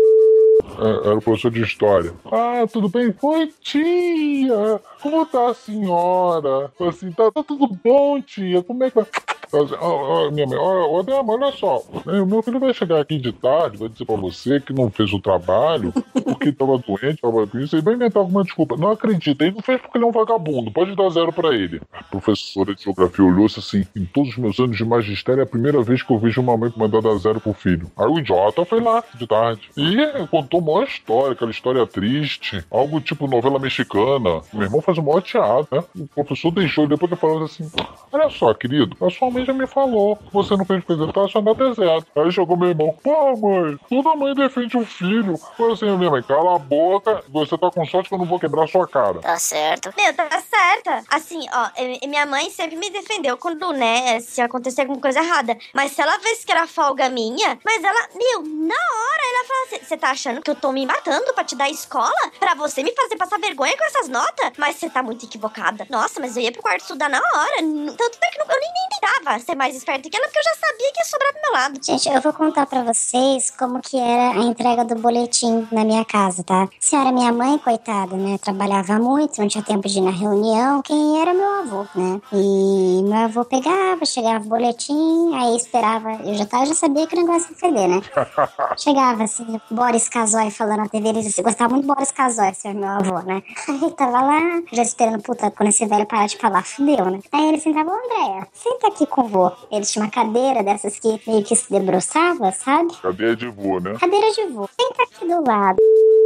É, 0.79 1.07
Era 1.07 1.17
o 1.17 1.21
professor 1.21 1.51
de 1.51 1.61
história. 1.61 2.13
Ah, 2.31 2.65
tudo 2.71 2.89
bem? 2.89 3.13
Oi, 3.21 3.53
tia! 3.61 4.79
Como 5.01 5.25
tá 5.25 5.49
a 5.49 5.53
senhora? 5.53 6.71
Falei 6.77 6.93
Assim, 6.93 7.11
tá, 7.11 7.31
tá 7.31 7.43
tudo 7.43 7.67
bom, 7.83 8.21
tia? 8.21 8.63
Como 8.63 8.83
é 8.83 8.89
que 8.89 8.95
vai? 8.95 9.05
Ela 9.53 9.63
disse, 9.63 9.77
"Ó, 9.79 10.27
ó, 10.27 10.31
minha 10.31 10.45
mãe, 10.47 10.57
mãe, 10.57 11.35
olha 11.35 11.51
só, 11.51 11.81
né, 12.05 12.21
o 12.21 12.25
meu 12.25 12.41
filho 12.41 12.59
vai 12.59 12.73
chegar 12.73 12.99
aqui 12.99 13.17
de 13.17 13.31
tarde, 13.31 13.77
vai 13.77 13.89
dizer 13.89 14.05
pra 14.05 14.15
você 14.15 14.59
que 14.59 14.73
não 14.73 14.89
fez 14.89 15.11
o 15.13 15.19
trabalho, 15.19 15.93
porque 16.23 16.51
tava 16.51 16.77
doente, 16.77 17.21
tava 17.21 17.47
com 17.47 17.59
isso, 17.59 17.75
ele 17.75 17.83
vai 17.83 17.93
inventar 17.93 18.21
alguma 18.21 18.43
desculpa. 18.43 18.75
Não 18.77 18.91
acredita, 18.91 19.45
ele 19.45 19.55
não 19.55 19.61
fez 19.61 19.79
porque 19.81 19.97
ele 19.97 20.05
é 20.05 20.07
um 20.07 20.11
vagabundo, 20.11 20.71
pode 20.71 20.95
dar 20.95 21.09
zero 21.09 21.31
pra 21.31 21.53
ele. 21.53 21.81
A 21.93 22.03
professora 22.03 22.75
de 22.75 22.83
geografia 22.83 23.23
olhou-se 23.25 23.59
assim, 23.59 23.85
em 23.95 24.05
todos 24.05 24.31
os 24.31 24.37
meus 24.37 24.59
anos 24.59 24.77
de 24.77 24.85
magistério 24.85 25.41
é 25.41 25.43
a 25.43 25.47
primeira 25.47 25.81
vez 25.81 26.03
que 26.03 26.11
eu 26.11 26.19
vejo 26.19 26.41
uma 26.41 26.57
mãe 26.57 26.71
mandar 26.75 27.01
dar 27.01 27.15
zero 27.17 27.39
pro 27.39 27.53
filho. 27.53 27.91
Aí 27.97 28.07
o 28.07 28.19
idiota 28.19 28.65
foi 28.65 28.81
lá, 28.81 29.03
de 29.15 29.27
tarde. 29.27 29.69
E 29.77 30.27
contou 30.27 30.59
uma 30.59 30.83
história, 30.83 31.33
aquela 31.33 31.51
história 31.51 31.85
triste, 31.85 32.63
algo 32.69 32.99
tipo 32.99 33.27
novela 33.27 33.59
mexicana. 33.59 34.41
Meu 34.53 34.63
irmão 34.63 34.81
faz 34.81 34.97
o 34.97 35.03
maior 35.03 35.21
teatro, 35.21 35.67
né? 35.71 35.83
O 35.95 36.07
professor 36.07 36.51
deixou 36.51 36.85
e 36.85 36.87
depois 36.87 37.11
ele 37.11 37.19
falou 37.19 37.43
assim: 37.43 37.69
Olha 38.11 38.29
só, 38.29 38.53
querido, 38.53 38.95
a 39.05 39.09
sua 39.09 39.29
mãe 39.37 39.45
já 39.45 39.53
me 39.53 39.67
falou 39.67 40.17
você 40.31 40.55
não 40.55 40.65
fez 40.65 40.83
coisa, 40.83 41.05
nota 41.05 41.63
é 41.63 41.73
zero. 41.73 42.05
Aí 42.15 42.31
chegou 42.31 42.57
meu 42.57 42.69
irmão: 42.69 42.97
Pô, 43.03 43.37
mãe, 43.37 43.77
toda 43.89 44.15
mãe 44.15 44.33
defende 44.33 44.77
o 44.77 44.85
filho. 44.85 45.37
Foi 45.55 45.71
assim, 45.71 45.85
minha 45.97 46.09
mãe, 46.09 46.23
cala 46.23 46.55
a 46.55 46.59
boca, 46.59 47.23
você 47.29 47.57
tá 47.57 47.69
com 47.71 47.85
sorte 47.85 48.09
que 48.09 48.15
eu 48.15 48.19
não 48.19 48.25
vou 48.25 48.39
quebrar 48.39 48.67
sua 48.67 48.87
cara. 48.87 49.19
Tá 49.19 49.37
certo. 49.37 49.93
Meu, 49.95 50.13
tá 50.13 50.29
certa. 50.41 51.03
Assim, 51.09 51.45
ó, 51.53 51.69
minha 52.07 52.25
mãe 52.25 52.49
sempre 52.49 52.75
me 52.75 52.89
defendeu 52.89 53.37
quando, 53.37 53.71
né, 53.71 54.19
se 54.19 54.41
acontecer 54.41 54.81
alguma 54.81 54.99
coisa 54.99 55.19
errada. 55.19 55.57
Mas 55.73 55.91
se 55.91 56.01
ela 56.01 56.17
visse 56.17 56.45
que 56.45 56.51
era 56.51 56.67
folga 56.67 57.09
minha, 57.09 57.59
mas 57.63 57.83
ela, 57.83 58.09
meu, 58.15 58.41
na 58.43 58.75
hora 58.75 59.21
ela 59.23 59.47
fala 59.47 59.65
assim: 59.65 59.85
você 59.85 59.97
tá 59.97 60.11
achando 60.11 60.41
que 60.41 60.51
eu 60.51 60.55
tô 60.55 60.71
me 60.71 60.85
matando 60.85 61.33
pra 61.33 61.43
te 61.43 61.55
dar 61.55 61.69
escola? 61.69 62.31
Pra 62.39 62.53
você 62.55 62.83
me 62.83 62.93
fazer 62.93 63.15
passar 63.17 63.39
vergonha 63.39 63.77
com 63.77 63.85
essas 63.85 64.07
notas? 64.07 64.51
Mas 64.57 64.75
você 64.75 64.89
tá 64.89 65.03
muito 65.03 65.25
equivocada. 65.25 65.85
Nossa, 65.89 66.19
mas 66.19 66.35
eu 66.35 66.43
ia 66.43 66.51
pro 66.51 66.61
quarto 66.61 66.81
estudar 66.81 67.09
na 67.09 67.17
hora. 67.17 67.57
Tanto 67.57 68.17
é 68.23 68.29
que 68.29 68.41
eu 68.41 68.47
nem, 68.47 68.73
nem 68.73 68.89
tentava 68.99 69.26
ser 69.39 69.55
mais 69.55 69.75
esperta 69.75 70.09
que 70.09 70.15
ela, 70.15 70.25
porque 70.25 70.39
eu 70.39 70.43
já 70.43 70.55
sabia 70.55 70.91
que 70.93 70.99
ia 70.99 71.05
sobrar 71.05 71.33
pro 71.33 71.41
meu 71.41 71.51
lado. 71.51 71.79
Gente, 71.83 72.09
eu 72.09 72.21
vou 72.21 72.33
contar 72.33 72.65
pra 72.65 72.83
vocês 72.83 73.51
como 73.51 73.81
que 73.81 73.97
era 73.97 74.39
a 74.39 74.43
entrega 74.43 74.83
do 74.83 74.95
boletim 74.95 75.67
na 75.71 75.83
minha 75.83 76.03
casa, 76.05 76.43
tá? 76.43 76.67
Senhora, 76.79 77.11
minha 77.11 77.31
mãe, 77.31 77.57
coitada, 77.57 78.15
né? 78.15 78.37
Trabalhava 78.37 78.99
muito, 78.99 79.39
não 79.39 79.47
tinha 79.47 79.63
tempo 79.63 79.87
de 79.87 79.99
ir 79.99 80.01
na 80.01 80.11
reunião. 80.11 80.81
Quem 80.81 81.21
era 81.21 81.33
meu 81.33 81.59
avô, 81.59 81.85
né? 81.95 82.21
E 82.33 83.01
meu 83.03 83.17
avô 83.17 83.43
pegava, 83.45 84.05
chegava 84.05 84.45
o 84.45 84.47
boletim, 84.47 85.35
aí 85.35 85.55
esperava. 85.55 86.13
Eu 86.23 86.33
já, 86.35 86.45
tava, 86.45 86.65
já 86.65 86.73
sabia 86.73 87.07
que 87.07 87.15
o 87.15 87.19
negócio 87.19 87.51
ia 87.51 87.57
feder, 87.57 87.87
né? 87.87 88.01
Chegava 88.77 89.23
assim, 89.23 89.59
Boris 89.71 90.07
Casoy 90.09 90.51
falando 90.51 90.77
na 90.77 90.89
TV, 90.89 91.09
ele 91.09 91.21
gostava 91.41 91.69
muito 91.69 91.83
de 91.83 91.87
Boris 91.87 92.11
Casoy, 92.11 92.53
ser 92.53 92.73
meu 92.73 92.89
avô, 92.89 93.19
né? 93.19 93.41
Aí 93.67 93.91
tava 93.91 94.21
lá, 94.21 94.61
já 94.71 94.81
esperando, 94.81 95.21
puta, 95.21 95.51
quando 95.51 95.69
esse 95.69 95.85
velho 95.85 96.05
parar 96.05 96.27
de 96.27 96.37
falar, 96.37 96.63
fudeu, 96.63 97.05
né? 97.05 97.19
Aí 97.31 97.47
ele 97.47 97.59
sentava, 97.59 97.89
ô 97.89 97.93
Andréia, 97.93 98.47
senta 98.53 98.87
aqui 98.87 99.05
com 99.17 99.21
o 99.23 99.27
vô. 99.27 99.51
Ele 99.71 99.83
tinha 99.85 100.05
uma 100.05 100.11
cadeira 100.11 100.61
dessas 100.61 100.99
que 100.99 101.19
meio 101.25 101.43
que 101.43 101.55
se 101.55 101.71
debruçava, 101.71 102.51
sabe? 102.51 102.93
Cadeia 103.01 103.35
de 103.35 103.47
vô, 103.47 103.79
né? 103.79 103.95
Cadeira 103.99 104.31
de 104.31 104.45
vô. 104.45 104.69
Senta 104.79 105.03
aqui 105.03 105.25
do 105.27 105.43
lado. 105.49 105.77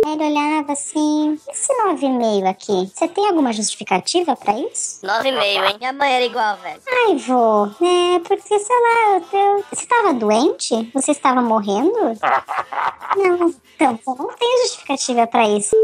Aí 0.05 0.13
ele 0.13 0.23
olhava 0.23 0.73
assim, 0.73 1.39
esse 1.49 1.71
9,5 1.85 2.49
aqui, 2.49 2.91
você 2.93 3.07
tem 3.07 3.27
alguma 3.27 3.53
justificativa 3.53 4.35
pra 4.35 4.57
isso? 4.59 5.05
Nove 5.05 5.29
e 5.29 5.31
meio, 5.31 5.63
hein? 5.63 5.75
Minha 5.79 5.93
mãe 5.93 6.11
era 6.13 6.25
igual, 6.25 6.57
velho. 6.57 6.81
Ai, 7.07 7.15
vô, 7.17 7.67
é 7.85 8.19
porque, 8.19 8.59
sei 8.59 8.75
lá, 8.75 9.21
eu, 9.31 9.39
eu- 9.39 9.63
você 9.71 9.83
estava 9.83 10.13
doente? 10.13 10.91
Você 10.93 11.11
estava 11.11 11.41
morrendo? 11.41 11.93
Não, 13.15 13.53
então, 13.75 13.99
não 14.17 14.27
tem 14.37 14.61
justificativa 14.63 15.27
pra 15.27 15.47
isso. 15.49 15.75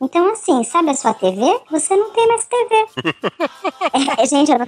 Então, 0.00 0.32
assim, 0.32 0.62
sabe 0.64 0.90
a 0.90 0.94
sua 0.94 1.14
TV? 1.14 1.40
Você 1.70 1.96
não 1.96 2.10
tem 2.10 2.26
mais 2.28 2.46
TV. 2.46 2.86
É, 4.18 4.26
gente, 4.26 4.50
era 4.50 4.64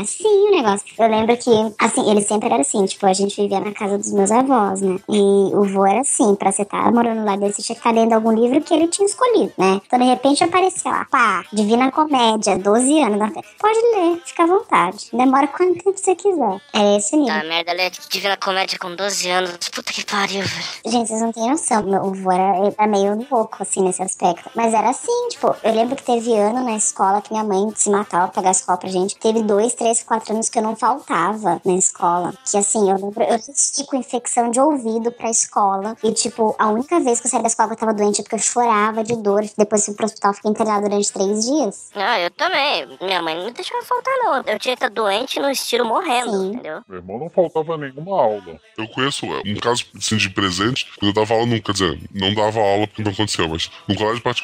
assim 0.00 0.26
o 0.26 0.50
negócio. 0.50 0.86
Eu 0.98 1.08
lembro 1.08 1.36
que, 1.36 1.50
assim, 1.78 2.10
ele 2.10 2.20
sempre 2.20 2.48
era 2.48 2.60
assim, 2.60 2.84
tipo, 2.84 3.06
a 3.06 3.12
gente 3.12 3.40
vivia 3.40 3.60
na 3.60 3.72
casa 3.72 3.98
dos 3.98 4.12
meus 4.12 4.30
avós, 4.30 4.80
né? 4.80 4.98
E 5.08 5.20
o 5.54 5.64
vô 5.64 5.86
era 5.86 6.00
assim, 6.00 6.34
pra 6.34 6.52
você 6.52 6.62
estar 6.62 6.92
morando 6.92 7.24
lá 7.24 7.36
dele, 7.36 7.52
você 7.52 7.62
tinha 7.62 7.74
que 7.74 7.80
estar 7.80 7.92
lendo 7.92 8.12
algum 8.12 8.32
livro 8.32 8.60
que 8.60 8.72
ele 8.72 8.88
tinha 8.88 9.06
escolhido, 9.06 9.52
né? 9.58 9.80
Então, 9.84 9.98
de 9.98 10.04
repente, 10.04 10.44
aparecia 10.44 10.90
lá, 10.90 11.06
pá, 11.10 11.44
Divina 11.52 11.90
Comédia, 11.90 12.58
12 12.58 13.02
anos. 13.02 13.32
Pode 13.58 13.78
ler, 13.94 14.20
fica 14.24 14.44
à 14.44 14.46
vontade. 14.46 15.08
Demora 15.12 15.46
quanto 15.48 15.82
tempo 15.82 15.98
você 15.98 16.14
quiser. 16.14 16.60
É 16.72 16.96
esse 16.96 17.16
nível. 17.16 17.34
Ah, 17.34 17.44
merda, 17.44 17.72
é 17.72 17.90
divina 18.08 18.36
comédia 18.36 18.78
com 18.78 18.94
12 18.94 19.30
anos. 19.30 19.68
Puta 19.70 19.92
que 19.92 20.04
pariu, 20.04 20.42
velho. 20.42 20.64
Gente, 20.86 21.08
vocês 21.08 21.20
não 21.20 21.32
têm 21.32 21.50
noção. 21.50 21.82
Meu 21.82 22.00
avô 22.00 22.32
era, 22.32 22.72
era 22.78 22.86
meio 22.86 23.26
louco, 23.30 23.56
assim, 23.60 23.82
nesse 23.82 24.02
aspecto. 24.02 24.50
Mas 24.54 24.72
era 24.72 24.90
assim, 24.90 25.28
tipo, 25.30 25.54
eu 25.62 25.74
lembro 25.74 25.96
que 25.96 26.02
teve 26.02 26.34
ano 26.34 26.64
na 26.64 26.76
escola 26.76 27.20
que 27.20 27.32
minha 27.32 27.44
mãe 27.44 27.72
se 27.74 27.90
matava 27.90 28.28
pra 28.28 28.34
pagar 28.34 28.48
a 28.48 28.52
escola 28.52 28.78
pra 28.78 28.88
gente. 28.88 29.16
Teve 29.16 29.42
dois, 29.42 29.74
três, 29.74 30.02
quatro 30.02 30.32
anos 30.32 30.48
que 30.48 30.58
eu 30.58 30.62
não 30.62 30.76
faltava 30.76 31.60
na 31.64 31.74
escola. 31.74 32.32
Que 32.50 32.56
assim, 32.56 32.90
eu 32.90 32.96
lembro, 32.96 33.22
eu 33.22 33.32
resisti 33.32 33.84
com 33.84 33.96
infecção 33.96 34.50
de 34.50 34.60
ouvido 34.60 35.10
pra 35.10 35.30
escola. 35.30 35.96
E, 36.02 36.12
tipo, 36.12 36.54
a 36.58 36.68
única 36.68 37.00
vez 37.00 37.20
que 37.20 37.26
eu 37.26 37.30
saí 37.30 37.42
da 37.42 37.48
escola 37.48 37.68
que 37.68 37.74
eu 37.74 37.78
tava 37.78 37.94
doente 37.94 38.20
é 38.20 38.22
porque 38.22 38.36
eu 38.36 38.38
chorava 38.38 39.02
de 39.02 39.16
dor. 39.16 39.44
Depois 39.56 39.84
fui 39.84 39.94
pro 39.94 40.06
hospital, 40.06 40.34
fiquei 40.34 40.50
internada 40.50 40.88
durante 40.88 41.12
três 41.12 41.44
dias. 41.44 41.90
Ah, 41.94 42.20
eu 42.20 42.30
também. 42.30 42.86
Minha 43.00 43.22
mãe 43.22 43.36
não 43.36 43.50
deixava 43.50 43.84
faltar, 43.84 44.14
não. 44.18 44.36
Eu 44.36 44.58
tinha 44.58 44.76
que 44.76 44.84
estar 44.84 44.90
doente 44.90 45.40
no 45.40 45.50
estilo 45.50 45.84
morrendo, 45.84 46.44
entendeu? 46.44 46.80
Meu 46.88 46.98
irmão 46.98 47.18
não 47.18 47.30
faltava 47.30 47.76
nenhuma 47.76 48.20
aula. 48.20 48.60
Eu 48.76 48.88
conheço 48.88 49.26
é, 49.26 49.42
um 49.46 49.56
caso 49.56 49.84
assim, 49.96 50.16
de 50.16 50.30
presente, 50.30 50.86
quando 50.98 51.10
eu 51.10 51.14
dava 51.14 51.34
aula, 51.34 51.46
não, 51.46 51.60
quer 51.60 51.72
dizer, 51.72 52.00
não 52.12 52.34
dava 52.34 52.60
aula 52.60 52.86
porque 52.86 53.02
não 53.02 53.10
aconteceu, 53.10 53.48
mas 53.48 53.70
no 53.88 53.96
colégio 53.96 54.22
particular, 54.22 54.43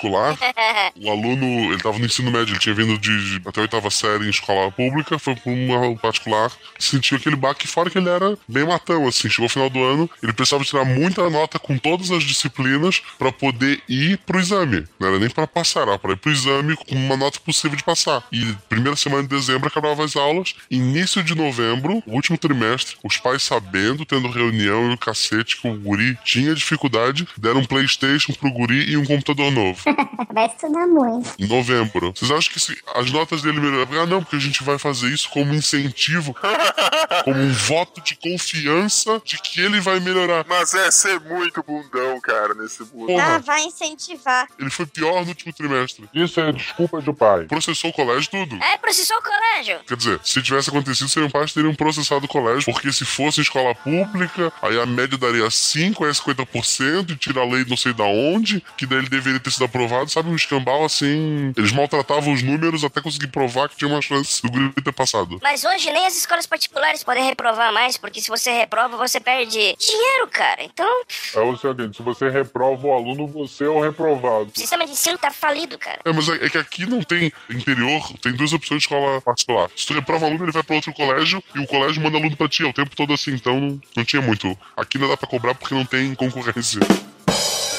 o 0.96 1.10
aluno, 1.10 1.72
ele 1.72 1.82
tava 1.82 1.98
no 1.98 2.06
ensino 2.06 2.30
médio, 2.30 2.52
ele 2.52 2.60
tinha 2.60 2.74
vindo 2.74 2.98
de, 2.98 3.38
de 3.38 3.48
até 3.48 3.60
a 3.60 3.62
oitava 3.62 3.90
série 3.90 4.26
em 4.26 4.30
escola 4.30 4.70
pública, 4.70 5.18
foi 5.18 5.34
pra 5.34 5.52
uma 5.52 5.96
particular, 5.96 6.50
sentiu 6.78 7.16
aquele 7.16 7.36
baque, 7.36 7.66
fora 7.66 7.90
que 7.90 7.98
ele 7.98 8.08
era 8.08 8.36
bem 8.48 8.64
matão, 8.64 9.06
assim, 9.06 9.28
chegou 9.28 9.44
ao 9.44 9.50
final 9.50 9.70
do 9.70 9.82
ano, 9.82 10.10
ele 10.22 10.32
precisava 10.32 10.64
tirar 10.64 10.84
muita 10.84 11.28
nota 11.28 11.58
com 11.58 11.76
todas 11.78 12.10
as 12.10 12.22
disciplinas 12.24 13.02
pra 13.18 13.32
poder 13.32 13.82
ir 13.88 14.18
pro 14.18 14.40
exame. 14.40 14.84
Não 14.98 15.08
era 15.08 15.18
nem 15.18 15.30
pra 15.30 15.46
passar, 15.46 15.82
era 15.82 15.98
pra 15.98 16.12
ir 16.12 16.16
pro 16.16 16.32
exame 16.32 16.76
com 16.76 16.94
uma 16.94 17.16
nota 17.16 17.38
possível 17.40 17.76
de 17.76 17.84
passar. 17.84 18.22
E 18.32 18.54
primeira 18.68 18.96
semana 18.96 19.22
de 19.22 19.28
dezembro 19.28 19.68
acabava 19.68 20.04
as 20.04 20.16
aulas, 20.16 20.54
início 20.70 21.22
de 21.22 21.34
novembro, 21.34 22.02
último 22.06 22.38
trimestre, 22.38 22.96
os 23.04 23.16
pais 23.18 23.42
sabendo, 23.42 24.04
tendo 24.04 24.28
reunião 24.28 24.90
e 24.90 24.94
o 24.94 24.98
cacete 24.98 25.60
que 25.60 25.68
o 25.68 25.76
guri 25.76 26.16
tinha 26.24 26.54
dificuldade, 26.54 27.26
deram 27.36 27.60
um 27.60 27.64
Playstation 27.64 28.32
pro 28.32 28.50
guri 28.50 28.90
e 28.90 28.96
um 28.96 29.04
computador 29.04 29.50
novo. 29.50 29.82
Vai 30.32 30.46
estudar 30.46 30.86
muito. 30.86 31.30
Em 31.38 31.46
novembro. 31.46 32.12
Vocês 32.14 32.30
acham 32.30 32.52
que 32.52 32.60
se 32.60 32.78
as 32.94 33.10
notas 33.10 33.42
dele 33.42 33.60
melhoraram? 33.60 34.02
Ah, 34.02 34.06
não, 34.06 34.22
porque 34.22 34.36
a 34.36 34.40
gente 34.40 34.62
vai 34.62 34.78
fazer 34.78 35.08
isso 35.08 35.28
como 35.30 35.54
incentivo, 35.54 36.34
como 37.24 37.38
um 37.38 37.52
voto 37.52 38.00
de 38.00 38.16
confiança 38.16 39.20
de 39.24 39.38
que 39.38 39.60
ele 39.60 39.80
vai 39.80 40.00
melhorar. 40.00 40.44
Mas 40.48 40.74
é 40.74 40.90
ser 40.90 41.20
muito 41.20 41.62
bundão, 41.62 42.20
cara, 42.20 42.54
nesse 42.54 42.82
mundo. 42.82 43.06
Porra. 43.06 43.36
Ah, 43.36 43.38
vai 43.38 43.62
incentivar. 43.64 44.48
Ele 44.58 44.70
foi 44.70 44.86
pior 44.86 45.22
no 45.22 45.28
último 45.28 45.52
trimestre. 45.52 46.08
Isso 46.14 46.40
é 46.40 46.52
desculpa 46.52 47.00
do 47.00 47.14
pai. 47.14 47.44
Processou 47.44 47.90
o 47.90 47.92
colégio 47.92 48.30
tudo. 48.30 48.56
É, 48.62 48.78
processou 48.78 49.16
o 49.16 49.22
colégio. 49.22 49.78
Quer 49.86 49.96
dizer, 49.96 50.20
se 50.22 50.42
tivesse 50.42 50.70
acontecido, 50.70 51.08
seriam 51.08 51.30
pais 51.30 51.52
teriam 51.52 51.74
processado 51.74 52.24
o 52.24 52.28
colégio, 52.28 52.72
porque 52.72 52.92
se 52.92 53.04
fosse 53.04 53.40
escola 53.40 53.74
pública, 53.74 54.52
aí 54.62 54.78
a 54.80 54.86
média 54.86 55.16
daria 55.16 55.50
5, 55.50 56.04
aí 56.04 56.10
é 56.10 56.12
50%, 56.12 57.10
e 57.10 57.16
tira 57.16 57.40
a 57.40 57.44
lei 57.44 57.64
não 57.68 57.76
sei 57.76 57.92
da 57.92 58.04
onde, 58.04 58.62
que 58.76 58.86
daí 58.86 58.98
ele 58.98 59.08
deveria 59.08 59.40
ter 59.40 59.50
sido 59.50 59.64
aprovado, 59.64 59.79
sabe? 60.08 60.28
Um 60.30 60.36
escambau 60.36 60.84
assim. 60.84 61.52
Eles 61.56 61.72
maltratavam 61.72 62.32
os 62.32 62.42
números 62.42 62.84
até 62.84 63.00
conseguir 63.00 63.28
provar 63.28 63.68
que 63.68 63.76
tinha 63.76 63.88
uma 63.90 64.02
chance 64.02 64.42
do 64.42 64.50
guri 64.50 64.72
ter 64.72 64.92
passado. 64.92 65.38
Mas 65.42 65.64
hoje 65.64 65.90
nem 65.92 66.06
as 66.06 66.16
escolas 66.16 66.46
particulares 66.46 67.02
podem 67.04 67.24
reprovar 67.24 67.72
mais, 67.72 67.96
porque 67.96 68.20
se 68.20 68.28
você 68.28 68.50
reprova, 68.50 68.96
você 68.96 69.20
perde 69.20 69.76
dinheiro, 69.78 70.28
cara. 70.30 70.62
Então, 70.62 71.02
É 71.34 71.40
o 71.40 71.56
seguinte, 71.56 71.96
se 71.96 72.02
você 72.02 72.28
reprova 72.28 72.86
o 72.86 72.92
aluno, 72.92 73.26
você 73.26 73.64
é 73.64 73.68
o 73.68 73.80
reprovado. 73.80 74.50
o 74.54 74.58
sistema 74.58 74.84
de 74.84 74.92
ensino 74.92 75.18
tá 75.18 75.30
falido, 75.30 75.78
cara. 75.78 76.00
É, 76.04 76.12
mas 76.12 76.28
é, 76.28 76.46
é 76.46 76.48
que 76.50 76.58
aqui 76.58 76.86
não 76.86 77.02
tem 77.02 77.32
interior, 77.48 78.12
tem 78.22 78.32
duas 78.32 78.52
opções 78.52 78.80
de 78.82 78.86
escola 78.86 79.20
particular. 79.20 79.70
Se 79.76 79.86
tu 79.86 79.94
reprova 79.94 80.26
aluno, 80.26 80.44
ele 80.44 80.52
vai 80.52 80.62
pra 80.62 80.76
outro 80.76 80.92
colégio 80.92 81.42
e 81.54 81.60
o 81.60 81.66
colégio 81.66 82.02
manda 82.02 82.16
aluno 82.18 82.36
pra 82.36 82.48
ti. 82.48 82.64
É 82.64 82.68
o 82.68 82.72
tempo 82.72 82.94
todo 82.96 83.12
assim, 83.12 83.32
então 83.32 83.58
não, 83.60 83.80
não 83.96 84.04
tinha 84.04 84.22
muito. 84.22 84.56
Aqui 84.76 84.98
não 84.98 85.08
dá 85.08 85.16
pra 85.16 85.28
cobrar 85.28 85.54
porque 85.54 85.74
não 85.74 85.84
tem 85.84 86.14
concorrência. 86.14 86.80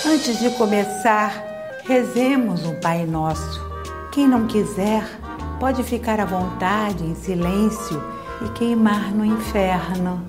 Antes 0.06 0.40
de 0.40 0.50
começar, 0.52 1.44
rezemos 1.86 2.66
um 2.66 2.80
Pai 2.80 3.06
Nosso. 3.06 3.62
Quem 4.12 4.28
não 4.28 4.48
quiser, 4.48 5.04
pode 5.60 5.84
ficar 5.84 6.20
à 6.20 6.26
vontade, 6.26 7.04
em 7.04 7.16
silêncio 7.16 8.02
e 8.46 8.50
queimar 8.50 9.14
no 9.14 9.26
inferno. 9.26 10.26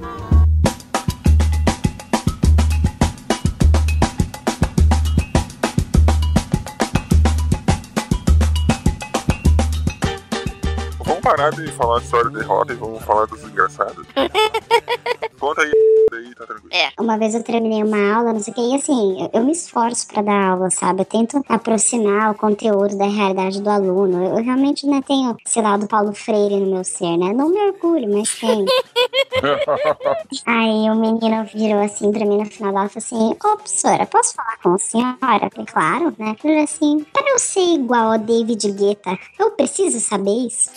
Vamos 11.05 11.21
parar 11.23 11.51
de 11.51 11.71
falar 11.73 12.01
só 12.03 12.23
de 12.23 12.31
derrota 12.31 12.73
e 12.73 12.77
vamos 12.77 13.03
falar 13.03 13.27
dos 13.27 13.43
engraçados. 13.43 14.07
Conta 15.43 15.63
aí, 15.63 15.73
aí 16.13 16.35
tá 16.37 16.47
tranquilo. 16.47 16.73
É. 16.73 16.93
Uma 17.03 17.19
vez 17.19 17.35
eu 17.35 17.43
terminei 17.43 17.83
uma 17.83 18.15
aula, 18.15 18.33
não 18.33 18.39
sei 18.39 18.53
o 18.53 18.55
que, 18.55 18.61
e 18.61 18.77
assim, 18.77 19.23
eu, 19.23 19.31
eu 19.33 19.45
me 19.45 19.51
esforço 19.51 20.07
pra 20.07 20.23
dar 20.23 20.51
aula, 20.51 20.71
sabe? 20.71 21.01
Eu 21.01 21.05
tento 21.05 21.43
aproximar 21.49 22.31
o 22.31 22.37
conteúdo 22.37 22.97
da 22.97 23.07
realidade 23.07 23.61
do 23.61 23.69
aluno. 23.69 24.25
Eu, 24.25 24.39
eu 24.39 24.45
realmente, 24.45 24.87
né, 24.87 25.03
tenho 25.05 25.37
esse 25.45 25.61
lado 25.61 25.89
Paulo 25.89 26.13
Freire 26.13 26.61
no 26.61 26.71
meu 26.71 26.85
ser, 26.85 27.17
né? 27.17 27.33
Não 27.33 27.49
me 27.49 27.59
orgulho, 27.59 28.09
mas 28.15 28.39
tenho. 28.39 28.67
Aí 30.47 30.89
o 30.89 30.95
menino 30.95 31.45
virou 31.53 31.83
assim 31.83 32.13
pra 32.13 32.25
mim 32.25 32.39
no 32.39 32.47
final 32.47 32.73
da 32.73 32.79
aula 32.79 32.91
e 32.97 33.01
falou 33.01 33.35
assim: 33.35 33.37
Ô, 33.45 33.57
professora, 33.57 34.07
posso 34.07 34.35
falar 34.37 34.59
com 34.63 34.75
a 34.75 34.79
senhora? 34.79 35.17
Falei, 35.19 35.67
claro, 35.67 36.15
né? 36.21 36.37
Ele 36.45 36.61
assim: 36.61 37.05
para 37.13 37.29
eu 37.29 37.41
ser 37.41 37.75
igual 37.75 38.13
ao 38.13 38.19
David 38.19 38.71
Guetta, 38.71 39.19
eu 39.41 39.51
preciso 39.51 39.99
saber 39.99 40.47
isso. 40.47 40.71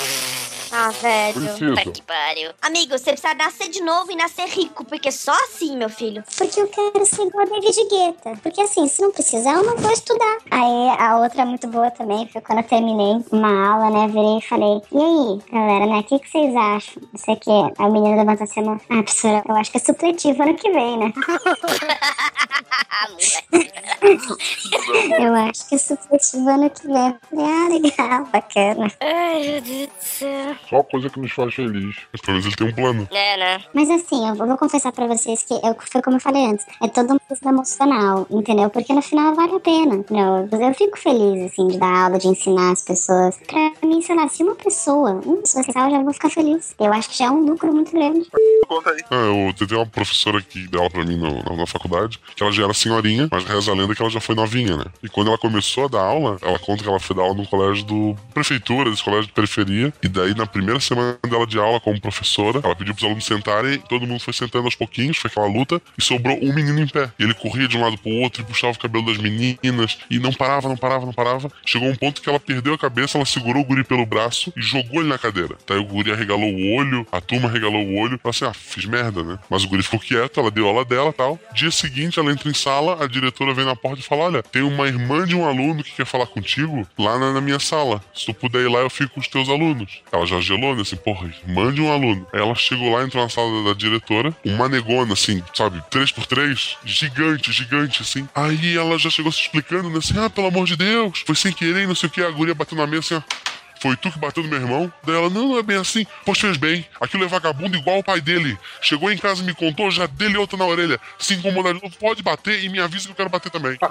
Ah, 0.72 0.90
velho. 0.90 1.34
Preciso. 1.42 1.76
Puta 1.76 1.92
que 1.92 2.02
pariu. 2.02 2.52
Amigo, 2.62 2.98
você 2.98 3.12
precisa 3.12 3.34
nascer 3.34 3.70
de 3.70 3.82
novo 3.82 4.12
e 4.12 4.16
nascer 4.16 4.48
rico, 4.48 4.84
porque 4.86 5.12
só 5.12 5.34
assim, 5.46 5.78
meu 5.78 5.90
filho. 5.90 6.24
Porque 6.38 6.60
eu 6.60 6.68
quero 6.68 7.06
ser 7.06 7.24
igual 7.24 7.46
a 7.46 7.50
David 7.50 7.88
Guetta. 7.90 8.40
Porque 8.42 8.62
assim, 8.62 8.88
se 8.88 9.02
não 9.02 9.12
precisar, 9.12 9.54
eu 9.54 9.64
não 9.64 9.78
vou 9.78 9.92
estudar. 9.92 10.38
Aí 10.52 10.90
a 11.00 11.18
outra 11.18 11.46
muito 11.46 11.68
boa 11.68 11.92
também 11.92 12.28
foi 12.28 12.42
quando 12.42 12.60
eu 12.60 12.66
terminei 12.66 13.24
uma 13.32 13.70
aula, 13.72 13.90
né? 13.90 14.08
Virei 14.08 14.38
e 14.38 14.42
falei: 14.42 14.82
E 14.92 14.98
aí, 14.98 15.40
galera, 15.52 15.86
né? 15.86 16.00
O 16.00 16.04
que, 16.04 16.20
que 16.20 16.30
vocês 16.30 16.56
acham? 16.56 17.04
Não 17.12 17.20
sei 17.20 17.34
o 17.36 17.40
que. 17.40 17.52
Aí 17.52 17.86
o 17.88 17.92
menino 17.92 18.18
levanta 18.18 18.44
assim 18.44 18.62
a 18.62 18.64
mão. 18.64 18.82
Ah, 18.90 19.04
professora, 19.04 19.44
eu 19.48 19.56
acho 19.56 19.72
que 19.72 19.78
é 19.78 19.82
supletivo 19.82 20.44
ano 20.44 20.56
que 20.56 20.72
vem, 20.72 20.98
né? 20.98 21.14
eu 25.20 25.34
acho 25.36 25.68
que 25.70 25.76
é 25.76 25.78
supletivo 25.78 26.50
ano 26.50 26.70
que 26.70 26.88
vem. 26.88 27.16
Eu 27.32 27.46
ah, 27.46 27.68
legal, 27.70 28.26
bacana. 28.32 28.92
Ai, 29.00 29.42
meu 29.44 29.62
Deus 29.62 29.88
do 29.88 29.92
céu. 30.00 30.56
Só 30.70 30.84
coisa 30.84 31.10
que 31.10 31.20
nos 31.20 31.32
faz 31.32 31.54
feliz. 31.54 31.96
Mas 32.12 32.22
pelo 32.22 32.34
menos 32.38 32.46
ele 32.46 32.56
tem 32.56 32.68
um 32.68 32.74
plano. 32.74 33.08
É, 33.12 33.38
né? 33.38 33.64
Mas 33.74 33.90
assim, 33.90 34.28
eu 34.28 34.36
vou 34.36 34.58
confessar 34.58 34.92
pra 34.92 35.08
vocês 35.08 35.44
que 35.44 35.54
é, 35.56 35.76
foi 35.92 36.02
como 36.02 36.18
eu 36.18 36.22
falei 36.22 36.46
antes, 36.46 36.66
é 36.82 36.88
todo 36.88 37.14
um 37.14 37.18
processo 37.20 37.48
emocional, 37.48 38.26
entendeu? 38.30 38.70
Porque 38.70 38.94
no 38.94 39.02
final 39.02 39.36
vale 39.36 39.56
a 39.56 39.60
pena, 39.60 39.96
entendeu? 39.96 40.48
Eu 40.52 40.74
fico 40.74 40.98
feliz, 40.98 41.52
assim, 41.52 41.68
de 41.68 41.78
dar 41.78 42.06
aula, 42.06 42.18
de 42.18 42.28
ensinar 42.28 42.72
as 42.72 42.82
pessoas. 42.82 43.38
Pra 43.48 43.72
mim, 43.88 44.02
sei 44.02 44.16
lá, 44.16 44.28
se 44.30 44.44
uma 44.44 44.56
pessoa, 44.56 45.12
uma 45.26 45.38
pessoa 45.38 45.64
se 45.64 45.70
eu 45.70 45.74
já 45.92 46.02
vou 46.04 46.14
ficar 46.14 46.30
feliz. 46.30 46.74
Eu 46.80 46.94
acho 46.94 47.10
que 47.10 47.18
já 47.18 47.26
é 47.26 47.30
um 47.32 47.46
lucro 47.46 47.72
muito 47.74 47.92
grande. 47.92 48.26
Conta 48.68 48.92
aí. 48.92 49.02
Ah, 49.12 49.26
eu 49.58 49.68
tenho 49.68 49.80
uma 49.80 49.86
professora 49.86 50.42
que 50.42 50.68
deu 50.68 50.82
aula 50.82 50.92
pra 50.92 51.06
mim 51.06 51.18
no- 51.18 51.44
na, 51.44 51.56
na 51.56 51.68
faculdade, 51.68 52.20
que 52.36 52.44
ela 52.44 52.52
já 52.52 52.64
era 52.64 52.74
senhorinha, 52.96 53.28
mas 53.32 53.44
reza 53.44 53.72
a 53.72 53.76
lenda 53.76 53.94
que 53.94 54.02
ela 54.02 54.12
já 54.12 54.20
foi 54.20 54.36
novinha, 54.36 54.78
né? 54.78 54.86
E 55.04 55.10
quando 55.10 55.28
ela 55.28 55.38
começou 55.38 55.86
a 55.86 55.88
dar 55.88 56.02
aula, 56.02 56.38
ela 56.42 56.60
conta 56.60 56.84
que 56.84 56.90
ela 56.90 57.00
foi 57.00 57.16
dar 57.16 57.24
aula 57.24 57.36
num 57.36 57.46
colégio 57.46 57.84
do 57.86 58.18
prefeitura, 58.34 58.90
desse 58.90 59.04
colégio 59.04 59.28
de 59.28 59.34
periferia, 59.34 59.94
e 60.02 60.08
daí 60.08 60.34
na 60.36 60.46
primeira 60.46 60.80
semana 60.80 61.18
dela 61.28 61.46
de 61.46 61.60
aula 61.60 61.80
como 61.80 62.00
professora, 62.00 62.62
ela 62.64 62.76
pediu 62.76 62.94
pros 62.94 63.06
alunos 63.06 63.26
sentarem, 63.26 63.80
todo 63.80 64.08
mundo 64.08 64.20
foi 64.20 64.34
sentando 64.34 64.66
aos 64.66 64.76
pouquinhos, 64.76 65.18
foi 65.18 65.30
aquela 65.30 65.48
luta, 65.48 65.82
e 65.98 66.02
sobrou 66.02 66.38
um 66.42 66.54
menino 66.54 66.80
em 66.80 66.88
pé. 66.88 67.12
E 67.20 67.24
ele 67.24 67.34
corria 67.34 67.68
de 67.68 67.78
um 67.78 67.82
lado 67.82 67.98
pro 67.98 68.12
outro 68.12 68.42
e 68.42 68.46
puxava 68.46 68.74
o 68.74 68.80
cabelo 68.80 69.06
das 69.06 69.18
meninas, 69.18 69.98
e 70.10 70.20
não 70.20 70.34
parava, 70.34 70.68
não 70.68 70.78
parava, 70.78 71.06
não 71.06 71.14
parava. 71.14 71.52
Chegou 71.66 71.90
um 71.90 71.96
ponto 71.96 72.22
que 72.22 72.30
ela 72.30 72.40
perdeu 72.40 72.74
a 72.74 72.78
cabeça, 72.78 73.18
ela 73.18 73.26
segurou 73.26 73.62
o 73.62 73.66
guri 73.66 73.84
pelo 73.84 74.06
braço 74.06 74.52
e 74.56 74.62
jogou 74.62 75.02
ele 75.02 75.10
na 75.10 75.18
cadeira. 75.18 75.56
Daí 75.68 75.78
o 75.78 75.86
guri 75.86 76.12
arregalou 76.12 76.50
o 76.50 76.76
olho, 76.76 77.06
a 77.12 77.22
turma 77.22 77.48
arregalou 77.48 77.84
o 77.84 77.96
olho. 78.00 78.20
Ela 78.24 78.30
assim, 78.30 78.46
ah, 78.46 78.54
fiz 78.54 78.86
merda, 78.86 79.24
né? 79.24 79.40
Mas 79.50 79.64
o 79.64 79.68
guri 79.68 79.84
ficou 79.84 80.00
quieto, 80.00 80.40
ela 80.40 80.52
deu 80.52 80.68
aula 80.68 80.86
dela 80.86 81.12
tal. 81.14 81.40
Dia 81.54 81.72
seguinte, 81.72 82.20
ela 82.20 82.32
entra 82.32 82.50
em 82.50 82.54
sala, 82.54 82.75
a 82.80 83.08
diretora 83.08 83.54
vem 83.54 83.66
na 83.66 83.76
porta 83.76 84.00
e 84.00 84.04
fala: 84.04 84.24
Olha, 84.24 84.44
tem 84.44 84.62
uma 84.62 84.88
irmã 84.88 85.26
de 85.26 85.36
um 85.36 85.46
aluno 85.46 85.84
que 85.84 85.92
quer 85.92 86.06
falar 86.06 86.28
contigo 86.28 86.88
lá 86.98 87.18
na, 87.18 87.34
na 87.34 87.42
minha 87.42 87.60
sala. 87.60 88.02
Se 88.14 88.26
tu 88.26 88.34
puder 88.34 88.62
ir 88.62 88.70
lá, 88.70 88.80
eu 88.80 88.90
fico 88.90 89.16
com 89.16 89.20
os 89.20 89.28
teus 89.28 89.50
alunos. 89.50 90.02
Ela 90.12 90.26
já 90.26 90.40
gelou, 90.40 90.76
né? 90.76 90.82
Assim, 90.82 90.96
porra, 90.96 91.28
irmã 91.28 91.74
de 91.74 91.82
um 91.82 91.92
aluno. 91.92 92.28
Aí 92.34 92.40
ela 92.40 92.56
chegou 92.56 92.92
lá, 92.92 93.04
entrou 93.04 93.24
na 93.24 93.30
sala 93.30 93.64
da, 93.64 93.70
da 93.70 93.76
diretora, 93.76 94.36
uma 94.44 94.68
negona, 94.68 95.14
assim, 95.14 95.44
sabe, 95.54 95.82
3x3, 95.92 96.78
gigante, 96.84 97.52
gigante, 97.52 98.02
assim. 98.02 98.28
Aí 98.34 98.78
ela 98.78 98.98
já 98.98 99.10
chegou 99.10 99.32
se 99.32 99.42
explicando, 99.42 99.90
né? 99.90 99.98
Assim, 99.98 100.18
ah, 100.18 100.30
pelo 100.30 100.48
amor 100.48 100.66
de 100.66 100.76
Deus, 100.76 101.24
foi 101.26 101.36
sem 101.36 101.52
querer, 101.52 101.88
não 101.88 101.96
sei 101.96 102.08
o 102.08 102.12
que. 102.12 102.22
A 102.22 102.32
guria 102.32 102.56
bateu 102.56 102.78
na 102.78 102.88
mesa 102.88 103.00
assim, 103.00 103.16
ó. 103.16 103.56
Foi 103.86 103.96
tu 103.96 104.12
que 104.12 104.18
bateu 104.18 104.42
no 104.42 104.50
meu 104.50 104.60
irmão? 104.60 104.92
Daí 105.04 105.16
ela, 105.16 105.30
não, 105.30 105.50
não 105.50 105.60
é 105.60 105.62
bem 105.62 105.78
assim. 105.78 106.08
Pois 106.26 106.40
fez 106.40 106.58
bem. 106.58 106.84
Aquilo 107.00 107.24
é 107.24 107.28
vagabundo 107.28 107.78
igual 107.78 108.00
o 108.00 108.04
pai 108.04 108.20
dele. 108.20 108.58
Chegou 108.82 109.12
em 109.12 109.18
casa 109.18 109.44
e 109.44 109.46
me 109.46 109.54
contou, 109.54 109.92
já 109.92 110.08
dele 110.08 110.38
outra 110.38 110.58
na 110.58 110.66
orelha. 110.66 111.00
Se 111.20 111.36
incomodar 111.36 111.72
de 111.76 111.84
novo, 111.84 111.96
pode 112.00 112.24
bater 112.24 112.64
e 112.64 112.70
me 112.70 112.80
avisa 112.80 113.06
que 113.06 113.12
eu 113.12 113.16
quero 113.16 113.30
bater 113.30 113.52
também. 113.52 113.78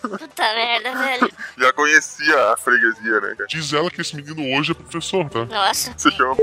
Puta 0.00 0.54
merda, 0.54 0.94
velho. 0.96 1.30
Já 1.58 1.70
conhecia 1.74 2.52
a 2.54 2.56
freguesia, 2.56 3.20
né, 3.20 3.34
cara? 3.36 3.46
Diz 3.46 3.74
ela 3.74 3.90
que 3.90 4.00
esse 4.00 4.16
menino 4.16 4.56
hoje 4.56 4.70
é 4.70 4.74
professor, 4.74 5.28
tá? 5.28 5.44
Nossa. 5.44 5.92
Você 5.94 6.10
chama. 6.12 6.32
O 6.32 6.38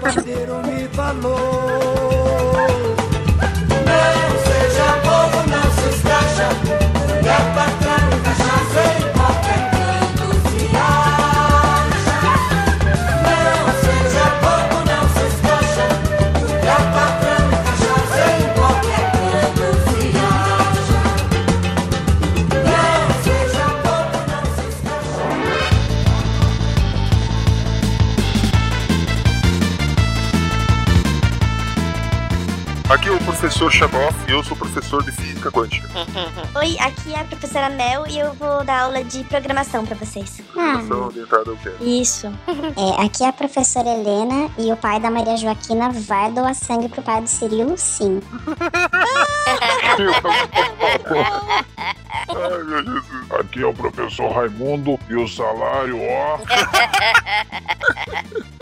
padeiro 0.00 0.62
me 0.66 0.88
falou. 0.94 1.36
Não 3.84 4.38
seja 4.46 4.96
bobo, 5.04 5.44
não 5.50 5.70
se 5.72 5.88
escracha. 5.94 6.48
E 7.22 7.28
a 7.28 7.54
patrão 7.54 7.95
Aqui 32.88 33.08
é 33.08 33.12
o 33.12 33.18
professor 33.18 33.68
Chanoff 33.72 34.14
e 34.28 34.30
eu 34.30 34.44
sou 34.44 34.56
professor 34.56 35.02
de 35.02 35.10
física 35.10 35.50
quântica. 35.50 35.88
Oi, 36.56 36.76
aqui 36.78 37.12
é 37.12 37.20
a 37.20 37.24
professora 37.24 37.68
Mel 37.68 38.06
e 38.06 38.16
eu 38.16 38.32
vou 38.34 38.62
dar 38.62 38.82
aula 38.82 39.02
de 39.02 39.24
programação 39.24 39.84
pra 39.84 39.96
vocês. 39.96 40.40
Ah, 40.56 40.80
São 40.86 41.06
orientada 41.06 41.50
ao 41.50 41.56
quê? 41.56 41.72
Isso. 41.80 42.28
é, 42.46 43.04
aqui 43.04 43.24
é 43.24 43.28
a 43.28 43.32
professora 43.32 43.88
Helena 43.88 44.48
e 44.56 44.72
o 44.72 44.76
pai 44.76 45.00
da 45.00 45.10
Maria 45.10 45.36
Joaquina 45.36 45.90
vai 45.90 46.30
doar 46.30 46.54
sangue 46.54 46.88
pro 46.88 47.02
pai 47.02 47.20
do 47.20 47.28
Cirilo, 47.28 47.76
sim. 47.76 48.20
Ai, 52.28 52.62
meu 52.62 52.84
Jesus. 52.84 53.32
Aqui 53.40 53.62
é 53.62 53.66
o 53.66 53.74
professor 53.74 54.30
Raimundo 54.30 54.96
e 55.08 55.16
o 55.16 55.26
salário, 55.26 55.98
ó. 56.00 56.38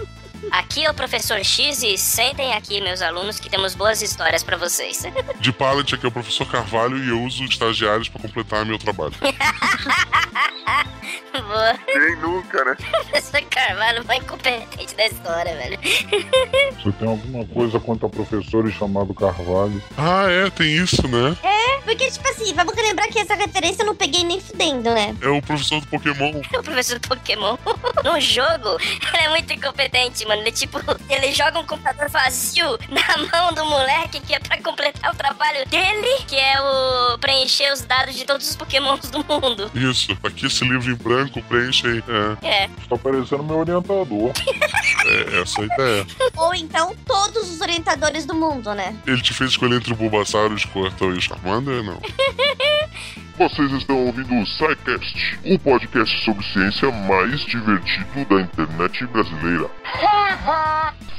Aqui 0.54 0.84
é 0.84 0.90
o 0.90 0.94
professor 0.94 1.44
X 1.44 1.82
e 1.82 1.98
sentem 1.98 2.52
aqui, 2.52 2.80
meus 2.80 3.02
alunos, 3.02 3.40
que 3.40 3.50
temos 3.50 3.74
boas 3.74 4.00
histórias 4.00 4.44
pra 4.44 4.56
vocês. 4.56 5.02
De 5.40 5.52
pallet 5.52 5.92
aqui 5.92 6.06
é 6.06 6.08
o 6.08 6.12
professor 6.12 6.48
Carvalho 6.48 6.96
e 6.96 7.08
eu 7.08 7.20
uso 7.24 7.42
estagiários 7.42 8.08
pra 8.08 8.22
completar 8.22 8.64
meu 8.64 8.78
trabalho. 8.78 9.14
Boa. 11.32 11.74
Quem 11.86 12.16
nunca, 12.16 12.64
né? 12.64 12.76
Professor 13.10 13.42
Carvalho, 13.50 14.04
mais 14.04 14.22
incompetente 14.22 14.94
da 14.94 15.06
história, 15.06 15.54
velho. 15.56 15.78
Você 16.82 16.92
tem 16.92 17.08
alguma 17.08 17.44
coisa 17.46 17.80
contra 17.80 18.08
professores 18.08 18.74
chamado 18.74 19.14
Carvalho? 19.14 19.82
Ah, 19.96 20.26
é, 20.28 20.50
tem 20.50 20.76
isso, 20.76 21.06
né? 21.08 21.36
É, 21.42 21.80
porque, 21.80 22.10
tipo 22.10 22.28
assim, 22.28 22.52
vamos 22.54 22.74
lembrar 22.74 23.08
que 23.08 23.18
essa 23.18 23.34
referência 23.34 23.82
eu 23.82 23.86
não 23.86 23.96
peguei 23.96 24.24
nem 24.24 24.40
fudendo, 24.40 24.90
né? 24.90 25.14
É 25.20 25.28
o 25.28 25.40
professor 25.42 25.80
do 25.80 25.86
Pokémon. 25.86 26.40
O 26.54 26.62
professor 26.64 26.98
do 26.98 27.08
Pokémon, 27.08 27.56
no 28.04 28.20
jogo, 28.20 28.78
ele 28.80 29.22
é 29.24 29.28
muito 29.28 29.52
incompetente, 29.52 30.26
mano. 30.26 30.40
Ele, 30.42 30.52
tipo, 30.52 30.80
ele 31.10 31.32
joga 31.32 31.58
um 31.58 31.66
computador 31.66 32.08
vazio 32.08 32.78
na 32.88 33.16
mão 33.18 33.52
do 33.52 33.64
moleque 33.66 34.20
que 34.20 34.34
é 34.34 34.38
pra 34.38 34.56
completar 34.62 35.12
o 35.12 35.16
trabalho 35.16 35.66
dele, 35.68 36.24
que 36.26 36.36
é 36.36 36.60
o 36.60 37.18
preencher 37.18 37.72
os 37.72 37.82
dados 37.82 38.14
de 38.14 38.24
todos 38.24 38.48
os 38.48 38.56
Pokémons 38.56 39.10
do 39.10 39.18
mundo. 39.24 39.70
Isso, 39.74 40.16
aqui 40.22 40.46
esse 40.46 40.64
livro 40.64 40.90
em 40.90 40.96
branco, 41.04 41.42
preenche 41.42 41.86
aí. 41.86 42.02
É, 42.08 42.48
É. 42.48 42.70
Está 42.80 42.96
parecendo 42.96 43.44
meu 43.44 43.58
orientador. 43.58 44.32
é 45.06 45.40
essa 45.40 45.60
a 45.60 45.64
ideia. 45.64 46.06
Ou 46.36 46.54
então 46.54 46.96
todos 47.06 47.52
os 47.52 47.60
orientadores 47.60 48.24
do 48.24 48.34
mundo, 48.34 48.74
né? 48.74 48.96
Ele 49.06 49.20
te 49.20 49.34
fez 49.34 49.50
escolher 49.50 49.76
entre 49.76 49.92
o 49.92 49.96
Bulbasaur, 49.96 50.50
o 50.50 50.58
Squirtle 50.58 51.14
e 51.14 51.18
o 51.18 51.20
Charmander? 51.20 51.82
Não. 51.82 52.00
Vocês 53.36 53.70
estão 53.72 54.06
ouvindo 54.06 54.32
o 54.32 54.46
SciCast, 54.46 55.38
o 55.44 55.58
podcast 55.58 56.24
sobre 56.24 56.44
ciência 56.52 56.90
mais 56.92 57.40
divertido 57.40 58.24
da 58.28 58.40
internet 58.40 59.06
brasileira. 59.08 59.68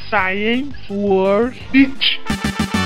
Science 0.10 0.78
World 0.90 1.62
Beat. 1.74 2.85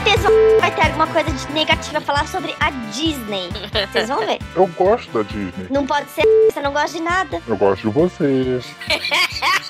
Certeza 0.00 0.28
vai 0.60 0.70
ter 0.74 0.82
alguma 0.82 1.06
coisa 1.06 1.30
de 1.30 1.52
negativa 1.52 1.98
a 1.98 2.00
falar 2.00 2.26
sobre 2.26 2.54
a 2.60 2.70
Disney. 2.92 3.48
Vocês 3.92 4.08
vão 4.08 4.18
ver. 4.18 4.38
Eu 4.54 4.66
gosto 4.68 5.12
da 5.12 5.22
Disney. 5.22 5.66
Não 5.70 5.86
pode 5.86 6.10
ser, 6.10 6.22
você 6.50 6.60
não 6.60 6.72
gosta 6.72 6.96
de 6.96 7.02
nada. 7.02 7.42
Eu 7.46 7.56
gosto 7.56 7.82
de 7.88 7.94
vocês. 7.94 8.66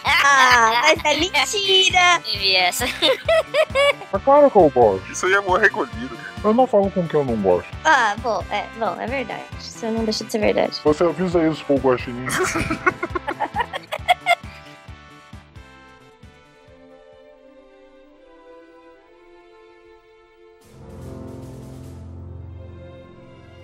Ah, 0.05 0.83
mas 0.83 1.05
é 1.05 1.17
mentira. 1.19 2.21
Vi 2.25 2.57
essa. 2.57 2.85
É 2.85 4.19
claro 4.25 4.51
que 4.51 4.57
eu 4.57 4.71
gosto. 4.71 5.13
Isso 5.13 5.27
aí 5.27 5.35
é 5.35 5.37
amor 5.37 5.61
recolhido. 5.61 6.19
Eu 6.43 6.55
não 6.55 6.67
falo 6.67 6.91
com 6.91 7.07
quem 7.07 7.21
eu 7.21 7.27
não 7.27 7.37
gosto. 7.37 7.69
Ah, 7.85 8.15
bom, 8.19 8.45
é, 8.51 8.65
bom, 8.79 8.97
é 8.99 9.07
verdade. 9.07 9.45
Isso 9.59 9.87
não 9.87 10.05
deixa 10.05 10.25
de 10.25 10.33
ser 10.33 10.39
verdade. 10.39 10.81
Você 10.83 11.05
avisa 11.05 11.47
isso 11.47 11.65
pro 11.65 11.77
guaxinim. 11.77 12.27